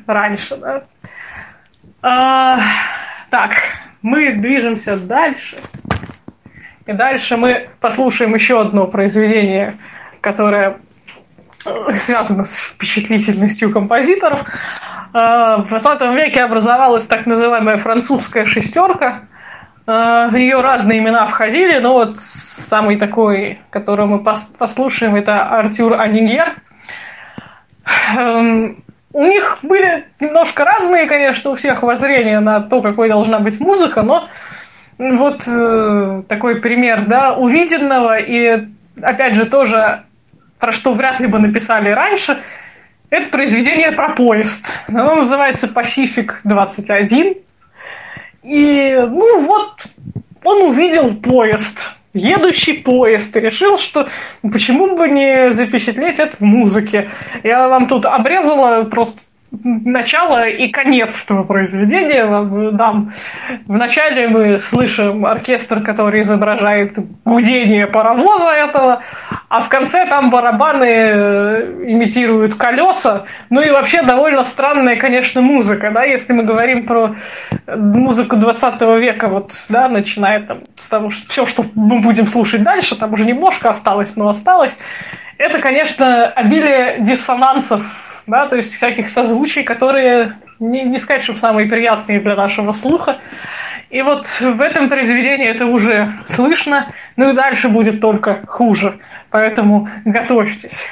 раньше, 0.06 0.56
да. 0.58 0.84
А, 2.04 2.60
так, 3.30 3.52
мы 4.02 4.34
движемся 4.34 4.96
дальше. 4.96 5.58
И 6.86 6.94
дальше 6.94 7.38
мы 7.38 7.70
послушаем 7.80 8.34
еще 8.34 8.60
одно 8.62 8.88
произведение, 8.88 9.78
которое 10.20 10.78
э, 11.66 11.94
связано 11.96 12.44
с 12.44 12.58
впечатлительностью 12.58 13.72
композиторов. 13.72 14.44
Э, 15.14 15.58
В 15.58 15.68
20 15.68 16.02
веке 16.16 16.44
образовалась 16.44 17.06
так 17.06 17.26
называемая 17.26 17.78
французская 17.78 18.46
шестерка. 18.46 19.22
Э, 19.88 20.28
В 20.30 20.34
нее 20.34 20.62
разные 20.62 21.00
имена 21.00 21.26
входили, 21.26 21.80
но 21.80 21.94
вот 21.94 22.20
самый 22.20 22.98
такой, 22.98 23.60
которого 23.70 24.06
мы 24.06 24.18
пос- 24.18 24.56
послушаем, 24.58 25.16
это 25.16 25.44
Артюр 25.46 26.00
Анигер. 26.00 26.54
Эм, 28.18 28.84
У 29.14 29.24
них 29.26 29.60
были 29.62 30.06
немножко 30.22 30.64
разные, 30.64 31.06
конечно, 31.06 31.52
у 31.52 31.56
всех 31.56 31.84
воззрения 31.84 32.40
на 32.40 32.62
то, 32.62 32.82
какой 32.82 33.10
должна 33.10 33.40
быть 33.40 33.60
музыка, 33.60 34.04
но 34.04 34.30
вот 34.98 35.44
э, 35.48 36.24
такой 36.30 36.62
пример, 36.62 37.02
да, 37.08 37.34
увиденного 37.34 38.18
и, 38.20 38.68
опять 39.02 39.36
же, 39.36 39.46
тоже 39.46 40.04
про 40.60 40.72
что 40.72 40.94
вряд 40.94 41.20
ли 41.20 41.28
бы 41.28 41.40
написали 41.40 41.90
раньше, 41.90 42.38
это 43.10 43.28
произведение 43.30 43.92
про 43.92 44.14
поезд. 44.16 44.72
Оно 44.88 45.16
называется 45.16 45.68
«Пасифик 45.68 46.40
21». 46.46 47.36
И, 48.44 48.96
ну 48.96 49.42
вот, 49.42 49.86
он 50.44 50.70
увидел 50.70 51.14
поезд, 51.16 51.94
едущий 52.14 52.82
поезд, 52.82 53.36
и 53.36 53.40
решил, 53.40 53.78
что 53.78 54.08
почему 54.42 54.96
бы 54.96 55.08
не 55.08 55.54
запечатлеть 55.54 56.20
это 56.20 56.38
в 56.38 56.42
музыке. 56.42 57.10
Я 57.44 57.68
вам 57.68 57.88
тут 57.88 58.06
обрезала 58.06 58.84
просто 58.86 59.20
начало 59.52 60.48
и 60.48 60.70
конец 60.70 61.24
этого 61.26 61.44
произведения 61.44 62.26
вам 62.26 62.76
дам. 62.76 63.14
Вначале 63.68 64.28
мы 64.28 64.60
слышим 64.60 65.26
оркестр, 65.26 65.82
который 65.82 66.22
изображает 66.22 66.94
гудение 67.26 67.86
паровоза 67.88 68.54
этого, 68.54 69.02
а 69.50 69.62
в 69.62 69.70
конце 69.70 70.06
там 70.06 70.30
барабаны 70.30 70.86
э, 70.86 71.84
имитируют 71.86 72.56
колеса. 72.56 73.26
Ну 73.50 73.62
и 73.62 73.70
вообще 73.70 74.02
довольно 74.04 74.44
странная, 74.44 74.96
конечно, 74.96 75.42
музыка, 75.42 75.92
да, 75.92 76.04
если 76.04 76.34
мы 76.34 76.44
говорим 76.44 76.86
про 76.86 77.16
музыку 77.68 78.38
20 78.38 78.82
века, 78.82 79.28
вот, 79.28 79.52
да, 79.68 79.90
начиная 79.90 80.42
там 80.42 80.60
с 80.76 80.88
того, 80.88 81.10
что 81.10 81.28
все, 81.28 81.46
что 81.46 81.66
мы 81.76 82.00
будем 82.00 82.28
слушать 82.28 82.64
дальше, 82.64 82.96
там 82.96 83.14
уже 83.14 83.26
немножко 83.26 83.70
осталось, 83.70 84.16
но 84.16 84.30
осталось. 84.30 84.78
Это, 85.42 85.58
конечно, 85.60 86.28
обилие 86.28 86.98
диссонансов 87.00 87.84
да, 88.28 88.48
то 88.48 88.56
есть 88.56 88.76
всяких 88.76 89.10
созвучий, 89.10 89.64
которые 89.64 90.36
не, 90.60 90.84
не 90.84 91.00
сказать, 91.00 91.24
чтобы 91.24 91.40
самые 91.40 91.68
приятные 91.68 92.20
для 92.20 92.36
нашего 92.36 92.72
слуха. 92.72 93.18
И 93.90 94.04
вот 94.04 94.26
в 94.26 94.62
этом 94.62 94.88
произведении 94.88 95.48
это 95.48 95.66
уже 95.66 96.12
слышно, 96.26 96.88
ну 97.18 97.32
и 97.32 97.34
дальше 97.34 97.68
будет 97.68 98.00
только 98.00 98.42
хуже. 98.46 99.00
Поэтому 99.32 99.90
готовьтесь. 100.06 100.86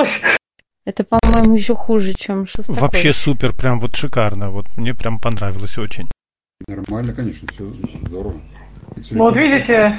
Понравилось? 0.00 0.22
Это, 0.84 1.04
по-моему, 1.04 1.54
еще 1.54 1.74
хуже, 1.74 2.14
чем 2.14 2.46
Шостакович. 2.46 2.80
Вообще 2.80 3.12
супер, 3.12 3.52
прям 3.52 3.80
вот 3.80 3.94
шикарно. 3.96 4.50
Вот 4.50 4.66
мне 4.76 4.94
прям 4.94 5.18
понравилось 5.18 5.76
очень. 5.78 6.08
Нормально, 6.66 7.12
конечно, 7.12 7.46
все 7.52 7.72
здорово. 8.06 8.34
Ну 9.10 9.24
вот 9.24 9.36
видите, 9.36 9.94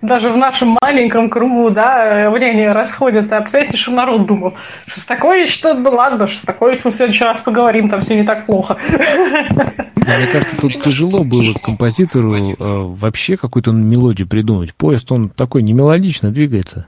даже 0.00 0.30
в 0.30 0.36
нашем 0.36 0.78
маленьком 0.80 1.28
кругу, 1.28 1.70
да, 1.70 2.30
мнения 2.30 2.72
расходятся. 2.72 3.36
А 3.36 3.40
представляете, 3.40 3.76
что 3.76 3.90
народ 3.90 4.26
думал? 4.26 4.54
Шостакович, 4.86 5.52
что 5.52 5.74
да 5.74 5.90
ладно, 5.90 6.26
Шостакович 6.26 6.84
мы 6.84 6.92
в 6.92 6.94
следующий 6.94 7.24
раз 7.24 7.40
поговорим, 7.40 7.88
там 7.88 8.00
все 8.00 8.16
не 8.16 8.24
так 8.24 8.46
плохо. 8.46 8.78
Мне 9.96 10.26
кажется, 10.32 10.56
тут 10.60 10.82
тяжело 10.82 11.24
было 11.24 11.54
композитору 11.54 12.36
э, 12.36 12.54
вообще 12.58 13.36
какую-то 13.36 13.72
мелодию 13.72 14.26
придумать. 14.26 14.74
Поезд, 14.74 15.12
он 15.12 15.28
такой 15.28 15.62
не 15.62 15.72
мелодично 15.72 16.32
двигается. 16.32 16.86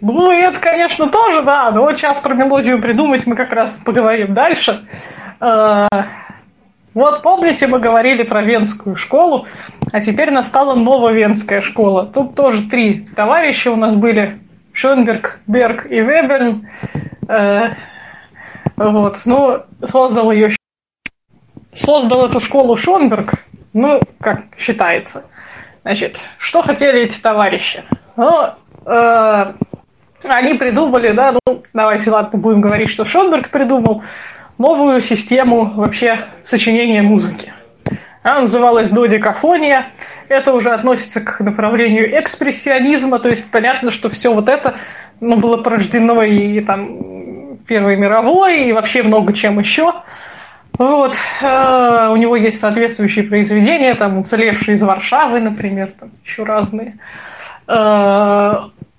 Ну, 0.00 0.30
и 0.30 0.36
это, 0.36 0.60
конечно, 0.60 1.08
тоже, 1.08 1.42
да. 1.42 1.70
Но 1.70 1.82
вот 1.82 1.96
сейчас 1.96 2.18
про 2.18 2.34
мелодию 2.34 2.80
придумать 2.80 3.26
мы 3.26 3.36
как 3.36 3.52
раз 3.52 3.78
поговорим 3.84 4.34
дальше. 4.34 4.86
Э, 5.40 5.86
Вот 6.94 7.22
помните, 7.22 7.66
мы 7.66 7.78
говорили 7.80 8.22
про 8.22 8.42
венскую 8.42 8.96
школу, 8.96 9.46
а 9.92 10.00
теперь 10.00 10.30
настала 10.30 10.74
нововенская 10.74 11.60
школа. 11.60 12.06
Тут 12.06 12.34
тоже 12.34 12.68
три 12.68 13.00
товарища 13.16 13.70
у 13.72 13.76
нас 13.76 13.94
были. 13.94 14.38
Шönberg, 14.72 15.38
Берг 15.46 15.86
и 15.90 16.00
Веберн. 16.00 16.68
Э, 17.28 17.70
Вот, 18.76 19.18
ну, 19.24 19.62
создал 19.84 20.30
ее... 20.32 20.50
Создал 21.72 22.26
эту 22.26 22.38
школу 22.40 22.76
Шонберг, 22.76 23.34
ну, 23.72 24.00
как 24.20 24.42
считается. 24.56 25.24
Значит, 25.82 26.20
что 26.38 26.62
хотели 26.62 27.00
эти 27.02 27.20
товарищи? 27.20 27.82
Ну, 28.16 28.46
э, 28.86 29.52
они 30.28 30.54
придумали, 30.54 31.12
да, 31.12 31.34
ну, 31.46 31.62
давайте, 31.72 32.10
ладно, 32.10 32.38
будем 32.38 32.60
говорить, 32.60 32.90
что 32.90 33.04
Шонберг 33.04 33.50
придумал 33.50 34.02
новую 34.58 35.00
систему 35.00 35.72
вообще 35.74 36.26
сочинения 36.42 37.02
музыки. 37.02 37.52
Она 38.22 38.40
называлась 38.42 38.88
додекафония. 38.88 39.88
Это 40.28 40.54
уже 40.54 40.70
относится 40.70 41.20
к 41.20 41.40
направлению 41.40 42.18
экспрессионизма, 42.18 43.18
то 43.18 43.28
есть 43.28 43.50
понятно, 43.50 43.90
что 43.90 44.08
все 44.08 44.32
вот 44.32 44.48
это 44.48 44.76
ну, 45.20 45.36
было 45.36 45.58
порождено 45.58 46.22
и 46.22 46.60
там 46.60 47.58
Первой 47.66 47.96
мировой, 47.96 48.64
и 48.64 48.72
вообще 48.72 49.02
много 49.02 49.32
чем 49.34 49.58
еще. 49.58 49.92
Вот. 50.78 51.16
Э, 51.40 52.08
У 52.10 52.16
него 52.16 52.36
есть 52.36 52.58
соответствующие 52.60 53.24
произведения, 53.24 53.94
там 53.94 54.18
уцелевшие 54.18 54.74
из 54.74 54.82
Варшавы, 54.82 55.40
например, 55.40 55.92
там 55.98 56.10
еще 56.24 56.44
разные. 56.44 56.96
Э, 57.68 58.54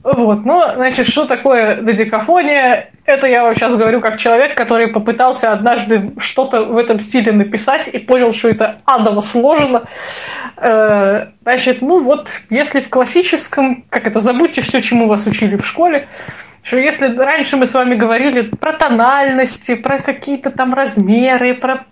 Вот, 0.06 0.46
ну, 0.46 0.62
значит, 0.76 1.08
что 1.08 1.26
такое 1.26 1.82
додекафония? 1.82 2.92
Это 3.06 3.26
я 3.26 3.42
вам 3.42 3.56
сейчас 3.56 3.76
говорю 3.76 4.02
как 4.02 4.18
человек, 4.18 4.56
который 4.56 4.90
попытался 4.90 5.52
однажды 5.52 6.12
что-то 6.20 6.64
в 6.64 6.78
этом 6.78 7.00
стиле 7.00 7.32
написать 7.32 7.88
и 7.88 7.98
понял, 7.98 8.32
что 8.32 8.50
это 8.50 8.78
адово 8.86 9.22
сложно. 9.22 9.86
Э, 10.58 11.26
Значит, 11.42 11.82
ну 11.82 12.04
вот, 12.04 12.42
если 12.52 12.82
в 12.82 12.90
классическом, 12.90 13.84
как 13.90 14.06
это, 14.06 14.20
забудьте 14.20 14.62
все, 14.62 14.82
чему 14.82 15.08
вас 15.08 15.26
учили 15.26 15.58
в 15.58 15.66
школе, 15.66 16.08
что 16.62 16.78
если 16.78 17.16
раньше 17.16 17.58
мы 17.58 17.66
с 17.66 17.74
вами 17.74 17.96
говорили 17.96 18.42
про 18.42 18.74
тональности, 18.74 19.76
про 19.76 20.00
какие-то 20.00 20.52
там 20.52 20.74
размеры, 20.74 21.54
про 21.54 21.86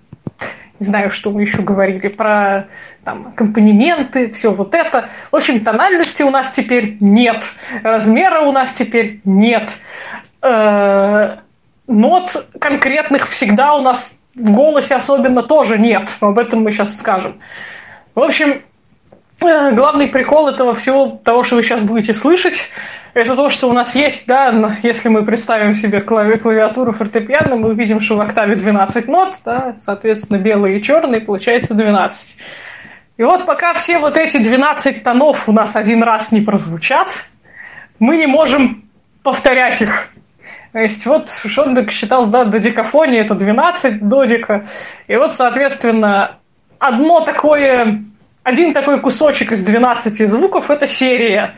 не 0.79 0.85
знаю, 0.85 1.11
что 1.11 1.31
мы 1.31 1.41
еще 1.41 1.61
говорили, 1.61 2.07
про 2.07 2.67
там, 3.03 3.27
аккомпанементы, 3.27 4.31
все 4.31 4.51
вот 4.51 4.73
это. 4.75 5.09
В 5.31 5.35
общем, 5.35 5.63
тональности 5.63 6.23
у 6.23 6.29
нас 6.29 6.51
теперь 6.51 6.97
нет, 6.99 7.43
размера 7.83 8.41
у 8.41 8.51
нас 8.51 8.73
теперь 8.73 9.21
нет. 9.23 9.77
Э, 10.41 11.37
Нот 11.85 12.47
конкретных 12.59 13.27
всегда 13.27 13.73
у 13.73 13.81
нас 13.81 14.15
в 14.35 14.51
голосе 14.51 14.95
особенно 14.95 15.43
тоже 15.43 15.77
нет. 15.77 16.17
Об 16.21 16.39
этом 16.39 16.63
мы 16.63 16.71
сейчас 16.71 16.97
скажем. 16.97 17.39
В 18.15 18.21
общем, 18.21 18.61
главный 19.39 20.07
прикол 20.07 20.47
этого 20.47 20.73
всего, 20.73 21.19
того, 21.23 21.43
что 21.43 21.55
вы 21.55 21.63
сейчас 21.63 21.81
будете 21.81 22.13
слышать, 22.13 22.69
это 23.13 23.35
то, 23.35 23.49
что 23.49 23.69
у 23.69 23.73
нас 23.73 23.95
есть, 23.95 24.25
да, 24.25 24.77
если 24.81 25.09
мы 25.09 25.23
представим 25.23 25.75
себе 25.75 25.99
клави- 25.99 26.37
клавиатуру 26.37 26.93
фортепиано, 26.93 27.55
мы 27.55 27.69
увидим, 27.69 27.99
что 27.99 28.15
в 28.17 28.21
октаве 28.21 28.55
12 28.55 29.07
нот, 29.07 29.35
да, 29.45 29.75
соответственно, 29.81 30.37
белые 30.37 30.79
и 30.79 30.83
черные, 30.83 31.21
получается 31.21 31.73
12. 31.73 32.37
И 33.17 33.23
вот 33.23 33.45
пока 33.45 33.73
все 33.73 33.99
вот 33.99 34.17
эти 34.17 34.37
12 34.37 35.03
тонов 35.03 35.47
у 35.47 35.51
нас 35.51 35.75
один 35.75 36.01
раз 36.01 36.31
не 36.31 36.41
прозвучат, 36.41 37.25
мы 37.99 38.17
не 38.17 38.25
можем 38.25 38.83
повторять 39.21 39.81
их. 39.81 40.09
То 40.71 40.79
есть 40.79 41.05
вот 41.05 41.29
Шонбек 41.29 41.91
считал, 41.91 42.25
да, 42.25 42.45
додекафония 42.45 43.21
это 43.21 43.35
12 43.35 44.07
додика. 44.07 44.67
И 45.07 45.15
вот, 45.15 45.33
соответственно, 45.33 46.37
одно 46.79 47.21
такое, 47.21 48.01
один 48.43 48.73
такой 48.73 48.99
кусочек 48.99 49.51
из 49.51 49.63
12 49.63 50.27
звуков– 50.29 50.69
это 50.69 50.85
серия. 50.85 51.53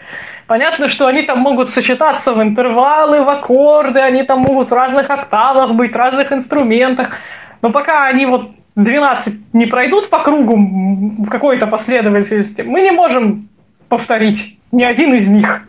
Понятно, 0.47 0.87
что 0.87 1.07
они 1.07 1.23
там 1.23 1.39
могут 1.39 1.69
сочетаться 1.69 2.33
в 2.33 2.41
интервалы, 2.41 3.23
в 3.23 3.29
аккорды, 3.29 3.99
они 3.99 4.21
там 4.23 4.41
могут 4.41 4.69
в 4.69 4.73
разных 4.73 5.09
октавах 5.09 5.73
быть, 5.73 5.93
в 5.93 5.95
разных 5.95 6.31
инструментах. 6.31 7.17
Но 7.63 7.71
пока 7.71 8.05
они 8.05 8.27
вот 8.27 8.51
12 8.75 9.53
не 9.53 9.65
пройдут 9.65 10.09
по 10.11 10.19
кругу 10.19 10.55
в 10.57 11.29
какой-то 11.29 11.65
последовательности, 11.65 12.61
мы 12.61 12.81
не 12.81 12.91
можем 12.91 13.49
повторить 13.89 14.59
ни 14.71 14.83
один 14.83 15.15
из 15.15 15.27
них. 15.27 15.67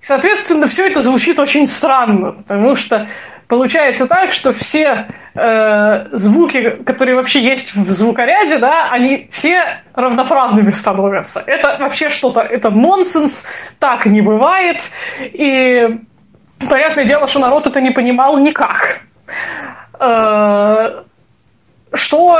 Соответственно, 0.00 0.66
все 0.66 0.86
это 0.86 1.02
звучит 1.02 1.38
очень 1.38 1.66
странно, 1.66 2.32
потому 2.32 2.74
что 2.74 3.06
получается 3.50 4.06
так, 4.06 4.32
что 4.32 4.52
все 4.52 5.08
э, 5.34 6.06
звуки, 6.12 6.70
которые 6.86 7.16
вообще 7.16 7.40
есть 7.40 7.74
в 7.74 7.92
звукоряде, 7.92 8.58
да, 8.58 8.88
они 8.90 9.28
все 9.30 9.82
равноправными 9.92 10.70
становятся. 10.70 11.42
Это 11.44 11.76
вообще 11.80 12.08
что-то, 12.08 12.40
это 12.40 12.70
нонсенс, 12.70 13.46
так 13.80 14.06
не 14.06 14.22
бывает. 14.22 14.80
И 15.20 15.98
понятное 16.70 17.04
дело, 17.04 17.26
что 17.26 17.40
народ 17.40 17.66
это 17.66 17.80
не 17.80 17.90
понимал 17.90 18.38
никак. 18.38 19.00
Э, 19.98 21.02
что 21.92 22.36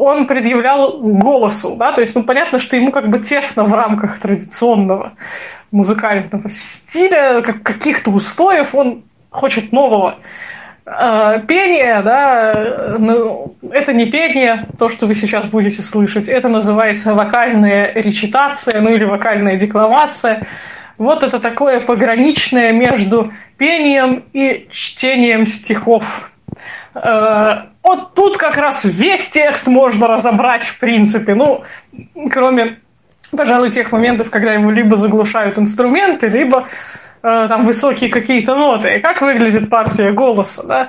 он 0.00 0.26
предъявлял 0.26 0.98
голосу, 0.98 1.76
да, 1.76 1.92
то 1.92 2.00
есть, 2.00 2.16
ну, 2.16 2.24
понятно, 2.24 2.58
что 2.58 2.74
ему 2.74 2.90
как 2.90 3.08
бы 3.08 3.20
тесно 3.20 3.62
в 3.62 3.72
рамках 3.72 4.18
традиционного 4.18 5.12
музыкального 5.70 6.48
стиля, 6.48 7.42
как 7.42 7.62
каких-то 7.62 8.10
устоев, 8.10 8.74
он 8.74 9.04
хочет 9.30 9.72
нового. 9.72 10.16
Э, 10.86 11.40
пение, 11.46 12.02
да, 12.02 12.96
ну, 12.98 13.54
это 13.70 13.92
не 13.92 14.06
пение, 14.06 14.66
то, 14.78 14.88
что 14.88 15.06
вы 15.06 15.14
сейчас 15.14 15.46
будете 15.46 15.82
слышать, 15.82 16.28
это 16.28 16.48
называется 16.48 17.14
вокальная 17.14 17.92
речитация, 17.94 18.80
ну 18.80 18.92
или 18.92 19.04
вокальная 19.04 19.56
декламация. 19.56 20.46
Вот 20.98 21.22
это 21.22 21.38
такое 21.38 21.80
пограничное 21.80 22.72
между 22.72 23.32
пением 23.56 24.24
и 24.32 24.66
чтением 24.70 25.46
стихов. 25.46 26.30
Э, 26.94 27.62
вот 27.82 28.14
тут 28.14 28.36
как 28.36 28.56
раз 28.56 28.84
весь 28.84 29.28
текст 29.28 29.66
можно 29.66 30.08
разобрать, 30.08 30.64
в 30.64 30.78
принципе. 30.78 31.34
Ну, 31.34 31.62
кроме, 32.30 32.80
пожалуй, 33.30 33.70
тех 33.70 33.92
моментов, 33.92 34.30
когда 34.30 34.54
его 34.54 34.70
либо 34.70 34.96
заглушают 34.96 35.58
инструменты, 35.58 36.28
либо 36.28 36.66
там 37.22 37.64
высокие 37.64 38.10
какие-то 38.10 38.54
ноты. 38.54 39.00
Как 39.00 39.20
выглядит 39.20 39.68
партия 39.70 40.12
голоса, 40.12 40.62
да? 40.62 40.88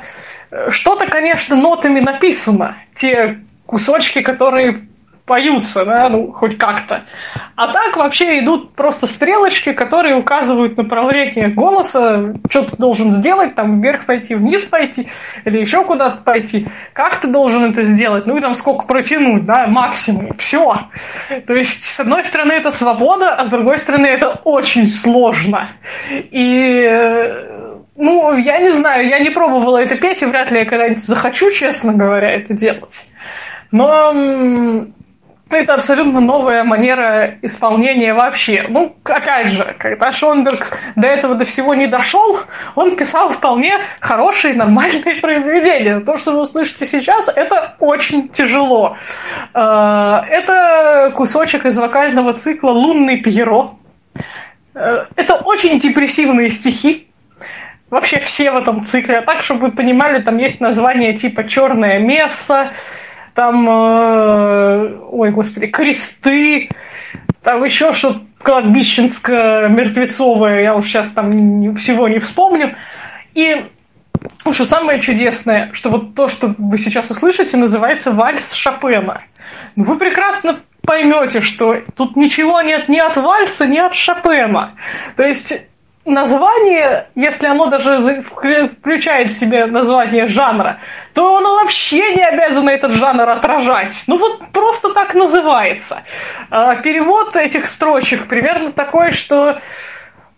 Что-то, 0.70 1.08
конечно, 1.08 1.56
нотами 1.56 2.00
написано. 2.00 2.76
Те 2.94 3.40
кусочки, 3.66 4.22
которые 4.22 4.80
поются, 5.26 5.86
да, 5.86 6.10
ну, 6.10 6.32
хоть 6.32 6.58
как-то. 6.58 7.02
А 7.56 7.68
так 7.68 7.96
вообще 7.98 8.40
идут 8.40 8.74
просто 8.74 9.08
стрелочки, 9.08 9.72
которые 9.72 10.16
указывают 10.16 10.78
направление 10.78 11.50
голоса, 11.50 12.34
что 12.50 12.64
ты 12.64 12.76
должен 12.78 13.12
сделать, 13.12 13.56
там, 13.56 13.82
вверх 13.82 14.06
пойти, 14.06 14.36
вниз 14.36 14.64
пойти, 14.64 15.08
или 15.46 15.60
еще 15.60 15.86
куда-то 15.86 16.18
пойти. 16.24 16.68
Как 16.94 17.18
ты 17.22 17.28
должен 17.28 17.64
это 17.72 17.84
сделать? 17.84 18.26
Ну, 18.26 18.38
и 18.38 18.42
там 18.42 18.56
сколько 18.56 18.86
протянуть, 18.86 19.46
да, 19.46 19.68
максимум. 19.68 20.34
Все. 20.38 20.78
То 21.48 21.54
есть, 21.54 21.84
с 21.84 22.00
одной 22.00 22.24
стороны, 22.24 22.54
это 22.54 22.72
свобода, 22.72 23.36
а 23.36 23.46
с 23.46 23.50
другой 23.50 23.78
стороны, 23.78 24.08
это 24.08 24.40
очень 24.44 24.88
сложно. 24.88 25.68
И 26.10 27.32
ну, 27.96 28.36
я 28.36 28.60
не 28.60 28.72
знаю, 28.72 29.08
я 29.08 29.20
не 29.20 29.30
пробовала 29.30 29.78
это 29.78 29.96
петь, 29.96 30.24
и 30.24 30.26
вряд 30.26 30.50
ли 30.50 30.60
я 30.60 30.66
когда-нибудь 30.66 31.04
захочу, 31.04 31.52
честно 31.52 31.94
говоря, 31.94 32.30
это 32.30 32.54
делать. 32.54 33.06
Но 33.72 34.88
это 35.58 35.74
абсолютно 35.74 36.20
новая 36.20 36.64
манера 36.64 37.36
исполнения 37.42 38.14
вообще. 38.14 38.66
Ну, 38.70 38.96
опять 39.04 39.50
же, 39.50 39.76
когда 39.78 40.12
Шонберг 40.12 40.78
до 40.96 41.08
этого 41.08 41.36
до 41.36 41.46
всего 41.46 41.74
не 41.74 41.88
дошел, 41.88 42.40
он 42.76 42.96
писал 42.96 43.30
вполне 43.30 43.80
хорошие, 44.00 44.54
нормальные 44.54 45.16
произведения. 45.22 46.00
То, 46.00 46.18
что 46.18 46.34
вы 46.34 46.42
услышите 46.42 46.86
сейчас, 46.86 47.30
это 47.34 47.76
очень 47.80 48.30
тяжело. 48.30 48.98
Э, 49.54 50.22
это 50.30 51.12
кусочек 51.16 51.66
из 51.66 51.78
вокального 51.78 52.34
цикла 52.34 52.72
«Лунный 52.72 53.18
Пьеро». 53.18 53.72
Э, 54.74 55.06
это 55.16 55.36
очень 55.36 55.80
депрессивные 55.80 56.50
стихи, 56.50 57.08
вообще 57.90 58.20
все 58.20 58.52
в 58.52 58.58
этом 58.58 58.84
цикле. 58.84 59.18
А 59.18 59.22
так, 59.22 59.44
чтобы 59.44 59.68
вы 59.68 59.72
понимали, 59.72 60.22
там 60.22 60.38
есть 60.38 60.62
название 60.62 61.14
типа 61.14 61.48
«Черное 61.48 62.00
место», 62.00 62.72
там, 63.34 63.70
э, 63.70 65.00
ой, 65.12 65.32
господи, 65.32 65.68
кресты, 65.68 66.70
там 67.44 67.64
еще 67.64 67.94
что-то 67.94 68.22
кладбищенско-мертвецовое, 68.44 70.64
я 70.64 70.76
уж 70.76 70.88
сейчас 70.88 71.12
там 71.12 71.76
всего 71.76 72.08
не 72.08 72.18
вспомню. 72.20 72.76
И 73.34 73.66
что 74.52 74.66
самое 74.66 75.00
чудесное, 75.00 75.72
что 75.74 75.90
вот 75.90 76.14
то, 76.16 76.28
что 76.28 76.54
вы 76.58 76.78
сейчас 76.78 77.10
услышите, 77.10 77.58
называется 77.58 78.12
вальс 78.12 78.54
Шопена. 78.54 79.24
Ну, 79.76 79.86
вы 79.86 79.98
прекрасно 79.98 80.60
поймете, 80.84 81.42
что 81.42 81.78
тут 81.96 82.16
ничего 82.16 82.62
нет 82.62 82.90
ни 82.90 83.00
от 83.00 83.18
вальса, 83.18 83.68
ни 83.68 83.78
от 83.78 83.96
Шопена. 83.96 84.74
То 85.16 85.24
есть 85.24 85.54
название, 86.06 87.08
если 87.16 87.48
оно 87.48 87.68
даже 87.68 88.22
включает 88.22 89.32
в 89.32 89.34
себе 89.34 89.66
название 89.66 90.28
жанра, 90.28 90.80
то 91.14 91.38
оно 91.38 91.56
вообще 91.56 92.16
не 92.16 92.24
обязано 92.24 92.70
этот 92.70 92.94
жанр 92.94 93.30
отражать. 93.30 94.04
Ну 94.08 94.18
вот 94.18 94.48
просто 94.52 94.94
так 94.94 95.14
называется. 95.14 96.02
А 96.50 96.76
перевод 96.76 97.36
этих 97.36 97.68
строчек 97.68 98.28
примерно 98.28 98.72
такой, 98.72 99.12
что 99.12 99.60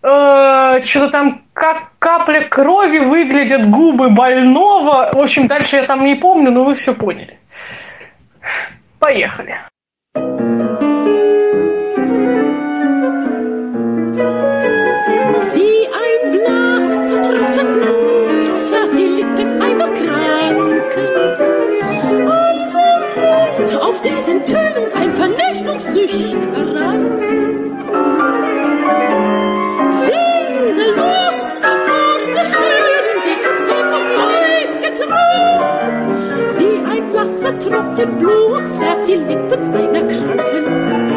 э, 0.02 0.81
что-то 0.84 1.10
там 1.10 1.41
как 1.53 1.91
капля 1.99 2.41
крови 2.41 2.99
выглядят 2.99 3.69
губы 3.69 4.10
больного. 4.10 5.11
В 5.14 5.19
общем, 5.19 5.48
дальше 5.48 5.77
я 5.77 5.84
там 5.84 6.03
не 6.03 6.15
помню, 6.15 6.52
но 6.52 6.64
вы 6.64 6.76
все 6.76 6.94
поняли. 6.94 7.40
Поехали. 8.99 9.57
Auf 23.94 24.02
diesen 24.02 24.45
Tönen 24.45 24.91
ein 24.95 25.11
vernichtungssüchtiger 25.11 26.76
Reiz. 26.76 27.30
Viele 30.06 30.86
Lust, 30.95 31.53
Akkorde 31.61 32.45
stören 32.45 33.20
die 33.28 33.38
Verzweiflung 33.44 34.07
eisgetreu. 34.60 35.38
Wie 36.57 36.76
ein 36.91 37.11
blasser 37.11 37.60
Tropfen 37.60 38.18
Blut 38.18 38.68
färbt 38.70 39.07
die 39.07 39.15
Lippen 39.15 39.74
einer 39.76 40.07
Kranken. 40.07 41.12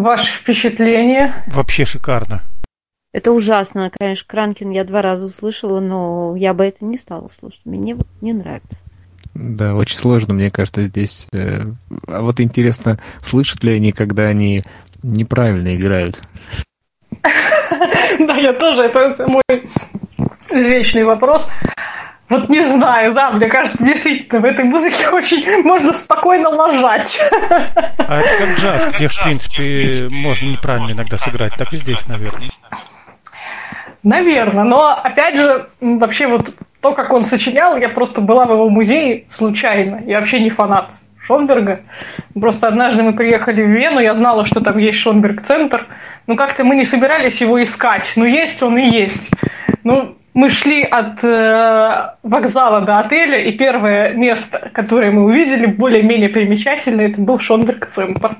Ваше 0.00 0.26
впечатление? 0.32 1.32
Вообще 1.46 1.84
шикарно. 1.84 2.42
Это 3.12 3.32
ужасно, 3.32 3.90
конечно, 3.98 4.26
Кранкин 4.28 4.70
я 4.70 4.84
два 4.84 5.00
раза 5.00 5.26
услышала, 5.26 5.80
но 5.80 6.36
я 6.36 6.52
бы 6.52 6.64
это 6.64 6.84
не 6.84 6.98
стала 6.98 7.28
слушать. 7.28 7.62
Мне 7.64 7.96
не 8.20 8.32
нравится. 8.34 8.84
Да, 9.32 9.74
очень 9.74 9.96
сложно, 9.96 10.34
мне 10.34 10.50
кажется, 10.50 10.84
здесь. 10.84 11.26
Э, 11.32 11.62
а 12.08 12.22
вот 12.22 12.40
интересно, 12.40 12.98
слышат 13.22 13.62
ли 13.64 13.72
они, 13.72 13.92
когда 13.92 14.24
они 14.24 14.64
неправильно 15.02 15.74
играют? 15.74 16.22
Да, 18.18 18.36
я 18.36 18.54
тоже, 18.54 18.82
это 18.82 19.26
мой 19.26 19.42
извечный 20.50 21.04
вопрос. 21.04 21.48
Вот 22.28 22.48
не 22.48 22.62
знаю, 22.62 23.12
да, 23.12 23.30
мне 23.30 23.46
кажется, 23.46 23.82
действительно, 23.82 24.40
в 24.40 24.44
этой 24.44 24.64
музыке 24.64 25.08
очень 25.10 25.62
можно 25.62 25.92
спокойно 25.92 26.48
ложать. 26.48 27.20
А 27.30 28.18
это 28.18 28.46
как 28.46 28.58
джаз, 28.58 28.88
где, 28.94 29.08
в 29.08 29.22
принципе, 29.22 30.08
можно 30.10 30.46
неправильно 30.46 30.90
иногда 30.92 31.16
сыграть, 31.18 31.54
так 31.56 31.72
и 31.72 31.76
здесь, 31.76 32.06
наверное. 32.08 32.50
Наверное, 34.02 34.64
но 34.64 34.88
опять 34.88 35.36
же, 35.36 35.68
вообще 35.80 36.26
вот 36.26 36.54
то, 36.80 36.92
как 36.92 37.12
он 37.12 37.22
сочинял, 37.22 37.76
я 37.76 37.88
просто 37.88 38.20
была 38.20 38.46
в 38.46 38.52
его 38.52 38.68
музее 38.68 39.24
случайно. 39.28 40.00
Я 40.04 40.18
вообще 40.18 40.40
не 40.40 40.50
фанат 40.50 40.90
Шонберга. 41.20 41.80
Просто 42.40 42.68
однажды 42.68 43.02
мы 43.02 43.12
приехали 43.14 43.62
в 43.62 43.68
Вену, 43.68 43.98
я 43.98 44.14
знала, 44.14 44.44
что 44.44 44.60
там 44.60 44.78
есть 44.78 44.98
Шонберг-центр. 44.98 45.86
Ну, 46.28 46.36
как-то 46.36 46.62
мы 46.62 46.76
не 46.76 46.84
собирались 46.84 47.40
его 47.40 47.60
искать. 47.60 48.12
Ну, 48.14 48.24
есть 48.24 48.62
он 48.62 48.78
и 48.78 48.84
есть. 48.88 49.32
Ну, 49.82 50.16
мы 50.36 50.50
шли 50.50 50.82
от 50.82 51.24
э, 51.24 52.10
вокзала 52.22 52.82
до 52.82 52.98
отеля, 52.98 53.38
и 53.40 53.52
первое 53.52 54.12
место, 54.12 54.70
которое 54.74 55.10
мы 55.10 55.24
увидели, 55.24 55.64
более-менее 55.64 56.28
примечательное, 56.28 57.08
это 57.08 57.22
был 57.22 57.38
Шонберг-центр. 57.38 58.36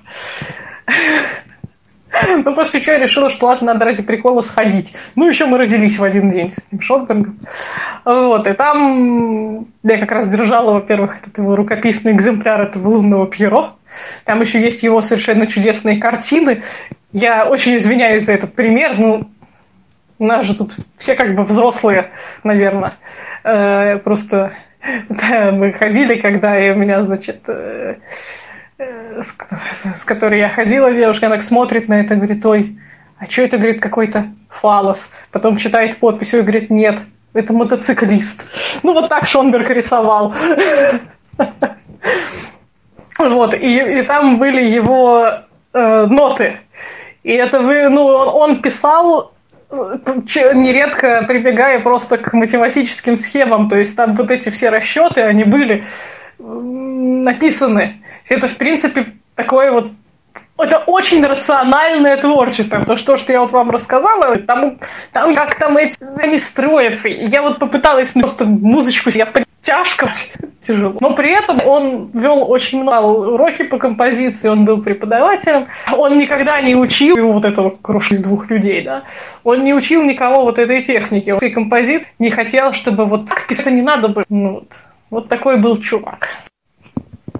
Ну, 2.44 2.55
после 2.55 2.81
чего 2.81 2.93
я 2.93 2.98
решила, 2.98 3.31
что 3.31 3.47
ладно, 3.47 3.73
надо 3.73 3.86
ради 3.86 4.02
прикола 4.02 4.43
сходить. 4.43 4.94
Ну, 5.16 5.27
еще 5.27 5.47
мы 5.47 5.56
родились 5.56 5.98
в 5.98 6.05
один 6.05 6.31
день 6.31 6.51
с 6.51 6.59
этим 6.59 6.81
Шонбергом. 6.81 7.39
Вот, 8.05 8.47
и 8.47 8.52
там 8.52 9.66
я 9.82 9.98
как 9.98 10.12
раз 10.12 10.28
держала, 10.28 10.73
во-первых, 10.73 11.18
этот 11.23 11.39
его 11.39 11.56
рукописный 11.56 12.12
экземпляр 12.12 12.60
этого 12.60 12.89
лунного 12.89 13.27
Пьеро. 13.27 13.74
Там 14.24 14.43
еще 14.43 14.60
есть 14.60 14.82
его 14.82 15.01
совершенно 15.01 15.47
чудесные 15.47 15.97
картины. 15.97 16.62
Я 17.12 17.47
очень 17.47 17.77
извиняюсь 17.77 18.24
за 18.24 18.32
этот 18.32 18.55
пример, 18.55 18.98
ну, 18.98 19.28
У 20.18 20.24
нас 20.24 20.47
же 20.47 20.56
тут 20.56 20.74
все 20.98 21.14
как 21.14 21.34
бы 21.34 21.44
взрослые, 21.44 22.10
наверное. 22.43 22.93
Э, 23.44 23.98
Просто 23.98 24.52
да, 25.09 25.52
мы 25.52 25.72
ходили, 25.72 26.20
когда 26.20 26.59
и 26.59 26.70
у 26.70 26.74
меня, 26.74 27.02
значит, 27.02 27.43
э, 27.48 27.97
э, 28.78 29.22
с, 29.22 30.05
которой 30.05 30.38
я 30.38 30.48
ходила, 30.48 30.93
девушка, 30.93 31.26
она 31.26 31.36
так 31.36 31.44
смотрит 31.44 31.88
на 31.88 32.01
это, 32.01 32.14
говорит, 32.16 32.44
ой, 32.47 32.78
а 33.18 33.26
что 33.26 33.43
это, 33.43 33.59
говорит, 33.59 33.80
какой-то 33.80 34.28
фалос? 34.48 35.10
Потом 35.32 35.56
читает 35.56 35.97
подпись 35.97 36.34
и 36.34 36.40
говорит, 36.40 36.70
нет, 36.70 37.01
это 37.32 37.52
мотоциклист. 37.52 38.47
Ну, 38.82 38.93
вот 38.93 39.09
так 39.09 39.26
Шонберг 39.26 39.70
рисовал. 39.70 40.34
Вот, 43.18 43.55
и, 43.55 44.01
и 44.01 44.02
там 44.02 44.36
были 44.38 44.62
его 44.62 45.26
э, 45.72 46.06
ноты. 46.06 46.59
И 47.22 47.32
это 47.32 47.60
вы, 47.60 47.88
ну, 47.88 48.05
он, 48.05 48.60
писал 48.60 49.32
нередко 49.70 51.24
прибегая 51.26 51.80
просто 51.80 52.18
к 52.18 52.32
математическим 52.32 53.16
схемам, 53.16 53.68
то 53.68 53.76
есть 53.76 53.97
там 53.97 54.14
вот 54.14 54.30
эти 54.30 54.51
все 54.51 54.70
расчеты, 54.70 55.22
они 55.22 55.44
были 55.44 55.84
написаны. 56.38 58.02
Это, 58.28 58.48
в 58.48 58.56
принципе, 58.56 59.14
такое 59.34 59.72
вот 59.72 59.93
это 60.58 60.78
очень 60.78 61.24
рациональное 61.24 62.16
творчество. 62.16 62.84
То, 62.84 62.96
что, 62.96 63.16
что 63.16 63.32
я 63.32 63.40
вот 63.40 63.52
вам 63.52 63.70
рассказала, 63.70 64.36
там, 64.36 64.78
там 65.12 65.34
как 65.34 65.56
там 65.56 65.76
эти 65.76 65.96
они 66.18 66.38
строятся. 66.38 67.08
Я 67.08 67.42
вот 67.42 67.58
попыталась 67.58 68.12
просто 68.12 68.46
музычку 68.46 69.10
я 69.10 69.26
тяжко, 69.66 70.12
тяжело. 70.60 70.96
Но 71.00 71.12
при 71.14 71.30
этом 71.30 71.60
он 71.66 72.10
вел 72.12 72.48
очень 72.48 72.82
много 72.82 73.06
уроки 73.06 73.64
по 73.64 73.78
композиции, 73.78 74.48
он 74.48 74.64
был 74.64 74.80
преподавателем. 74.82 75.66
Он 75.92 76.16
никогда 76.16 76.60
не 76.60 76.76
учил 76.76 77.32
вот 77.32 77.44
этого 77.44 77.70
круша 77.70 78.14
из 78.14 78.20
двух 78.20 78.48
людей, 78.48 78.82
да. 78.82 79.02
Он 79.42 79.64
не 79.64 79.74
учил 79.74 80.02
никого 80.04 80.44
вот 80.44 80.58
этой 80.58 80.82
техники. 80.82 81.36
И 81.40 81.50
композит 81.50 82.04
не 82.18 82.30
хотел, 82.30 82.72
чтобы 82.72 83.06
вот 83.06 83.28
так 83.28 83.46
писать 83.46 83.66
не 83.66 83.82
надо 83.82 84.08
было. 84.08 84.24
Ну, 84.28 84.54
вот. 84.54 84.68
вот 85.10 85.28
такой 85.28 85.58
был 85.58 85.76
чувак. 85.78 86.28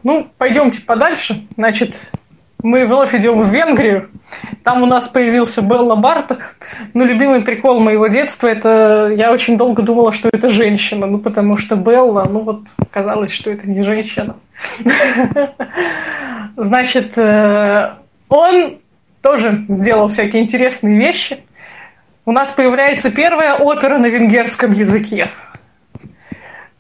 Ну, 0.03 0.27
пойдемте 0.37 0.81
подальше. 0.81 1.47
Значит, 1.57 2.11
мы 2.63 2.87
вновь 2.87 3.15
идем 3.15 3.41
в 3.41 3.49
Венгрию. 3.49 4.09
Там 4.65 4.83
у 4.83 4.87
нас 4.87 5.09
появился 5.09 5.63
Белла 5.63 5.95
Барток. 5.95 6.57
Ну, 6.95 7.05
любимый 7.05 7.43
прикол 7.43 7.81
моего 7.81 8.09
детства, 8.09 8.49
это 8.49 9.13
я 9.17 9.33
очень 9.33 9.57
долго 9.57 9.83
думала, 9.83 10.13
что 10.13 10.29
это 10.33 10.49
женщина. 10.49 11.07
Ну, 11.07 11.19
потому 11.19 11.57
что 11.57 11.77
Белла, 11.77 12.27
ну 12.29 12.41
вот, 12.41 12.63
казалось, 12.91 13.33
что 13.33 13.51
это 13.51 13.69
не 13.69 13.83
женщина. 13.83 14.37
Значит, 16.57 17.17
э, 17.19 17.95
он 18.29 18.79
тоже 19.23 19.65
сделал 19.69 20.09
всякие 20.09 20.43
интересные 20.43 20.99
вещи. 20.99 21.39
У 22.25 22.33
нас 22.33 22.49
появляется 22.49 23.11
первая 23.11 23.55
опера 23.55 23.99
на 23.99 24.07
венгерском 24.07 24.73
языке. 24.73 25.31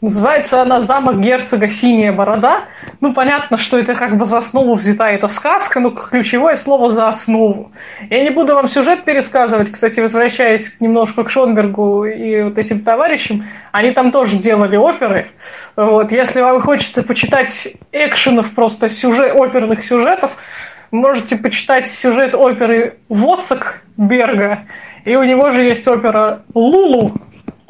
Называется 0.02 0.60
она 0.60 0.82
«Замок 0.82 1.20
герцога 1.20 1.70
Синяя 1.70 2.12
борода». 2.12 2.64
Ну, 3.01 3.14
понятно, 3.14 3.56
что 3.56 3.78
это 3.78 3.94
как 3.94 4.18
бы 4.18 4.27
за 4.27 4.39
основу 4.39 4.74
взята 4.74 5.09
эта 5.09 5.27
сказка, 5.27 5.81
но 5.81 5.90
ключевое 5.90 6.56
слово 6.56 6.90
«за 6.90 7.09
основу». 7.09 7.73
Я 8.10 8.23
не 8.23 8.28
буду 8.28 8.55
вам 8.55 8.68
сюжет 8.68 9.06
пересказывать, 9.06 9.73
кстати, 9.73 10.01
возвращаясь 10.01 10.77
немножко 10.81 11.24
к 11.24 11.31
Шонбергу 11.31 12.05
и 12.05 12.43
вот 12.43 12.59
этим 12.59 12.81
товарищам, 12.81 13.47
они 13.73 13.93
там 13.93 14.10
тоже 14.10 14.36
делали 14.36 14.77
оперы. 14.77 15.28
Вот, 15.77 16.12
если 16.12 16.43
вам 16.43 16.60
хочется 16.60 17.02
почитать 17.02 17.68
экшенов, 17.90 18.52
просто 18.52 18.90
сюжет, 18.90 19.32
оперных 19.35 19.82
сюжетов, 19.82 20.32
можете 20.90 21.39
почитать 21.39 21.89
сюжет 21.89 22.35
оперы 22.35 22.98
«Воцак» 23.09 23.81
Берга, 23.97 24.66
и 25.06 25.16
у 25.16 25.24
него 25.24 25.52
же 25.52 25.62
есть 25.62 25.89
опера 25.89 26.43
«Лулу», 26.52 27.14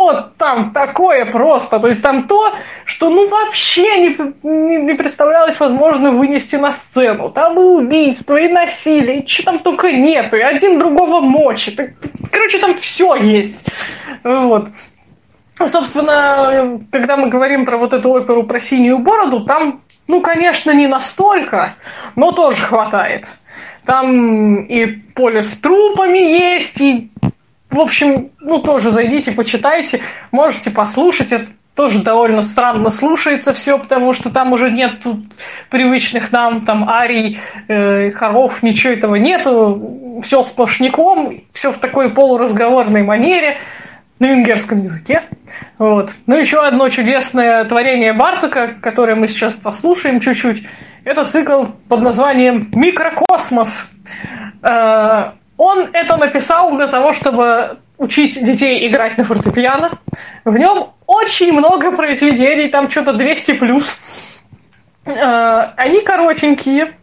вот 0.07 0.37
там 0.37 0.71
такое 0.73 1.25
просто. 1.25 1.81
То 1.81 1.89
есть 1.89 2.03
там 2.03 2.29
то, 2.29 2.55
что 2.85 3.11
ну 3.11 3.29
вообще 3.29 3.99
не, 3.99 4.17
не, 4.43 4.77
не 4.77 4.95
представлялось 4.95 5.59
возможно 5.59 6.13
вынести 6.13 6.57
на 6.57 6.73
сцену. 6.73 7.31
Там 7.31 7.59
и 7.59 7.63
убийство, 7.63 8.37
и 8.37 8.49
насилие, 8.49 9.23
и 9.23 9.27
что 9.27 9.45
там 9.45 9.59
только 9.59 9.91
нет, 9.91 10.33
и 10.33 10.41
один 10.41 10.79
другого 10.79 11.21
мочит. 11.21 11.81
И, 11.81 11.91
короче, 12.31 12.59
там 12.59 12.77
все 12.77 13.17
есть. 13.17 13.67
Вот. 14.23 14.69
Собственно, 15.55 16.79
когда 16.93 17.17
мы 17.17 17.29
говорим 17.29 17.65
про 17.65 17.79
вот 17.79 17.93
эту 17.93 18.11
оперу 18.11 18.45
про 18.45 18.61
синюю 18.61 18.99
бороду, 18.99 19.41
там, 19.41 19.81
ну, 20.07 20.21
конечно, 20.21 20.71
не 20.71 20.87
настолько, 20.87 21.75
но 22.15 22.31
тоже 22.31 22.63
хватает. 22.63 23.27
Там 23.85 24.63
и 24.63 24.87
поле 24.87 25.43
с 25.43 25.57
трупами 25.57 26.19
есть, 26.19 26.81
и 26.81 27.11
в 27.71 27.81
общем, 27.81 28.29
ну 28.41 28.59
тоже 28.59 28.91
зайдите, 28.91 29.33
почитайте, 29.33 30.01
можете 30.31 30.71
послушать. 30.71 31.33
Это 31.33 31.49
тоже 31.75 32.03
довольно 32.03 32.41
странно 32.41 32.91
слушается 32.91 33.53
все, 33.53 33.79
потому 33.79 34.15
что 34.15 34.31
там 34.31 34.53
уже 34.53 34.71
нет 34.71 35.03
тут 35.03 35.25
привычных 35.69 36.33
нам 36.33 36.65
там 36.65 36.89
арий, 36.89 37.39
э, 37.69 38.11
хоров, 38.13 38.63
ничего 38.63 38.95
этого 38.95 39.17
нету. 39.17 40.17
Все 40.23 40.43
сплошняком, 40.43 41.43
все 41.53 41.71
в 41.71 41.77
такой 41.77 42.09
полуразговорной 42.11 43.03
манере 43.03 43.59
на 44.19 44.29
венгерском 44.29 44.83
языке. 44.83 45.25
Вот. 45.79 46.15
Ну, 46.27 46.37
еще 46.37 46.65
одно 46.65 46.89
чудесное 46.89 47.65
творение 47.67 48.15
Бартака, 48.15 48.69
которое 48.81 49.15
мы 49.15 49.29
сейчас 49.29 49.57
послушаем 49.57 50.21
чуть-чуть, 50.21 50.65
это 51.05 51.27
цикл 51.27 51.67
под 51.89 52.01
названием 52.01 52.69
«Микрокосмос». 52.73 53.91
Э, 54.63 55.33
он 55.57 55.91
это 55.93 56.17
написал 56.17 56.77
для 56.77 56.87
того, 56.87 57.13
чтобы 57.13 57.79
учить 57.99 58.43
детей 58.45 58.87
играть 58.89 59.17
на 59.19 59.25
фортепиано. 59.25 59.91
В 60.45 60.57
нем 60.57 60.91
очень 61.07 61.53
много 61.53 61.93
произведений, 61.93 62.69
там 62.69 62.91
что-то 62.91 63.13
200 63.15 63.53
плюс. 63.53 63.99
Э, 65.07 65.69
Они 65.77 66.01
коротенькие, 66.01 66.97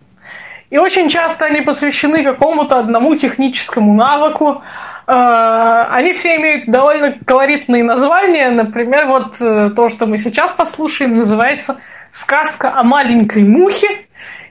и 0.70 0.78
очень 0.78 1.10
часто 1.10 1.46
они 1.46 1.62
посвящены 1.62 2.24
какому-то 2.24 2.80
одному 2.80 3.16
техническому 3.16 3.94
навыку. 3.94 4.62
Э, 5.08 5.86
Они 5.90 6.14
все 6.14 6.36
имеют 6.36 6.66
довольно 6.68 7.16
колоритные 7.26 7.84
названия. 7.84 8.50
Например, 8.52 9.08
вот 9.08 9.36
э, 9.40 9.72
то, 9.76 9.90
что 9.90 10.06
мы 10.06 10.18
сейчас 10.18 10.52
послушаем, 10.52 11.18
называется 11.18 11.78
«Сказка 12.14 12.72
о 12.80 12.84
маленькой 12.84 13.44
мухе». 13.44 13.88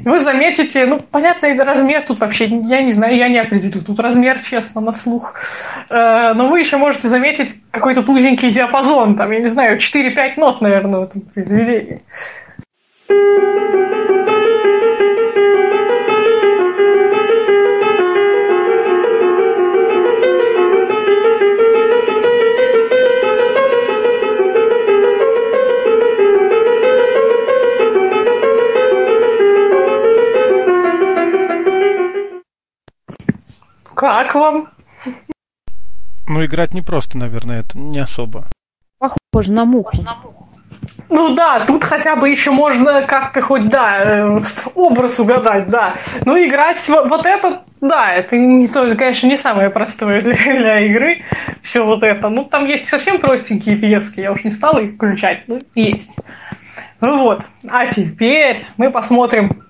Вы 0.01 0.19
заметите, 0.19 0.85
ну, 0.85 0.99
понятно, 0.99 1.65
размер 1.65 2.03
тут 2.03 2.19
вообще, 2.19 2.47
я 2.47 2.83
не 2.83 2.91
знаю, 2.91 3.17
я 3.17 3.29
не 3.29 3.39
определю, 3.39 3.83
тут 3.83 4.01
размер, 4.01 4.41
честно, 4.41 4.81
на 4.81 4.93
слух. 4.93 5.37
Э, 5.89 6.33
Но 6.35 6.49
вы 6.49 6.59
еще 6.59 6.77
можете 6.77 7.07
заметить 7.07 7.55
какой-то 7.71 8.01
узенький 8.01 8.51
диапазон, 8.51 9.17
там, 9.17 9.31
я 9.31 9.39
не 9.39 9.49
знаю, 9.49 9.79
4-5 9.79 10.33
нот, 10.39 10.61
наверное, 10.61 11.01
в 11.01 11.03
этом 11.05 11.21
произведении. 11.21 12.03
Как 34.03 34.35
вам? 34.35 34.69
Ну, 36.27 36.45
играть 36.45 36.75
не 36.75 36.83
просто, 36.83 37.17
наверное, 37.17 37.61
это 37.61 37.79
не 37.79 38.01
особо. 38.01 38.49
Похоже 38.99 39.53
на 39.53 39.65
муху. 39.65 39.97
Ну 41.09 41.37
да, 41.37 41.65
тут 41.65 41.85
хотя 41.85 42.17
бы 42.17 42.29
еще 42.29 42.51
можно 42.51 43.03
как-то 43.03 43.41
хоть, 43.41 43.69
да, 43.69 44.03
э, 44.03 44.41
образ 44.75 45.21
угадать, 45.21 45.69
да. 45.69 45.95
Ну, 46.25 46.37
играть 46.37 46.85
вот, 46.89 47.11
вот 47.11 47.27
это, 47.27 47.63
да, 47.81 48.13
это 48.13 48.37
не 48.37 48.67
только, 48.67 48.97
конечно, 48.97 49.29
не 49.29 49.37
самое 49.37 49.71
простое 49.71 50.21
для, 50.21 50.35
для 50.35 50.81
игры, 50.81 51.23
все 51.63 51.87
вот 51.87 52.03
это. 52.03 52.29
Ну, 52.29 52.45
там 52.45 52.67
есть 52.67 52.89
совсем 52.89 53.21
простенькие 53.21 53.77
пьески, 53.77 54.19
я 54.19 54.33
уж 54.33 54.43
не 54.43 54.51
стала 54.51 54.81
их 54.81 54.97
включать, 54.97 55.45
ну, 55.47 55.61
есть. 55.77 56.17
Ну 57.01 57.19
вот, 57.19 57.45
а 57.71 57.87
теперь 57.87 58.65
мы 58.77 58.91
посмотрим 58.91 59.63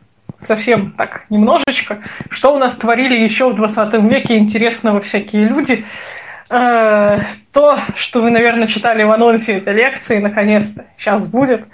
совсем 0.45 0.93
так 0.93 1.27
немножечко, 1.31 1.99
что 2.29 2.55
у 2.55 2.59
нас 2.59 2.75
творили 2.75 3.19
еще 3.19 3.51
в 3.51 3.55
20 3.55 3.95
веке 4.05 4.39
интересного 4.39 5.01
всякие 5.01 5.47
люди. 5.47 5.85
Э, 6.51 7.21
То, 7.53 7.79
что 7.97 8.21
вы, 8.21 8.31
наверное, 8.31 8.67
читали 8.67 9.03
в 9.03 9.11
анонсе 9.11 9.59
этой 9.59 9.75
лекции, 9.75 10.19
наконец-то, 10.19 10.85
сейчас 10.97 11.27
будет. 11.27 11.67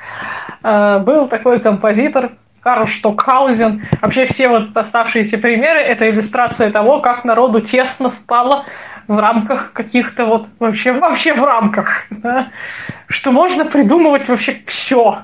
Э, 0.63 0.99
Был 1.01 1.29
такой 1.29 1.59
композитор 1.61 2.33
Карл 2.63 2.87
Штокхаузен. 2.87 3.83
Вообще 4.01 4.27
все 4.27 4.49
вот 4.49 4.77
оставшиеся 4.77 5.39
примеры– 5.39 5.81
это 5.81 6.09
иллюстрация 6.09 6.71
того, 6.71 7.01
как 7.01 7.25
народу 7.25 7.61
тесно 7.61 8.11
стало 8.11 8.65
в 9.07 9.19
рамках 9.19 9.73
каких-то 9.73 10.27
вот 10.27 10.49
вообще, 10.59 10.93
вообще 10.93 11.33
в 11.33 11.43
рамках, 11.43 12.05
да, 12.11 12.49
что 13.09 13.33
можно 13.33 13.65
придумывать 13.65 14.29
вообще 14.29 14.61
все. 14.67 15.21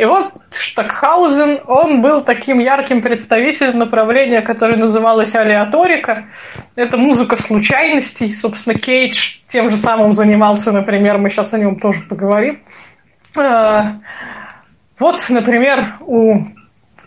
И 0.00 0.04
вот 0.06 0.32
Штокхаузен, 0.50 1.60
он 1.66 2.00
был 2.00 2.22
таким 2.22 2.58
ярким 2.58 3.02
представителем 3.02 3.80
направления, 3.80 4.40
которое 4.40 4.78
называлось 4.78 5.34
алиаторика. 5.34 6.24
Это 6.74 6.96
музыка 6.96 7.36
случайностей. 7.36 8.32
Собственно, 8.32 8.78
Кейдж 8.78 9.40
тем 9.46 9.68
же 9.68 9.76
самым 9.76 10.14
занимался, 10.14 10.72
например, 10.72 11.18
мы 11.18 11.28
сейчас 11.28 11.52
о 11.52 11.58
нем 11.58 11.78
тоже 11.78 12.00
поговорим. 12.08 12.62
Э, 13.36 13.82
Вот, 14.98 15.22
например, 15.28 15.84
у 16.00 16.44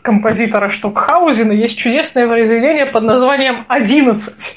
композитора 0.03 0.69
Штокхаузена 0.69 1.53
есть 1.53 1.79
чудесное 1.79 2.27
произведение 2.27 2.85
под 2.85 3.05
названием 3.05 3.65
«Одиннадцать». 3.69 4.55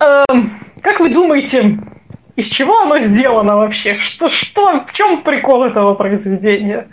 Эм, 0.00 0.50
Как 0.80 0.98
вы 0.98 1.10
думаете, 1.10 1.78
из 2.36 2.46
чего 2.46 2.80
оно 2.82 2.98
сделано 2.98 3.56
вообще? 3.56 3.94
Что, 3.94 4.28
что, 4.28 4.84
в 4.84 4.92
чем 4.92 5.22
прикол 5.22 5.64
этого 5.64 5.94
произведения? 5.94 6.88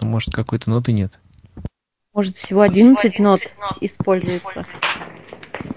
Может, 0.00 0.34
какой-то 0.34 0.68
ноты 0.70 0.92
нет. 0.92 1.20
Может, 2.12 2.36
всего 2.36 2.60
11 2.62 3.18
нот 3.18 3.40
используется. 3.80 4.66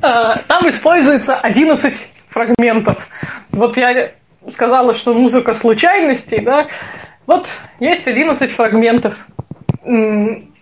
Э, 0.01 0.35
Там 0.47 0.67
используется 0.67 1.35
11 1.37 2.09
фрагментов. 2.27 3.07
Вот 3.51 3.77
я 3.77 4.11
сказала, 4.51 4.93
что 4.93 5.13
музыка 5.13 5.53
случайностей, 5.53 6.39
да? 6.39 6.67
Вот 7.25 7.59
есть 7.79 8.07
11 8.07 8.51
фрагментов. 8.51 9.25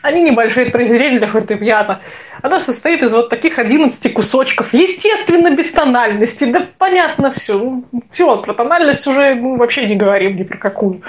Они 0.03 0.21
небольшие, 0.21 0.63
это 0.63 0.73
произведение 0.73 1.17
для 1.17 1.29
фортепиано. 1.29 2.01
Оно 2.41 2.59
состоит 2.59 3.01
из 3.01 3.13
вот 3.15 3.29
таких 3.29 3.57
11 3.57 4.13
кусочков. 4.13 4.73
Естественно, 4.73 5.49
без 5.49 5.71
тональности. 5.71 6.43
Да 6.43 6.61
понятно 6.77 7.31
все. 7.31 7.81
Все, 8.11 8.37
про 8.37 8.53
тональность 8.53 9.07
уже 9.07 9.33
мы 9.35 9.55
вообще 9.55 9.85
не 9.85 9.95
говорим 9.95 10.35
ни 10.35 10.43
про 10.43 10.57
какую. 10.57 11.01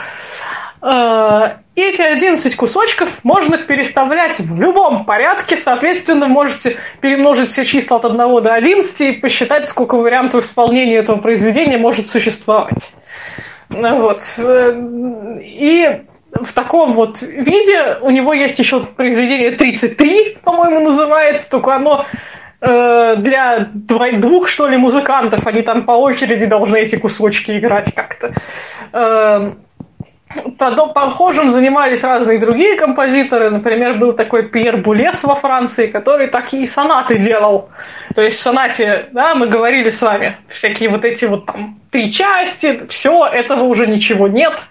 Э, 0.81 1.57
И 1.75 1.81
эти 1.83 2.03
11 2.03 2.55
кусочков 2.55 3.19
можно 3.25 3.59
переставлять 3.59 4.39
в 4.39 4.61
любом 4.61 5.05
порядке. 5.07 5.57
Соответственно, 5.57 6.29
можете 6.29 6.77
перемножить 7.01 7.51
все 7.51 7.65
числа 7.65 7.97
от 7.97 8.05
1 8.05 8.16
до 8.16 8.55
11 8.55 9.01
и 9.01 9.12
посчитать, 9.12 9.69
сколько 9.69 9.97
вариантов 9.97 10.45
исполнения 10.45 10.99
этого 10.99 11.16
произведения 11.16 11.79
может 11.79 12.07
существовать. 12.07 12.93
Ну 13.71 13.99
Вот. 14.03 14.21
Э, 14.39 14.73
И 15.41 16.03
в 16.43 16.52
таком 16.52 16.93
вот 16.93 17.23
виде 17.23 17.97
у 18.01 18.11
него 18.11 18.32
есть 18.32 18.59
еще 18.59 18.81
произведение 18.81 19.52
33, 19.52 20.39
по-моему, 20.43 20.81
называется, 20.81 21.51
только 21.51 21.74
оно 21.74 22.05
э, 22.61 23.16
для 23.19 23.69
двух, 23.73 24.48
что 24.48 24.69
ли, 24.69 24.77
музыкантов. 24.77 25.47
Они 25.47 25.62
там 25.62 25.85
по 25.85 25.93
очереди 25.93 26.47
должны 26.47 26.77
эти 26.78 26.97
кусочки 26.97 27.59
играть 27.59 27.94
как-то. 27.94 28.32
Э, 28.93 29.52
Похожим 30.94 31.51
занимались 31.51 32.02
разные 32.02 32.39
другие 32.39 32.77
композиторы. 32.77 33.51
Например, 33.51 33.94
был 33.94 34.12
такой 34.12 34.48
Пьер 34.48 34.78
Булес 34.78 35.23
во 35.23 35.35
Франции, 35.35 35.86
который 35.86 36.28
такие 36.28 36.66
сонаты 36.66 37.19
делал. 37.19 37.69
То 38.15 38.23
есть 38.23 38.39
в 38.39 38.43
сонате, 38.43 39.06
да, 39.12 39.35
мы 39.35 39.47
говорили 39.47 39.90
с 39.90 40.02
вами, 40.02 40.36
всякие 40.48 40.89
вот 40.89 41.05
эти 41.05 41.27
вот 41.27 41.47
там 41.47 41.77
три 41.90 42.11
части, 42.11 42.82
все, 42.89 43.27
этого 43.27 43.65
уже 43.65 43.86
ничего 43.86 44.27
нет. 44.27 44.66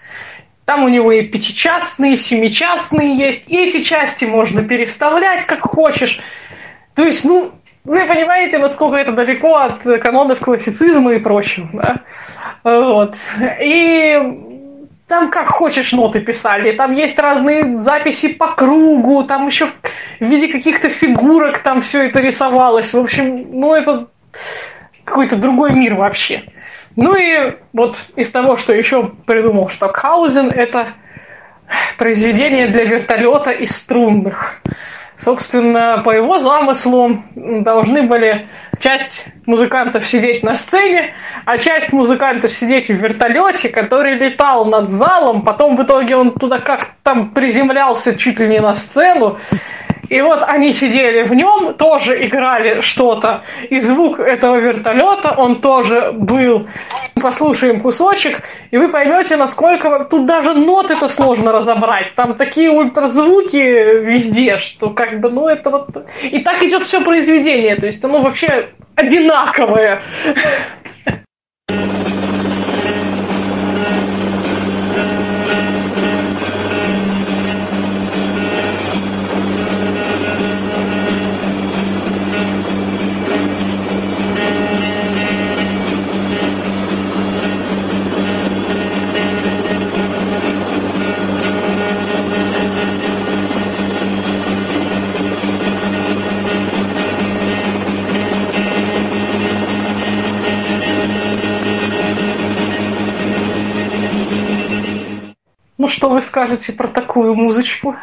Там 0.65 0.83
у 0.83 0.87
него 0.87 1.11
и 1.11 1.23
пятичастные, 1.27 2.13
и 2.13 2.17
семичастные 2.17 3.15
есть. 3.15 3.43
И 3.47 3.57
эти 3.57 3.81
части 3.83 4.25
можно 4.25 4.63
переставлять 4.63 5.45
как 5.45 5.61
хочешь. 5.61 6.19
То 6.95 7.03
есть, 7.03 7.25
ну, 7.25 7.51
вы 7.83 8.05
понимаете, 8.05 8.59
насколько 8.59 8.95
это 8.95 9.11
далеко 9.11 9.55
от 9.55 9.83
канонов 10.01 10.39
классицизма 10.39 11.13
и 11.13 11.19
прочего, 11.19 11.69
да? 11.73 11.99
Вот. 12.63 13.15
И 13.61 14.19
там 15.07 15.29
как 15.29 15.49
хочешь 15.49 15.91
ноты 15.91 16.21
писали, 16.21 16.71
там 16.71 16.91
есть 16.91 17.19
разные 17.19 17.77
записи 17.77 18.29
по 18.29 18.47
кругу, 18.47 19.23
там 19.23 19.47
еще 19.47 19.67
в 19.67 19.73
виде 20.21 20.47
каких-то 20.47 20.89
фигурок 20.89 21.59
там 21.59 21.81
все 21.81 22.07
это 22.07 22.21
рисовалось. 22.21 22.93
В 22.93 22.99
общем, 22.99 23.47
ну 23.51 23.75
это 23.75 24.07
какой-то 25.03 25.35
другой 25.35 25.73
мир 25.73 25.95
вообще. 25.95 26.43
Ну 26.95 27.15
и 27.15 27.57
вот 27.73 28.05
из 28.15 28.31
того, 28.31 28.57
что 28.57 28.73
еще 28.73 29.11
придумал 29.25 29.69
Штокхаузен, 29.69 30.49
это 30.49 30.87
произведение 31.97 32.67
для 32.67 32.83
вертолета 32.83 33.51
и 33.51 33.65
струнных. 33.65 34.61
Собственно, 35.15 36.01
по 36.03 36.09
его 36.09 36.39
замыслу 36.39 37.23
должны 37.35 38.01
были 38.01 38.49
часть 38.79 39.25
музыкантов 39.45 40.05
сидеть 40.05 40.43
на 40.43 40.55
сцене, 40.55 41.13
а 41.45 41.57
часть 41.59 41.93
музыкантов 41.93 42.51
сидеть 42.51 42.87
в 42.87 42.95
вертолете, 42.95 43.69
который 43.69 44.15
летал 44.15 44.65
над 44.65 44.89
залом, 44.89 45.43
потом 45.43 45.77
в 45.77 45.83
итоге 45.83 46.15
он 46.15 46.31
туда 46.31 46.59
как 46.59 46.89
там 47.03 47.29
приземлялся 47.29 48.15
чуть 48.17 48.39
ли 48.39 48.47
не 48.47 48.59
на 48.59 48.73
сцену, 48.73 49.37
и 50.09 50.21
вот 50.21 50.43
они 50.45 50.73
сидели 50.73 51.23
в 51.23 51.33
нем, 51.33 51.73
тоже 51.73 52.25
играли 52.25 52.81
что-то. 52.81 53.43
И 53.69 53.79
звук 53.79 54.19
этого 54.19 54.57
вертолета, 54.57 55.33
он 55.37 55.61
тоже 55.61 56.11
был. 56.13 56.67
Послушаем 57.21 57.79
кусочек, 57.79 58.43
и 58.71 58.77
вы 58.77 58.89
поймете, 58.89 59.37
насколько 59.37 60.05
тут 60.09 60.25
даже 60.25 60.53
ноты 60.53 60.93
это 60.93 61.07
сложно 61.07 61.51
разобрать. 61.51 62.15
Там 62.15 62.35
такие 62.35 62.69
ультразвуки 62.69 63.57
везде, 63.57 64.57
что 64.57 64.89
как 64.89 65.19
бы, 65.19 65.29
ну 65.29 65.47
это 65.47 65.69
вот... 65.69 65.87
И 66.21 66.39
так 66.39 66.61
идет 66.63 66.83
все 66.85 67.01
произведение, 67.01 67.75
то 67.75 67.85
есть 67.85 68.03
оно 68.03 68.21
вообще 68.21 68.69
одинаковое. 68.95 70.01
Ну 105.83 105.89
что 105.89 106.09
вы 106.09 106.21
скажете 106.21 106.71
про 106.71 106.87
такую 106.87 107.35
музычку? 107.35 107.97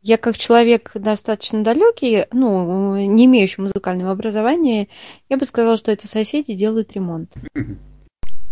Я 0.00 0.16
как 0.16 0.38
человек 0.38 0.92
достаточно 0.94 1.64
далекий, 1.64 2.26
ну, 2.30 2.94
не 2.94 3.24
имеющий 3.24 3.62
музыкального 3.62 4.12
образования, 4.12 4.86
я 5.28 5.36
бы 5.36 5.44
сказала, 5.44 5.76
что 5.76 5.90
это 5.90 6.06
соседи 6.06 6.54
делают 6.54 6.92
ремонт. 6.92 7.32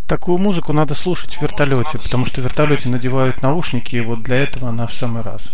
Такую 0.09 0.39
музыку 0.39 0.73
надо 0.73 0.93
слушать 0.93 1.35
в 1.35 1.41
вертолете, 1.41 1.99
потому 2.03 2.25
что 2.25 2.41
в 2.41 2.43
вертолете 2.43 2.89
надевают 2.89 3.41
наушники, 3.41 3.95
и 3.95 4.01
вот 4.01 4.23
для 4.23 4.43
этого 4.43 4.67
она 4.67 4.87
в 4.87 4.93
самый 4.93 5.21
раз. 5.21 5.53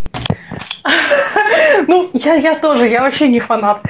Ну, 1.88 2.10
я, 2.14 2.36
я 2.36 2.56
тоже, 2.56 2.88
я 2.88 3.02
вообще 3.02 3.28
не 3.28 3.40
фанат, 3.40 3.82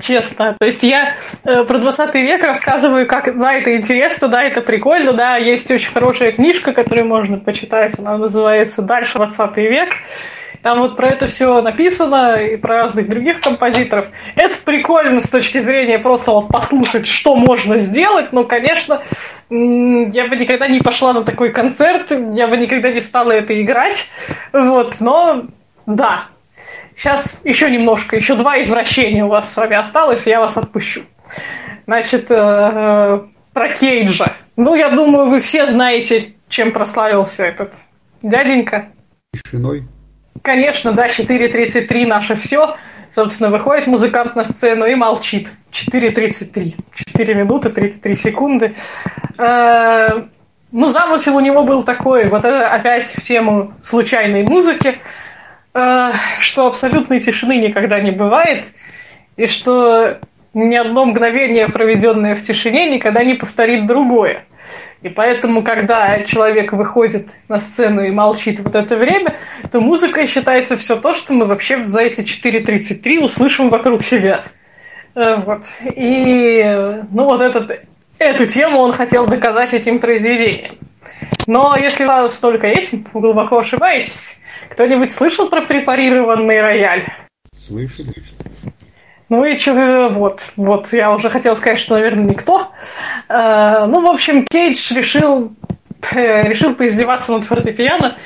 честно. 0.00 0.56
То 0.58 0.66
есть 0.66 0.82
я 0.82 1.14
э, 1.44 1.64
про 1.64 1.78
20 1.78 2.14
век 2.16 2.42
рассказываю, 2.42 3.06
как, 3.06 3.38
да, 3.38 3.54
это 3.54 3.76
интересно, 3.76 4.28
да, 4.28 4.42
это 4.42 4.60
прикольно, 4.60 5.12
да, 5.12 5.36
есть 5.36 5.70
очень 5.70 5.92
хорошая 5.92 6.32
книжка, 6.32 6.72
которую 6.72 7.06
можно 7.06 7.38
почитать, 7.38 7.98
она 7.98 8.18
называется 8.18 8.82
«Дальше 8.82 9.18
20 9.18 9.56
век». 9.56 9.90
Там 10.62 10.80
вот 10.80 10.96
про 10.96 11.08
это 11.08 11.26
все 11.26 11.62
написано, 11.62 12.34
и 12.34 12.56
про 12.56 12.82
разных 12.82 13.08
других 13.08 13.40
композиторов. 13.40 14.10
Это 14.36 14.58
прикольно 14.62 15.22
с 15.22 15.30
точки 15.30 15.58
зрения 15.58 15.98
просто 15.98 16.32
вот 16.32 16.48
послушать, 16.48 17.06
что 17.06 17.34
можно 17.34 17.78
сделать, 17.78 18.32
но, 18.32 18.44
конечно, 18.44 19.00
я 19.48 20.28
бы 20.28 20.36
никогда 20.36 20.68
не 20.68 20.80
пошла 20.80 21.14
на 21.14 21.24
такой 21.24 21.50
концерт, 21.50 22.12
я 22.32 22.46
бы 22.46 22.58
никогда 22.58 22.92
не 22.92 23.00
стала 23.00 23.32
это 23.32 23.58
играть, 23.60 24.08
вот, 24.52 24.96
но 25.00 25.44
да, 25.86 26.24
Сейчас 26.94 27.40
еще 27.44 27.70
немножко, 27.70 28.16
еще 28.16 28.34
два 28.34 28.60
извращения 28.60 29.24
у 29.24 29.28
вас 29.28 29.52
с 29.52 29.56
вами 29.56 29.76
осталось, 29.76 30.26
и 30.26 30.30
я 30.30 30.40
вас 30.40 30.56
отпущу. 30.56 31.02
Значит, 31.86 32.30
э, 32.30 32.34
э, 32.34 33.20
про 33.52 33.68
Кейджа. 33.74 34.34
Ну, 34.56 34.74
я 34.74 34.90
думаю, 34.90 35.28
вы 35.28 35.40
все 35.40 35.66
знаете, 35.66 36.34
чем 36.48 36.72
прославился 36.72 37.44
этот 37.44 37.74
дяденька. 38.22 38.90
Тишиной. 39.32 39.84
Конечно, 40.42 40.92
да, 40.92 41.08
4.33 41.08 42.06
наше 42.06 42.34
все. 42.36 42.76
Собственно, 43.08 43.50
выходит 43.50 43.86
музыкант 43.86 44.36
на 44.36 44.44
сцену 44.44 44.86
и 44.86 44.94
молчит. 44.94 45.50
4.33. 45.72 46.74
4 46.94 47.34
минуты 47.34 47.70
33 47.70 48.16
секунды. 48.16 48.74
Э, 49.38 50.22
Ну, 50.72 50.86
замысел 50.86 51.34
у 51.36 51.40
него 51.40 51.64
был 51.64 51.82
такой, 51.82 52.28
вот 52.28 52.44
это 52.44 52.68
опять 52.72 53.06
в 53.06 53.20
тему 53.22 53.72
случайной 53.82 54.44
музыки, 54.44 54.98
что 55.72 56.66
абсолютной 56.66 57.20
тишины 57.20 57.58
никогда 57.58 58.00
не 58.00 58.10
бывает, 58.10 58.72
и 59.36 59.46
что 59.46 60.18
ни 60.52 60.74
одно 60.74 61.04
мгновение, 61.04 61.68
проведенное 61.68 62.34
в 62.34 62.42
тишине, 62.42 62.90
никогда 62.90 63.22
не 63.22 63.34
повторит 63.34 63.86
другое. 63.86 64.44
И 65.02 65.08
поэтому, 65.08 65.62
когда 65.62 66.20
человек 66.24 66.72
выходит 66.72 67.28
на 67.48 67.58
сцену 67.58 68.02
и 68.02 68.10
молчит 68.10 68.60
вот 68.60 68.74
это 68.74 68.96
время, 68.96 69.38
то 69.70 69.80
музыкой 69.80 70.26
считается 70.26 70.76
все 70.76 70.96
то, 70.96 71.14
что 71.14 71.32
мы 71.32 71.46
вообще 71.46 71.86
за 71.86 72.02
эти 72.02 72.20
4.33 72.20 73.20
услышим 73.20 73.70
вокруг 73.70 74.04
себя. 74.04 74.42
Э, 75.14 75.36
Вот. 75.36 75.62
И, 75.96 76.62
э, 76.62 77.04
ну, 77.10 77.24
вот 77.24 77.40
этот, 77.40 77.82
эту 78.18 78.46
тему 78.46 78.80
он 78.80 78.92
хотел 78.92 79.26
доказать 79.26 79.72
этим 79.72 80.00
произведением. 80.00 80.76
Но 81.46 81.76
если 81.76 82.04
вы 82.04 82.28
столько 82.28 82.66
этим, 82.66 83.06
вы 83.12 83.20
глубоко 83.20 83.58
ошибаетесь. 83.58 84.36
Кто-нибудь 84.70 85.12
слышал 85.12 85.48
про 85.48 85.62
препарированный 85.62 86.60
рояль? 86.60 87.04
Слышали? 87.56 88.14
Ну 89.28 89.44
и 89.44 89.58
что, 89.58 90.08
вот, 90.10 90.42
вот, 90.56 90.92
я 90.92 91.12
уже 91.12 91.30
хотел 91.30 91.54
сказать, 91.54 91.78
что, 91.78 91.94
наверное, 91.94 92.24
никто. 92.24 92.72
Э, 93.28 93.86
ну, 93.86 94.00
в 94.00 94.06
общем, 94.06 94.44
Кейдж 94.44 94.92
решил, 94.92 95.52
э, 96.12 96.48
решил 96.48 96.74
поиздеваться 96.74 97.32
над 97.32 97.44
фортепиано 97.44 98.16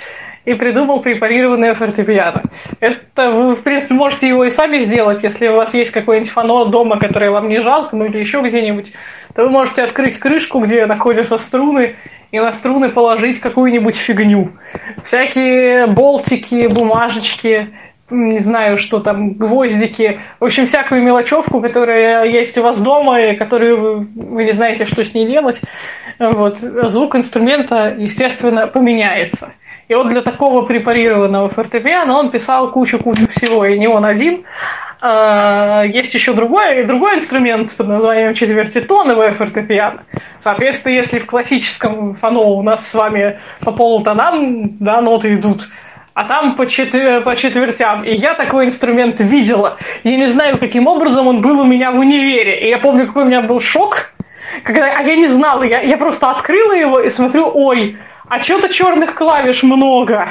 и 0.44 0.54
придумал 0.54 1.00
препарированное 1.00 1.74
фортепиано. 1.74 2.42
Это 2.80 3.30
вы, 3.30 3.56
в 3.56 3.62
принципе, 3.62 3.94
можете 3.94 4.28
его 4.28 4.44
и 4.44 4.50
сами 4.50 4.78
сделать, 4.78 5.22
если 5.22 5.48
у 5.48 5.56
вас 5.56 5.74
есть 5.74 5.90
какое-нибудь 5.90 6.30
фано 6.30 6.66
дома, 6.66 6.98
которое 6.98 7.30
вам 7.30 7.48
не 7.48 7.60
жалко, 7.60 7.96
ну 7.96 8.04
или 8.04 8.18
еще 8.18 8.40
где-нибудь, 8.42 8.92
то 9.34 9.44
вы 9.44 9.50
можете 9.50 9.82
открыть 9.82 10.18
крышку, 10.18 10.60
где 10.60 10.86
находятся 10.86 11.38
струны, 11.38 11.96
и 12.30 12.40
на 12.40 12.52
струны 12.52 12.88
положить 12.88 13.40
какую-нибудь 13.40 13.96
фигню. 13.96 14.50
Всякие 15.04 15.86
болтики, 15.86 16.66
бумажечки, 16.66 17.68
не 18.10 18.38
знаю, 18.38 18.76
что 18.76 19.00
там, 19.00 19.30
гвоздики, 19.32 20.20
в 20.38 20.44
общем, 20.44 20.66
всякую 20.66 21.02
мелочевку, 21.02 21.60
которая 21.60 22.26
есть 22.26 22.58
у 22.58 22.62
вас 22.62 22.78
дома, 22.78 23.20
и 23.20 23.36
которую 23.36 23.80
вы, 23.80 24.06
вы 24.14 24.44
не 24.44 24.52
знаете, 24.52 24.84
что 24.84 25.04
с 25.04 25.14
ней 25.14 25.26
делать, 25.26 25.62
вот, 26.18 26.58
звук 26.58 27.16
инструмента, 27.16 27.94
естественно, 27.96 28.66
поменяется. 28.66 29.52
И 29.88 29.94
вот 29.94 30.08
для 30.08 30.22
такого 30.22 30.62
препарированного 30.62 31.48
фортепиано 31.48 32.16
он 32.18 32.30
писал 32.30 32.70
кучу-кучу 32.70 33.28
всего, 33.28 33.66
и 33.66 33.78
не 33.78 33.86
он 33.86 34.04
один. 34.04 34.44
А, 35.00 35.82
Есть 35.82 36.14
еще 36.14 36.32
другой, 36.32 36.84
другой 36.84 37.16
инструмент 37.16 37.74
под 37.76 37.88
названием 37.88 38.32
четвертитоновое 38.32 39.32
фортепиано. 39.32 40.04
Соответственно, 40.38 40.94
если 40.94 41.18
в 41.18 41.26
классическом 41.26 42.14
фано 42.14 42.40
у 42.40 42.62
нас 42.62 42.86
с 42.86 42.94
вами 42.94 43.38
по 43.60 43.72
полутонам 43.72 44.78
да, 44.78 45.02
ноты 45.02 45.34
идут, 45.34 45.68
а 46.14 46.24
там 46.24 46.56
по, 46.56 46.62
четвер- 46.62 47.22
по 47.22 47.36
четвертям. 47.36 48.04
И 48.04 48.14
я 48.14 48.32
такой 48.32 48.66
инструмент 48.66 49.20
видела. 49.20 49.76
Я 50.04 50.16
не 50.16 50.26
знаю, 50.26 50.58
каким 50.58 50.86
образом 50.86 51.26
он 51.26 51.42
был 51.42 51.60
у 51.60 51.64
меня 51.64 51.90
в 51.90 51.98
универе. 51.98 52.64
И 52.64 52.70
я 52.70 52.78
помню, 52.78 53.06
какой 53.06 53.24
у 53.24 53.26
меня 53.26 53.42
был 53.42 53.60
шок, 53.60 54.13
когда, 54.62 54.92
а 54.96 55.02
я 55.02 55.16
не 55.16 55.28
знала, 55.28 55.62
я, 55.62 55.80
я 55.80 55.96
просто 55.96 56.30
открыла 56.30 56.72
его 56.72 57.00
и 57.00 57.10
смотрю, 57.10 57.50
ой, 57.52 57.96
а 58.28 58.42
что-то 58.42 58.68
черных 58.68 59.14
клавиш 59.14 59.62
много. 59.62 60.28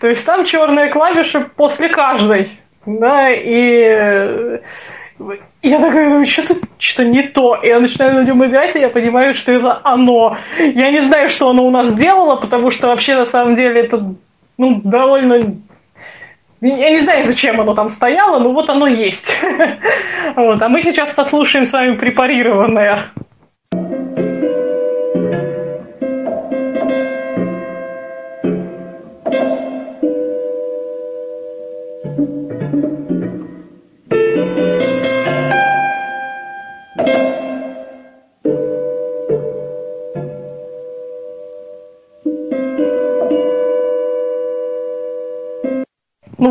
То 0.00 0.08
есть 0.08 0.24
там 0.24 0.44
черные 0.44 0.88
клавиши 0.88 1.48
после 1.56 1.88
каждой. 1.88 2.48
Да, 2.86 3.30
и 3.30 4.60
я 5.62 5.78
такая 5.78 6.08
думаю, 6.08 6.26
что-то 6.26 6.54
что 6.78 7.04
не 7.04 7.22
то. 7.22 7.56
И 7.56 7.68
я 7.68 7.78
начинаю 7.78 8.14
на 8.14 8.24
нем 8.24 8.44
играть, 8.44 8.74
и 8.74 8.80
я 8.80 8.88
понимаю, 8.88 9.34
что 9.34 9.52
это 9.52 9.80
оно. 9.84 10.36
Я 10.58 10.90
не 10.90 11.00
знаю, 11.00 11.28
что 11.28 11.48
оно 11.48 11.64
у 11.64 11.70
нас 11.70 11.92
делало, 11.92 12.36
потому 12.36 12.70
что 12.70 12.88
вообще 12.88 13.16
на 13.16 13.24
самом 13.24 13.54
деле 13.54 13.82
это 13.82 14.14
ну, 14.58 14.80
довольно... 14.82 15.56
Я 16.60 16.90
не 16.90 17.00
знаю, 17.00 17.24
зачем 17.24 17.60
оно 17.60 17.74
там 17.74 17.88
стояло, 17.88 18.38
но 18.38 18.52
вот 18.52 18.70
оно 18.70 18.86
есть. 18.86 19.36
Вот. 20.36 20.62
А 20.62 20.68
мы 20.68 20.80
сейчас 20.80 21.10
послушаем 21.10 21.66
с 21.66 21.72
вами 21.72 21.96
препарированное. 21.96 23.10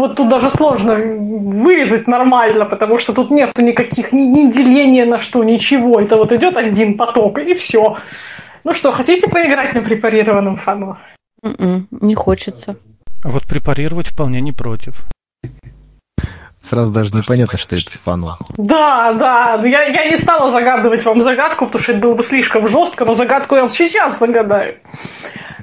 Вот 0.02 0.16
тут 0.16 0.30
даже 0.30 0.50
сложно 0.50 0.96
вырезать 0.96 2.08
нормально, 2.08 2.66
потому 2.66 3.00
что 3.00 3.14
тут 3.14 3.32
нет 3.32 3.58
никаких 3.58 4.12
ни, 4.14 4.22
ни 4.22 4.52
деления 4.52 5.06
на 5.06 5.18
что, 5.18 5.44
ничего. 5.44 6.00
Это 6.00 6.18
вот 6.18 6.32
идет 6.32 6.58
один 6.58 6.98
поток, 6.98 7.40
и 7.40 7.54
все. 7.54 7.98
Ну 8.64 8.74
что, 8.74 8.92
хотите 8.92 9.28
поиграть 9.30 9.74
на 9.76 9.82
препарированном 9.82 10.58
фано? 10.58 10.98
М-м, 11.44 11.88
Не 12.02 12.16
хочется. 12.16 12.76
А 13.24 13.30
вот 13.30 13.44
препарировать 13.44 14.08
вполне 14.08 14.42
не 14.42 14.52
против. 14.52 15.06
Сразу 16.62 16.94
даже 16.94 17.16
непонятно, 17.16 17.58
что 17.58 17.76
это 17.76 17.92
фано. 18.04 18.38
Да, 18.58 19.14
да. 19.14 19.58
но 19.58 19.66
Я, 19.66 19.84
я 19.84 20.10
не 20.10 20.18
стала 20.18 20.52
загадывать 20.52 21.04
вам 21.06 21.22
загадку, 21.22 21.66
потому 21.66 21.82
что 21.82 21.92
это 21.94 22.02
было 22.02 22.14
бы 22.14 22.24
слишком 22.24 22.68
жестко, 22.68 23.04
но 23.06 23.14
загадку 23.14 23.56
я 23.56 23.62
вам 23.62 23.70
сейчас 23.70 24.20
загадаю. 24.20 24.76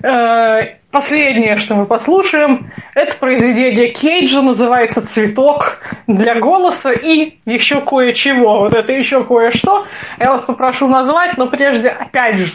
Э, 0.03 0.79
Последнее, 0.91 1.59
что 1.59 1.75
мы 1.75 1.85
послушаем, 1.85 2.70
это 2.95 3.15
произведение 3.16 3.91
Кейджа, 3.91 4.41
называется 4.41 5.07
«Цветок 5.07 5.81
для 6.07 6.41
голоса» 6.41 6.93
и 6.93 7.35
еще 7.45 7.83
кое-чего. 7.83 8.61
Вот 8.61 8.73
это 8.73 8.91
еще 8.95 9.23
кое-что 9.23 9.85
я 10.19 10.31
вас 10.31 10.45
попрошу 10.45 10.89
назвать, 10.89 11.37
но 11.37 11.47
прежде, 11.47 11.91
опять 11.91 12.39
же, 12.39 12.53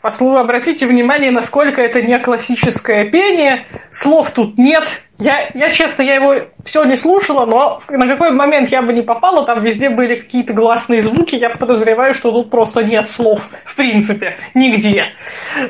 послу, 0.00 0.36
обратите 0.36 0.86
внимание, 0.86 1.30
насколько 1.30 1.80
это 1.80 2.02
не 2.02 2.18
классическое 2.18 3.04
пение, 3.10 3.66
слов 3.90 4.30
тут 4.30 4.58
нет. 4.58 5.02
Я, 5.18 5.50
я, 5.54 5.70
честно, 5.70 6.02
я 6.02 6.14
его 6.14 6.34
все 6.64 6.84
не 6.84 6.96
слушала, 6.96 7.44
но 7.44 7.82
на 7.90 8.06
какой 8.06 8.30
момент 8.30 8.70
я 8.70 8.80
бы 8.82 8.92
не 8.92 9.02
попала, 9.02 9.44
там 9.44 9.62
везде 9.62 9.90
были 9.90 10.16
какие-то 10.16 10.54
гласные 10.54 11.02
звуки, 11.02 11.34
я 11.34 11.50
подозреваю, 11.50 12.14
что 12.14 12.32
тут 12.32 12.50
просто 12.50 12.82
нет 12.82 13.06
слов, 13.08 13.42
в 13.64 13.76
принципе, 13.76 14.36
нигде. 14.54 15.06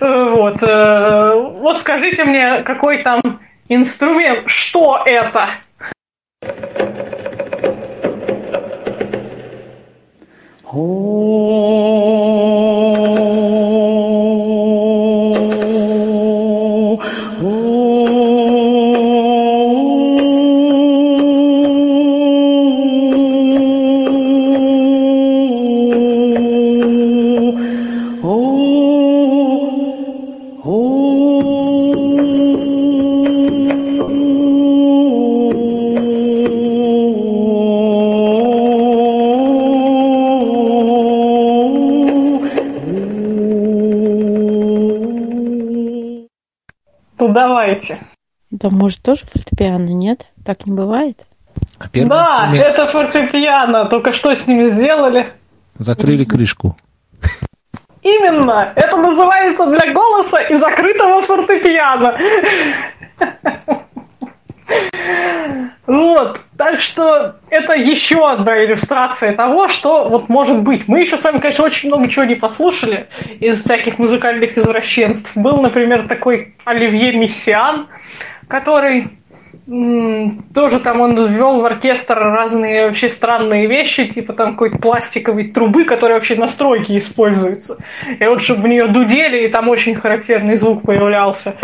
Э, 0.01 0.31
Вот, 0.31 0.63
э, 0.63 1.33
вот 1.59 1.81
скажите 1.81 2.25
мне, 2.25 2.63
какой 2.63 2.99
там 2.99 3.41
инструмент, 3.69 4.45
что 4.47 5.03
это? 5.05 5.49
Ну 10.73 12.40
давайте. 47.81 47.99
Да 48.51 48.69
может 48.71 49.03
тоже 49.03 49.25
фортепиано, 49.27 49.89
нет? 49.89 50.27
Так 50.45 50.67
не 50.67 50.73
бывает? 50.73 51.25
А 51.79 51.89
да, 51.93 52.47
инструмент 52.49 52.67
это 52.67 52.87
фортепиано, 52.87 53.85
только 53.87 54.13
что 54.13 54.35
с 54.35 54.47
ними 54.47 54.71
сделали? 54.71 55.33
закрыли 55.79 56.25
крышку. 56.25 56.77
Именно, 58.03 58.73
это 58.75 58.97
называется 58.97 59.67
для 59.67 59.93
голоса 59.93 60.41
и 60.41 60.55
закрытого 60.55 61.23
фортепиано. 61.23 62.17
Вот, 65.87 66.41
так 66.57 66.81
что 66.81 67.37
это 67.49 67.73
еще 67.73 68.31
одна 68.31 68.65
иллюстрация 68.65 69.35
того, 69.35 69.67
что 69.67 70.09
вот 70.09 70.29
может 70.29 70.61
быть. 70.61 70.87
Мы 70.87 71.01
еще 71.01 71.17
с 71.17 71.25
вами, 71.25 71.39
конечно, 71.39 71.65
очень 71.65 71.89
много 71.89 72.09
чего 72.09 72.25
не 72.25 72.37
послушали 72.37 73.09
из 73.41 73.65
всяких 73.65 73.99
музыкальных 73.99 74.57
извращенств. 74.57 75.33
Был, 75.35 75.61
например, 75.61 76.07
такой 76.07 76.55
Оливье 76.65 77.13
Миссиан, 77.13 77.89
который 78.47 79.09
тоже 80.53 80.81
там 80.81 81.01
он 81.01 81.15
ввел 81.15 81.61
в 81.61 81.65
оркестр 81.65 82.19
разные 82.19 82.87
вообще 82.87 83.09
странные 83.09 83.69
вещи, 83.69 84.05
типа 84.09 84.33
там 84.33 84.53
какой-то 84.53 84.79
пластиковой 84.79 85.49
трубы, 85.49 85.85
которая 85.85 86.19
вообще 86.19 86.35
на 86.35 86.49
стройке 86.49 86.99
используется. 86.99 87.79
И 88.19 88.25
вот 88.25 88.43
чтобы 88.43 88.63
в 88.63 88.69
нее 88.69 88.89
дудели, 88.89 89.45
и 89.45 89.49
там 89.49 89.69
очень 89.69 89.95
характерный 89.95 90.57
звук 90.57 90.83
появлялся. 90.83 91.55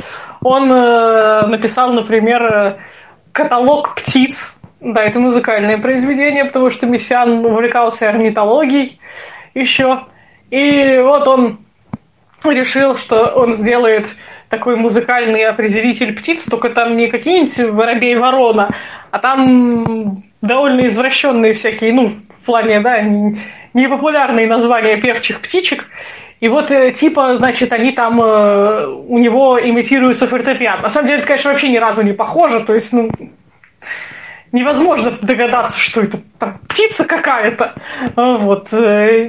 Он 0.40 0.70
э, 0.70 1.46
написал, 1.48 1.92
например, 1.92 2.42
э, 2.42 2.76
каталог 3.32 3.96
птиц. 3.96 4.54
Да, 4.80 5.02
это 5.02 5.18
музыкальное 5.18 5.78
произведение, 5.78 6.44
потому 6.44 6.70
что 6.70 6.86
Мессиан 6.86 7.44
увлекался 7.44 8.08
орнитологией 8.08 9.00
еще. 9.54 10.04
И 10.50 11.00
вот 11.02 11.26
он 11.26 11.58
решил, 12.44 12.94
что 12.94 13.26
он 13.34 13.52
сделает 13.52 14.16
такой 14.48 14.76
музыкальный 14.76 15.44
определитель 15.44 16.14
птиц, 16.14 16.44
только 16.44 16.70
там 16.70 16.96
не 16.96 17.08
какие-нибудь 17.08 17.58
воробей-ворона, 17.58 18.70
а 19.10 19.18
там 19.18 20.22
довольно 20.40 20.86
извращенные 20.86 21.54
всякие, 21.54 21.92
ну, 21.92 22.12
в 22.42 22.46
плане, 22.46 22.80
да, 22.80 23.00
непопулярные 23.74 24.46
названия 24.46 25.00
певчих 25.00 25.40
птичек. 25.40 25.88
И 26.40 26.48
вот, 26.48 26.70
э, 26.70 26.92
типа, 26.92 27.36
значит, 27.38 27.72
они 27.72 27.92
там, 27.92 28.20
э, 28.20 28.86
у 28.86 29.18
него 29.18 29.58
имитируются 29.58 30.26
фортепиано. 30.26 30.82
На 30.82 30.90
самом 30.90 31.08
деле, 31.08 31.18
это, 31.18 31.26
конечно, 31.26 31.50
вообще 31.50 31.68
ни 31.70 31.78
разу 31.78 32.02
не 32.02 32.12
похоже, 32.12 32.60
то 32.60 32.74
есть, 32.74 32.92
ну, 32.92 33.10
невозможно 34.52 35.12
догадаться, 35.22 35.78
что 35.78 36.02
это 36.02 36.18
там 36.38 36.58
птица 36.68 37.04
какая-то. 37.04 37.74
Вот. 38.14 38.68
Э, 38.72 39.26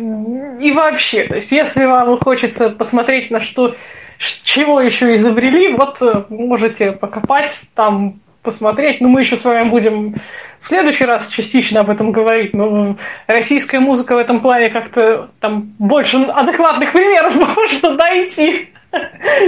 и 0.60 0.72
вообще, 0.72 1.24
то 1.24 1.38
есть, 1.38 1.52
если 1.52 1.86
вам 1.86 2.18
хочется 2.20 2.70
посмотреть, 2.70 3.32
на 3.32 3.40
что, 3.40 3.76
чего 4.18 4.82
еще 4.82 5.16
изобрели, 5.16 5.74
вот 5.74 6.02
можете 6.30 6.92
покопать 6.92 7.62
там 7.76 8.20
посмотреть. 8.48 9.02
Ну, 9.02 9.10
мы 9.10 9.22
еще 9.22 9.36
с 9.36 9.44
вами 9.44 9.70
будем 9.70 10.16
в 10.62 10.68
следующий 10.68 11.04
раз 11.04 11.28
частично 11.28 11.82
об 11.82 11.90
этом 11.90 12.14
говорить, 12.14 12.54
но 12.54 12.96
российская 13.28 13.82
музыка 13.82 14.16
в 14.16 14.18
этом 14.18 14.40
плане 14.40 14.70
как-то 14.70 15.30
там 15.42 15.74
больше 15.80 16.18
адекватных 16.18 16.94
примеров 16.94 17.36
можно 17.58 17.94
найти. 17.96 18.70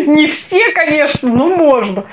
Не 0.05 0.27
все, 0.27 0.71
конечно, 0.73 1.29
но 1.29 1.47
можно. 1.47 2.03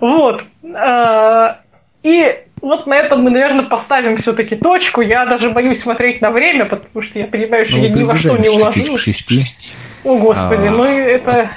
Вот. 0.00 0.42
А, 0.74 1.60
и 2.02 2.34
вот 2.62 2.86
на 2.86 2.94
этом 2.96 3.22
мы, 3.22 3.30
наверное, 3.30 3.64
поставим 3.64 4.16
все-таки 4.16 4.56
точку. 4.56 5.02
Я 5.02 5.26
даже 5.26 5.50
боюсь 5.50 5.80
смотреть 5.80 6.22
на 6.22 6.30
время, 6.30 6.64
потому 6.64 7.02
что 7.02 7.18
я 7.18 7.26
понимаю, 7.26 7.66
что 7.66 7.76
ну, 7.76 7.82
я 7.84 7.90
ни 7.90 8.02
во 8.02 8.16
что 8.16 8.38
не 8.38 8.48
уложусь. 8.48 9.24
О, 10.02 10.16
Господи, 10.16 10.66
а... 10.66 10.70
ну 10.70 10.84
это 10.84 11.50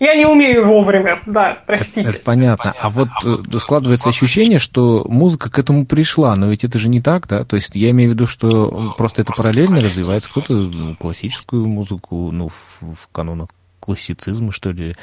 я 0.00 0.14
не 0.14 0.26
умею 0.26 0.66
вовремя, 0.66 1.20
да, 1.26 1.58
простите. 1.66 2.02
Это, 2.02 2.10
это 2.10 2.24
понятно. 2.24 2.74
А 2.80 2.90
вот 2.90 3.08
э, 3.24 3.58
складывается 3.58 4.08
ощущение, 4.08 4.58
что 4.58 5.04
музыка 5.08 5.50
к 5.50 5.58
этому 5.58 5.86
пришла, 5.86 6.34
но 6.36 6.48
ведь 6.48 6.64
это 6.64 6.78
же 6.78 6.88
не 6.88 7.00
так, 7.00 7.26
да? 7.28 7.44
То 7.44 7.56
есть 7.56 7.74
я 7.74 7.90
имею 7.90 8.10
в 8.10 8.14
виду, 8.14 8.26
что 8.26 8.94
просто 8.96 9.22
это 9.22 9.32
параллельно 9.32 9.80
развивается. 9.80 10.30
Кто-то 10.30 10.54
ну, 10.54 10.96
классическую 10.96 11.66
музыку, 11.66 12.30
ну, 12.32 12.48
в, 12.48 12.94
в 12.94 13.08
канонах 13.12 13.48
классицизма, 13.84 14.50
что 14.50 14.70
ли. 14.70 14.96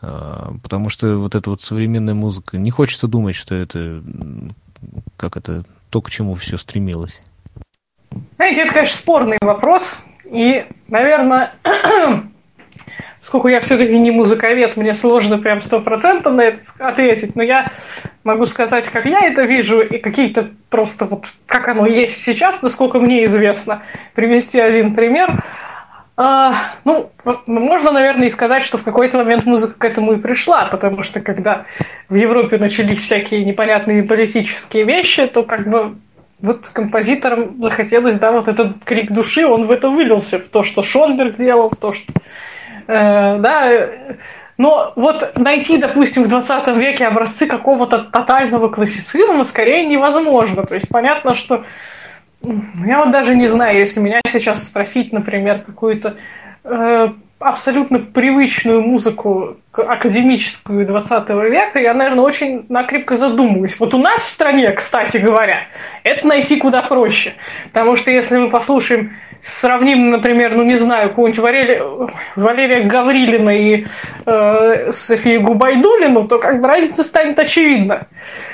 А, 0.00 0.54
потому 0.62 0.88
что 0.88 1.16
вот 1.18 1.34
эта 1.34 1.50
вот 1.50 1.60
современная 1.60 2.14
музыка, 2.14 2.56
не 2.56 2.70
хочется 2.70 3.08
думать, 3.08 3.34
что 3.34 3.54
это, 3.54 4.02
как 5.16 5.36
это, 5.36 5.64
то, 5.90 6.00
к 6.00 6.10
чему 6.10 6.34
все 6.34 6.56
стремилось. 6.56 7.20
Знаете, 8.36 8.62
это, 8.62 8.72
конечно, 8.72 8.96
спорный 8.96 9.38
вопрос. 9.40 9.96
И, 10.24 10.64
наверное, 10.86 11.52
Поскольку 13.28 13.48
я 13.48 13.60
все-таки 13.60 13.98
не 13.98 14.10
музыковед, 14.10 14.78
мне 14.78 14.94
сложно 14.94 15.36
прям 15.36 15.60
стопроцентно 15.60 16.30
на 16.30 16.40
это 16.40 16.60
ответить, 16.78 17.36
но 17.36 17.42
я 17.42 17.66
могу 18.24 18.46
сказать, 18.46 18.88
как 18.88 19.04
я 19.04 19.20
это 19.20 19.42
вижу, 19.42 19.82
и 19.82 19.98
какие-то 19.98 20.48
просто 20.70 21.04
вот 21.04 21.26
как 21.44 21.68
оно 21.68 21.84
есть 21.84 22.22
сейчас, 22.22 22.62
насколько 22.62 22.98
мне 22.98 23.26
известно. 23.26 23.82
Привести 24.14 24.58
один 24.58 24.94
пример. 24.94 25.44
А, 26.16 26.54
ну, 26.86 27.10
можно, 27.44 27.92
наверное, 27.92 28.28
и 28.28 28.30
сказать, 28.30 28.62
что 28.62 28.78
в 28.78 28.82
какой-то 28.82 29.18
момент 29.18 29.44
музыка 29.44 29.74
к 29.76 29.84
этому 29.84 30.14
и 30.14 30.16
пришла, 30.16 30.64
потому 30.64 31.02
что 31.02 31.20
когда 31.20 31.66
в 32.08 32.14
Европе 32.14 32.56
начались 32.56 33.02
всякие 33.02 33.44
непонятные 33.44 34.04
политические 34.04 34.84
вещи, 34.84 35.26
то 35.26 35.42
как 35.42 35.68
бы 35.68 35.96
вот 36.40 36.68
композиторам 36.68 37.62
захотелось, 37.62 38.14
да, 38.14 38.32
вот 38.32 38.48
этот 38.48 38.82
крик 38.84 39.12
души, 39.12 39.46
он 39.46 39.66
в 39.66 39.70
это 39.70 39.90
вылился, 39.90 40.38
в 40.38 40.44
то, 40.44 40.62
что 40.62 40.82
Шонберг 40.82 41.36
делал, 41.36 41.68
в 41.68 41.76
то, 41.76 41.92
что 41.92 42.10
да, 42.88 43.88
но 44.56 44.92
вот 44.96 45.36
найти, 45.36 45.76
допустим, 45.76 46.24
в 46.24 46.28
20 46.28 46.66
веке 46.76 47.06
образцы 47.06 47.46
какого-то 47.46 47.98
тотального 47.98 48.68
классицизма 48.68 49.44
скорее 49.44 49.86
невозможно. 49.86 50.64
То 50.64 50.74
есть 50.74 50.88
понятно, 50.88 51.34
что 51.34 51.64
я 52.42 53.04
вот 53.04 53.10
даже 53.10 53.34
не 53.34 53.46
знаю, 53.46 53.78
если 53.78 54.00
меня 54.00 54.20
сейчас 54.26 54.64
спросить, 54.64 55.12
например, 55.12 55.60
какую-то 55.60 56.16
э, 56.64 57.08
абсолютно 57.38 58.00
привычную 58.00 58.82
музыку 58.82 59.56
академическую 59.72 60.86
20 60.86 61.28
века, 61.28 61.78
я, 61.78 61.94
наверное, 61.94 62.24
очень 62.24 62.66
накрепко 62.68 63.16
задумываюсь. 63.16 63.78
Вот 63.78 63.94
у 63.94 63.98
нас 63.98 64.20
в 64.20 64.28
стране, 64.28 64.72
кстати 64.72 65.18
говоря, 65.18 65.68
это 66.02 66.26
найти 66.26 66.56
куда 66.56 66.82
проще. 66.82 67.34
Потому 67.72 67.96
что 67.96 68.10
если 68.10 68.38
мы 68.38 68.50
послушаем 68.50 69.12
сравним, 69.40 70.10
например, 70.10 70.56
ну 70.56 70.64
не 70.64 70.76
знаю, 70.76 71.10
какого-нибудь 71.10 71.38
Валерия, 71.40 71.82
Валерия 72.34 72.82
Гаврилина 72.82 73.56
и 73.56 73.86
э, 74.26 74.92
Софию 74.92 75.42
Губайдулину, 75.42 76.26
то 76.26 76.38
как 76.38 76.60
бы 76.60 76.66
разница 76.66 77.04
станет 77.04 77.38
очевидна. 77.38 78.08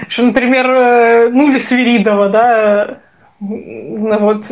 Что, 0.09 0.25
например, 0.25 0.67
э, 0.71 1.29
ну 1.31 1.51
или 1.51 1.59
Свиридова, 1.59 2.29
да, 2.29 2.99
ну, 3.49 4.19
вот, 4.19 4.51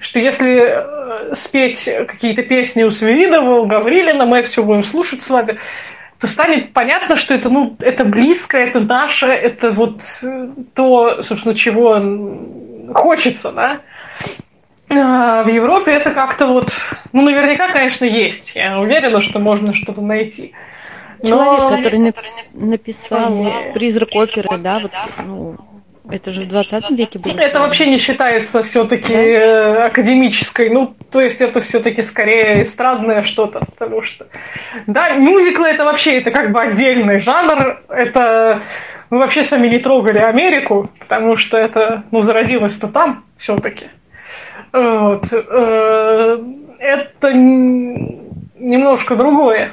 что 0.00 0.18
если 0.18 1.30
э, 1.30 1.34
спеть 1.34 1.88
какие-то 2.06 2.42
песни 2.42 2.82
у 2.82 2.90
Свиридова, 2.90 3.60
у 3.60 3.66
Гаврилина, 3.66 4.26
мы 4.26 4.38
это 4.38 4.48
все 4.48 4.62
будем 4.62 4.84
слушать 4.84 5.22
с 5.22 5.30
вами, 5.30 5.58
то 6.18 6.26
станет 6.26 6.72
понятно, 6.72 7.16
что 7.16 7.34
это, 7.34 7.48
ну, 7.48 7.76
это 7.80 8.04
близко, 8.04 8.56
это 8.58 8.80
наше, 8.80 9.26
это 9.26 9.70
вот 9.72 10.02
э, 10.22 10.48
то, 10.74 11.22
собственно, 11.22 11.54
чего 11.54 12.00
хочется, 12.92 13.52
да. 13.52 13.80
А, 14.90 15.44
в 15.44 15.48
Европе 15.48 15.92
это 15.92 16.10
как-то 16.10 16.46
вот, 16.46 16.72
ну, 17.12 17.22
наверняка, 17.22 17.68
конечно, 17.68 18.04
есть. 18.04 18.54
Я 18.54 18.78
уверена, 18.78 19.20
что 19.20 19.38
можно 19.38 19.74
что-то 19.74 20.00
найти. 20.00 20.52
Но... 21.22 21.28
Человек, 21.28 21.78
который 21.78 22.14
написал 22.52 23.72
«Призрак 23.74 24.10
оперы», 24.14 24.58
да, 24.58 24.78
вот, 24.78 24.92
ну, 25.24 25.56
это 26.10 26.32
же 26.32 26.42
в 26.42 26.48
20 26.48 26.90
веке 26.90 27.18
было. 27.18 27.32
Это 27.38 27.60
вообще 27.60 27.86
не 27.86 27.98
считается 27.98 28.62
все-таки 28.62 29.12
да? 29.12 29.18
Э, 29.18 29.84
академической. 29.84 30.70
Ну, 30.70 30.94
то 31.10 31.20
есть 31.20 31.40
это 31.40 31.60
все-таки 31.60 32.02
скорее 32.02 32.62
эстрадное 32.62 33.22
что-то, 33.22 33.60
потому 33.60 34.02
что. 34.02 34.26
Да, 34.86 35.10
мюзиклы 35.10 35.68
это 35.68 35.84
вообще 35.84 36.18
это 36.18 36.30
как 36.30 36.52
бы 36.52 36.60
отдельный 36.60 37.20
жанр. 37.20 37.80
Это 37.88 38.62
мы 39.10 39.18
вообще 39.18 39.42
с 39.42 39.50
вами 39.50 39.68
не 39.68 39.78
трогали 39.78 40.18
Америку, 40.18 40.90
потому 40.98 41.36
что 41.36 41.56
это, 41.56 42.04
ну, 42.10 42.22
зародилось-то 42.22 42.88
там 42.88 43.24
все-таки. 43.36 43.86
Вот. 44.72 45.26
Э, 45.32 46.38
это 46.78 47.32
немножко 47.32 49.16
другое. 49.16 49.72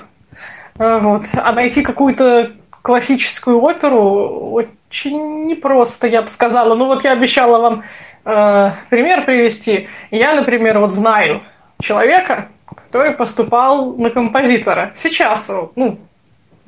Э, 0.77 0.99
вот. 0.99 1.23
А 1.33 1.51
найти 1.51 1.81
какую-то 1.81 2.51
классическую 2.85 3.59
оперу 3.63 4.51
очень 4.51 5.47
непросто, 5.47 6.05
я 6.05 6.21
бы 6.21 6.27
сказала. 6.29 6.75
Ну 6.75 6.85
вот 6.85 7.03
я 7.03 7.13
обещала 7.13 7.57
вам 7.57 7.83
э, 8.25 8.71
пример 8.91 9.25
привести. 9.25 9.89
Я, 10.11 10.35
например, 10.35 10.77
вот 10.77 10.93
знаю 10.93 11.41
человека, 11.81 12.49
который 12.67 13.13
поступал 13.13 13.93
на 13.95 14.11
композитора. 14.11 14.91
Сейчас, 14.93 15.49
ну, 15.75 15.97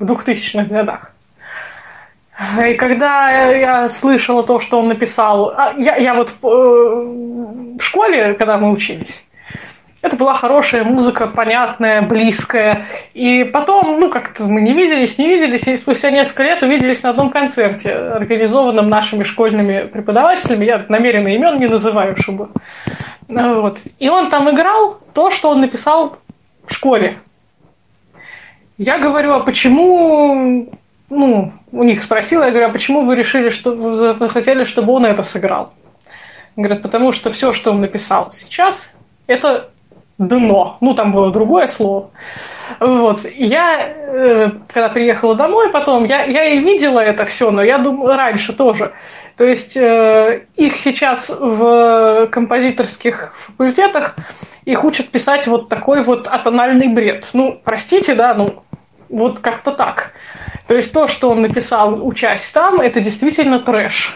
в 0.00 0.04
2000-х 0.04 0.64
годах. 0.64 1.14
И 2.66 2.74
когда 2.74 3.30
я 3.52 3.88
слышала 3.88 4.42
то, 4.42 4.58
что 4.58 4.80
он 4.80 4.88
написал, 4.88 5.50
а, 5.56 5.74
я, 5.78 5.96
я 5.96 6.14
вот 6.14 6.30
э, 6.30 6.46
в 6.46 7.80
школе, 7.80 8.34
когда 8.34 8.58
мы 8.58 8.72
учились, 8.72 9.24
это 10.00 10.16
была 10.16 10.34
хорошая 10.34 10.84
музыка, 10.84 11.26
понятная, 11.26 12.02
близкая. 12.02 12.86
И 13.14 13.44
потом, 13.44 13.98
ну, 13.98 14.10
как-то 14.10 14.44
мы 14.44 14.60
не 14.60 14.72
виделись, 14.72 15.18
не 15.18 15.28
виделись, 15.28 15.66
и 15.66 15.76
спустя 15.76 16.10
несколько 16.10 16.44
лет 16.44 16.62
увиделись 16.62 17.02
на 17.02 17.10
одном 17.10 17.30
концерте, 17.30 17.92
организованном 17.94 18.88
нашими 18.88 19.24
школьными 19.24 19.86
преподавателями. 19.86 20.64
Я 20.64 20.84
намеренно 20.88 21.28
имен 21.28 21.58
не 21.58 21.66
называю, 21.66 22.16
чтобы... 22.16 22.50
Вот. 23.26 23.80
И 23.98 24.08
он 24.08 24.30
там 24.30 24.48
играл 24.50 25.00
то, 25.12 25.30
что 25.30 25.50
он 25.50 25.60
написал 25.60 26.16
в 26.64 26.72
школе. 26.72 27.18
Я 28.78 28.98
говорю, 28.98 29.34
а 29.34 29.40
почему 29.40 30.70
ну, 31.10 31.52
у 31.72 31.82
них 31.82 32.02
спросила, 32.02 32.44
я 32.44 32.50
говорю, 32.50 32.68
а 32.68 32.72
почему 32.72 33.02
вы 33.02 33.16
решили, 33.16 33.48
что 33.50 33.72
вы 33.72 34.30
хотели, 34.30 34.62
чтобы 34.62 34.92
он 34.92 35.06
это 35.06 35.24
сыграл? 35.24 35.74
Говорят, 36.56 36.82
потому 36.82 37.12
что 37.12 37.30
все, 37.32 37.52
что 37.52 37.72
он 37.72 37.80
написал 37.80 38.30
сейчас, 38.32 38.90
это 39.26 39.70
дно. 40.18 40.76
Ну, 40.80 40.94
там 40.94 41.12
было 41.12 41.32
другое 41.32 41.66
слово. 41.66 42.10
Вот. 42.80 43.24
Я, 43.24 43.80
э, 43.80 44.50
когда 44.68 44.88
приехала 44.88 45.34
домой 45.34 45.70
потом, 45.70 46.04
я, 46.04 46.24
я 46.24 46.44
и 46.44 46.58
видела 46.58 47.00
это 47.00 47.24
все, 47.24 47.50
но 47.50 47.62
я 47.62 47.78
думаю, 47.78 48.16
раньше 48.16 48.52
тоже. 48.52 48.92
То 49.36 49.44
есть 49.44 49.76
э, 49.76 50.42
их 50.56 50.76
сейчас 50.76 51.30
в 51.30 52.26
композиторских 52.26 53.34
факультетах 53.46 54.16
их 54.64 54.84
учат 54.84 55.08
писать 55.08 55.46
вот 55.46 55.68
такой 55.68 56.02
вот 56.02 56.26
атональный 56.26 56.88
бред. 56.88 57.30
Ну, 57.32 57.58
простите, 57.64 58.14
да, 58.14 58.34
ну, 58.34 58.64
вот 59.08 59.38
как-то 59.38 59.72
так. 59.72 60.12
То 60.66 60.74
есть 60.74 60.92
то, 60.92 61.06
что 61.06 61.30
он 61.30 61.42
написал, 61.42 62.06
учась 62.06 62.50
там, 62.50 62.80
это 62.80 63.00
действительно 63.00 63.60
трэш. 63.60 64.14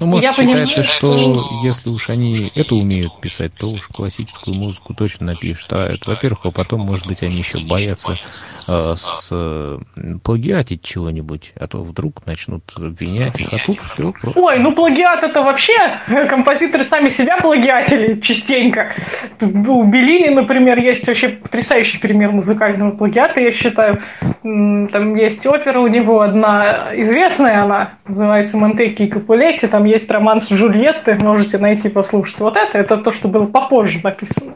Ну, 0.00 0.06
может, 0.06 0.24
я 0.24 0.32
считается, 0.32 0.74
понимаю, 0.74 0.84
что 0.84 1.60
если 1.62 1.88
уж 1.88 2.10
они 2.10 2.52
это 2.54 2.74
умеют 2.74 3.20
писать, 3.20 3.52
то 3.54 3.68
уж 3.68 3.88
классическую 3.88 4.56
музыку 4.56 4.94
точно 4.94 5.26
напишут. 5.26 5.72
А 5.72 5.86
это, 5.86 6.10
во-первых, 6.10 6.40
а 6.44 6.50
потом, 6.50 6.82
может 6.82 7.06
быть, 7.06 7.22
они 7.22 7.36
еще 7.36 7.58
боятся 7.58 8.18
э, 8.66 8.94
с, 8.96 9.28
э, 9.30 9.78
плагиатить 10.22 10.82
чего-нибудь, 10.82 11.52
а 11.58 11.66
то 11.66 11.82
вдруг 11.82 12.26
начнут 12.26 12.62
обвинять 12.76 13.40
их, 13.40 13.52
а 13.52 13.58
тут 13.58 13.78
все 13.92 14.12
просто. 14.12 14.40
Ой, 14.40 14.58
ну 14.58 14.72
плагиат 14.72 15.24
это 15.24 15.42
вообще 15.42 15.72
композиторы 16.28 16.84
сами 16.84 17.08
себя 17.08 17.38
плагиатили 17.38 18.20
частенько. 18.20 18.92
У 19.40 19.84
Беллини, 19.84 20.28
например, 20.28 20.78
есть 20.78 21.06
вообще 21.06 21.30
потрясающий 21.30 21.98
пример 21.98 22.30
музыкального 22.30 22.92
плагиата, 22.92 23.40
я 23.40 23.52
считаю. 23.52 24.00
Там 24.42 25.14
есть 25.16 25.44
опера 25.46 25.80
у 25.80 25.88
него 25.88 26.20
одна 26.20 26.90
известная, 26.94 27.64
она 27.64 27.94
называется 28.06 28.56
Монтеки 28.56 29.02
и 29.02 29.06
Капулетти, 29.08 29.66
там 29.66 29.84
есть 29.88 30.10
роман 30.10 30.40
с 30.40 30.50
Джульеттой, 30.50 31.18
можете 31.18 31.58
найти 31.58 31.88
послушать. 31.88 32.40
Вот 32.40 32.56
это, 32.56 32.78
это 32.78 32.96
то, 32.98 33.10
что 33.12 33.28
было 33.28 33.46
попозже 33.46 34.00
написано. 34.02 34.54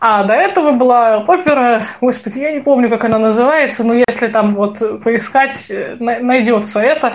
А 0.00 0.24
до 0.24 0.34
этого 0.34 0.72
была 0.72 1.18
опера, 1.18 1.82
господи, 2.00 2.40
я 2.40 2.52
не 2.52 2.60
помню, 2.60 2.88
как 2.88 3.04
она 3.04 3.18
называется, 3.18 3.84
но 3.84 3.94
если 3.94 4.26
там 4.26 4.54
вот 4.54 5.02
поискать, 5.04 5.70
на- 6.00 6.18
найдется 6.18 6.80
это. 6.80 7.12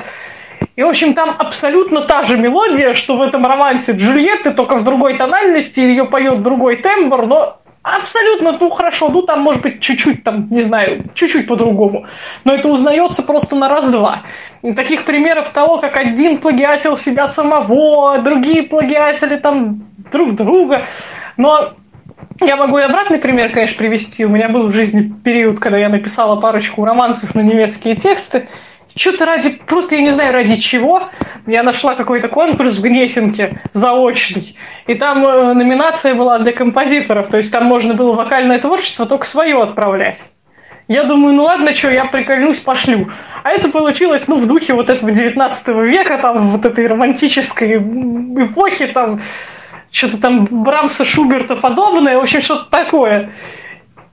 И, 0.78 0.84
в 0.84 0.88
общем, 0.88 1.14
там 1.14 1.36
абсолютно 1.38 2.02
та 2.02 2.22
же 2.24 2.38
мелодия, 2.38 2.94
что 2.94 3.18
в 3.18 3.22
этом 3.22 3.46
романсе 3.46 3.92
Джульетты, 3.92 4.52
только 4.52 4.76
в 4.76 4.84
другой 4.84 5.18
тональности, 5.18 5.80
ее 5.82 6.06
поет 6.06 6.42
другой 6.44 6.78
тембр, 6.78 7.26
но 7.26 7.60
абсолютно, 7.96 8.58
ну, 8.60 8.70
хорошо, 8.70 9.10
ну, 9.10 9.22
там, 9.22 9.42
может 9.42 9.62
быть, 9.62 9.80
чуть-чуть, 9.80 10.24
там, 10.24 10.48
не 10.50 10.62
знаю, 10.62 11.04
чуть-чуть 11.14 11.48
по-другому. 11.48 12.06
Но 12.44 12.54
это 12.54 12.68
узнается 12.68 13.24
просто 13.24 13.56
на 13.56 13.70
раз-два. 13.70 14.24
Таких 14.76 15.06
примеров 15.06 15.50
того, 15.50 15.78
как 15.78 15.98
один 15.98 16.40
плагиатил 16.40 16.98
себя 16.98 17.28
самого, 17.28 18.20
другие 18.20 18.64
плагиатели 18.64 19.38
там 19.38 19.84
друг 20.12 20.36
друга. 20.36 20.86
Но 21.38 21.74
я 22.42 22.56
могу 22.56 22.78
и 22.78 22.82
обратный 22.82 23.20
пример, 23.20 23.52
конечно, 23.52 23.78
привести. 23.78 24.26
У 24.26 24.30
меня 24.30 24.50
был 24.50 24.68
в 24.68 24.72
жизни 24.72 25.14
период, 25.24 25.60
когда 25.60 25.78
я 25.78 25.90
написала 25.90 26.40
парочку 26.40 26.86
романсов 26.86 27.36
на 27.36 27.42
немецкие 27.42 27.96
тексты. 27.96 28.48
Что-то 28.98 29.26
ради, 29.26 29.52
просто 29.52 29.96
я 29.96 30.02
не 30.02 30.10
знаю 30.10 30.34
ради 30.34 30.56
чего, 30.56 31.04
я 31.46 31.62
нашла 31.62 31.94
какой-то 31.94 32.30
конкурс 32.30 32.78
в 32.78 32.82
Гнесинке 32.82 33.62
заочный, 33.72 34.58
и 34.88 34.96
там 34.96 35.24
э, 35.24 35.54
номинация 35.54 36.16
была 36.16 36.40
для 36.40 36.52
композиторов, 36.52 37.28
то 37.28 37.38
есть 37.38 37.52
там 37.52 37.66
можно 37.66 37.94
было 37.94 38.14
вокальное 38.14 38.58
творчество 38.58 39.06
только 39.06 39.28
свое 39.28 39.62
отправлять. 39.62 40.26
Я 40.88 41.04
думаю, 41.04 41.36
ну 41.36 41.44
ладно, 41.44 41.76
что, 41.76 41.92
я 41.92 42.06
прикольнусь, 42.06 42.60
пошлю. 42.60 43.10
А 43.44 43.52
это 43.52 43.70
получилось, 43.70 44.24
ну, 44.28 44.38
в 44.38 44.48
духе 44.48 44.74
вот 44.74 44.90
этого 44.90 45.12
19 45.12 45.68
века, 45.68 46.18
там, 46.18 46.40
вот 46.48 46.66
этой 46.66 46.88
романтической 46.88 47.76
эпохи, 47.76 48.88
там, 48.88 49.20
что-то 49.92 50.18
там 50.18 50.46
Брамса, 50.46 51.06
Шуберта 51.06 51.56
подобное, 51.56 52.18
в 52.18 52.22
общем, 52.22 52.42
что-то 52.42 52.70
такое. 52.72 53.32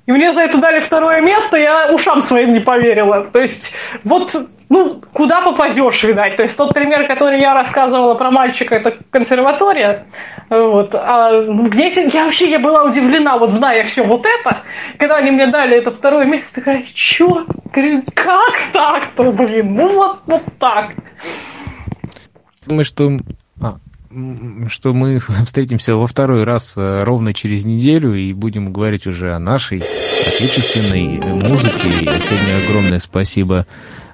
И 0.07 0.13
мне 0.13 0.33
за 0.33 0.43
это 0.43 0.59
дали 0.59 0.81
второе 0.81 1.23
место, 1.23 1.57
я 1.57 1.91
ушам 1.91 2.21
своим 2.21 2.53
не 2.53 2.61
поверила. 2.61 3.25
То 3.25 3.41
есть, 3.41 3.73
вот, 4.05 4.35
ну, 4.69 5.01
куда 5.13 5.41
попадешь, 5.41 6.03
видать. 6.05 6.37
То 6.37 6.43
есть, 6.43 6.57
тот 6.59 6.75
пример, 6.75 7.07
который 7.07 7.41
я 7.41 7.55
рассказывала 7.55 8.15
про 8.15 8.31
мальчика, 8.31 8.75
это 8.75 8.97
консерватория. 9.11 10.07
Вот. 10.51 10.95
А 10.95 11.41
где 11.43 11.89
я 11.89 12.25
вообще 12.25 12.51
я 12.51 12.59
была 12.59 12.85
удивлена, 12.85 13.39
вот 13.39 13.51
зная 13.51 13.83
все 13.85 14.03
вот 14.03 14.27
это, 14.27 14.61
когда 14.99 15.17
они 15.17 15.31
мне 15.31 15.47
дали 15.47 15.79
это 15.79 15.91
второе 15.91 16.27
место, 16.27 16.57
такая, 16.57 16.85
чё? 16.93 17.47
Как 17.73 18.61
так-то, 18.73 19.33
блин? 19.33 19.75
Ну, 19.75 19.89
вот, 19.89 20.19
вот 20.27 20.43
так. 20.59 20.91
Думаю, 22.67 22.85
что, 22.85 23.11
а, 23.63 23.77
что 24.69 24.93
мы 24.95 25.21
встретимся 25.45 25.97
во 25.97 26.07
второй 26.07 26.45
раз 26.45 26.75
э, 26.77 27.05
ровно 27.05 27.35
через 27.35 27.65
неделю 27.65 28.15
и 28.15 28.33
будем 28.33 28.73
говорить 28.73 29.07
уже 29.07 29.35
о 29.35 29.39
нашей 29.39 29.83
отечественной 30.27 31.19
э, 31.19 31.35
музыке. 31.35 31.89
И 31.89 32.05
сегодня 32.05 32.65
огромное 32.67 32.99
спасибо 32.99 33.67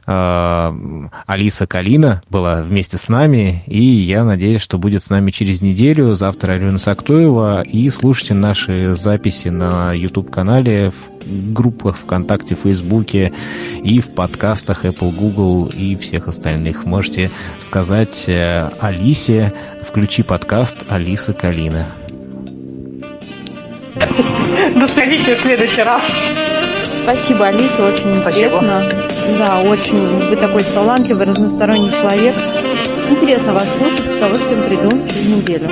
Алиса 0.07 1.67
Калина 1.67 2.23
была 2.29 2.63
вместе 2.63 2.97
с 2.97 3.09
нами, 3.09 3.63
и 3.67 3.83
я 3.83 4.25
надеюсь, 4.25 4.63
что 4.63 4.79
будет 4.79 5.03
с 5.03 5.11
нами 5.11 5.31
через 5.31 5.61
неделю. 5.61 6.15
Завтра 6.15 6.53
Алена 6.53 6.79
Сактоева. 6.79 7.63
И 7.63 7.91
слушайте 7.91 8.35
наши 8.35 8.95
записи 8.95 9.49
на 9.49 9.93
YouTube-канале, 9.93 10.91
в 10.91 11.53
группах 11.53 11.97
ВКонтакте, 11.97 12.55
Фейсбуке 12.55 13.33
и 13.83 14.01
в 14.01 14.15
подкастах 14.15 14.85
Apple, 14.85 15.13
Google 15.15 15.67
и 15.67 15.97
всех 15.97 16.29
остальных. 16.29 16.85
Можете 16.85 17.31
сказать 17.59 18.25
э, 18.27 18.69
Алисе, 18.81 19.53
включи 19.83 20.23
подкаст 20.23 20.79
Алиса 20.89 21.33
Калина. 21.33 21.87
Да 24.75 24.89
сходите 24.89 25.35
в 25.35 25.41
следующий 25.41 25.83
раз. 25.83 26.03
Спасибо, 27.13 27.49
Алиса, 27.49 27.89
очень 27.89 28.15
интересно. 28.15 28.89
Да, 29.37 29.63
очень. 29.63 30.29
Вы 30.29 30.37
такой 30.37 30.63
талантливый, 30.63 31.27
разносторонний 31.27 31.91
человек. 31.91 32.37
Интересно 33.11 33.53
вас 33.53 33.69
слушать, 33.77 34.07
с 34.09 34.17
удовольствием 34.17 34.63
приду 34.63 34.91
через 35.09 35.29
неделю. 35.29 35.71